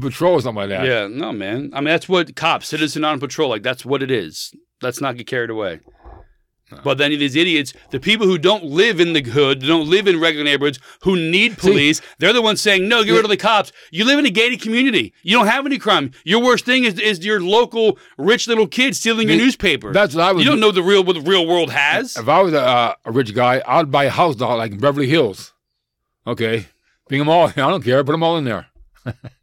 patrol 0.00 0.34
or 0.34 0.40
something 0.40 0.60
like 0.60 0.70
that. 0.70 0.86
yeah, 0.86 1.06
no, 1.08 1.32
man. 1.32 1.70
I 1.72 1.80
mean, 1.80 1.86
that's 1.86 2.08
what 2.08 2.36
cops, 2.36 2.68
citizen 2.68 3.04
on 3.04 3.18
patrol, 3.18 3.48
like 3.48 3.62
that's 3.62 3.84
what 3.84 4.02
it 4.02 4.10
is. 4.10 4.52
Let's 4.82 5.00
not 5.00 5.16
get 5.16 5.26
carried 5.26 5.50
away. 5.50 5.80
But 6.84 6.98
then 6.98 7.10
these 7.10 7.36
idiots, 7.36 7.72
the 7.90 8.00
people 8.00 8.26
who 8.26 8.38
don't 8.38 8.64
live 8.64 9.00
in 9.00 9.12
the 9.12 9.22
hood, 9.22 9.60
don't 9.60 9.88
live 9.88 10.06
in 10.06 10.20
regular 10.20 10.44
neighborhoods, 10.44 10.78
who 11.02 11.16
need 11.16 11.58
police, 11.58 12.00
they're 12.18 12.32
the 12.32 12.42
ones 12.42 12.60
saying, 12.60 12.88
no, 12.88 13.02
get 13.04 13.12
rid 13.12 13.24
of 13.24 13.30
the 13.30 13.36
cops. 13.36 13.72
You 13.90 14.04
live 14.04 14.18
in 14.18 14.26
a 14.26 14.30
gated 14.30 14.60
community. 14.60 15.12
You 15.22 15.36
don't 15.36 15.46
have 15.48 15.66
any 15.66 15.78
crime. 15.78 16.12
Your 16.24 16.42
worst 16.42 16.64
thing 16.64 16.84
is, 16.84 16.98
is 16.98 17.24
your 17.24 17.40
local 17.40 17.98
rich 18.18 18.46
little 18.48 18.66
kid 18.66 18.94
stealing 18.96 19.28
your 19.28 19.38
newspaper. 19.38 19.92
that's 19.92 20.14
what 20.14 20.22
I 20.24 20.32
was. 20.32 20.44
you 20.44 20.50
don't 20.50 20.60
know 20.60 20.70
the 20.70 20.82
real 20.82 21.04
what 21.04 21.14
the 21.14 21.20
real 21.22 21.46
world 21.46 21.70
has. 21.70 22.16
If 22.16 22.28
I 22.28 22.40
was 22.42 22.52
a, 22.52 22.60
uh, 22.60 22.94
a 23.04 23.10
rich 23.12 23.34
guy, 23.34 23.62
I'd 23.66 23.90
buy 23.90 24.04
a 24.04 24.10
house 24.10 24.36
down 24.36 24.58
like 24.58 24.72
in 24.72 24.78
Beverly 24.78 25.08
Hills. 25.08 25.52
Okay, 26.26 26.66
bring 27.08 27.18
them 27.18 27.28
all. 27.28 27.48
I 27.48 27.50
don't 27.52 27.82
care. 27.82 28.04
Put 28.04 28.12
them 28.12 28.22
all 28.22 28.36
in 28.36 28.44
there. 28.44 28.66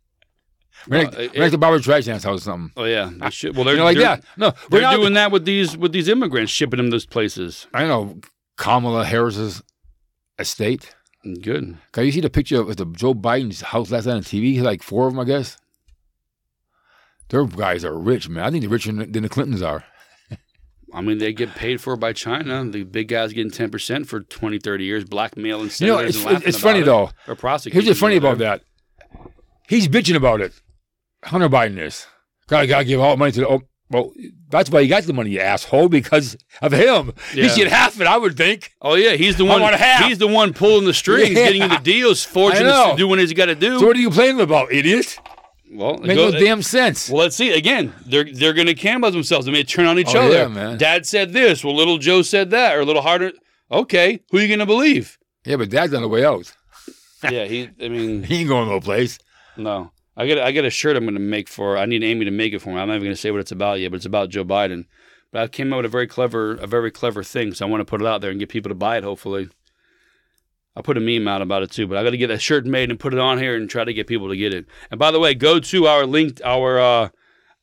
We're 0.90 1.04
like, 1.04 1.14
it- 1.20 1.34
we're 1.34 1.42
like 1.44 1.52
the 1.52 1.58
Barbra 1.58 1.80
Streisand's 1.80 2.24
house 2.24 2.40
or 2.42 2.44
something. 2.44 2.72
Oh 2.78 2.86
yeah, 2.86 3.12
they 3.16 3.30
should. 3.30 3.56
Well, 3.56 3.66
they're 3.66 3.74
You 3.74 3.80
know, 3.80 3.86
like 3.86 3.98
they're, 3.98 4.06
that. 4.18 4.24
No, 4.38 4.48
we're 4.72 4.80
They're 4.80 4.82
not 4.82 4.96
doing 4.96 5.14
that 5.14 5.32
with 5.32 5.46
these 5.46 5.78
with 5.78 5.92
these 5.92 6.08
immigrants, 6.08 6.52
shipping 6.52 6.78
them 6.78 6.90
those 6.90 7.06
places. 7.06 7.68
I 7.74 7.86
know 7.86 8.20
Kamala 8.58 9.06
Harris's 9.06 9.62
estate. 10.40 10.96
Good. 11.42 11.78
Can 11.92 12.06
you 12.06 12.12
see 12.12 12.22
the 12.22 12.30
picture 12.30 12.62
of 12.62 12.76
the 12.78 12.86
Joe 12.86 13.14
Biden's 13.14 13.62
house 13.62 13.92
last 13.92 14.06
night 14.06 14.14
on 14.16 14.22
TV? 14.24 14.62
Like 14.62 14.82
four 14.82 15.08
of 15.08 15.14
them, 15.14 15.20
I 15.20 15.26
guess. 15.26 15.58
Their 17.30 17.46
guys 17.46 17.84
are 17.84 17.98
rich, 17.98 18.30
man. 18.30 18.46
I 18.46 18.52
think 18.52 18.62
they're 18.62 18.70
richer 18.70 18.92
than 18.94 19.24
the 19.24 19.30
Clintons 19.30 19.62
are. 19.62 19.84
I 20.94 21.02
mean, 21.02 21.18
they 21.18 21.34
get 21.34 21.54
paid 21.54 21.82
for 21.82 21.98
by 21.98 22.14
China. 22.14 22.64
The 22.64 22.84
big 22.84 23.10
guys 23.10 23.34
getting 23.34 23.52
10% 23.52 24.08
for 24.08 24.22
20, 24.22 24.58
30 24.60 24.86
years, 24.86 25.04
blackmailing 25.04 25.70
You 25.80 25.88
know, 25.88 25.98
it's, 26.00 26.16
and 26.18 26.26
laughing 26.26 26.48
it's 26.48 26.58
funny 26.60 26.80
about 26.82 26.86
though. 26.86 27.04
it, 27.04 27.32
Or 27.32 27.36
prosecuting. 27.36 27.76
Here's 27.82 27.90
what's 27.90 28.00
funny 28.00 28.16
about 28.16 28.38
that. 28.38 28.62
He's 29.68 29.90
bitching 29.90 30.16
about 30.16 30.40
it. 30.40 30.54
Hunter 31.24 31.49
Biden 31.49 31.80
is. 31.80 32.05
Gotta, 32.47 32.68
gotta 32.68 32.86
give 32.86 32.99
all 33.01 33.11
the 33.11 33.18
money 33.18 33.32
to 33.34 33.39
the. 33.41 33.47
Oh, 33.47 33.61
well, 33.89 34.11
that's 34.49 34.70
why 34.70 34.82
you 34.82 34.89
got 34.89 35.03
the 35.03 35.13
money, 35.13 35.30
you 35.32 35.39
asshole, 35.39 35.88
because 35.89 36.36
of 36.61 36.74
him. 36.74 37.13
Yeah. 37.34 37.43
He 37.43 37.49
should 37.49 37.68
half 37.68 37.99
it, 38.01 38.07
I 38.07 38.18
would 38.18 38.36
think. 38.36 38.74
Oh 38.82 38.95
yeah, 38.95 39.13
he's 39.13 39.38
the 39.38 39.45
one. 39.45 39.61
He's 40.03 40.18
the 40.18 40.28
one 40.28 40.53
pulling 40.53 40.86
the 40.86 40.93
strings, 40.93 41.30
Yeah. 41.30 41.36
getting 41.36 41.68
the 41.70 41.78
deals, 41.78 42.24
forging 42.24 42.63
to 42.65 42.93
do 42.97 43.07
what 43.07 43.20
he's 43.20 43.34
got 43.34 43.45
to 43.45 43.55
do. 43.55 43.80
So 43.80 43.88
what 43.88 43.95
are 43.95 43.99
you 43.99 44.07
complaining 44.09 44.41
about, 44.41 44.72
idiot? 44.74 45.18
well, 45.72 45.97
Make 45.99 46.15
go- 46.18 46.30
no 46.32 46.39
damn 46.39 46.61
sense. 46.61 47.09
Well, 47.09 47.20
let's 47.20 47.36
see. 47.38 47.51
Again, 47.53 47.93
they're 48.05 48.26
they're 48.26 48.53
going 48.53 48.68
to 48.68 48.76
cannibalize 48.76 49.13
themselves. 49.13 49.45
They 49.45 49.51
may 49.53 49.63
turn 49.63 49.86
on 49.86 49.97
each 49.99 50.13
Oh, 50.15 50.20
other. 50.26 50.36
yeah, 50.36 50.47
man. 50.47 50.78
Dad 50.78 51.05
said 51.05 51.32
this. 51.34 51.63
Well, 51.63 51.76
little 51.76 51.97
Joe 51.97 52.22
said 52.24 52.49
that, 52.51 52.76
or 52.76 52.84
little 52.86 53.01
harder. 53.01 53.32
Okay, 53.72 54.20
who 54.32 54.38
are 54.38 54.41
you 54.41 54.47
going 54.47 54.59
to 54.59 54.65
believe? 54.65 55.18
Yeah, 55.45 55.55
but 55.57 55.70
Dad's 55.70 55.93
on 55.93 56.01
the 56.01 56.07
way 56.09 56.26
out. 56.26 56.53
yeah, 57.30 57.45
he. 57.45 57.70
I 57.82 57.88
mean, 57.88 58.24
He 58.30 58.39
ain't 58.41 58.49
going 58.49 58.68
no 58.68 58.80
place. 58.82 59.18
No. 59.55 59.91
I 60.18 60.26
get 60.26 60.39
I 60.39 60.51
get 60.51 60.65
a 60.65 60.70
shirt 60.70 60.97
I'm 60.97 61.03
going 61.03 61.13
to 61.13 61.20
make 61.22 61.47
for. 61.47 61.78
I 61.78 61.86
need 61.86 62.03
Amy 62.03 62.26
to 62.26 62.32
make 62.32 62.51
it 62.51 62.59
for 62.59 62.70
me. 62.70 62.80
I'm 62.80 62.88
not 62.88 62.95
even 62.95 63.05
going 63.05 63.15
to 63.15 63.22
say 63.22 63.32
what 63.32 63.39
it's 63.39 63.51
about 63.51 63.80
yet, 63.80 63.91
but 63.91 63.97
it's 63.97 64.05
about 64.05 64.30
Joe 64.30 64.43
Biden. 64.43 64.86
But 65.32 65.43
I 65.43 65.47
came 65.47 65.72
up 65.72 65.78
with 65.78 65.86
a 65.86 65.89
very 65.89 66.07
clever, 66.07 66.53
a 66.55 66.68
very 66.68 66.89
clever 66.89 67.24
thing. 67.24 67.53
So 67.53 67.65
I 67.65 67.70
want 67.70 67.82
to 67.82 67.86
put 67.86 68.01
it 68.01 68.07
out 68.07 68.22
there 68.22 68.32
and 68.32 68.39
get 68.39 68.49
people 68.49 68.70
to 68.70 68.76
buy 68.76 68.97
it. 68.97 69.03
Hopefully, 69.03 69.49
I'll 70.76 70.84
put 70.84 70.97
a 70.97 71.01
meme 71.01 71.28
out 71.28 71.43
about 71.43 71.63
it 71.63 71.72
too. 71.72 71.86
But 71.86 71.97
I 71.97 72.03
got 72.03 72.09
to 72.09 72.18
get 72.18 72.28
that 72.28 72.41
shirt 72.41 72.65
made 72.65 72.89
and 72.89 72.99
put 72.99 73.13
it 73.13 73.20
on 73.20 73.38
here 73.38 73.55
and 73.55 73.70
try 73.70 73.84
to 73.84 73.93
get 73.93 74.07
people 74.07 74.30
to 74.30 74.36
get 74.36 74.53
it. 74.53 74.65
And 74.89 74.99
by 74.99 75.11
the 75.11 75.20
way, 75.20 75.36
go 75.36 75.59
to 75.59 75.88
our 75.88 76.05
linked 76.05 76.41
our 76.41 76.80
uh, 76.80 77.09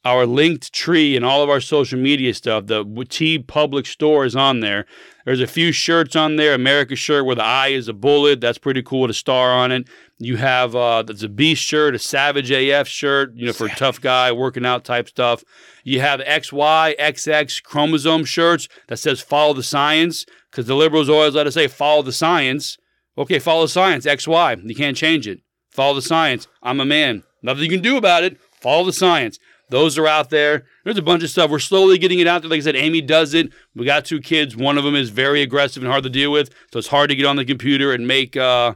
our 0.05 0.27
Linktree 0.27 1.17
and 1.17 1.25
all 1.25 1.43
of 1.43 1.49
our 1.49 1.61
social 1.61 1.99
media 1.99 2.35
stuff. 2.35 2.67
The 2.67 2.85
TeePublic 2.85 3.87
store 3.87 4.27
is 4.27 4.37
on 4.37 4.61
there. 4.61 4.85
There's 5.25 5.41
a 5.41 5.47
few 5.47 5.73
shirts 5.73 6.15
on 6.15 6.37
there. 6.37 6.53
America 6.53 6.95
shirt 6.95 7.25
where 7.25 7.35
the 7.35 7.45
eye 7.45 7.69
is 7.69 7.89
a 7.89 7.95
bullet. 7.95 8.41
That's 8.41 8.59
pretty 8.59 8.83
cool 8.83 9.03
with 9.03 9.11
a 9.11 9.15
star 9.15 9.51
on 9.51 9.73
it. 9.73 9.89
You 10.19 10.37
have 10.37 10.77
uh, 10.77 11.03
a 11.09 11.29
Beast 11.29 11.63
shirt, 11.63 11.95
a 11.95 11.99
Savage 11.99 12.51
AF 12.51 12.87
shirt, 12.87 13.33
you 13.35 13.47
know, 13.47 13.53
for 13.53 13.69
tough 13.69 14.01
guy 14.01 14.31
working 14.31 14.65
out 14.65 14.85
type 14.85 15.09
stuff. 15.09 15.43
You 15.83 16.01
have 16.01 16.21
XY, 16.21 16.97
XX 16.99 17.63
chromosome 17.63 18.25
shirts 18.25 18.69
that 18.89 18.99
says 18.99 19.21
follow 19.21 19.55
the 19.55 19.63
science 19.63 20.25
because 20.51 20.67
the 20.67 20.77
liberals 20.77 21.09
always 21.09 21.35
let 21.35 21.47
us 21.47 21.55
say 21.55 21.67
follow 21.67 22.03
the 22.03 22.13
science. 22.13 22.79
Okay, 23.19 23.39
follow 23.39 23.63
the 23.63 23.69
science. 23.69 24.07
XY. 24.07 24.69
You 24.69 24.75
can't 24.75 24.97
change 24.97 25.27
it. 25.27 25.41
Follow 25.71 25.95
the 25.95 26.03
science. 26.03 26.47
I'm 26.63 26.81
a 26.81 26.85
man. 26.85 27.25
Nothing 27.43 27.65
you 27.65 27.71
can 27.71 27.83
do 27.83 27.97
about 27.97 28.23
it. 28.23 28.39
Follow 28.61 28.85
the 28.85 28.93
science. 28.93 29.39
Those 29.71 29.99
are 29.99 30.07
out 30.07 30.31
there. 30.31 30.67
There's 30.85 30.99
a 30.99 31.03
bunch 31.03 31.23
of 31.23 31.31
stuff. 31.31 31.51
We're 31.51 31.59
slowly 31.59 31.99
getting 31.99 32.21
it 32.21 32.27
out 32.27 32.43
there. 32.43 32.51
Like 32.51 32.59
I 32.59 32.63
said, 32.63 32.77
Amy 32.77 33.01
does 33.01 33.35
it. 33.35 33.51
We 33.75 33.85
got 33.85 34.05
two 34.05 34.21
kids. 34.21 34.57
One 34.57 34.79
of 34.79 34.85
them 34.85 34.95
is 34.95 35.11
very 35.11 35.43
aggressive 35.43 35.83
and 35.83 35.91
hard 35.91 36.05
to 36.05 36.11
deal 36.11 36.31
with, 36.31 36.51
so 36.73 36.79
it's 36.79 36.89
hard 36.89 37.11
to 37.11 37.17
get 37.17 37.27
on 37.27 37.37
the 37.37 37.45
computer 37.45 37.93
and 37.93 38.07
make 38.07 38.37
uh, 38.37 38.75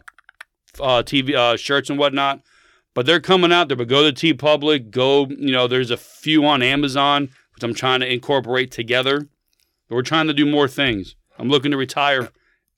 uh, 0.80 1.02
TV 1.02 1.34
uh, 1.34 1.56
shirts 1.56 1.90
and 1.90 1.98
whatnot. 1.98 2.40
But 2.94 3.06
they're 3.06 3.20
coming 3.20 3.52
out 3.52 3.68
there. 3.68 3.76
But 3.76 3.88
go 3.88 4.10
to 4.10 4.12
TeePublic. 4.34 4.90
Go. 4.90 5.26
You 5.28 5.52
know, 5.52 5.66
there's 5.68 5.90
a 5.90 5.96
few 5.96 6.44
on 6.46 6.62
Amazon, 6.62 7.28
which 7.54 7.62
I'm 7.62 7.74
trying 7.74 8.00
to 8.00 8.12
incorporate 8.12 8.70
together. 8.70 9.28
But 9.88 9.94
we're 9.94 10.02
trying 10.02 10.26
to 10.26 10.34
do 10.34 10.44
more 10.46 10.68
things. 10.68 11.14
I'm 11.38 11.48
looking 11.48 11.70
to 11.70 11.76
retire 11.76 12.30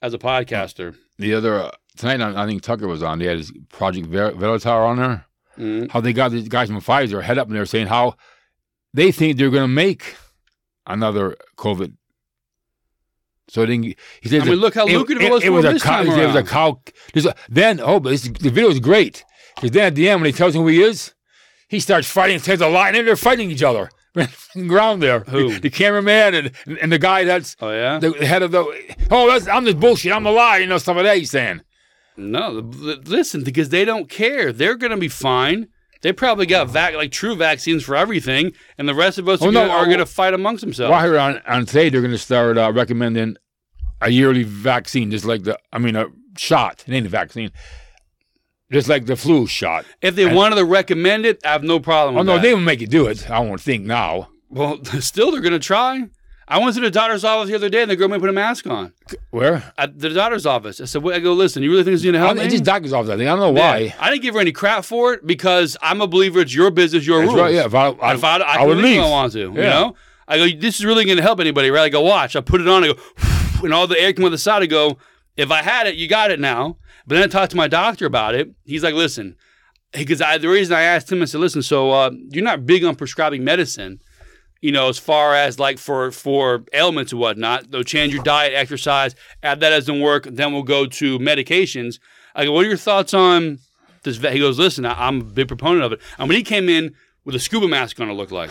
as 0.03 0.13
a 0.15 0.19
podcaster. 0.19 0.95
The 1.19 1.35
other 1.35 1.59
uh, 1.63 1.71
tonight, 1.97 2.21
I 2.21 2.43
I 2.43 2.47
think 2.47 2.63
Tucker 2.63 2.87
was 2.89 3.03
on. 3.03 3.19
They 3.19 3.27
had 3.27 3.39
his 3.39 3.53
Project 3.71 4.07
Ver- 4.09 4.33
Veritas 4.33 4.67
on 4.67 4.97
there. 4.99 5.25
Mhm. 5.59 5.91
How 5.91 6.01
they 6.01 6.13
got 6.13 6.31
these 6.31 6.49
guys 6.49 6.69
from 6.69 6.81
Pfizer 6.81 7.23
head 7.23 7.39
up 7.39 7.47
and 7.49 7.57
they're 7.57 7.67
saying 7.67 7.87
how 7.89 8.17
they 8.95 9.13
think 9.13 9.37
they're 9.37 9.51
going 9.51 9.65
to 9.65 9.69
make 9.69 10.17
another 10.87 11.37
COVID. 11.57 11.95
So 13.51 13.67
then 13.67 13.83
he 13.83 13.97
says, 14.25 14.43
I 14.43 14.45
mean, 14.45 14.55
look 14.55 14.75
how 14.75 14.87
lucrative 14.87 15.25
it 15.25 15.31
was 15.31 15.43
for 15.43 15.51
was 15.51 15.65
a 15.65 15.73
this 15.73 15.83
cow. 15.83 16.05
time 16.05 16.07
It 16.07 16.27
was 16.27 16.37
a 16.37 16.45
cow. 16.45 16.81
Then 17.49 17.81
oh, 17.81 17.99
but 17.99 18.13
the 18.21 18.51
video 18.51 18.71
is 18.71 18.79
great 18.79 19.25
because 19.57 19.73
then 19.73 19.87
at 19.87 19.95
the 19.97 20.09
end 20.09 20.21
when 20.21 20.27
he 20.27 20.33
tells 20.33 20.55
him 20.55 20.63
who 20.63 20.69
he 20.69 20.83
is, 20.83 21.15
he 21.69 21.81
starts 21.81 22.09
fighting. 22.09 22.39
Says 22.39 22.61
a 22.61 22.69
lie, 22.69 22.91
and 22.91 22.97
they're 23.07 23.17
fighting 23.17 23.51
each 23.51 23.65
other. 23.65 23.91
on 24.17 24.29
the 24.55 24.67
ground 24.67 25.03
there. 25.03 25.21
Who? 25.21 25.55
The, 25.55 25.61
the 25.61 25.71
cameraman 25.71 26.35
and 26.35 26.79
and 26.81 26.93
the 26.93 26.99
guy 26.99 27.25
that's 27.25 27.57
Oh 27.61 27.71
yeah. 27.71 27.99
the 27.99 28.13
head 28.25 28.43
of 28.43 28.53
the. 28.53 28.65
Oh, 29.11 29.29
that's 29.29 29.49
I'm 29.49 29.65
this 29.65 29.75
bullshit. 29.75 30.13
I'm 30.13 30.27
a 30.27 30.31
lie. 30.31 30.59
You 30.59 30.67
know 30.67 30.79
stuff 30.79 30.97
like 30.97 31.07
that. 31.07 31.17
He's 31.17 31.31
saying. 31.31 31.63
No, 32.17 32.71
listen, 33.05 33.45
because 33.45 33.71
they 33.71 33.85
don't 33.85 34.09
care. 34.09 34.53
They're 34.53 34.77
going 34.77 34.91
to 34.91 34.97
be 34.97 35.09
fine. 35.09 35.69
They 36.03 36.13
probably 36.13 36.47
got 36.47 36.69
vac- 36.69 36.95
like 36.95 37.13
true 37.13 37.37
vaccines 37.37 37.85
for 37.85 37.95
everything, 37.95 38.53
and 38.79 38.89
the 38.89 38.95
rest 38.95 39.19
of 39.19 39.29
us 39.29 39.43
Oh, 39.43 39.49
are, 39.49 39.53
no, 39.53 39.71
are 39.71 39.83
oh, 39.83 39.87
going 39.87 39.99
to 39.99 40.07
fight 40.07 40.33
amongst 40.33 40.63
themselves. 40.63 40.91
Well, 40.91 40.99
I 40.99 41.03
heard 41.03 41.17
on, 41.17 41.43
on 41.47 41.67
today 41.67 41.91
they're 41.91 42.01
going 42.01 42.13
to 42.13 42.19
start 42.19 42.57
uh, 42.57 42.73
recommending 42.73 43.37
a 44.01 44.11
yearly 44.11 44.43
vaccine, 44.45 45.11
just 45.11 45.27
like 45.27 45.43
the, 45.43 45.59
I 45.73 45.79
mean, 45.79 45.97
a 45.97 46.07
shot. 46.39 46.85
It 46.87 46.95
ain't 46.95 47.07
a 47.07 47.11
vaccine. 47.11 47.53
Just 48.73 48.89
like 48.89 49.07
the 49.07 49.17
flu 49.17 49.47
shot. 49.47 49.85
If 50.01 50.15
they 50.15 50.33
wanted 50.33 50.57
to 50.57 50.65
recommend 50.65 51.27
it, 51.27 51.45
I 51.45 51.53
have 51.53 51.65
no 51.65 51.81
problem. 51.81 52.17
Oh, 52.17 52.23
no, 52.23 52.35
that. 52.35 52.43
they 52.43 52.55
will 52.55 52.61
make 52.61 52.81
you 52.81 52.87
do 52.87 53.07
it. 53.09 53.29
I 53.29 53.41
won't 53.41 53.61
think 53.61 53.85
now. 53.85 54.29
well, 54.49 54.83
still 55.01 55.33
they're 55.33 55.41
going 55.41 55.53
to 55.53 55.59
try. 55.59 56.09
I 56.51 56.59
went 56.59 56.75
to 56.75 56.81
the 56.81 56.91
daughter's 56.91 57.23
office 57.23 57.49
the 57.49 57.55
other 57.55 57.69
day, 57.69 57.83
and 57.83 57.91
the 57.91 57.95
girl 57.95 58.09
made 58.09 58.17
me 58.17 58.21
put 58.23 58.29
a 58.29 58.33
mask 58.33 58.67
on 58.67 58.93
Where? 59.31 59.73
at 59.79 59.97
the 60.01 60.09
daughter's 60.11 60.45
office. 60.47 60.81
I 60.81 60.85
said, 60.87 61.01
"Wait," 61.05 61.15
"I 61.15 61.21
go, 61.21 61.33
listen. 61.33 61.63
You 61.63 61.71
really 61.71 61.85
think 61.85 61.95
it's 61.95 62.03
going 62.03 62.15
to 62.15 62.19
help 62.19 62.33
I, 62.33 62.35
me?" 62.35 62.43
it's 62.43 62.53
just 62.53 62.65
doctor's 62.65 62.93
office, 62.93 63.09
I 63.09 63.17
think. 63.17 63.29
I 63.29 63.37
don't 63.37 63.55
know 63.55 63.61
why. 63.61 63.95
I 64.01 64.11
didn't 64.11 64.23
give 64.23 64.35
her 64.35 64.41
any 64.41 64.51
crap 64.51 64.85
for 64.85 65.15
it 65.15 65.25
because 65.25 65.77
I'm 65.81 66.01
a 66.01 66.09
believer. 66.09 66.41
It's 66.41 66.53
your 66.53 66.73
business, 66.73 67.07
your 67.07 67.21
That's 67.21 67.29
rules. 67.29 67.41
right, 67.41 67.55
yeah. 67.55 67.67
If 67.67 67.75
I, 67.75 67.91
I, 67.91 68.15
if 68.15 68.25
I, 68.25 68.39
I, 68.39 68.63
I 68.63 68.67
would 68.67 68.79
leave. 68.79 69.01
I 69.01 69.09
want 69.09 69.33
to. 69.35 69.39
You 69.39 69.53
know, 69.53 69.95
I 70.27 70.39
go. 70.39 70.59
This 70.59 70.81
is 70.81 70.85
really 70.85 71.05
going 71.05 71.19
to 71.19 71.23
help 71.23 71.39
anybody, 71.39 71.71
right? 71.71 71.85
I 71.85 71.89
go. 71.89 72.01
Watch. 72.01 72.35
I 72.35 72.41
put 72.41 72.61
it 72.61 72.67
on. 72.67 72.83
I 72.83 72.89
go, 72.89 73.01
and 73.63 73.73
all 73.73 73.87
the 73.87 73.99
air 74.01 74.13
came 74.13 74.25
on 74.25 74.33
the 74.33 74.39
side. 74.39 74.63
I 74.63 74.67
go. 74.67 74.99
If 75.37 75.53
I 75.53 75.63
had 75.63 75.87
it, 75.87 75.95
you 75.95 76.09
got 76.09 76.33
it 76.33 76.41
now. 76.41 76.79
But 77.07 77.15
then 77.15 77.25
I 77.25 77.27
talked 77.29 77.53
to 77.53 77.57
my 77.57 77.69
doctor 77.69 78.07
about 78.07 78.35
it. 78.35 78.51
He's 78.65 78.83
like, 78.83 78.95
listen, 78.95 79.37
because 79.93 80.21
I, 80.21 80.37
the 80.39 80.49
reason 80.49 80.75
I 80.75 80.83
asked 80.83 81.11
him, 81.11 81.23
I 81.23 81.25
said, 81.27 81.41
listen, 81.41 81.63
so 81.63 81.93
uh, 81.93 82.11
you're 82.29 82.45
not 82.45 82.67
big 82.67 82.85
on 82.85 82.97
prescribing 82.97 83.45
medicine. 83.45 84.01
You 84.61 84.73
know, 84.73 84.89
as 84.89 84.99
far 84.99 85.35
as 85.35 85.59
like 85.59 85.79
for 85.79 86.11
for 86.11 86.65
ailments 86.73 87.13
and 87.13 87.21
whatnot, 87.21 87.71
they'll 87.71 87.83
change 87.83 88.13
your 88.13 88.23
diet, 88.23 88.53
exercise. 88.55 89.15
If 89.43 89.61
that 89.61 89.71
doesn't 89.71 90.01
work, 90.01 90.25
then 90.31 90.53
we'll 90.53 90.63
go 90.63 90.87
to 90.87 91.19
medications. 91.19 91.99
I 92.35 92.45
go, 92.45 92.53
what 92.53 92.67
are 92.67 92.69
your 92.69 92.77
thoughts 92.77 93.15
on 93.15 93.59
this? 94.03 94.17
Vet? 94.17 94.35
He 94.35 94.39
goes, 94.39 94.59
listen, 94.59 94.85
I, 94.85 95.07
I'm 95.07 95.21
a 95.21 95.25
big 95.25 95.49
proponent 95.49 95.85
of 95.85 95.93
it. 95.93 96.01
And 96.19 96.29
when 96.29 96.37
he 96.37 96.43
came 96.43 96.69
in 96.69 96.95
with 97.25 97.35
a 97.35 97.41
scuba 97.41 97.69
mask 97.69 97.99
on, 98.01 98.11
it 98.11 98.15
looked 98.15 98.33
like. 98.33 98.51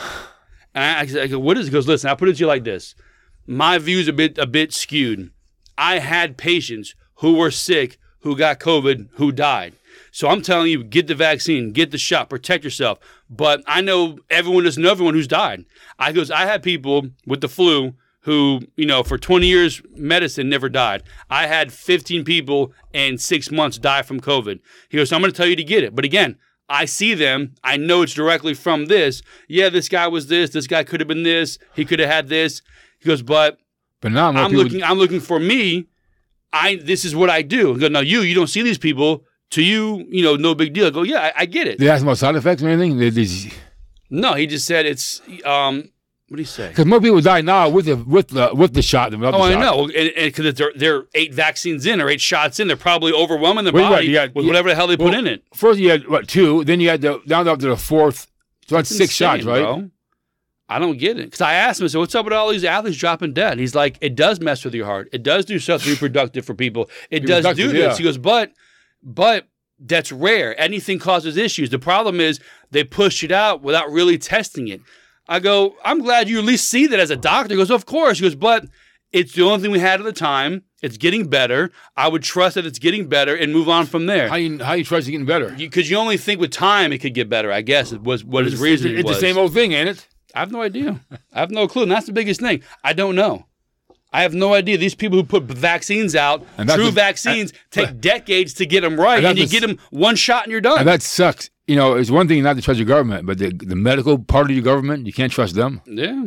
And 0.73 0.83
I, 0.83 1.21
I 1.21 1.27
go, 1.27 1.39
what 1.39 1.57
is 1.57 1.67
it? 1.67 1.69
He 1.69 1.73
goes, 1.73 1.87
listen, 1.87 2.09
I 2.09 2.15
put 2.15 2.29
it 2.29 2.33
to 2.33 2.39
you 2.39 2.47
like 2.47 2.63
this. 2.63 2.95
My 3.45 3.77
view's 3.77 4.07
a 4.07 4.13
bit 4.13 4.37
a 4.37 4.47
bit 4.47 4.73
skewed. 4.73 5.31
I 5.77 5.99
had 5.99 6.37
patients 6.37 6.95
who 7.15 7.35
were 7.35 7.51
sick, 7.51 7.97
who 8.21 8.35
got 8.35 8.59
COVID, 8.59 9.09
who 9.13 9.31
died. 9.31 9.73
So 10.11 10.27
I'm 10.27 10.41
telling 10.41 10.71
you, 10.71 10.83
get 10.83 11.07
the 11.07 11.15
vaccine, 11.15 11.71
get 11.71 11.91
the 11.91 11.97
shot, 11.97 12.29
protect 12.29 12.63
yourself. 12.63 12.99
But 13.29 13.61
I 13.67 13.81
know 13.81 14.19
everyone 14.29 14.63
doesn't 14.63 14.81
know 14.81 14.91
everyone 14.91 15.13
who's 15.13 15.27
died. 15.27 15.65
I 15.99 16.11
goes, 16.11 16.31
I 16.31 16.45
had 16.45 16.63
people 16.63 17.09
with 17.27 17.41
the 17.41 17.49
flu 17.49 17.93
who, 18.21 18.61
you 18.75 18.85
know, 18.85 19.03
for 19.03 19.17
20 19.17 19.47
years, 19.47 19.81
medicine 19.95 20.49
never 20.49 20.67
died. 20.67 21.03
I 21.29 21.47
had 21.47 21.71
15 21.71 22.23
people 22.25 22.73
in 22.91 23.17
six 23.17 23.51
months 23.51 23.77
die 23.77 24.01
from 24.01 24.19
COVID. 24.19 24.59
He 24.89 24.97
goes, 24.97 25.09
so 25.09 25.15
I'm 25.15 25.21
going 25.21 25.31
to 25.31 25.37
tell 25.37 25.47
you 25.47 25.55
to 25.55 25.63
get 25.63 25.83
it. 25.83 25.95
But 25.95 26.05
again, 26.05 26.37
I 26.67 26.85
see 26.85 27.13
them. 27.13 27.55
I 27.63 27.77
know 27.77 28.01
it's 28.01 28.13
directly 28.13 28.53
from 28.53 28.85
this. 28.85 29.21
Yeah, 29.47 29.69
this 29.69 29.89
guy 29.89 30.07
was 30.07 30.27
this. 30.27 30.51
This 30.51 30.67
guy 30.67 30.83
could 30.83 30.99
have 30.99 31.07
been 31.07 31.23
this. 31.23 31.57
He 31.75 31.85
could 31.85 31.99
have 31.99 32.09
had 32.09 32.27
this. 32.27 32.61
He 32.99 33.07
goes, 33.07 33.21
but 33.21 33.57
but 34.01 34.11
now 34.11 34.29
I'm 34.29 34.51
people, 34.51 34.63
looking. 34.63 34.83
I'm 34.83 34.97
looking 34.97 35.19
for 35.19 35.39
me. 35.39 35.87
I 36.53 36.75
this 36.75 37.05
is 37.05 37.15
what 37.15 37.29
I 37.29 37.41
do. 37.41 37.75
I 37.75 37.79
go, 37.79 37.87
now 37.87 37.99
you 38.01 38.21
you 38.21 38.35
don't 38.35 38.47
see 38.47 38.61
these 38.61 38.77
people. 38.77 39.25
To 39.51 39.63
you, 39.63 40.05
you 40.09 40.21
know, 40.23 40.35
no 40.35 40.53
big 40.53 40.73
deal. 40.73 40.85
I 40.87 40.89
go, 40.91 41.01
yeah, 41.03 41.31
I, 41.35 41.41
I 41.41 41.45
get 41.45 41.67
it. 41.67 41.79
They 41.79 41.89
ask 41.89 42.03
about 42.03 42.17
side 42.19 42.35
effects 42.35 42.61
or 42.61 42.69
anything? 42.69 43.51
No, 44.11 44.33
he 44.35 44.45
just 44.47 44.65
said 44.67 44.85
it's. 44.85 45.21
Um, 45.45 45.89
what 46.27 46.37
did 46.37 46.43
he 46.43 46.45
say? 46.45 46.67
Because 46.69 46.85
more 46.85 47.01
people 47.01 47.19
die 47.21 47.41
now 47.41 47.69
with 47.69 47.85
the 47.85 47.95
with 47.95 48.27
the 48.27 48.51
with 48.53 48.73
the 48.75 48.83
shot 48.83 49.09
than 49.09 49.19
without 49.19 49.33
Oh, 49.39 49.47
the 49.47 49.55
I 49.55 49.59
know, 49.59 49.85
and 49.89 50.11
because 50.15 50.53
they're 50.53 50.71
they're 50.75 51.05
eight 51.15 51.33
vaccines 51.33 51.87
in 51.87 51.99
or 51.99 52.07
eight 52.09 52.21
shots 52.21 52.59
in, 52.59 52.67
they're 52.67 52.77
probably 52.77 53.11
overwhelming 53.11 53.65
the 53.65 53.71
Well, 53.71 53.89
body 53.89 54.05
you 54.07 54.13
got- 54.13 54.35
with 54.35 54.45
you- 54.45 54.49
whatever 54.49 54.69
the 54.69 54.75
hell 54.75 54.85
they 54.85 54.97
put 54.97 55.15
in 55.15 55.25
it. 55.25 55.43
First 55.55 55.79
you 55.79 55.89
had 55.89 56.07
what 56.07 56.27
two? 56.27 56.63
Then 56.63 56.79
you 56.79 56.89
had 56.89 57.01
the 57.01 57.19
down 57.25 57.47
up 57.47 57.57
to 57.59 57.67
the 57.69 57.77
fourth. 57.77 58.27
So 58.67 58.75
that's 58.75 58.91
It's 58.91 58.97
six 58.99 59.13
shots, 59.15 59.43
right? 59.43 59.61
bro. 59.63 59.89
I 60.71 60.77
don't 60.77 60.99
get 60.99 61.17
it 61.17 61.23
because 61.25 61.41
I 61.41 61.53
asked 61.55 61.79
him. 61.79 61.85
I 61.85 61.87
said, 61.87 61.97
"What's 61.97 62.13
up 62.13 62.25
with 62.25 62.33
all 62.35 62.51
these 62.51 62.63
athletes 62.63 62.97
dropping 62.97 63.33
dead?" 63.33 63.57
He's 63.57 63.73
like, 63.73 63.97
"It 64.01 64.13
does 64.15 64.39
mess 64.39 64.63
with 64.63 64.75
your 64.75 64.85
heart. 64.85 65.09
It 65.11 65.23
does 65.23 65.45
do 65.45 65.57
stuff 65.57 65.87
reproductive 65.87 66.45
for 66.45 66.53
people. 66.53 66.91
It 67.09 67.21
does 67.25 67.43
do 67.55 67.69
this." 67.69 67.73
yeah. 67.93 67.97
He 67.97 68.03
goes, 68.03 68.19
"But, 68.19 68.51
but 69.03 69.47
that's 69.79 70.11
rare. 70.11 70.59
Anything 70.59 70.99
causes 70.99 71.37
issues. 71.37 71.69
The 71.69 71.79
problem 71.79 72.19
is 72.19 72.39
they 72.71 72.83
push 72.83 73.23
it 73.23 73.31
out 73.31 73.61
without 73.61 73.91
really 73.91 74.17
testing 74.17 74.67
it." 74.67 74.81
I 75.27 75.39
go, 75.39 75.75
"I'm 75.85 75.99
glad 76.01 76.27
you 76.27 76.39
at 76.39 76.45
least 76.45 76.67
see 76.67 76.87
that 76.87 76.99
as 76.99 77.11
a 77.11 77.15
doctor." 77.15 77.53
He 77.53 77.57
goes, 77.57 77.71
"Of 77.71 77.85
course." 77.85 78.19
He 78.19 78.23
goes, 78.23 78.35
"But 78.35 78.65
it's 79.11 79.33
the 79.33 79.43
only 79.43 79.61
thing 79.61 79.71
we 79.71 79.79
had 79.79 79.99
at 79.99 80.05
the 80.05 80.11
time. 80.11 80.63
It's 80.81 80.97
getting 80.97 81.27
better. 81.27 81.71
I 81.97 82.07
would 82.07 82.23
trust 82.23 82.55
that 82.55 82.65
it's 82.65 82.79
getting 82.79 83.07
better 83.07 83.35
and 83.35 83.51
move 83.51 83.67
on 83.67 83.85
from 83.85 84.05
there." 84.05 84.29
How 84.29 84.35
you 84.35 84.63
how 84.63 84.73
you 84.73 84.83
trust 84.83 85.07
it 85.07 85.11
getting 85.11 85.25
better? 85.25 85.49
because 85.57 85.89
you, 85.89 85.97
only 85.97 86.17
think 86.17 86.39
with 86.39 86.51
time 86.51 86.91
it 86.93 86.99
could 86.99 87.13
get 87.13 87.29
better. 87.29 87.51
I 87.51 87.61
guess 87.61 87.91
it 87.91 88.01
was 88.01 88.23
what 88.23 88.45
his 88.45 88.53
It's, 88.53 88.61
reasoning 88.61 88.99
it's 88.99 89.09
the 89.09 89.15
same 89.15 89.37
old 89.37 89.53
thing, 89.53 89.73
ain't 89.73 89.89
it? 89.89 90.07
I 90.35 90.39
have 90.39 90.51
no 90.51 90.61
idea. 90.61 91.01
I 91.33 91.39
have 91.39 91.51
no 91.51 91.67
clue. 91.67 91.83
And 91.83 91.91
that's 91.91 92.05
the 92.05 92.13
biggest 92.13 92.39
thing. 92.39 92.61
I 92.83 92.93
don't 92.93 93.15
know. 93.15 93.45
I 94.11 94.23
have 94.23 94.33
no 94.33 94.53
idea. 94.55 94.77
These 94.77 94.95
people 94.95 95.17
who 95.19 95.23
put 95.23 95.43
vaccines 95.43 96.15
out, 96.15 96.43
true 96.57 96.85
the- 96.85 96.91
vaccines, 96.91 97.53
take 97.71 97.99
decades 98.01 98.53
to 98.55 98.65
get 98.65 98.81
them 98.81 98.99
right, 98.99 99.17
And 99.19 99.27
and, 99.27 99.37
you 99.39 99.47
get 99.47 99.61
them 99.61 99.77
one 99.91 100.15
shot 100.15 100.43
and 100.43 100.51
you're 100.51 100.61
done. 100.61 100.79
And 100.79 100.87
that 100.87 101.01
sucks. 101.03 101.49
You 101.67 101.75
know, 101.75 101.93
it's 101.93 102.09
one 102.09 102.27
thing 102.27 102.41
not 102.41 102.55
to 102.55 102.61
trust 102.63 102.79
your 102.79 102.87
government, 102.87 103.27
but 103.27 103.37
the 103.37 103.49
the 103.53 103.75
medical 103.75 104.17
part 104.17 104.49
of 104.49 104.55
your 104.55 104.63
government, 104.63 105.05
you 105.05 105.13
can't 105.13 105.31
trust 105.31 105.53
them. 105.55 105.81
yeah. 105.85 106.25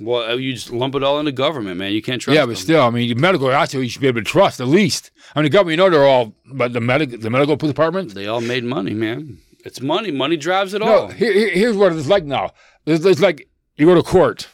Well, 0.00 0.30
uh, 0.32 0.34
you 0.34 0.52
just 0.52 0.72
lump 0.72 0.96
it 0.96 1.04
all 1.04 1.20
into 1.20 1.30
government, 1.30 1.78
man. 1.78 1.92
You 1.92 2.02
can't 2.02 2.20
trust 2.20 2.34
yeah, 2.34 2.40
them. 2.42 2.50
but 2.50 2.58
still, 2.58 2.82
I 2.82 2.90
mean, 2.90 3.08
the 3.08 3.14
medical, 3.14 3.46
that's 3.48 3.72
what 3.72 3.80
you 3.84 3.88
should 3.88 4.00
be 4.02 4.08
able 4.08 4.20
to 4.20 4.24
trust 4.24 4.60
at 4.60 4.66
least. 4.66 5.12
I 5.34 5.38
mean, 5.38 5.44
the 5.44 5.50
government, 5.50 5.70
you 5.74 5.76
know, 5.76 5.88
they're 5.90 6.04
all, 6.04 6.34
but 6.52 6.72
the 6.72 6.80
medical, 6.80 7.16
the 7.16 7.30
medical 7.30 7.54
department. 7.56 8.12
They 8.12 8.26
all 8.26 8.40
made 8.40 8.64
money, 8.64 8.94
man. 8.94 9.38
It's 9.64 9.80
money. 9.80 10.10
Money 10.10 10.36
drives 10.36 10.74
it 10.74 10.80
No, 10.80 10.86
all. 10.86 11.08
here- 11.08 11.50
here's 11.50 11.76
what 11.76 11.92
it's 11.92 12.08
like 12.08 12.24
now. 12.24 12.50
It's, 12.84 13.04
it's 13.06 13.20
like 13.20 13.48
you 13.76 13.86
go 13.86 13.94
to 13.94 14.02
court. 14.02 14.48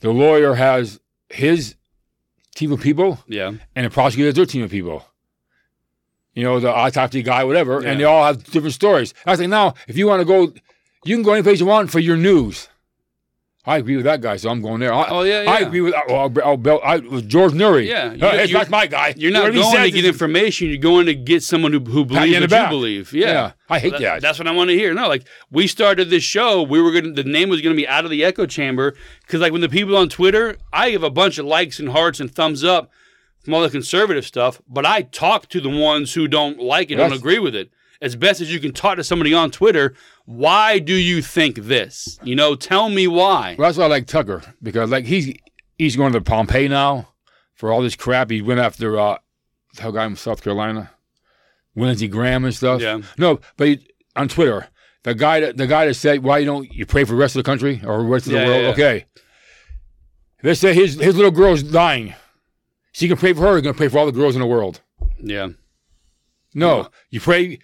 The 0.00 0.10
lawyer 0.10 0.54
has 0.54 1.00
his 1.30 1.74
team 2.54 2.72
of 2.72 2.80
people, 2.80 3.22
Yeah. 3.28 3.52
and 3.76 3.86
the 3.86 3.90
prosecutor 3.90 4.28
has 4.28 4.34
their 4.34 4.46
team 4.46 4.62
of 4.62 4.70
people. 4.70 5.04
You 6.34 6.44
know, 6.44 6.60
the 6.60 6.72
autopsy 6.72 7.22
guy, 7.22 7.44
whatever, 7.44 7.80
Yeah. 7.82 7.90
and 7.90 8.00
they 8.00 8.04
all 8.04 8.24
have 8.24 8.44
different 8.44 8.74
stories. 8.74 9.12
I 9.26 9.34
say 9.36 9.46
now, 9.46 9.74
if 9.88 9.96
you 9.96 10.06
want 10.06 10.20
to 10.20 10.24
go, 10.24 10.52
you 11.04 11.16
can 11.16 11.22
go 11.22 11.32
any 11.32 11.42
place 11.42 11.60
you 11.60 11.66
want 11.66 11.90
for 11.90 11.98
your 12.00 12.16
news. 12.16 12.68
I 13.68 13.76
agree 13.76 13.96
with 13.96 14.06
that 14.06 14.20
guy, 14.22 14.36
so 14.36 14.48
I'm 14.48 14.62
going 14.62 14.80
there. 14.80 14.94
I, 14.94 15.06
Oh, 15.10 15.22
yeah, 15.22 15.42
yeah. 15.42 15.50
I 15.50 15.58
agree 15.58 15.82
with. 15.82 15.92
Oh, 16.08 16.14
I'll, 16.14 16.32
I'll, 16.42 16.68
I'll, 16.68 16.80
I, 16.82 17.00
George 17.20 17.52
Noory. 17.52 17.86
Yeah, 17.86 18.06
Uh, 18.06 18.12
you- 18.12 18.18
that's, 18.18 18.50
you- 18.50 18.56
that's 18.58 18.70
my 18.70 18.86
guy. 18.86 19.12
You're 19.16 19.30
not 19.30 19.42
Whatever 19.42 19.60
going 19.60 19.84
to 19.84 19.90
get 19.90 20.04
information. 20.06 20.68
You're 20.68 20.78
going 20.78 21.04
to 21.06 21.14
get 21.14 21.42
someone 21.42 21.72
who, 21.72 21.80
who 21.80 22.04
believes 22.06 22.40
what 22.40 22.62
you 22.62 22.68
believe. 22.68 23.12
Yeah. 23.12 23.26
Yeah, 23.26 23.52
I 23.68 23.78
hate 23.78 23.92
That- 23.92 24.00
that. 24.00 24.22
That's 24.22 24.38
what 24.38 24.48
I 24.48 24.52
want 24.52 24.70
to 24.70 24.74
hear. 24.74 24.94
No, 24.94 25.06
like 25.06 25.26
we 25.50 25.66
started 25.66 26.08
this 26.08 26.24
show, 26.24 26.62
we 26.62 26.80
were 26.80 26.92
gonna 26.92 27.12
the 27.12 27.24
name 27.24 27.50
was 27.50 27.60
gonna 27.60 27.74
be 27.74 27.86
out 27.86 28.04
of 28.06 28.10
the 28.10 28.24
echo 28.24 28.46
chamber 28.46 28.94
because 29.26 29.40
like 29.40 29.52
when 29.52 29.60
the 29.60 29.68
people 29.68 29.96
on 29.96 30.08
Twitter, 30.08 30.56
I 30.72 30.90
give 30.90 31.02
a 31.02 31.10
bunch 31.10 31.36
of 31.38 31.44
likes 31.44 31.78
and 31.78 31.90
hearts 31.90 32.20
and 32.20 32.34
thumbs 32.34 32.64
up 32.64 32.90
from 33.44 33.52
all 33.54 33.60
the 33.60 33.70
conservative 33.70 34.24
stuff, 34.26 34.60
but 34.68 34.86
I 34.86 35.02
talk 35.02 35.48
to 35.50 35.60
the 35.60 35.68
ones 35.70 36.14
who 36.14 36.26
don't 36.26 36.58
like 36.58 36.90
it, 36.90 36.96
don't 36.96 37.12
agree 37.12 37.38
with 37.38 37.54
it. 37.54 37.70
As 38.00 38.14
best 38.14 38.40
as 38.40 38.52
you 38.52 38.60
can 38.60 38.72
talk 38.72 38.96
to 38.96 39.02
somebody 39.04 39.34
on 39.34 39.50
Twitter, 39.50 39.94
why 40.24 40.78
do 40.78 40.94
you 40.94 41.20
think 41.20 41.56
this? 41.56 42.18
You 42.22 42.36
know, 42.36 42.54
tell 42.54 42.88
me 42.88 43.08
why. 43.08 43.56
Well, 43.58 43.68
that's 43.68 43.78
why 43.78 43.84
I 43.84 43.88
like 43.88 44.06
Tucker 44.06 44.42
because 44.62 44.90
like 44.90 45.04
he's 45.04 45.34
he's 45.78 45.96
going 45.96 46.12
to 46.12 46.20
Pompeo 46.20 46.68
now 46.68 47.08
for 47.54 47.72
all 47.72 47.82
this 47.82 47.96
crap. 47.96 48.30
He 48.30 48.40
went 48.40 48.60
after 48.60 48.98
uh, 48.98 49.18
the 49.76 49.90
guy 49.90 50.04
from 50.06 50.14
South 50.16 50.42
Carolina, 50.42 50.90
Lindsey 51.74 52.06
Graham 52.06 52.44
and 52.44 52.54
stuff. 52.54 52.80
Yeah. 52.80 53.00
No, 53.18 53.40
but 53.56 53.66
he, 53.66 53.86
on 54.14 54.28
Twitter, 54.28 54.68
the 55.02 55.14
guy 55.16 55.40
that 55.40 55.56
the 55.56 55.66
guy 55.66 55.86
that 55.86 55.94
said 55.94 56.22
why 56.22 56.38
you 56.38 56.46
don't 56.46 56.72
you 56.72 56.86
pray 56.86 57.02
for 57.02 57.12
the 57.12 57.18
rest 57.18 57.34
of 57.34 57.40
the 57.42 57.48
country 57.50 57.80
or 57.84 57.98
the 57.98 58.04
rest 58.08 58.26
of 58.28 58.32
Yeah, 58.34 58.44
the 58.44 58.46
world? 58.50 58.60
yeah, 58.62 58.66
yeah. 58.68 58.72
Okay. 58.74 59.06
They 60.44 60.54
say 60.54 60.72
his 60.72 60.94
his 61.00 61.16
little 61.16 61.32
girl's 61.32 61.64
dying. 61.64 62.14
She 62.92 63.08
can 63.08 63.16
pray 63.16 63.32
for 63.32 63.40
her. 63.40 63.52
You're 63.54 63.60
gonna 63.62 63.74
pray 63.74 63.88
for 63.88 63.98
all 63.98 64.06
the 64.06 64.12
girls 64.12 64.36
in 64.36 64.40
the 64.40 64.46
world. 64.46 64.82
Yeah. 65.20 65.48
No, 66.54 66.90
you 67.10 67.20
pray 67.20 67.58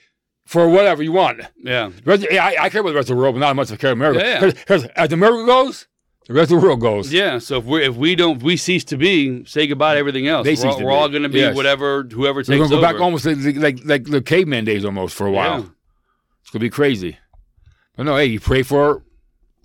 for 0.47 0.69
whatever 0.69 1.03
you 1.03 1.13
want. 1.13 1.41
Yeah. 1.63 1.91
Rest- 2.05 2.27
yeah, 2.31 2.45
I, 2.45 2.65
I 2.65 2.69
care 2.71 2.81
about 2.81 2.91
the 2.91 2.97
rest 2.97 3.11
of 3.11 3.17
the 3.17 3.21
world, 3.23 3.35
but 3.35 3.41
not 3.41 3.57
much 3.57 3.73
I 3.73 3.77
care 3.77 3.93
about 3.93 4.11
America. 4.11 4.21
Yeah, 4.27 4.45
yeah. 4.47 4.53
'cause 4.67 4.85
as 4.97 5.13
America 5.13 5.45
goes, 5.47 5.87
the 6.27 6.35
rest 6.35 6.53
of 6.53 6.61
the 6.61 6.67
world 6.67 6.81
goes. 6.81 7.13
Yeah, 7.13 7.39
so 7.39 7.59
if 7.59 7.65
we 7.65 7.85
if 7.85 7.97
we 7.97 8.15
don't 8.15 8.37
if 8.39 8.43
we 8.43 8.57
cease 8.57 8.85
to 8.85 8.97
be, 8.97 9.45
say 9.47 9.67
goodbye 9.67 9.95
to 9.95 9.99
everything 10.01 10.27
else. 10.29 10.45
They 10.47 10.55
we're 10.55 10.71
all, 10.71 10.79
to 10.79 10.87
all 10.89 11.09
going 11.09 11.23
to 11.23 11.29
be 11.29 11.41
Yes. 11.41 11.55
whatever 11.57 12.03
whoever 12.05 12.43
takes 12.43 12.49
We're 12.51 12.59
gonna 12.59 12.69
go 12.71 12.77
over. 12.77 12.83
back 12.93 13.01
almost 13.01 13.25
like, 13.27 13.57
like 13.57 13.81
like 13.85 14.05
the 14.05 14.23
caveman 14.23 14.65
days 14.65 14.85
almost 14.85 15.15
for 15.15 15.27
a 15.27 15.31
while. 15.33 15.61
Yeah. 15.61 15.67
It's 16.43 16.51
gonna 16.51 16.61
be 16.61 16.71
crazy. 16.71 17.19
But 17.97 18.05
no, 18.07 18.17
hey, 18.17 18.27
you 18.27 18.41
pray 18.41 18.63
for 18.63 19.03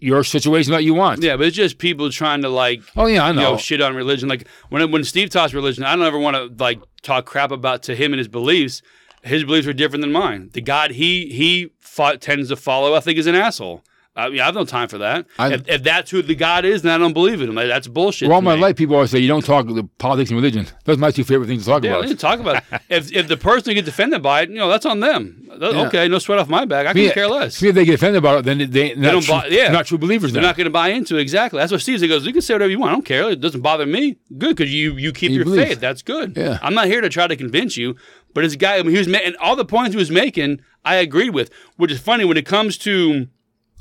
your 0.01 0.23
situation 0.23 0.71
that 0.71 0.83
you 0.85 0.93
want. 0.93 1.21
Yeah, 1.21 1.35
but 1.35 1.47
it's 1.47 1.55
just 1.57 1.77
people 1.77 2.09
trying 2.09 2.41
to 2.43 2.49
like 2.49 2.81
Oh 2.95 3.05
yeah, 3.05 3.23
I 3.23 3.29
you 3.29 3.35
know. 3.35 3.51
know 3.53 3.57
shit 3.57 3.81
on 3.81 3.95
religion. 3.95 4.29
Like 4.29 4.47
when 4.69 4.91
when 4.91 5.03
Steve 5.03 5.29
talks 5.29 5.53
religion, 5.53 5.83
I 5.83 5.95
don't 5.95 6.05
ever 6.05 6.19
want 6.19 6.35
to 6.37 6.63
like 6.63 6.79
talk 7.01 7.25
crap 7.25 7.51
about 7.51 7.83
to 7.83 7.95
him 7.95 8.13
and 8.13 8.17
his 8.17 8.27
beliefs. 8.29 8.81
His 9.23 9.43
beliefs 9.43 9.67
are 9.67 9.73
different 9.73 10.01
than 10.01 10.11
mine. 10.11 10.49
The 10.53 10.61
God 10.61 10.91
he 10.91 11.27
he 11.29 11.71
fought, 11.79 12.21
tends 12.21 12.49
to 12.49 12.55
follow, 12.55 12.93
I 12.95 12.99
think, 12.99 13.17
is 13.19 13.27
an 13.27 13.35
asshole. 13.35 13.83
I 14.15 14.27
mean, 14.29 14.41
I 14.41 14.45
have 14.45 14.55
no 14.55 14.65
time 14.65 14.89
for 14.89 14.97
that. 14.97 15.25
I- 15.37 15.53
if, 15.53 15.67
if 15.69 15.83
that's 15.83 16.11
who 16.11 16.21
the 16.21 16.35
God 16.35 16.65
is, 16.65 16.81
then 16.81 16.91
I 16.93 16.97
don't 16.97 17.13
believe 17.13 17.41
in 17.41 17.47
him. 17.47 17.55
That's 17.55 17.87
bullshit. 17.87 18.27
well, 18.27 18.35
all 18.35 18.41
my 18.41 18.55
me. 18.55 18.61
life, 18.61 18.75
people 18.75 18.95
always 18.95 19.11
say 19.11 19.19
you 19.19 19.29
don't 19.29 19.45
talk 19.45 19.65
the 19.67 19.87
politics 19.97 20.29
and 20.29 20.37
religion. 20.37 20.65
Those 20.83 20.97
are 20.97 20.99
my 20.99 21.11
two 21.11 21.23
favorite 21.23 21.47
things 21.47 21.63
to 21.63 21.69
talk 21.69 21.83
Yeah, 21.85 21.91
about. 21.91 22.07
didn't 22.07 22.19
talk 22.19 22.39
about. 22.39 22.63
If 22.89 23.13
if 23.13 23.27
the 23.27 23.37
person 23.37 23.75
gets 23.75 23.87
offended 23.87 24.21
by 24.23 24.41
it, 24.41 24.49
you 24.49 24.55
know, 24.55 24.67
that's 24.67 24.85
on 24.85 24.99
them. 24.99 25.47
That- 25.57 25.73
Yeah. 25.73 25.87
Okay, 25.87 26.07
no 26.09 26.19
sweat 26.19 26.39
off 26.39 26.49
my 26.49 26.65
back. 26.65 26.87
I 26.87 26.93
couldn't 26.93 27.13
care 27.13 27.27
less. 27.29 27.55
See 27.55 27.69
if 27.69 27.75
they 27.75 27.85
get 27.85 27.95
offended 27.95 28.17
about 28.17 28.39
it, 28.39 28.45
then 28.45 28.57
they, 28.57 28.65
they 28.65 28.95
not, 28.95 29.11
don't 29.11 29.21
true, 29.23 29.35
buy- 29.35 29.47
yeah. 29.51 29.69
not 29.71 29.85
true 29.85 29.97
believers. 29.99 30.33
They're 30.33 30.41
Then. 30.41 30.49
not 30.49 30.57
going 30.57 30.65
to 30.65 30.71
buy 30.71 30.89
into 30.89 31.17
it. 31.17 31.21
Exactly. 31.21 31.59
That's 31.59 31.71
what 31.71 31.79
Steve 31.81 31.99
said. 31.99 32.05
He 32.05 32.09
goes, 32.09 32.25
you 32.25 32.33
can 32.33 32.41
say 32.41 32.55
whatever 32.55 32.71
you 32.71 32.79
want. 32.79 32.91
I 32.91 32.95
don't 32.95 33.05
care. 33.05 33.29
It 33.29 33.39
doesn't 33.39 33.61
bother 33.61 33.85
me. 33.85 34.17
Good, 34.37 34.55
because 34.57 34.73
you 34.73 34.97
you 34.97 35.13
keep 35.13 35.29
You 35.31 35.37
your 35.37 35.45
believe. 35.45 35.67
faith. 35.67 35.79
That's 35.79 36.01
good. 36.01 36.35
Yeah. 36.35 36.57
I'm 36.63 36.73
not 36.73 36.87
here 36.87 36.99
to 36.99 37.09
try 37.09 37.27
to 37.27 37.35
convince 37.37 37.77
you. 37.77 37.95
But 38.33 38.41
this 38.41 38.55
guy, 38.55 38.77
I 38.77 38.83
mean, 38.83 38.91
he 38.91 38.97
was 38.97 39.07
ma- 39.07 39.17
and 39.23 39.35
all 39.37 39.55
the 39.55 39.65
points 39.65 39.91
he 39.93 39.97
was 39.97 40.11
making, 40.11 40.61
I 40.85 40.95
agreed 40.95 41.31
with. 41.31 41.49
Which 41.77 41.91
is 41.91 41.99
funny 41.99 42.25
when 42.25 42.37
it 42.37 42.45
comes 42.45 42.77
to 42.79 43.27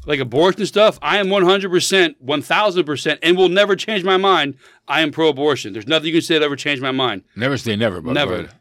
like 0.06 0.20
abortion 0.20 0.64
stuff. 0.66 0.98
I 1.02 1.18
am 1.18 1.28
100, 1.28 1.70
percent 1.70 2.20
1,000 2.22 2.84
percent, 2.84 3.20
and 3.22 3.36
will 3.36 3.48
never 3.50 3.76
change 3.76 4.04
my 4.04 4.16
mind. 4.16 4.54
I 4.86 5.02
am 5.02 5.10
pro-abortion. 5.10 5.72
There's 5.74 5.86
nothing 5.86 6.06
you 6.06 6.12
can 6.14 6.22
say 6.22 6.34
that 6.38 6.44
ever 6.44 6.56
change 6.56 6.80
my 6.80 6.92
mind. 6.92 7.24
Never 7.36 7.58
say 7.58 7.76
never, 7.76 8.00
but 8.00 8.12
Never. 8.14 8.42
but- 8.44 8.54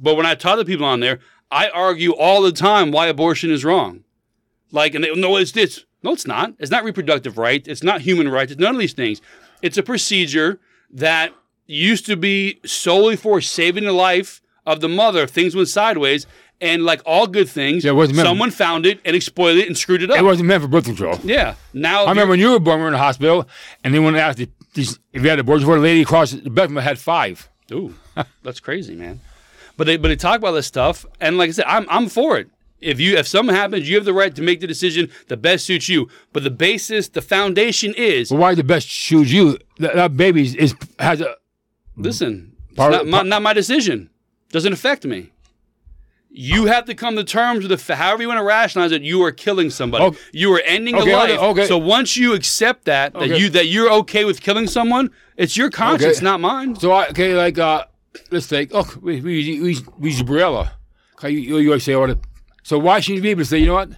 But 0.00 0.14
when 0.16 0.26
I 0.26 0.34
talk 0.34 0.58
to 0.58 0.64
people 0.64 0.86
on 0.86 1.00
there, 1.00 1.20
I 1.50 1.68
argue 1.70 2.12
all 2.12 2.42
the 2.42 2.52
time 2.52 2.90
why 2.90 3.06
abortion 3.06 3.50
is 3.50 3.64
wrong. 3.64 4.04
Like, 4.70 4.94
and 4.94 5.02
they, 5.04 5.14
no, 5.14 5.36
it's 5.36 5.52
this. 5.52 5.84
No, 6.02 6.12
it's 6.12 6.26
not. 6.26 6.54
It's 6.58 6.70
not 6.70 6.84
reproductive 6.84 7.38
right. 7.38 7.66
It's 7.66 7.82
not 7.82 8.02
human 8.02 8.28
rights. 8.28 8.52
It's 8.52 8.60
none 8.60 8.74
of 8.74 8.80
these 8.80 8.92
things. 8.92 9.20
It's 9.62 9.78
a 9.78 9.82
procedure 9.82 10.60
that 10.90 11.32
used 11.66 12.06
to 12.06 12.16
be 12.16 12.60
solely 12.64 13.16
for 13.16 13.40
saving 13.40 13.84
the 13.84 13.92
life 13.92 14.40
of 14.72 14.80
the 14.80 14.88
mother. 14.88 15.26
Things 15.26 15.54
went 15.56 15.68
sideways, 15.68 16.26
and 16.60 16.84
like 16.84 17.00
all 17.06 17.26
good 17.26 17.48
things, 17.48 17.84
Yeah, 17.84 17.90
it 17.92 17.94
wasn't 17.94 18.16
meant- 18.16 18.26
someone 18.28 18.50
found 18.50 18.86
it 18.86 19.00
and 19.04 19.16
exploited 19.16 19.58
it 19.62 19.66
and 19.68 19.76
screwed 19.76 20.02
it 20.02 20.10
up. 20.10 20.18
It 20.18 20.24
wasn't 20.24 20.48
meant 20.48 20.62
for 20.62 20.68
birth 20.68 20.84
control. 20.84 21.18
yeah. 21.24 21.54
Now 21.72 22.04
I 22.04 22.10
remember 22.10 22.30
when 22.32 22.40
you 22.40 22.50
were 22.52 22.60
born, 22.60 22.78
we 22.78 22.82
were 22.82 22.88
in 22.88 22.92
the 22.92 22.98
hospital, 22.98 23.48
and 23.82 23.92
they 23.94 23.98
went 23.98 24.16
and 24.16 24.24
asked 24.24 24.40
if, 24.40 24.48
if 24.76 25.22
you 25.22 25.28
had 25.28 25.38
abortion 25.38 25.66
for 25.66 25.76
a 25.76 25.80
lady 25.80 26.02
across 26.02 26.30
the 26.32 26.50
bed 26.50 26.66
from 26.66 26.74
me 26.74 26.82
had 26.82 26.98
five. 26.98 27.48
Ooh, 27.72 27.94
that's 28.42 28.60
crazy, 28.60 28.94
man. 28.94 29.20
But 29.76 29.86
they 29.86 29.96
but 29.96 30.08
they 30.08 30.16
talk 30.16 30.38
about 30.38 30.52
this 30.52 30.66
stuff, 30.66 31.04
and 31.20 31.38
like 31.38 31.48
I 31.48 31.52
said, 31.52 31.66
I'm 31.68 31.86
I'm 31.88 32.08
for 32.08 32.38
it. 32.38 32.48
If 32.80 33.00
you 33.00 33.16
if 33.16 33.26
something 33.26 33.54
happens, 33.54 33.88
you 33.88 33.96
have 33.96 34.04
the 34.04 34.12
right 34.12 34.34
to 34.36 34.42
make 34.42 34.60
the 34.60 34.66
decision 34.66 35.10
that 35.28 35.38
best 35.38 35.64
suits 35.66 35.88
you. 35.88 36.08
But 36.32 36.42
the 36.44 36.50
basis, 36.50 37.08
the 37.08 37.22
foundation 37.22 37.92
is 37.96 38.30
Well, 38.30 38.40
why 38.40 38.54
the 38.54 38.62
best 38.64 38.88
choose 38.88 39.32
you? 39.32 39.58
That, 39.78 39.94
that 39.96 40.16
baby 40.16 40.42
is, 40.58 40.74
has 40.98 41.20
a 41.20 41.34
listen. 41.96 42.56
It's 42.68 42.76
Part- 42.76 42.92
not 42.92 43.06
my, 43.06 43.22
not 43.22 43.42
my 43.42 43.52
decision. 43.52 44.10
Doesn't 44.50 44.72
affect 44.72 45.04
me. 45.04 45.30
You 46.30 46.66
have 46.66 46.84
to 46.84 46.94
come 46.94 47.16
to 47.16 47.24
terms 47.24 47.66
with 47.66 47.86
the 47.86 47.94
however 47.96 48.22
you 48.22 48.28
want 48.28 48.38
to 48.38 48.44
rationalize 48.44 48.92
it. 48.92 49.02
You 49.02 49.22
are 49.24 49.32
killing 49.32 49.70
somebody. 49.70 50.04
Okay. 50.04 50.18
You 50.32 50.52
are 50.54 50.60
ending 50.64 50.94
Okay, 50.96 51.12
a 51.12 51.16
life. 51.16 51.40
okay. 51.40 51.66
So 51.66 51.78
once 51.78 52.16
you 52.16 52.34
accept 52.34 52.84
that 52.84 53.14
that 53.14 53.38
you 53.38 53.48
that 53.50 53.66
you're 53.66 53.90
okay 54.00 54.24
with 54.24 54.40
killing 54.40 54.66
someone, 54.66 55.10
it's 55.36 55.56
your 55.56 55.70
conscience, 55.70 56.20
not 56.20 56.40
mine. 56.40 56.76
So 56.76 56.92
I, 56.92 57.08
okay, 57.08 57.34
like 57.34 57.58
uh, 57.58 57.86
let's 58.30 58.46
take 58.46 58.70
oh 58.74 58.86
we 59.00 59.20
we 59.20 59.60
we 59.60 59.78
we 59.98 60.14
Gabriella. 60.16 60.72
Okay, 61.18 61.30
you, 61.30 61.58
you 61.58 61.68
always 61.70 61.82
say 61.84 61.94
all 61.94 62.06
the, 62.06 62.18
so 62.62 62.78
why 62.78 63.00
shouldn't 63.00 63.16
you 63.16 63.22
be 63.22 63.30
able 63.30 63.40
to 63.42 63.44
say 63.46 63.58
you 63.58 63.66
know 63.66 63.74
what? 63.74 63.90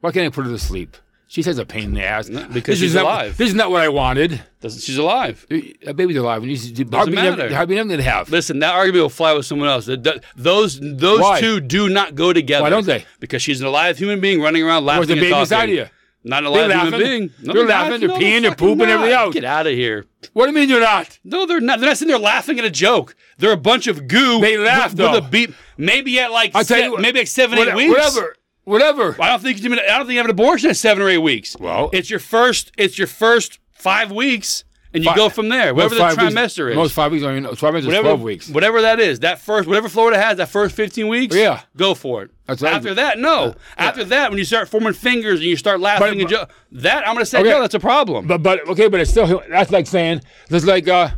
Why 0.00 0.12
can't 0.12 0.26
I 0.26 0.34
put 0.34 0.44
her 0.44 0.52
to 0.52 0.58
sleep? 0.58 0.96
She 1.30 1.42
says 1.42 1.58
a 1.58 1.66
pain 1.66 1.84
in 1.84 1.94
the 1.94 2.02
ass 2.04 2.30
because 2.52 2.78
she's 2.78 2.94
not- 2.94 3.04
alive. 3.04 3.36
This 3.36 3.48
is 3.50 3.54
not 3.54 3.70
what 3.70 3.82
I 3.82 3.88
wanted. 3.90 4.40
Doesn't 4.62 4.80
she's 4.80 4.96
alive? 4.96 5.46
Uh, 5.50 5.58
a 5.86 5.92
baby's 5.92 6.16
alive. 6.16 6.42
And 6.42 6.50
you 6.50 6.86
hardly 6.90 7.14
matter. 7.14 7.36
never, 7.36 7.54
hardly 7.54 7.76
never 7.76 7.88
did 7.90 8.00
have. 8.00 8.30
Listen, 8.30 8.60
that 8.60 8.74
argument 8.74 9.02
will 9.02 9.08
fly 9.10 9.34
with 9.34 9.44
someone 9.44 9.68
else. 9.68 9.84
Th- 9.84 10.02
th- 10.02 10.22
Those 10.36 10.80
those 10.80 11.20
Why? 11.20 11.38
two 11.38 11.60
do 11.60 11.90
not 11.90 12.14
go 12.14 12.32
together. 12.32 12.62
Why 12.62 12.70
don't 12.70 12.86
they? 12.86 13.04
Because 13.20 13.42
she's 13.42 13.60
an 13.60 13.66
alive 13.66 13.98
human 13.98 14.20
being 14.20 14.40
running 14.40 14.62
around 14.62 14.86
laughing 14.86 15.00
Where's 15.00 15.08
the 15.08 15.14
baby 15.16 15.38
inside 15.38 15.68
of 15.68 15.74
you? 15.74 15.86
Not 16.24 16.44
an 16.44 16.52
They're 16.52 16.64
alive 16.70 16.82
human 16.92 17.00
being. 17.00 17.30
No, 17.42 17.52
They're 17.52 17.62
not. 17.64 17.68
laughing. 17.68 18.00
They're 18.00 18.08
No, 18.08 18.16
peeing. 18.16 18.42
They're 18.42 18.54
pooping, 18.54 18.78
not. 18.78 18.88
everything 18.88 19.14
else. 19.14 19.34
Get 19.34 19.44
out 19.44 19.66
of 19.66 19.72
here. 19.74 20.06
What 20.32 20.46
do 20.46 20.52
you 20.52 20.58
mean 20.58 20.68
you're 20.70 20.80
not? 20.80 21.18
No, 21.24 21.44
they're 21.46 21.60
not. 21.60 21.78
They're 21.78 21.90
not 21.90 21.98
sitting 21.98 22.10
there 22.10 22.18
laughing 22.18 22.58
at 22.58 22.64
a 22.64 22.70
joke. 22.70 23.14
They're 23.36 23.52
a 23.52 23.56
bunch 23.56 23.86
of 23.86 24.08
goo. 24.08 24.40
They 24.40 24.56
laugh, 24.56 24.92
with, 24.92 25.00
with 25.00 25.12
though. 25.12 25.18
a 25.18 25.30
beat. 25.30 25.50
Maybe 25.76 26.18
at 26.20 26.32
like 26.32 26.56
se- 26.56 26.84
you 26.84 26.92
what- 26.92 27.02
maybe 27.02 27.18
like 27.20 27.28
seven, 27.28 27.58
What- 27.58 27.68
eight 27.68 27.74
weeks. 27.76 27.90
Whatever. 27.90 28.34
Whatever. 28.68 29.16
I 29.20 29.28
don't 29.30 29.42
think 29.42 29.62
you 29.62 29.72
I 29.72 29.76
don't 29.76 30.00
think 30.06 30.10
you 30.12 30.16
have 30.18 30.26
an 30.26 30.30
abortion 30.30 30.70
at 30.70 30.76
seven 30.76 31.02
or 31.02 31.08
eight 31.08 31.18
weeks. 31.18 31.56
Well- 31.58 31.90
it's 31.92 32.10
your 32.10 32.20
first. 32.20 32.70
It's 32.76 32.98
your 32.98 33.06
first 33.06 33.58
five 33.72 34.10
weeks, 34.12 34.64
and 34.92 35.02
you 35.04 35.10
Fi- 35.10 35.16
go 35.16 35.28
from 35.28 35.48
there. 35.48 35.72
Whatever 35.74 35.94
the 35.94 36.00
five 36.00 36.18
weeks- 36.18 36.34
trimester 36.34 36.70
is. 36.70 36.76
Most 36.76 36.92
five 36.92 37.10
weeks. 37.12 37.24
I 37.24 37.32
mean, 37.38 37.44
five 37.56 37.72
weeks 37.74 37.82
is 37.84 37.86
whatever, 37.86 38.02
twelve 38.08 38.22
weeks. 38.22 38.48
Whatever 38.50 38.82
that 38.82 39.00
is, 39.00 39.20
that 39.20 39.40
first, 39.40 39.66
whatever 39.68 39.88
Florida 39.88 40.18
has, 40.20 40.36
that 40.36 40.48
first 40.50 40.74
15 40.74 41.08
weeks, 41.08 41.34
Yeah. 41.34 41.60
go 41.76 41.94
for 41.94 42.22
it. 42.24 42.30
That's. 42.46 42.62
After 42.62 42.92
that, 42.94 43.18
no. 43.18 43.54
After 43.78 44.04
that, 44.04 44.30
when 44.30 44.38
you 44.38 44.44
start 44.44 44.68
forming 44.68 44.92
fingers 44.92 45.40
and 45.40 45.48
you 45.48 45.56
start 45.56 45.80
laughing 45.80 46.18
But- 46.18 46.32
and 46.72 46.82
that, 46.82 47.06
I'm 47.06 47.14
going 47.14 47.24
to 47.24 47.26
say, 47.26 47.38
Okay. 47.40 47.50
no, 47.50 47.60
that's 47.60 47.74
a 47.74 47.80
problem. 47.80 48.26
But 48.26 48.42
but 48.42 48.68
okay, 48.68 48.88
but 48.88 49.00
it's 49.00 49.10
still 49.10 49.42
that's 49.48 49.70
like 49.70 49.86
saying 49.86 50.20
that's 50.50 50.64
like 50.66 50.86
uh, 50.88 51.08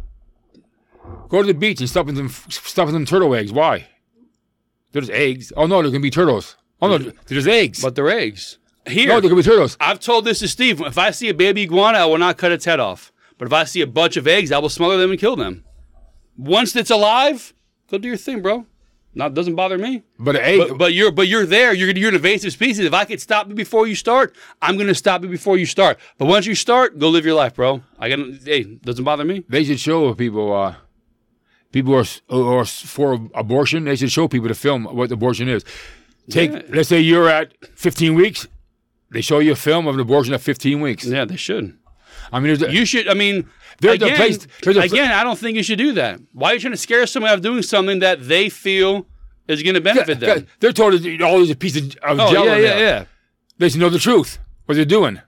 go 1.28 1.40
to 1.42 1.46
the 1.48 1.54
beach 1.54 1.80
and 1.80 1.88
stuff 1.88 2.08
in 2.08 2.14
them 2.14 2.28
stuff 2.28 2.88
in 2.88 2.94
them 2.94 3.06
turtle 3.06 3.34
eggs. 3.34 3.52
Why? 3.52 3.86
There's 4.92 5.10
eggs. 5.10 5.52
Oh 5.56 5.66
no, 5.66 5.82
there 5.82 5.90
can 5.90 6.02
be 6.02 6.10
turtles. 6.10 6.56
Oh 6.82 6.96
no, 6.96 7.12
there's 7.26 7.46
eggs. 7.46 7.82
but 7.82 7.94
they're 7.94 8.08
eggs. 8.08 8.58
Here, 8.86 9.08
no, 9.08 9.20
there 9.20 9.28
can 9.28 9.36
be 9.36 9.42
turtles. 9.42 9.76
I've 9.78 10.00
told 10.00 10.24
this 10.24 10.38
to 10.40 10.48
Steve. 10.48 10.80
If 10.80 10.96
I 10.98 11.10
see 11.10 11.28
a 11.28 11.34
baby 11.34 11.62
iguana, 11.62 11.98
I 11.98 12.04
will 12.06 12.18
not 12.18 12.38
cut 12.38 12.50
its 12.50 12.64
head 12.64 12.80
off. 12.80 13.12
But 13.38 13.46
if 13.46 13.52
I 13.52 13.64
see 13.64 13.80
a 13.82 13.86
bunch 13.86 14.16
of 14.16 14.26
eggs, 14.26 14.52
I 14.52 14.58
will 14.58 14.68
smother 14.68 14.96
them 14.96 15.10
and 15.10 15.20
kill 15.20 15.36
them. 15.36 15.64
Once 16.36 16.74
it's 16.76 16.90
alive, 16.90 17.54
go 17.90 17.98
do 17.98 18.08
your 18.08 18.16
thing, 18.16 18.42
bro. 18.42 18.66
Not 19.14 19.34
doesn't 19.34 19.56
bother 19.56 19.76
me. 19.76 20.04
But 20.18 20.36
an 20.36 20.42
egg. 20.42 20.58
But, 20.58 20.78
but 20.78 20.92
you're 20.94 21.10
but 21.10 21.26
you're 21.26 21.44
there. 21.44 21.74
You're 21.74 21.90
you're 21.90 22.10
an 22.10 22.14
invasive 22.14 22.52
species. 22.52 22.84
If 22.84 22.94
I 22.94 23.04
could 23.04 23.20
stop 23.20 23.48
you 23.48 23.54
before 23.54 23.86
you 23.86 23.94
start, 23.94 24.36
I'm 24.62 24.78
gonna 24.78 24.94
stop 24.94 25.22
you 25.22 25.28
before 25.28 25.58
you 25.58 25.66
start. 25.66 25.98
But 26.16 26.26
once 26.26 26.46
you 26.46 26.54
start, 26.54 26.98
go 26.98 27.08
live 27.08 27.24
your 27.24 27.34
life, 27.34 27.54
bro. 27.54 27.82
I 27.98 28.08
got 28.08 28.20
hey, 28.44 28.62
doesn't 28.62 29.04
bother 29.04 29.24
me. 29.24 29.44
they 29.48 29.64
should 29.64 29.80
show 29.80 30.14
people. 30.14 30.52
Uh, 30.54 30.76
people 31.72 31.94
are, 31.94 32.04
are 32.30 32.64
for 32.64 33.14
abortion. 33.34 33.84
They 33.84 33.96
should 33.96 34.12
show 34.12 34.28
people 34.28 34.48
the 34.48 34.54
film 34.54 34.84
what 34.84 35.10
abortion 35.10 35.48
is. 35.48 35.64
Take 36.30 36.52
Yeah. 36.52 36.62
let's 36.70 36.88
say 36.88 37.00
you're 37.00 37.28
at 37.28 37.52
15 37.74 38.14
weeks. 38.14 38.46
They 39.10 39.20
show 39.20 39.40
you 39.40 39.52
a 39.52 39.56
film 39.56 39.86
of 39.86 39.94
an 39.94 40.00
abortion 40.00 40.32
at 40.34 40.40
15 40.40 40.80
weeks. 40.80 41.04
Yeah, 41.04 41.24
they 41.24 41.36
should. 41.36 41.76
I 42.32 42.38
mean, 42.40 42.62
a, 42.62 42.70
You 42.70 42.84
should. 42.84 43.08
I 43.08 43.14
mean, 43.14 43.48
There's 43.80 44.00
a 44.00 44.04
again, 44.06 44.16
place- 44.16 44.46
there's 44.62 44.76
a 44.76 44.80
pla- 44.80 44.86
again, 44.92 45.10
I 45.10 45.24
don't 45.24 45.38
think 45.38 45.56
you 45.56 45.62
should 45.64 45.78
do 45.78 45.92
that. 45.94 46.20
Why 46.32 46.50
are 46.50 46.54
you 46.54 46.60
trying 46.60 46.72
to 46.72 46.76
scare 46.76 47.06
someone 47.06 47.30
out 47.30 47.36
of 47.38 47.42
doing 47.42 47.62
something 47.62 47.98
that 48.00 48.28
they 48.28 48.48
feel 48.48 49.06
is 49.48 49.62
going 49.62 49.74
to 49.74 49.80
benefit 49.80 50.20
them? 50.20 50.46
they're 50.60 50.72
told 50.72 50.94
all 51.22 51.40
is 51.42 51.50
a 51.50 51.56
piece 51.56 51.76
of, 51.76 51.84
of 52.02 52.20
Oh 52.20 52.30
gel 52.32 52.46
yeah, 52.46 52.56
yeah, 52.56 52.78
yeah. 52.78 53.04
They 53.58 53.68
should 53.68 53.80
know 53.80 53.88
the 53.90 53.98
truth. 53.98 54.38
What 54.66 54.76
they're 54.76 54.84
doing. 54.84 55.20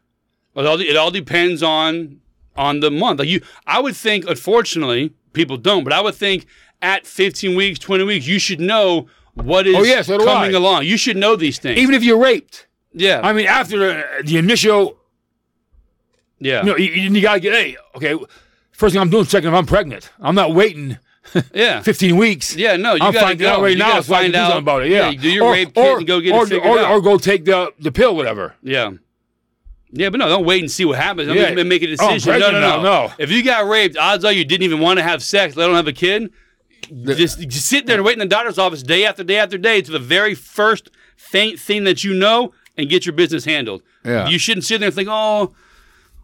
It 0.55 0.67
all, 0.67 0.81
it 0.81 0.97
all 0.97 1.11
depends 1.11 1.63
on 1.63 2.21
on 2.57 2.81
the 2.81 2.91
month. 2.91 3.19
Like 3.19 3.29
you, 3.29 3.41
I 3.67 3.81
would 3.81 3.97
think, 3.97 4.29
unfortunately, 4.29 5.13
people 5.33 5.57
don't, 5.57 5.83
but 5.85 5.93
I 5.93 6.01
would 6.03 6.15
think 6.15 6.47
at 6.83 7.07
15 7.07 7.57
weeks, 7.57 7.79
20 7.79 8.05
weeks, 8.05 8.27
you 8.27 8.39
should 8.39 8.61
know 8.61 9.09
what 9.35 9.67
is 9.67 9.75
Oh, 9.77 9.83
yeah, 9.83 10.03
so 10.03 10.19
coming 10.19 10.55
I. 10.55 10.59
along. 10.59 10.85
You 10.87 10.97
should 10.97 11.17
know 11.17 11.37
these 11.37 11.59
things. 11.59 11.79
Even 11.79 11.95
if 11.95 12.03
you're 12.05 12.19
raped, 12.19 12.67
yeah, 12.93 13.21
I 13.23 13.33
mean, 13.33 13.47
after 13.47 13.79
the, 13.79 14.05
the 14.25 14.37
initial, 14.39 14.99
yeah, 16.39 16.61
you 16.61 16.67
know, 16.71 16.77
you, 16.77 16.91
you 16.91 17.21
gotta 17.23 17.41
get, 17.41 17.53
hey, 17.53 17.77
okay, 17.95 18.17
first 18.73 18.93
thing 18.95 19.01
I'm 19.01 19.11
doing 19.11 19.23
is 19.25 19.31
checking 19.31 19.49
if 19.49 19.55
I'm 19.55 19.67
pregnant. 19.67 20.11
I'm 20.21 20.35
not 20.35 20.55
waiting 20.55 20.99
yeah. 21.55 21.81
15 21.83 22.17
weeks. 22.17 22.57
Yeah, 22.57 22.77
no, 22.77 22.95
you 22.95 22.99
I'm 23.03 23.13
gotta 23.13 23.27
finding 23.27 23.39
go. 23.47 23.53
out 23.55 23.63
right 23.63 23.73
You 23.73 23.79
now 23.79 24.01
so 24.01 24.13
find 24.13 24.33
do 24.33 24.39
out- 24.39 24.57
about 24.59 24.83
it. 24.83 24.91
yeah, 24.91 25.03
Yeah, 25.03 25.11
you 25.11 25.19
do 25.19 25.31
your 25.31 25.53
rape 25.53 25.73
kit 25.75 25.99
and 25.99 26.07
go 26.07 26.21
get 26.21 26.35
it 26.35 26.39
or, 26.39 26.47
figured 26.47 26.67
or, 26.67 26.79
out. 26.81 26.91
or 26.91 27.01
go 27.01 27.17
take 27.17 27.45
the 27.45 27.73
the 27.79 27.93
pill, 27.93 28.17
whatever. 28.17 28.55
Yeah. 28.63 28.91
Yeah, 29.95 30.09
but 30.09 30.19
no, 30.19 30.29
don't 30.29 30.47
wait 30.47 30.63
and 30.63 30.71
see 30.71 30.85
what 30.87 30.99
happens. 30.99 31.29
Don't 31.29 31.37
Yeah. 31.37 31.53
make- 31.55 31.67
make 31.67 31.83
a 31.83 31.93
Oh, 32.01 32.15
decision. 32.15 32.41
no, 32.41 32.51
no, 32.51 32.61
no, 32.61 32.83
no. 32.83 33.13
If 33.19 33.31
you 33.31 33.45
got 33.45 33.69
raped, 33.69 33.97
odds 33.97 34.25
are 34.25 34.33
you 34.33 34.45
didn't 34.45 34.65
even 34.65 34.81
want 34.81 34.99
to 34.99 35.03
have 35.03 35.23
sex, 35.23 35.55
let 35.55 35.67
alone 35.67 35.77
have 35.77 35.87
a 35.87 35.93
kid. 35.93 36.31
Just, 36.91 37.41
just 37.41 37.67
sit 37.67 37.87
there 37.87 37.97
and 37.97 38.05
wait 38.05 38.15
in 38.15 38.19
the 38.19 38.27
doctor's 38.27 38.59
office 38.59 38.83
day 38.83 39.05
after 39.05 39.23
day 39.25 39.39
after 39.39 39.59
day 39.59 39.81
to 39.83 39.91
the 39.91 39.99
very 39.99 40.35
first 40.35 40.91
faint 41.17 41.59
thing 41.59 41.85
that 41.85 42.05
you 42.05 42.15
know 42.15 42.53
and 42.77 42.89
get 42.89 43.07
your 43.07 43.15
business 43.15 43.45
handled. 43.45 43.83
Yeah. 44.05 44.29
You 44.29 44.39
shouldn't 44.39 44.65
sit 44.65 44.79
there 44.81 44.89
and 44.89 44.95
think, 44.95 45.09
oh, 45.11 45.55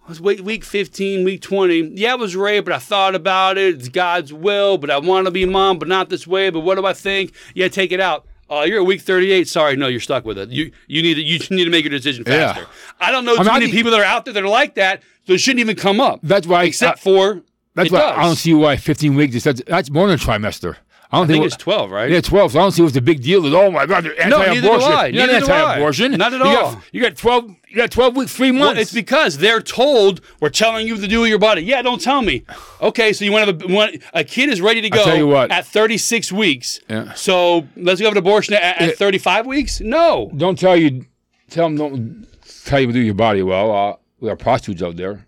I 0.05 0.09
was 0.09 0.21
week, 0.21 0.43
week 0.43 0.65
15, 0.65 1.25
week 1.25 1.43
20. 1.43 1.93
Yeah, 1.95 2.13
I 2.13 2.15
was 2.17 2.35
raped, 2.35 2.65
but 2.67 2.75
I 2.75 2.79
thought 2.79 3.15
about 3.15 3.59
it. 3.59 3.75
It's 3.75 3.89
God's 3.91 4.33
will, 4.33 4.79
but 4.79 4.91
I 4.91 4.99
want 4.99 5.27
to 5.27 5.31
be 5.31 5.45
mom, 5.45 5.79
but 5.79 5.87
not 5.89 6.09
this 6.09 6.27
way. 6.27 6.49
But 6.51 6.61
what 6.61 6.77
do 6.77 6.87
I 6.87 6.95
think? 6.95 7.35
Yeah, 7.55 7.69
take 7.69 7.93
it 7.93 8.01
out. 8.01 8.25
Uh, 8.51 8.63
you're 8.67 8.81
at 8.81 8.87
week 8.87 9.03
38. 9.03 9.47
Sorry, 9.47 9.77
no, 9.77 9.89
you're 9.89 10.01
stuck 10.01 10.25
with 10.25 10.39
it. 10.39 10.49
You 10.49 10.73
you 10.87 11.03
need 11.03 11.15
to, 11.17 11.23
you 11.23 11.39
need 11.55 11.65
to 11.65 11.71
make 11.71 11.85
your 11.85 11.91
decision 11.91 12.25
Yeah. 12.27 12.55
faster. 12.55 12.67
I 12.99 13.11
don't 13.11 13.27
know 13.27 13.35
too 13.37 13.41
mean, 13.41 13.49
I 13.51 13.53
many 13.55 13.67
think- 13.67 13.77
people 13.77 13.91
that 13.93 14.01
are 14.01 14.05
out 14.05 14.25
there 14.25 14.33
that 14.33 14.43
are 14.43 14.49
like 14.49 14.75
that, 14.77 15.03
so 15.27 15.35
it 15.35 15.41
shouldn't 15.41 15.61
even 15.61 15.77
come 15.77 16.01
up. 16.01 16.21
That's 16.23 16.47
why, 16.47 16.65
Except 16.65 16.99
I, 16.99 17.01
for 17.03 17.43
that's 17.75 17.89
it 17.89 17.93
why 17.93 18.01
does. 18.01 18.19
I 18.19 18.23
don't 18.23 18.37
see 18.37 18.55
why 18.55 18.77
15 18.77 19.15
weeks. 19.15 19.35
Is 19.37 19.45
that's, 19.45 19.63
that's 19.67 19.91
more 19.91 20.07
than 20.09 20.17
a 20.17 20.19
trimester. 20.19 20.77
I 21.11 21.17
don't 21.17 21.25
I 21.25 21.27
think 21.29 21.41
what- 21.41 21.47
it's 21.47 21.57
12, 21.57 21.91
right? 21.91 22.11
Yeah, 22.11 22.21
12. 22.21 22.53
So 22.53 22.59
I 22.59 22.63
don't 22.63 22.73
see 22.73 22.83
what's 22.83 22.93
the 22.93 23.01
big 23.01 23.23
deal. 23.23 23.47
Is, 23.47 23.55
oh 23.55 23.71
my 23.71 23.87
God, 23.87 24.05
they're 24.05 24.29
No, 24.29 24.41
neither 24.41 24.61
do 24.61 24.73
anti-abortion. 24.73 24.93
I. 24.93 25.07
You're 25.07 25.27
not 25.27 25.33
Neither 25.41 25.53
anti-abortion. 25.53 26.13
Not 26.13 26.35
at 26.35 26.39
You 26.39 26.45
got- 26.45 26.65
all. 26.65 26.83
you 26.93 27.01
got 27.03 27.17
12. 27.17 27.55
You 27.71 27.77
got 27.77 27.91
12 27.91 28.17
weeks, 28.17 28.35
three 28.35 28.51
months. 28.53 28.73
Well, 28.75 28.79
it's 28.79 28.93
because 28.93 29.39
they're 29.39 29.61
told 29.63 30.21
we're 30.41 30.49
telling 30.51 30.87
you 30.87 30.97
to 30.99 31.07
do 31.07 31.25
your 31.27 31.39
body. 31.39 31.63
Yeah, 31.63 31.81
don't 31.83 32.01
tell 32.01 32.21
me. 32.23 32.45
Okay, 32.83 33.13
so 33.15 33.25
you 33.25 33.33
want 33.33 33.59
to 33.61 33.69
have 33.69 33.93
a, 34.15 34.19
a 34.21 34.25
kid 34.25 34.49
is 34.51 34.61
ready 34.61 34.81
to 34.83 34.91
go 34.91 35.03
tell 35.05 35.17
you 35.17 35.27
what. 35.27 35.51
at 35.51 35.67
36 35.67 36.31
weeks. 36.33 36.81
Yeah. 36.91 37.13
So 37.15 37.67
let's 37.77 38.01
go 38.01 38.07
have 38.07 38.13
an 38.13 38.19
abortion 38.19 38.55
at, 38.55 38.63
at 38.83 38.89
Yeah. 38.89 38.95
35 38.95 39.47
weeks? 39.47 39.81
No. 39.81 40.31
don't 40.37 40.59
tell 40.59 40.77
you. 40.77 41.07
Tell 41.51 41.65
them 41.69 41.77
don't 41.77 42.27
tell 42.67 42.81
you 42.81 42.87
to 42.89 42.93
do 42.93 43.01
your 43.01 43.15
body 43.15 43.43
well. 43.43 43.71
Uh, 43.75 43.97
we 44.21 44.29
have 44.29 44.39
prostitutes 44.39 44.83
out 44.83 44.97
there. 44.97 45.27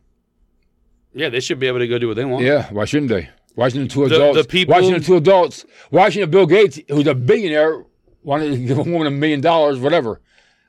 Yeah, 1.13 1.29
they 1.29 1.41
should 1.41 1.59
be 1.59 1.67
able 1.67 1.81
to 1.81 1.89
go 1.89 1.99
do 1.99 2.09
what 2.09 2.17
they 2.17 2.25
want. 2.25 2.45
Yeah, 2.45 2.69
why 2.73 2.85
shouldn't 2.85 3.11
they? 3.11 3.29
Why 3.55 3.69
shouldn't 3.69 3.91
the 3.91 3.95
two 3.95 4.09
The- 4.09 4.15
adults? 4.17 4.39
the 4.43 4.45
people- 4.49 4.73
why 4.75 4.81
shouldn't 4.83 5.03
the 5.03 5.07
two 5.07 5.17
adults? 5.17 5.65
Why 5.91 6.09
shouldn't 6.09 6.31
Bill 6.31 6.47
Gates, 6.47 6.79
who's 6.89 7.07
a 7.07 7.15
billionaire, 7.15 7.85
want 8.23 8.43
to 8.45 8.57
give 8.57 8.79
a 8.79 8.83
woman 8.83 9.07
a 9.07 9.11
million 9.11 9.41
dollars, 9.41 9.79
whatever? 9.79 10.21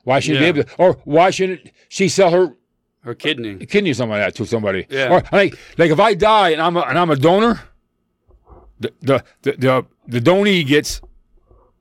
Why 0.04 0.20
shouldn't 0.20 0.44
Yeah. 0.44 0.52
be 0.52 0.60
able 0.62 0.70
to? 0.70 0.76
Or 0.78 0.94
why 1.04 1.30
shouldn't 1.30 1.70
she 1.90 2.08
sell 2.10 2.32
her 2.32 2.56
Her 3.04 3.14
kidney. 3.14 3.58
a 3.62 3.66
kidney 3.68 3.92
or 3.92 3.94
something 3.94 4.18
like 4.18 4.26
that 4.26 4.36
to 4.36 4.46
somebody? 4.46 4.88
Yeah. 4.90 5.10
Or 5.14 5.24
like, 5.32 5.56
like 5.78 5.92
if 5.92 6.00
I 6.00 6.16
die 6.16 6.50
and 6.50 6.62
I'm 6.62 6.76
a, 6.76 6.82
and 6.82 6.98
I'm 6.98 7.12
a 7.12 7.16
donor, 7.16 7.62
the 8.80 8.92
the 9.02 9.24
the 9.44 9.52
the, 9.58 9.86
the 10.08 10.20
donee 10.22 10.66
gets 10.66 11.02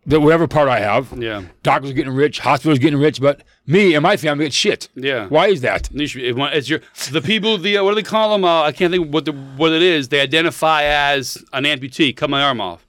the 0.06 0.18
whatever 0.20 0.48
part 0.48 0.68
I 0.68 0.80
have. 0.80 1.12
Yeah. 1.16 1.42
Doctors 1.62 1.92
getting 1.92 2.12
rich, 2.14 2.38
hospitals 2.40 2.78
getting 2.78 2.98
rich, 2.98 3.20
but 3.20 3.42
me 3.66 3.94
and 3.94 4.02
my 4.02 4.16
family 4.16 4.46
get 4.46 4.52
shit. 4.52 4.88
Yeah. 4.94 5.26
Why 5.28 5.48
is 5.48 5.60
that? 5.60 5.88
You 5.92 6.06
should- 6.06 6.22
it 6.22 6.36
want- 6.36 6.54
It's 6.54 6.68
your 6.68 6.80
the 7.12 7.20
people. 7.20 7.58
The 7.58 7.76
uh, 7.78 7.84
what 7.84 7.90
do 7.90 7.94
they 7.96 8.02
call 8.02 8.30
them? 8.32 8.44
Uh, 8.44 8.62
I 8.62 8.72
can't 8.72 8.92
think 8.92 9.12
what 9.12 9.24
the 9.26 9.32
what 9.32 9.72
it 9.72 9.82
is. 9.82 10.08
They 10.08 10.20
identify 10.20 10.84
as 10.84 11.42
an 11.52 11.64
amputee. 11.64 12.16
Cut 12.16 12.30
my 12.30 12.42
arm 12.42 12.60
off. 12.60 12.86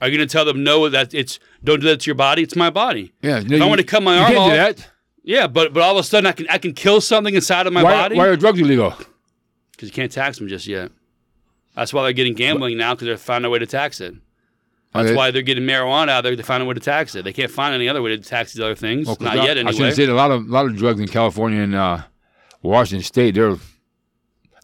Are 0.00 0.08
you 0.08 0.16
going 0.16 0.26
to 0.28 0.32
tell 0.32 0.44
them 0.44 0.62
no? 0.64 0.88
That 0.88 1.14
it's 1.14 1.38
don't 1.62 1.80
do 1.80 1.86
that 1.88 2.00
to 2.00 2.06
your 2.06 2.14
body. 2.14 2.42
It's 2.42 2.56
my 2.56 2.70
body. 2.70 3.12
Yeah, 3.22 3.38
If 3.44 3.60
I 3.62 3.66
want 3.66 3.80
to 3.80 3.86
cut 3.86 4.02
my 4.02 4.18
arm 4.18 4.36
off, 4.36 4.50
do 4.50 4.56
that. 4.56 4.90
yeah, 5.22 5.46
but 5.46 5.72
but 5.72 5.82
all 5.82 5.96
of 5.98 6.04
a 6.04 6.06
sudden 6.06 6.26
I 6.26 6.32
can 6.32 6.46
I 6.50 6.58
can 6.58 6.72
kill 6.74 7.00
something 7.00 7.34
inside 7.34 7.66
of 7.66 7.72
my 7.72 7.82
Why, 7.82 7.90
body 7.92 8.16
why 8.16 8.26
are 8.26 8.36
drugs 8.36 8.60
illegal? 8.60 8.94
because 9.72 9.88
you 9.88 9.92
can't 9.92 10.12
tax 10.12 10.38
them 10.38 10.46
just 10.48 10.66
yet. 10.66 10.92
That's 11.74 11.92
why 11.92 12.02
they're 12.04 12.12
getting 12.12 12.34
gambling 12.34 12.76
now 12.76 12.94
because 12.94 13.06
they're 13.06 13.16
finding 13.16 13.46
a 13.46 13.50
way 13.50 13.58
to 13.58 13.66
tax 13.66 14.00
it. 14.00 14.14
That's 14.94 15.16
why 15.16 15.30
they're 15.32 15.42
getting 15.42 15.64
marijuana 15.64 16.08
out 16.10 16.22
there. 16.22 16.36
They 16.36 16.42
find 16.42 16.62
a 16.62 16.66
way 16.66 16.74
to 16.74 16.80
tax 16.80 17.14
it. 17.14 17.24
They 17.24 17.32
can't 17.32 17.50
find 17.50 17.74
any 17.74 17.88
other 17.88 18.00
way 18.00 18.16
to 18.16 18.18
tax 18.22 18.52
these 18.54 18.60
other 18.62 18.74
things. 18.76 19.06
Well, 19.06 19.16
Not 19.20 19.38
I- 19.38 19.44
yet, 19.44 19.56
I 19.56 19.60
anyway. 19.60 19.72
should 19.72 19.94
say 19.96 20.04
a 20.06 20.14
lot 20.14 20.30
of 20.30 20.46
lot 20.48 20.66
of 20.66 20.76
drugs 20.76 21.00
in 21.00 21.08
California 21.08 21.60
and 21.62 21.74
uh, 21.74 22.02
Washington 22.62 23.02
State. 23.04 23.34
They're 23.34 23.56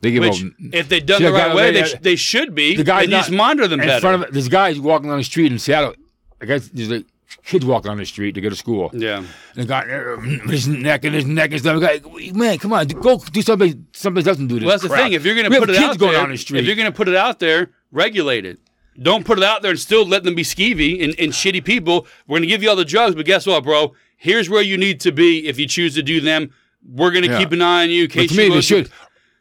they 0.02 0.12
give 0.12 0.22
Which, 0.22 0.42
out 0.44 0.50
if 0.72 0.88
they've 0.88 1.04
done 1.04 1.22
the 1.22 1.32
right 1.32 1.48
guy 1.48 1.54
way, 1.54 1.72
they, 1.72 1.84
sh- 1.84 1.94
they 2.00 2.16
should 2.16 2.54
be. 2.54 2.74
The 2.80 2.94
and 2.94 3.10
just 3.10 3.30
monitor 3.30 3.68
them 3.68 3.80
in 3.80 3.86
better. 3.86 4.00
front 4.00 4.24
of 4.24 4.32
this 4.32 4.48
guy's 4.48 4.80
walking 4.80 5.08
down 5.08 5.18
the 5.18 5.24
street 5.24 5.52
in 5.52 5.58
Seattle. 5.58 5.94
I 6.40 6.46
guess 6.46 6.68
there's 6.68 6.90
like 6.90 7.04
kids 7.44 7.66
walking 7.66 7.90
on 7.90 7.98
the 7.98 8.06
street 8.06 8.32
to 8.36 8.40
go 8.40 8.48
to 8.48 8.56
school. 8.56 8.90
yeah. 8.94 9.18
And 9.18 9.26
the 9.56 9.64
guy 9.66 9.84
his 10.50 10.66
neck 10.68 11.04
and 11.04 11.14
his 11.14 11.26
neck 11.26 11.50
and 11.50 11.60
stuff. 11.60 11.80
The 11.80 12.00
guy, 12.00 12.32
man, 12.32 12.56
come 12.58 12.72
on, 12.72 12.86
go 12.86 13.18
do 13.18 13.42
something. 13.42 13.86
Somebody 13.92 14.24
doesn't 14.24 14.46
do 14.46 14.54
this. 14.54 14.64
Well, 14.64 14.70
that's 14.78 14.82
the 14.84 14.96
thing. 14.96 15.12
If 15.12 15.24
you're 15.26 15.34
going 15.34 15.50
to 15.50 15.58
put 15.58 15.68
it 15.68 15.76
out 15.76 15.98
there, 15.98 16.12
down 16.12 16.30
the 16.30 16.38
street, 16.38 16.60
if 16.60 16.66
you're 16.66 16.76
going 16.76 16.90
to 16.90 16.96
put 16.96 17.08
it 17.08 17.16
out 17.16 17.38
there, 17.38 17.70
regulate 17.92 18.46
it. 18.46 18.58
Don't 19.02 19.24
put 19.24 19.38
it 19.38 19.44
out 19.44 19.62
there 19.62 19.70
and 19.70 19.80
still 19.80 20.04
let 20.06 20.24
them 20.24 20.34
be 20.34 20.42
skeevy 20.42 21.02
and, 21.02 21.14
and 21.18 21.32
shitty 21.32 21.64
people. 21.64 22.06
We're 22.26 22.34
going 22.38 22.42
to 22.42 22.48
give 22.48 22.62
you 22.62 22.68
all 22.70 22.76
the 22.76 22.84
drugs, 22.84 23.14
but 23.14 23.24
guess 23.26 23.46
what, 23.46 23.64
bro? 23.64 23.94
Here's 24.16 24.50
where 24.50 24.62
you 24.62 24.76
need 24.76 25.00
to 25.00 25.12
be 25.12 25.46
if 25.46 25.58
you 25.58 25.66
choose 25.66 25.94
to 25.94 26.02
do 26.02 26.20
them. 26.20 26.52
We're 26.86 27.10
going 27.10 27.24
to 27.24 27.30
Yeah. 27.30 27.38
keep 27.38 27.52
an 27.52 27.62
eye 27.62 27.84
on 27.84 27.90
you 27.90 28.02
in 28.04 28.08
But 28.08 28.14
case 28.14 28.28
to 28.30 28.42
you 28.42 28.48
me, 28.50 28.54
they 28.56 28.60
should 28.60 28.90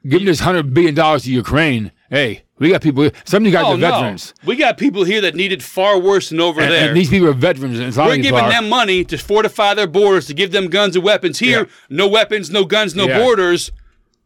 give 0.08 0.24
this 0.26 0.40
hundred 0.40 0.74
billion 0.74 0.96
dollars 0.96 1.24
to 1.24 1.32
Ukraine. 1.32 1.92
Hey, 2.10 2.44
we 2.58 2.70
got 2.70 2.82
people. 2.82 3.10
Some 3.26 3.44
of 3.44 3.48
you 3.48 3.52
guys 3.54 3.66
Oh 3.68 3.74
are 3.74 3.78
no, 3.78 3.92
veterans, 3.92 4.34
we 4.46 4.56
got 4.56 4.78
people 4.78 5.04
here 5.04 5.22
that 5.22 5.36
need 5.36 5.52
it 5.52 5.62
far 5.62 6.00
worse 6.00 6.30
than 6.30 6.40
over 6.40 6.60
and, 6.62 6.72
there. 6.72 6.88
and 6.88 6.98
these 6.98 7.10
people 7.10 7.28
are 7.28 7.34
veterans. 7.34 7.78
And 7.80 7.96
We're 7.96 8.16
giving 8.18 8.34
are. 8.40 8.50
them 8.50 8.68
money 8.70 9.04
to 9.06 9.18
fortify 9.18 9.74
their 9.76 9.88
borders, 9.88 10.26
to 10.28 10.34
give 10.34 10.52
them 10.52 10.68
guns 10.68 10.96
and 10.96 11.04
weapons. 11.06 11.40
Here, 11.40 11.60
Yeah. 11.60 11.66
no 11.90 12.08
weapons, 12.08 12.50
no 12.50 12.64
guns, 12.66 12.96
no 12.96 13.08
Yeah. 13.08 13.20
borders. 13.20 13.72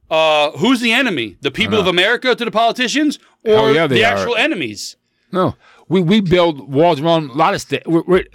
Uh, 0.10 0.52
who's 0.52 0.80
the 0.80 0.92
enemy? 0.92 1.38
The 1.42 1.52
people 1.52 1.80
of 1.80 1.88
America 1.88 2.36
to 2.36 2.46
the 2.46 2.52
politicians, 2.52 3.18
or 3.44 3.72
yeah, 3.72 3.88
the 3.88 4.04
are. 4.06 4.14
actual 4.16 4.36
enemies? 4.36 4.96
No, 5.34 5.56
we, 5.90 6.00
we 6.02 6.22
build 6.22 6.72
walls 6.72 7.02
around 7.02 7.32
a 7.32 7.34
lot 7.34 7.54
of 7.56 7.60
states. 7.62 7.86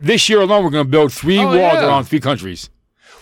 This 0.03 0.29
year 0.29 0.41
alone, 0.41 0.65
we're 0.65 0.71
going 0.71 0.85
to 0.85 0.91
build 0.91 1.13
three 1.13 1.39
Oh, 1.39 1.47
walls 1.47 1.57
yeah. 1.75 1.87
around 1.87 2.05
three 2.05 2.21
countries. 2.21 2.69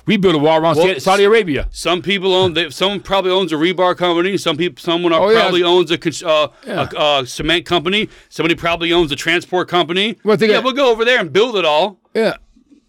We 0.06 0.16
built 0.16 0.34
a 0.34 0.38
wall 0.38 0.58
around 0.60 0.76
Well, 0.76 0.98
Saudi 1.00 1.24
Arabia. 1.24 1.68
Some 1.72 2.00
people 2.00 2.32
own. 2.32 2.54
They, 2.54 2.70
someone 2.70 3.00
probably 3.00 3.32
owns 3.32 3.52
a 3.52 3.56
rebar 3.56 3.96
company. 3.96 4.36
Some 4.38 4.56
people, 4.56 4.80
someone 4.80 5.12
Oh, 5.12 5.28
yeah. 5.28 5.40
probably 5.40 5.62
owns 5.64 5.90
a, 5.90 5.94
uh, 6.26 6.48
Yeah. 6.66 6.88
a, 6.92 6.96
uh 6.98 7.24
cement 7.24 7.66
company. 7.66 8.08
Somebody 8.28 8.54
probably 8.54 8.92
owns 8.92 9.10
a 9.12 9.16
transport 9.16 9.68
company. 9.68 10.16
Well, 10.24 10.36
yeah, 10.40 10.46
got- 10.48 10.64
we'll 10.64 10.74
go 10.74 10.90
over 10.90 11.04
there 11.04 11.20
and 11.20 11.32
build 11.32 11.56
it 11.56 11.64
all. 11.64 11.98
Yeah, 12.14 12.36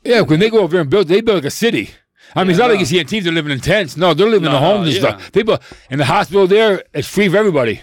yeah. 0.04 0.22
When 0.22 0.40
they 0.40 0.50
go 0.50 0.60
over 0.60 0.72
there 0.74 0.82
and 0.82 0.90
build, 0.90 1.08
they 1.08 1.22
build 1.22 1.38
like 1.38 1.46
a 1.46 1.52
city. 1.52 1.90
I 2.36 2.44
mean, 2.44 2.52
it's 2.52 2.60
not 2.60 2.70
like 2.70 2.80
you 2.80 2.86
see 2.86 3.04
teams 3.04 3.26
are 3.26 3.32
living 3.32 3.52
in 3.52 3.60
tents. 3.62 3.98
No, 3.98 4.14
they're 4.14 4.28
living 4.28 4.46
in 4.46 4.52
the 4.52 4.60
homes 4.60 4.88
and 4.88 4.96
yeah. 5.04 5.18
stuff. 5.18 5.32
People 5.32 5.58
in 5.90 5.98
the 5.98 6.06
hospital 6.06 6.46
there, 6.46 6.84
it's 6.94 7.08
free 7.08 7.28
for 7.30 7.38
everybody. 7.38 7.82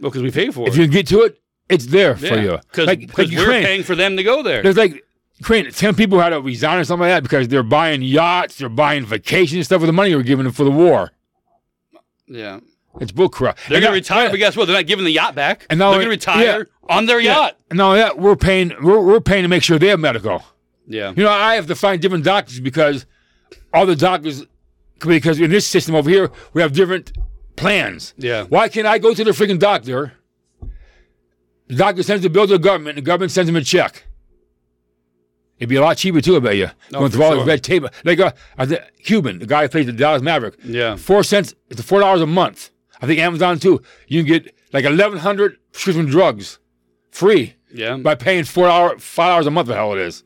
Well, 0.00 0.10
because 0.10 0.22
we 0.22 0.30
pay 0.30 0.50
for 0.50 0.62
If 0.68 0.68
it. 0.68 0.70
If 0.74 0.76
you 0.78 0.84
can 0.84 0.92
get 0.92 1.06
to 1.08 1.22
it, 1.22 1.40
it's 1.68 1.86
there 1.86 2.16
for 2.16 2.36
you. 2.38 2.58
Because 2.70 2.86
Like, 2.86 3.00
like 3.16 3.28
we're 3.28 3.40
Ukraine. 3.40 3.64
paying 3.64 3.82
for 3.82 3.94
them 3.94 4.16
to 4.16 4.22
go 4.22 4.42
there. 4.42 4.62
There's 4.62 4.76
like 4.76 5.04
Ukraine, 5.38 5.70
ten 5.72 5.94
people 5.94 6.20
had 6.20 6.30
to 6.30 6.40
resign 6.40 6.78
or 6.78 6.84
something 6.84 7.08
like 7.08 7.16
that 7.16 7.22
because 7.22 7.48
they're 7.48 7.62
buying 7.62 8.02
yachts, 8.02 8.56
they're 8.58 8.68
buying 8.68 9.04
vacations 9.06 9.54
and 9.56 9.64
stuff 9.64 9.80
with 9.80 9.88
the 9.88 9.92
money 9.92 10.14
we're 10.14 10.22
giving 10.22 10.44
them 10.44 10.52
for 10.52 10.64
the 10.64 10.70
war. 10.70 11.10
Yeah. 12.26 12.60
It's 13.00 13.10
bull 13.12 13.28
crap. 13.30 13.56
They're 13.68 13.80
going 13.80 13.82
to 13.82 13.88
now- 13.88 13.94
retire, 13.94 14.30
but 14.30 14.36
guess 14.36 14.56
what? 14.56 14.66
They're 14.66 14.76
not 14.76 14.86
giving 14.86 15.04
the 15.04 15.12
yacht 15.12 15.34
back. 15.34 15.66
And 15.70 15.78
now- 15.78 15.90
they're 15.90 16.00
going 16.00 16.06
to 16.06 16.10
retire 16.10 16.68
on 16.88 17.06
their 17.06 17.20
yacht. 17.20 17.56
And 17.70 17.80
only 17.80 17.98
that, 18.00 18.18
we're 18.18 18.36
paying 18.36 18.72
we're, 18.82 19.00
we're 19.00 19.20
paying 19.20 19.42
to 19.42 19.48
make 19.48 19.62
sure 19.62 19.78
they 19.78 19.88
have 19.88 20.00
medical. 20.00 20.44
Yeah. 20.86 21.12
You 21.16 21.22
know, 21.24 21.30
I 21.30 21.54
have 21.54 21.66
to 21.68 21.74
find 21.74 22.00
different 22.02 22.24
doctors 22.24 22.60
because 22.60 23.06
all 23.72 23.86
the 23.86 23.96
doctors 23.96 24.44
because 24.98 25.40
in 25.40 25.50
this 25.50 25.66
system 25.66 25.94
over 25.94 26.08
here 26.10 26.30
we 26.52 26.60
have 26.60 26.72
different 26.72 27.12
plans. 27.56 28.14
Yeah. 28.18 28.44
Why 28.44 28.68
can't 28.68 28.86
I 28.86 28.98
go 28.98 29.14
to 29.14 29.24
the 29.24 29.30
freaking 29.30 29.58
doctor? 29.58 30.12
The 31.72 31.78
doctor 31.78 32.02
sends 32.02 32.22
the 32.22 32.28
bill 32.28 32.46
to 32.46 32.52
the 32.52 32.58
government, 32.58 32.98
and 32.98 33.06
the 33.06 33.08
government 33.08 33.32
sends 33.32 33.48
him 33.48 33.56
a 33.56 33.62
check. 33.62 34.04
It'd 35.58 35.70
be 35.70 35.76
a 35.76 35.80
lot 35.80 35.96
cheaper 35.96 36.20
too, 36.20 36.36
I 36.36 36.40
bet 36.40 36.56
you. 36.56 36.68
going 36.90 37.10
for 37.10 37.16
through 37.16 37.24
all 37.24 37.38
the 37.38 37.44
red 37.46 37.64
tape. 37.64 37.84
Like 38.04 38.20
uh, 38.20 38.32
I 38.58 38.66
think 38.66 38.82
Cuban, 39.04 39.38
the 39.38 39.46
guy 39.46 39.62
who 39.62 39.68
plays 39.70 39.86
the 39.86 39.92
Dallas 39.92 40.20
Maverick. 40.20 40.56
Yeah. 40.62 40.96
Four 40.96 41.22
cents. 41.24 41.54
It's 41.70 41.80
four 41.80 42.00
dollars 42.00 42.20
a 42.20 42.26
month. 42.26 42.68
I 43.00 43.06
think 43.06 43.20
Amazon 43.20 43.58
too. 43.58 43.80
You 44.06 44.22
can 44.22 44.28
get 44.34 44.54
like 44.74 44.84
eleven 44.84 45.18
hundred 45.18 45.56
prescription 45.72 46.04
drugs 46.06 46.58
free 47.10 47.54
Yeah. 47.72 47.96
by 47.96 48.16
paying 48.16 48.44
four 48.44 48.68
hour 48.68 48.98
five 48.98 49.30
dollars 49.30 49.46
a 49.46 49.50
month. 49.50 49.68
The 49.68 49.74
hell 49.76 49.94
it 49.94 49.98
is. 50.00 50.24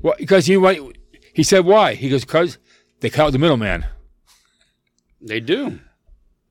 Well, 0.00 0.14
because 0.16 0.46
he 0.46 0.56
went. 0.56 0.96
He 1.34 1.42
said 1.42 1.64
why? 1.64 1.94
He 1.94 2.08
goes 2.08 2.24
because 2.24 2.58
they 3.00 3.10
cut 3.10 3.26
out 3.26 3.32
the 3.32 3.38
middleman. 3.40 3.84
They 5.20 5.40
do. 5.40 5.80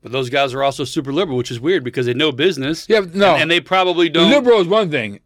But 0.02 0.12
those 0.12 0.30
guys 0.30 0.54
are 0.54 0.64
also 0.64 0.84
super 0.84 1.12
liberal, 1.12 1.38
which 1.38 1.52
is 1.52 1.60
weird 1.60 1.84
because 1.84 2.06
they 2.06 2.14
know 2.14 2.32
business. 2.32 2.88
Yeah, 2.88 3.02
no. 3.14 3.34
And, 3.34 3.44
and 3.44 3.52
they 3.52 3.60
probably 3.60 4.10
don't. 4.10 4.30
liberal 4.30 4.60
is 4.62 4.68
one 4.68 4.92
thing. 4.92 5.20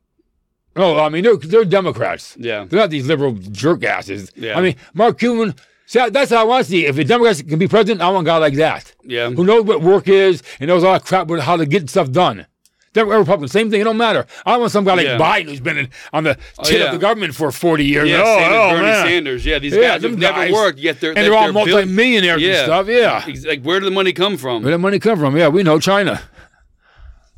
No, 0.76 0.98
I 0.99 1.10
mean 1.10 1.23
they're 1.23 1.35
they're 1.35 1.65
Democrats. 1.65 2.35
Yeah. 2.39 2.65
They're 2.65 2.80
not 2.80 2.89
these 2.89 3.06
liberal 3.06 3.34
jerk 3.34 3.84
asses. 3.84 4.31
Yeah. 4.35 4.57
I 4.57 4.61
mean, 4.61 4.76
Mark 4.93 5.19
Cuban 5.19 5.53
See, 5.85 6.07
that's 6.10 6.31
how 6.31 6.39
I 6.39 6.43
want 6.45 6.64
to 6.65 6.72
see. 6.72 6.85
If 6.85 6.98
a 6.98 7.03
Democrat 7.03 7.43
can 7.45 7.60
be 7.60 7.68
president, 7.68 8.02
I 8.02 8.07
want 8.10 8.26
a 8.26 8.30
guy 8.30 8.38
like 8.38 8.53
that 8.53 8.93
Yeah. 9.03 9.30
who 9.30 9.43
knows 9.43 9.65
what 9.65 9.81
work 9.81 10.07
is 10.07 10.41
and 10.61 10.69
knows 10.69 10.85
all 10.85 10.93
that 10.93 11.03
crap 11.03 11.30
about 11.30 11.41
how 11.41 11.57
to 11.57 11.65
get 11.65 11.89
stuff 11.89 12.10
done. 12.11 12.45
Democrat, 12.94 13.20
Republican, 13.20 13.48
same 13.48 13.72
thing. 13.72 13.80
It 13.80 13.86
don't 13.86 13.96
matter. 13.98 14.26
I 14.46 14.58
want 14.58 14.72
some 14.72 14.84
guy 14.84 14.96
like 14.96 15.06
Yeah. 15.06 15.18
Biden 15.18 15.46
who's 15.46 15.62
been 15.62 15.78
in, 15.78 15.90
on 16.12 16.26
the 16.26 16.38
oh, 16.60 16.64
tit 16.64 16.80
yeah. 16.82 16.86
of 16.88 16.92
the 16.92 16.98
government 16.98 17.34
for 17.34 17.50
forty 17.52 17.86
years. 17.86 18.10
Yeah, 18.10 18.22
oh, 18.22 18.38
same 18.38 18.52
oh, 18.52 18.70
Bernie 18.72 18.82
man. 18.84 19.06
Sanders. 19.08 19.46
Yeah, 19.46 19.60
these 19.60 19.74
Yeah, 19.74 19.82
guys 19.82 20.04
have 20.04 20.18
never 20.18 20.38
guys. 20.40 20.52
worked 20.52 20.80
yet. 20.80 21.00
They're 21.00 21.12
And 21.12 21.20
they're 21.20 21.34
all 21.34 21.54
built- 21.54 21.68
multimillionaires 21.70 22.44
and 22.44 22.56
stuff, 22.66 22.88
yeah. 22.88 23.24
Like, 23.48 23.64
where 23.64 23.80
did 23.80 23.88
the 23.88 23.92
money 23.92 24.12
come 24.12 24.36
from? 24.36 24.62
Where 24.62 24.72
did 24.72 24.76
the 24.76 24.80
money 24.82 25.00
come 25.00 25.18
from? 25.18 25.38
Yeah, 25.38 25.48
we 25.48 25.64
know 25.64 25.80
China. 25.80 26.22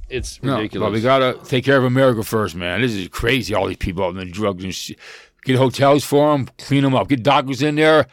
It's 0.10 0.42
No, 0.44 0.58
ridiculous. 0.58 0.86
but 0.88 0.94
we 0.94 1.02
gotta 1.02 1.40
take 1.46 1.66
care 1.66 1.78
of 1.78 1.84
America 1.84 2.24
first, 2.24 2.56
man. 2.56 2.82
This 2.82 2.94
is 2.94 3.08
crazy. 3.08 3.54
All 3.56 3.68
these 3.68 3.78
people 3.78 4.04
on 4.04 4.16
the 4.16 4.26
drugs 4.26 4.64
and 4.64 4.74
shit. 4.74 4.98
Get 5.46 5.58
hotels 5.58 6.04
for 6.04 6.32
them, 6.32 6.48
clean 6.58 6.84
them 6.84 6.96
up, 6.96 7.10
get 7.10 7.22
doctors 7.24 7.62
in 7.62 7.76
there, 7.76 8.08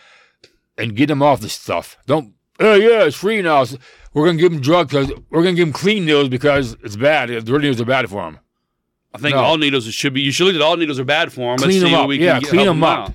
and 0.77 0.97
get 0.97 1.07
them 1.07 1.23
off 1.23 1.41
the 1.41 1.49
stuff. 1.49 1.97
Don't. 2.07 2.33
Oh 2.61 2.75
yeah, 2.75 3.05
it's 3.05 3.17
free 3.17 3.41
now. 3.43 3.65
So 3.65 3.79
We're 4.13 4.27
gonna 4.27 4.39
give 4.39 4.53
them 4.53 4.61
drugs 4.61 4.93
because 4.93 5.13
we're 5.31 5.43
gonna 5.43 5.55
give 5.57 5.67
them 5.69 5.73
clean 5.73 6.05
needles 6.05 6.29
because 6.29 6.77
it's 6.83 6.97
bad. 6.97 7.29
The 7.31 7.53
real 7.53 7.61
needles 7.61 7.81
are 7.81 7.85
bad 7.85 8.09
for 8.11 8.23
them. 8.23 8.39
I 9.15 9.19
think 9.19 9.35
No. 9.35 9.43
all 9.43 9.57
needles 9.57 9.93
should 9.93 10.15
be. 10.15 10.21
You 10.21 10.31
should 10.33 10.47
look 10.47 10.55
at 10.55 10.63
all 10.63 10.77
needles 10.77 10.99
are 11.01 11.05
bad 11.05 11.33
for 11.33 11.51
them. 11.57 11.59
Clean 11.59 11.71
Let's 11.81 11.83
them 11.83 11.93
what 11.93 12.01
up. 12.03 12.09
we 12.09 12.19
Yeah, 12.25 12.39
get- 12.41 12.49
clean 12.49 12.67
them 12.67 12.83
up. 12.85 12.99
out. 13.11 13.15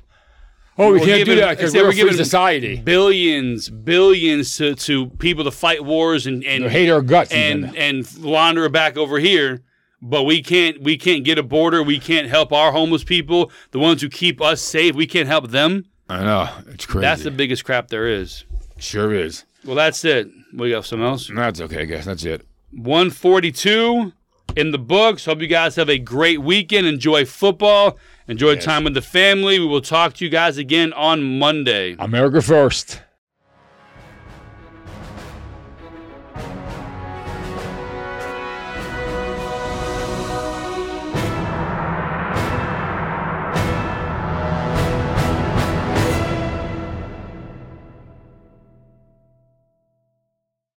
Oh, 0.78 0.92
we 0.92 1.00
We're 1.00 1.06
can't 1.06 1.26
do 1.26 1.36
that 1.36 1.58
because 1.58 1.74
we're 1.74 1.86
we're 1.86 1.94
giving- 1.94 2.16
society. 2.18 2.82
Billions, 2.84 3.70
billions 3.70 4.58
to, 4.58 4.76
to 4.76 5.08
people 5.20 5.46
to 5.46 5.52
fight 5.52 5.86
wars 5.86 6.26
and 6.28 6.44
and 6.44 6.66
They 6.66 6.70
hate 6.70 6.90
our 6.90 7.02
guts. 7.02 7.32
and 7.32 7.60
even. 7.66 7.76
and 7.78 8.18
launder 8.20 8.68
back 8.70 8.98
over 8.98 9.20
here. 9.20 9.62
But 10.02 10.24
we 10.24 10.42
can't 10.42 10.82
we 10.82 10.98
can't 10.98 11.24
get 11.24 11.38
a 11.38 11.44
border. 11.44 11.82
We 11.82 11.98
can't 12.00 12.28
help 12.28 12.52
our 12.52 12.72
homeless 12.74 13.04
people, 13.06 13.52
the 13.72 13.80
ones 13.80 14.02
who 14.02 14.10
keep 14.10 14.42
us 14.42 14.62
safe. 14.62 14.96
We 14.96 15.08
can't 15.08 15.28
help 15.28 15.52
them. 15.52 15.86
I 16.10 16.24
know 16.24 16.50
it's 16.68 16.86
crazy. 16.86 17.02
That's 17.04 17.24
the 17.24 17.32
biggest 17.32 17.64
crap 17.64 17.88
there 17.88 18.08
is. 18.08 18.44
Sure 18.86 19.14
is. 19.14 19.46
Well, 19.64 19.76
that's 19.76 20.06
it. 20.06 20.30
We 20.54 20.72
got 20.72 20.86
something 20.86 21.06
else. 21.06 21.30
That's 21.34 21.60
okay, 21.62 21.82
I 21.82 21.86
guess. 21.86 22.06
That's 22.06 22.24
it. 22.24 22.46
142 22.72 24.14
in 24.56 24.72
the 24.72 24.78
books. 24.78 25.26
Hope 25.26 25.42
you 25.42 25.48
guys 25.48 25.76
have 25.76 25.90
a 25.90 25.98
great 25.98 26.42
weekend. 26.42 26.88
Enjoy 26.88 27.26
football. 27.26 27.98
Enjoy 28.28 28.56
time 28.56 28.84
with 28.84 28.94
the 28.94 29.02
family. 29.02 29.60
We 29.60 29.66
will 29.66 29.82
talk 29.82 30.14
to 30.16 30.26
you 30.26 30.32
guys 30.32 30.58
again 30.58 30.94
on 30.94 31.40
Monday. 31.40 31.96
America 32.00 32.42
first. 32.42 33.02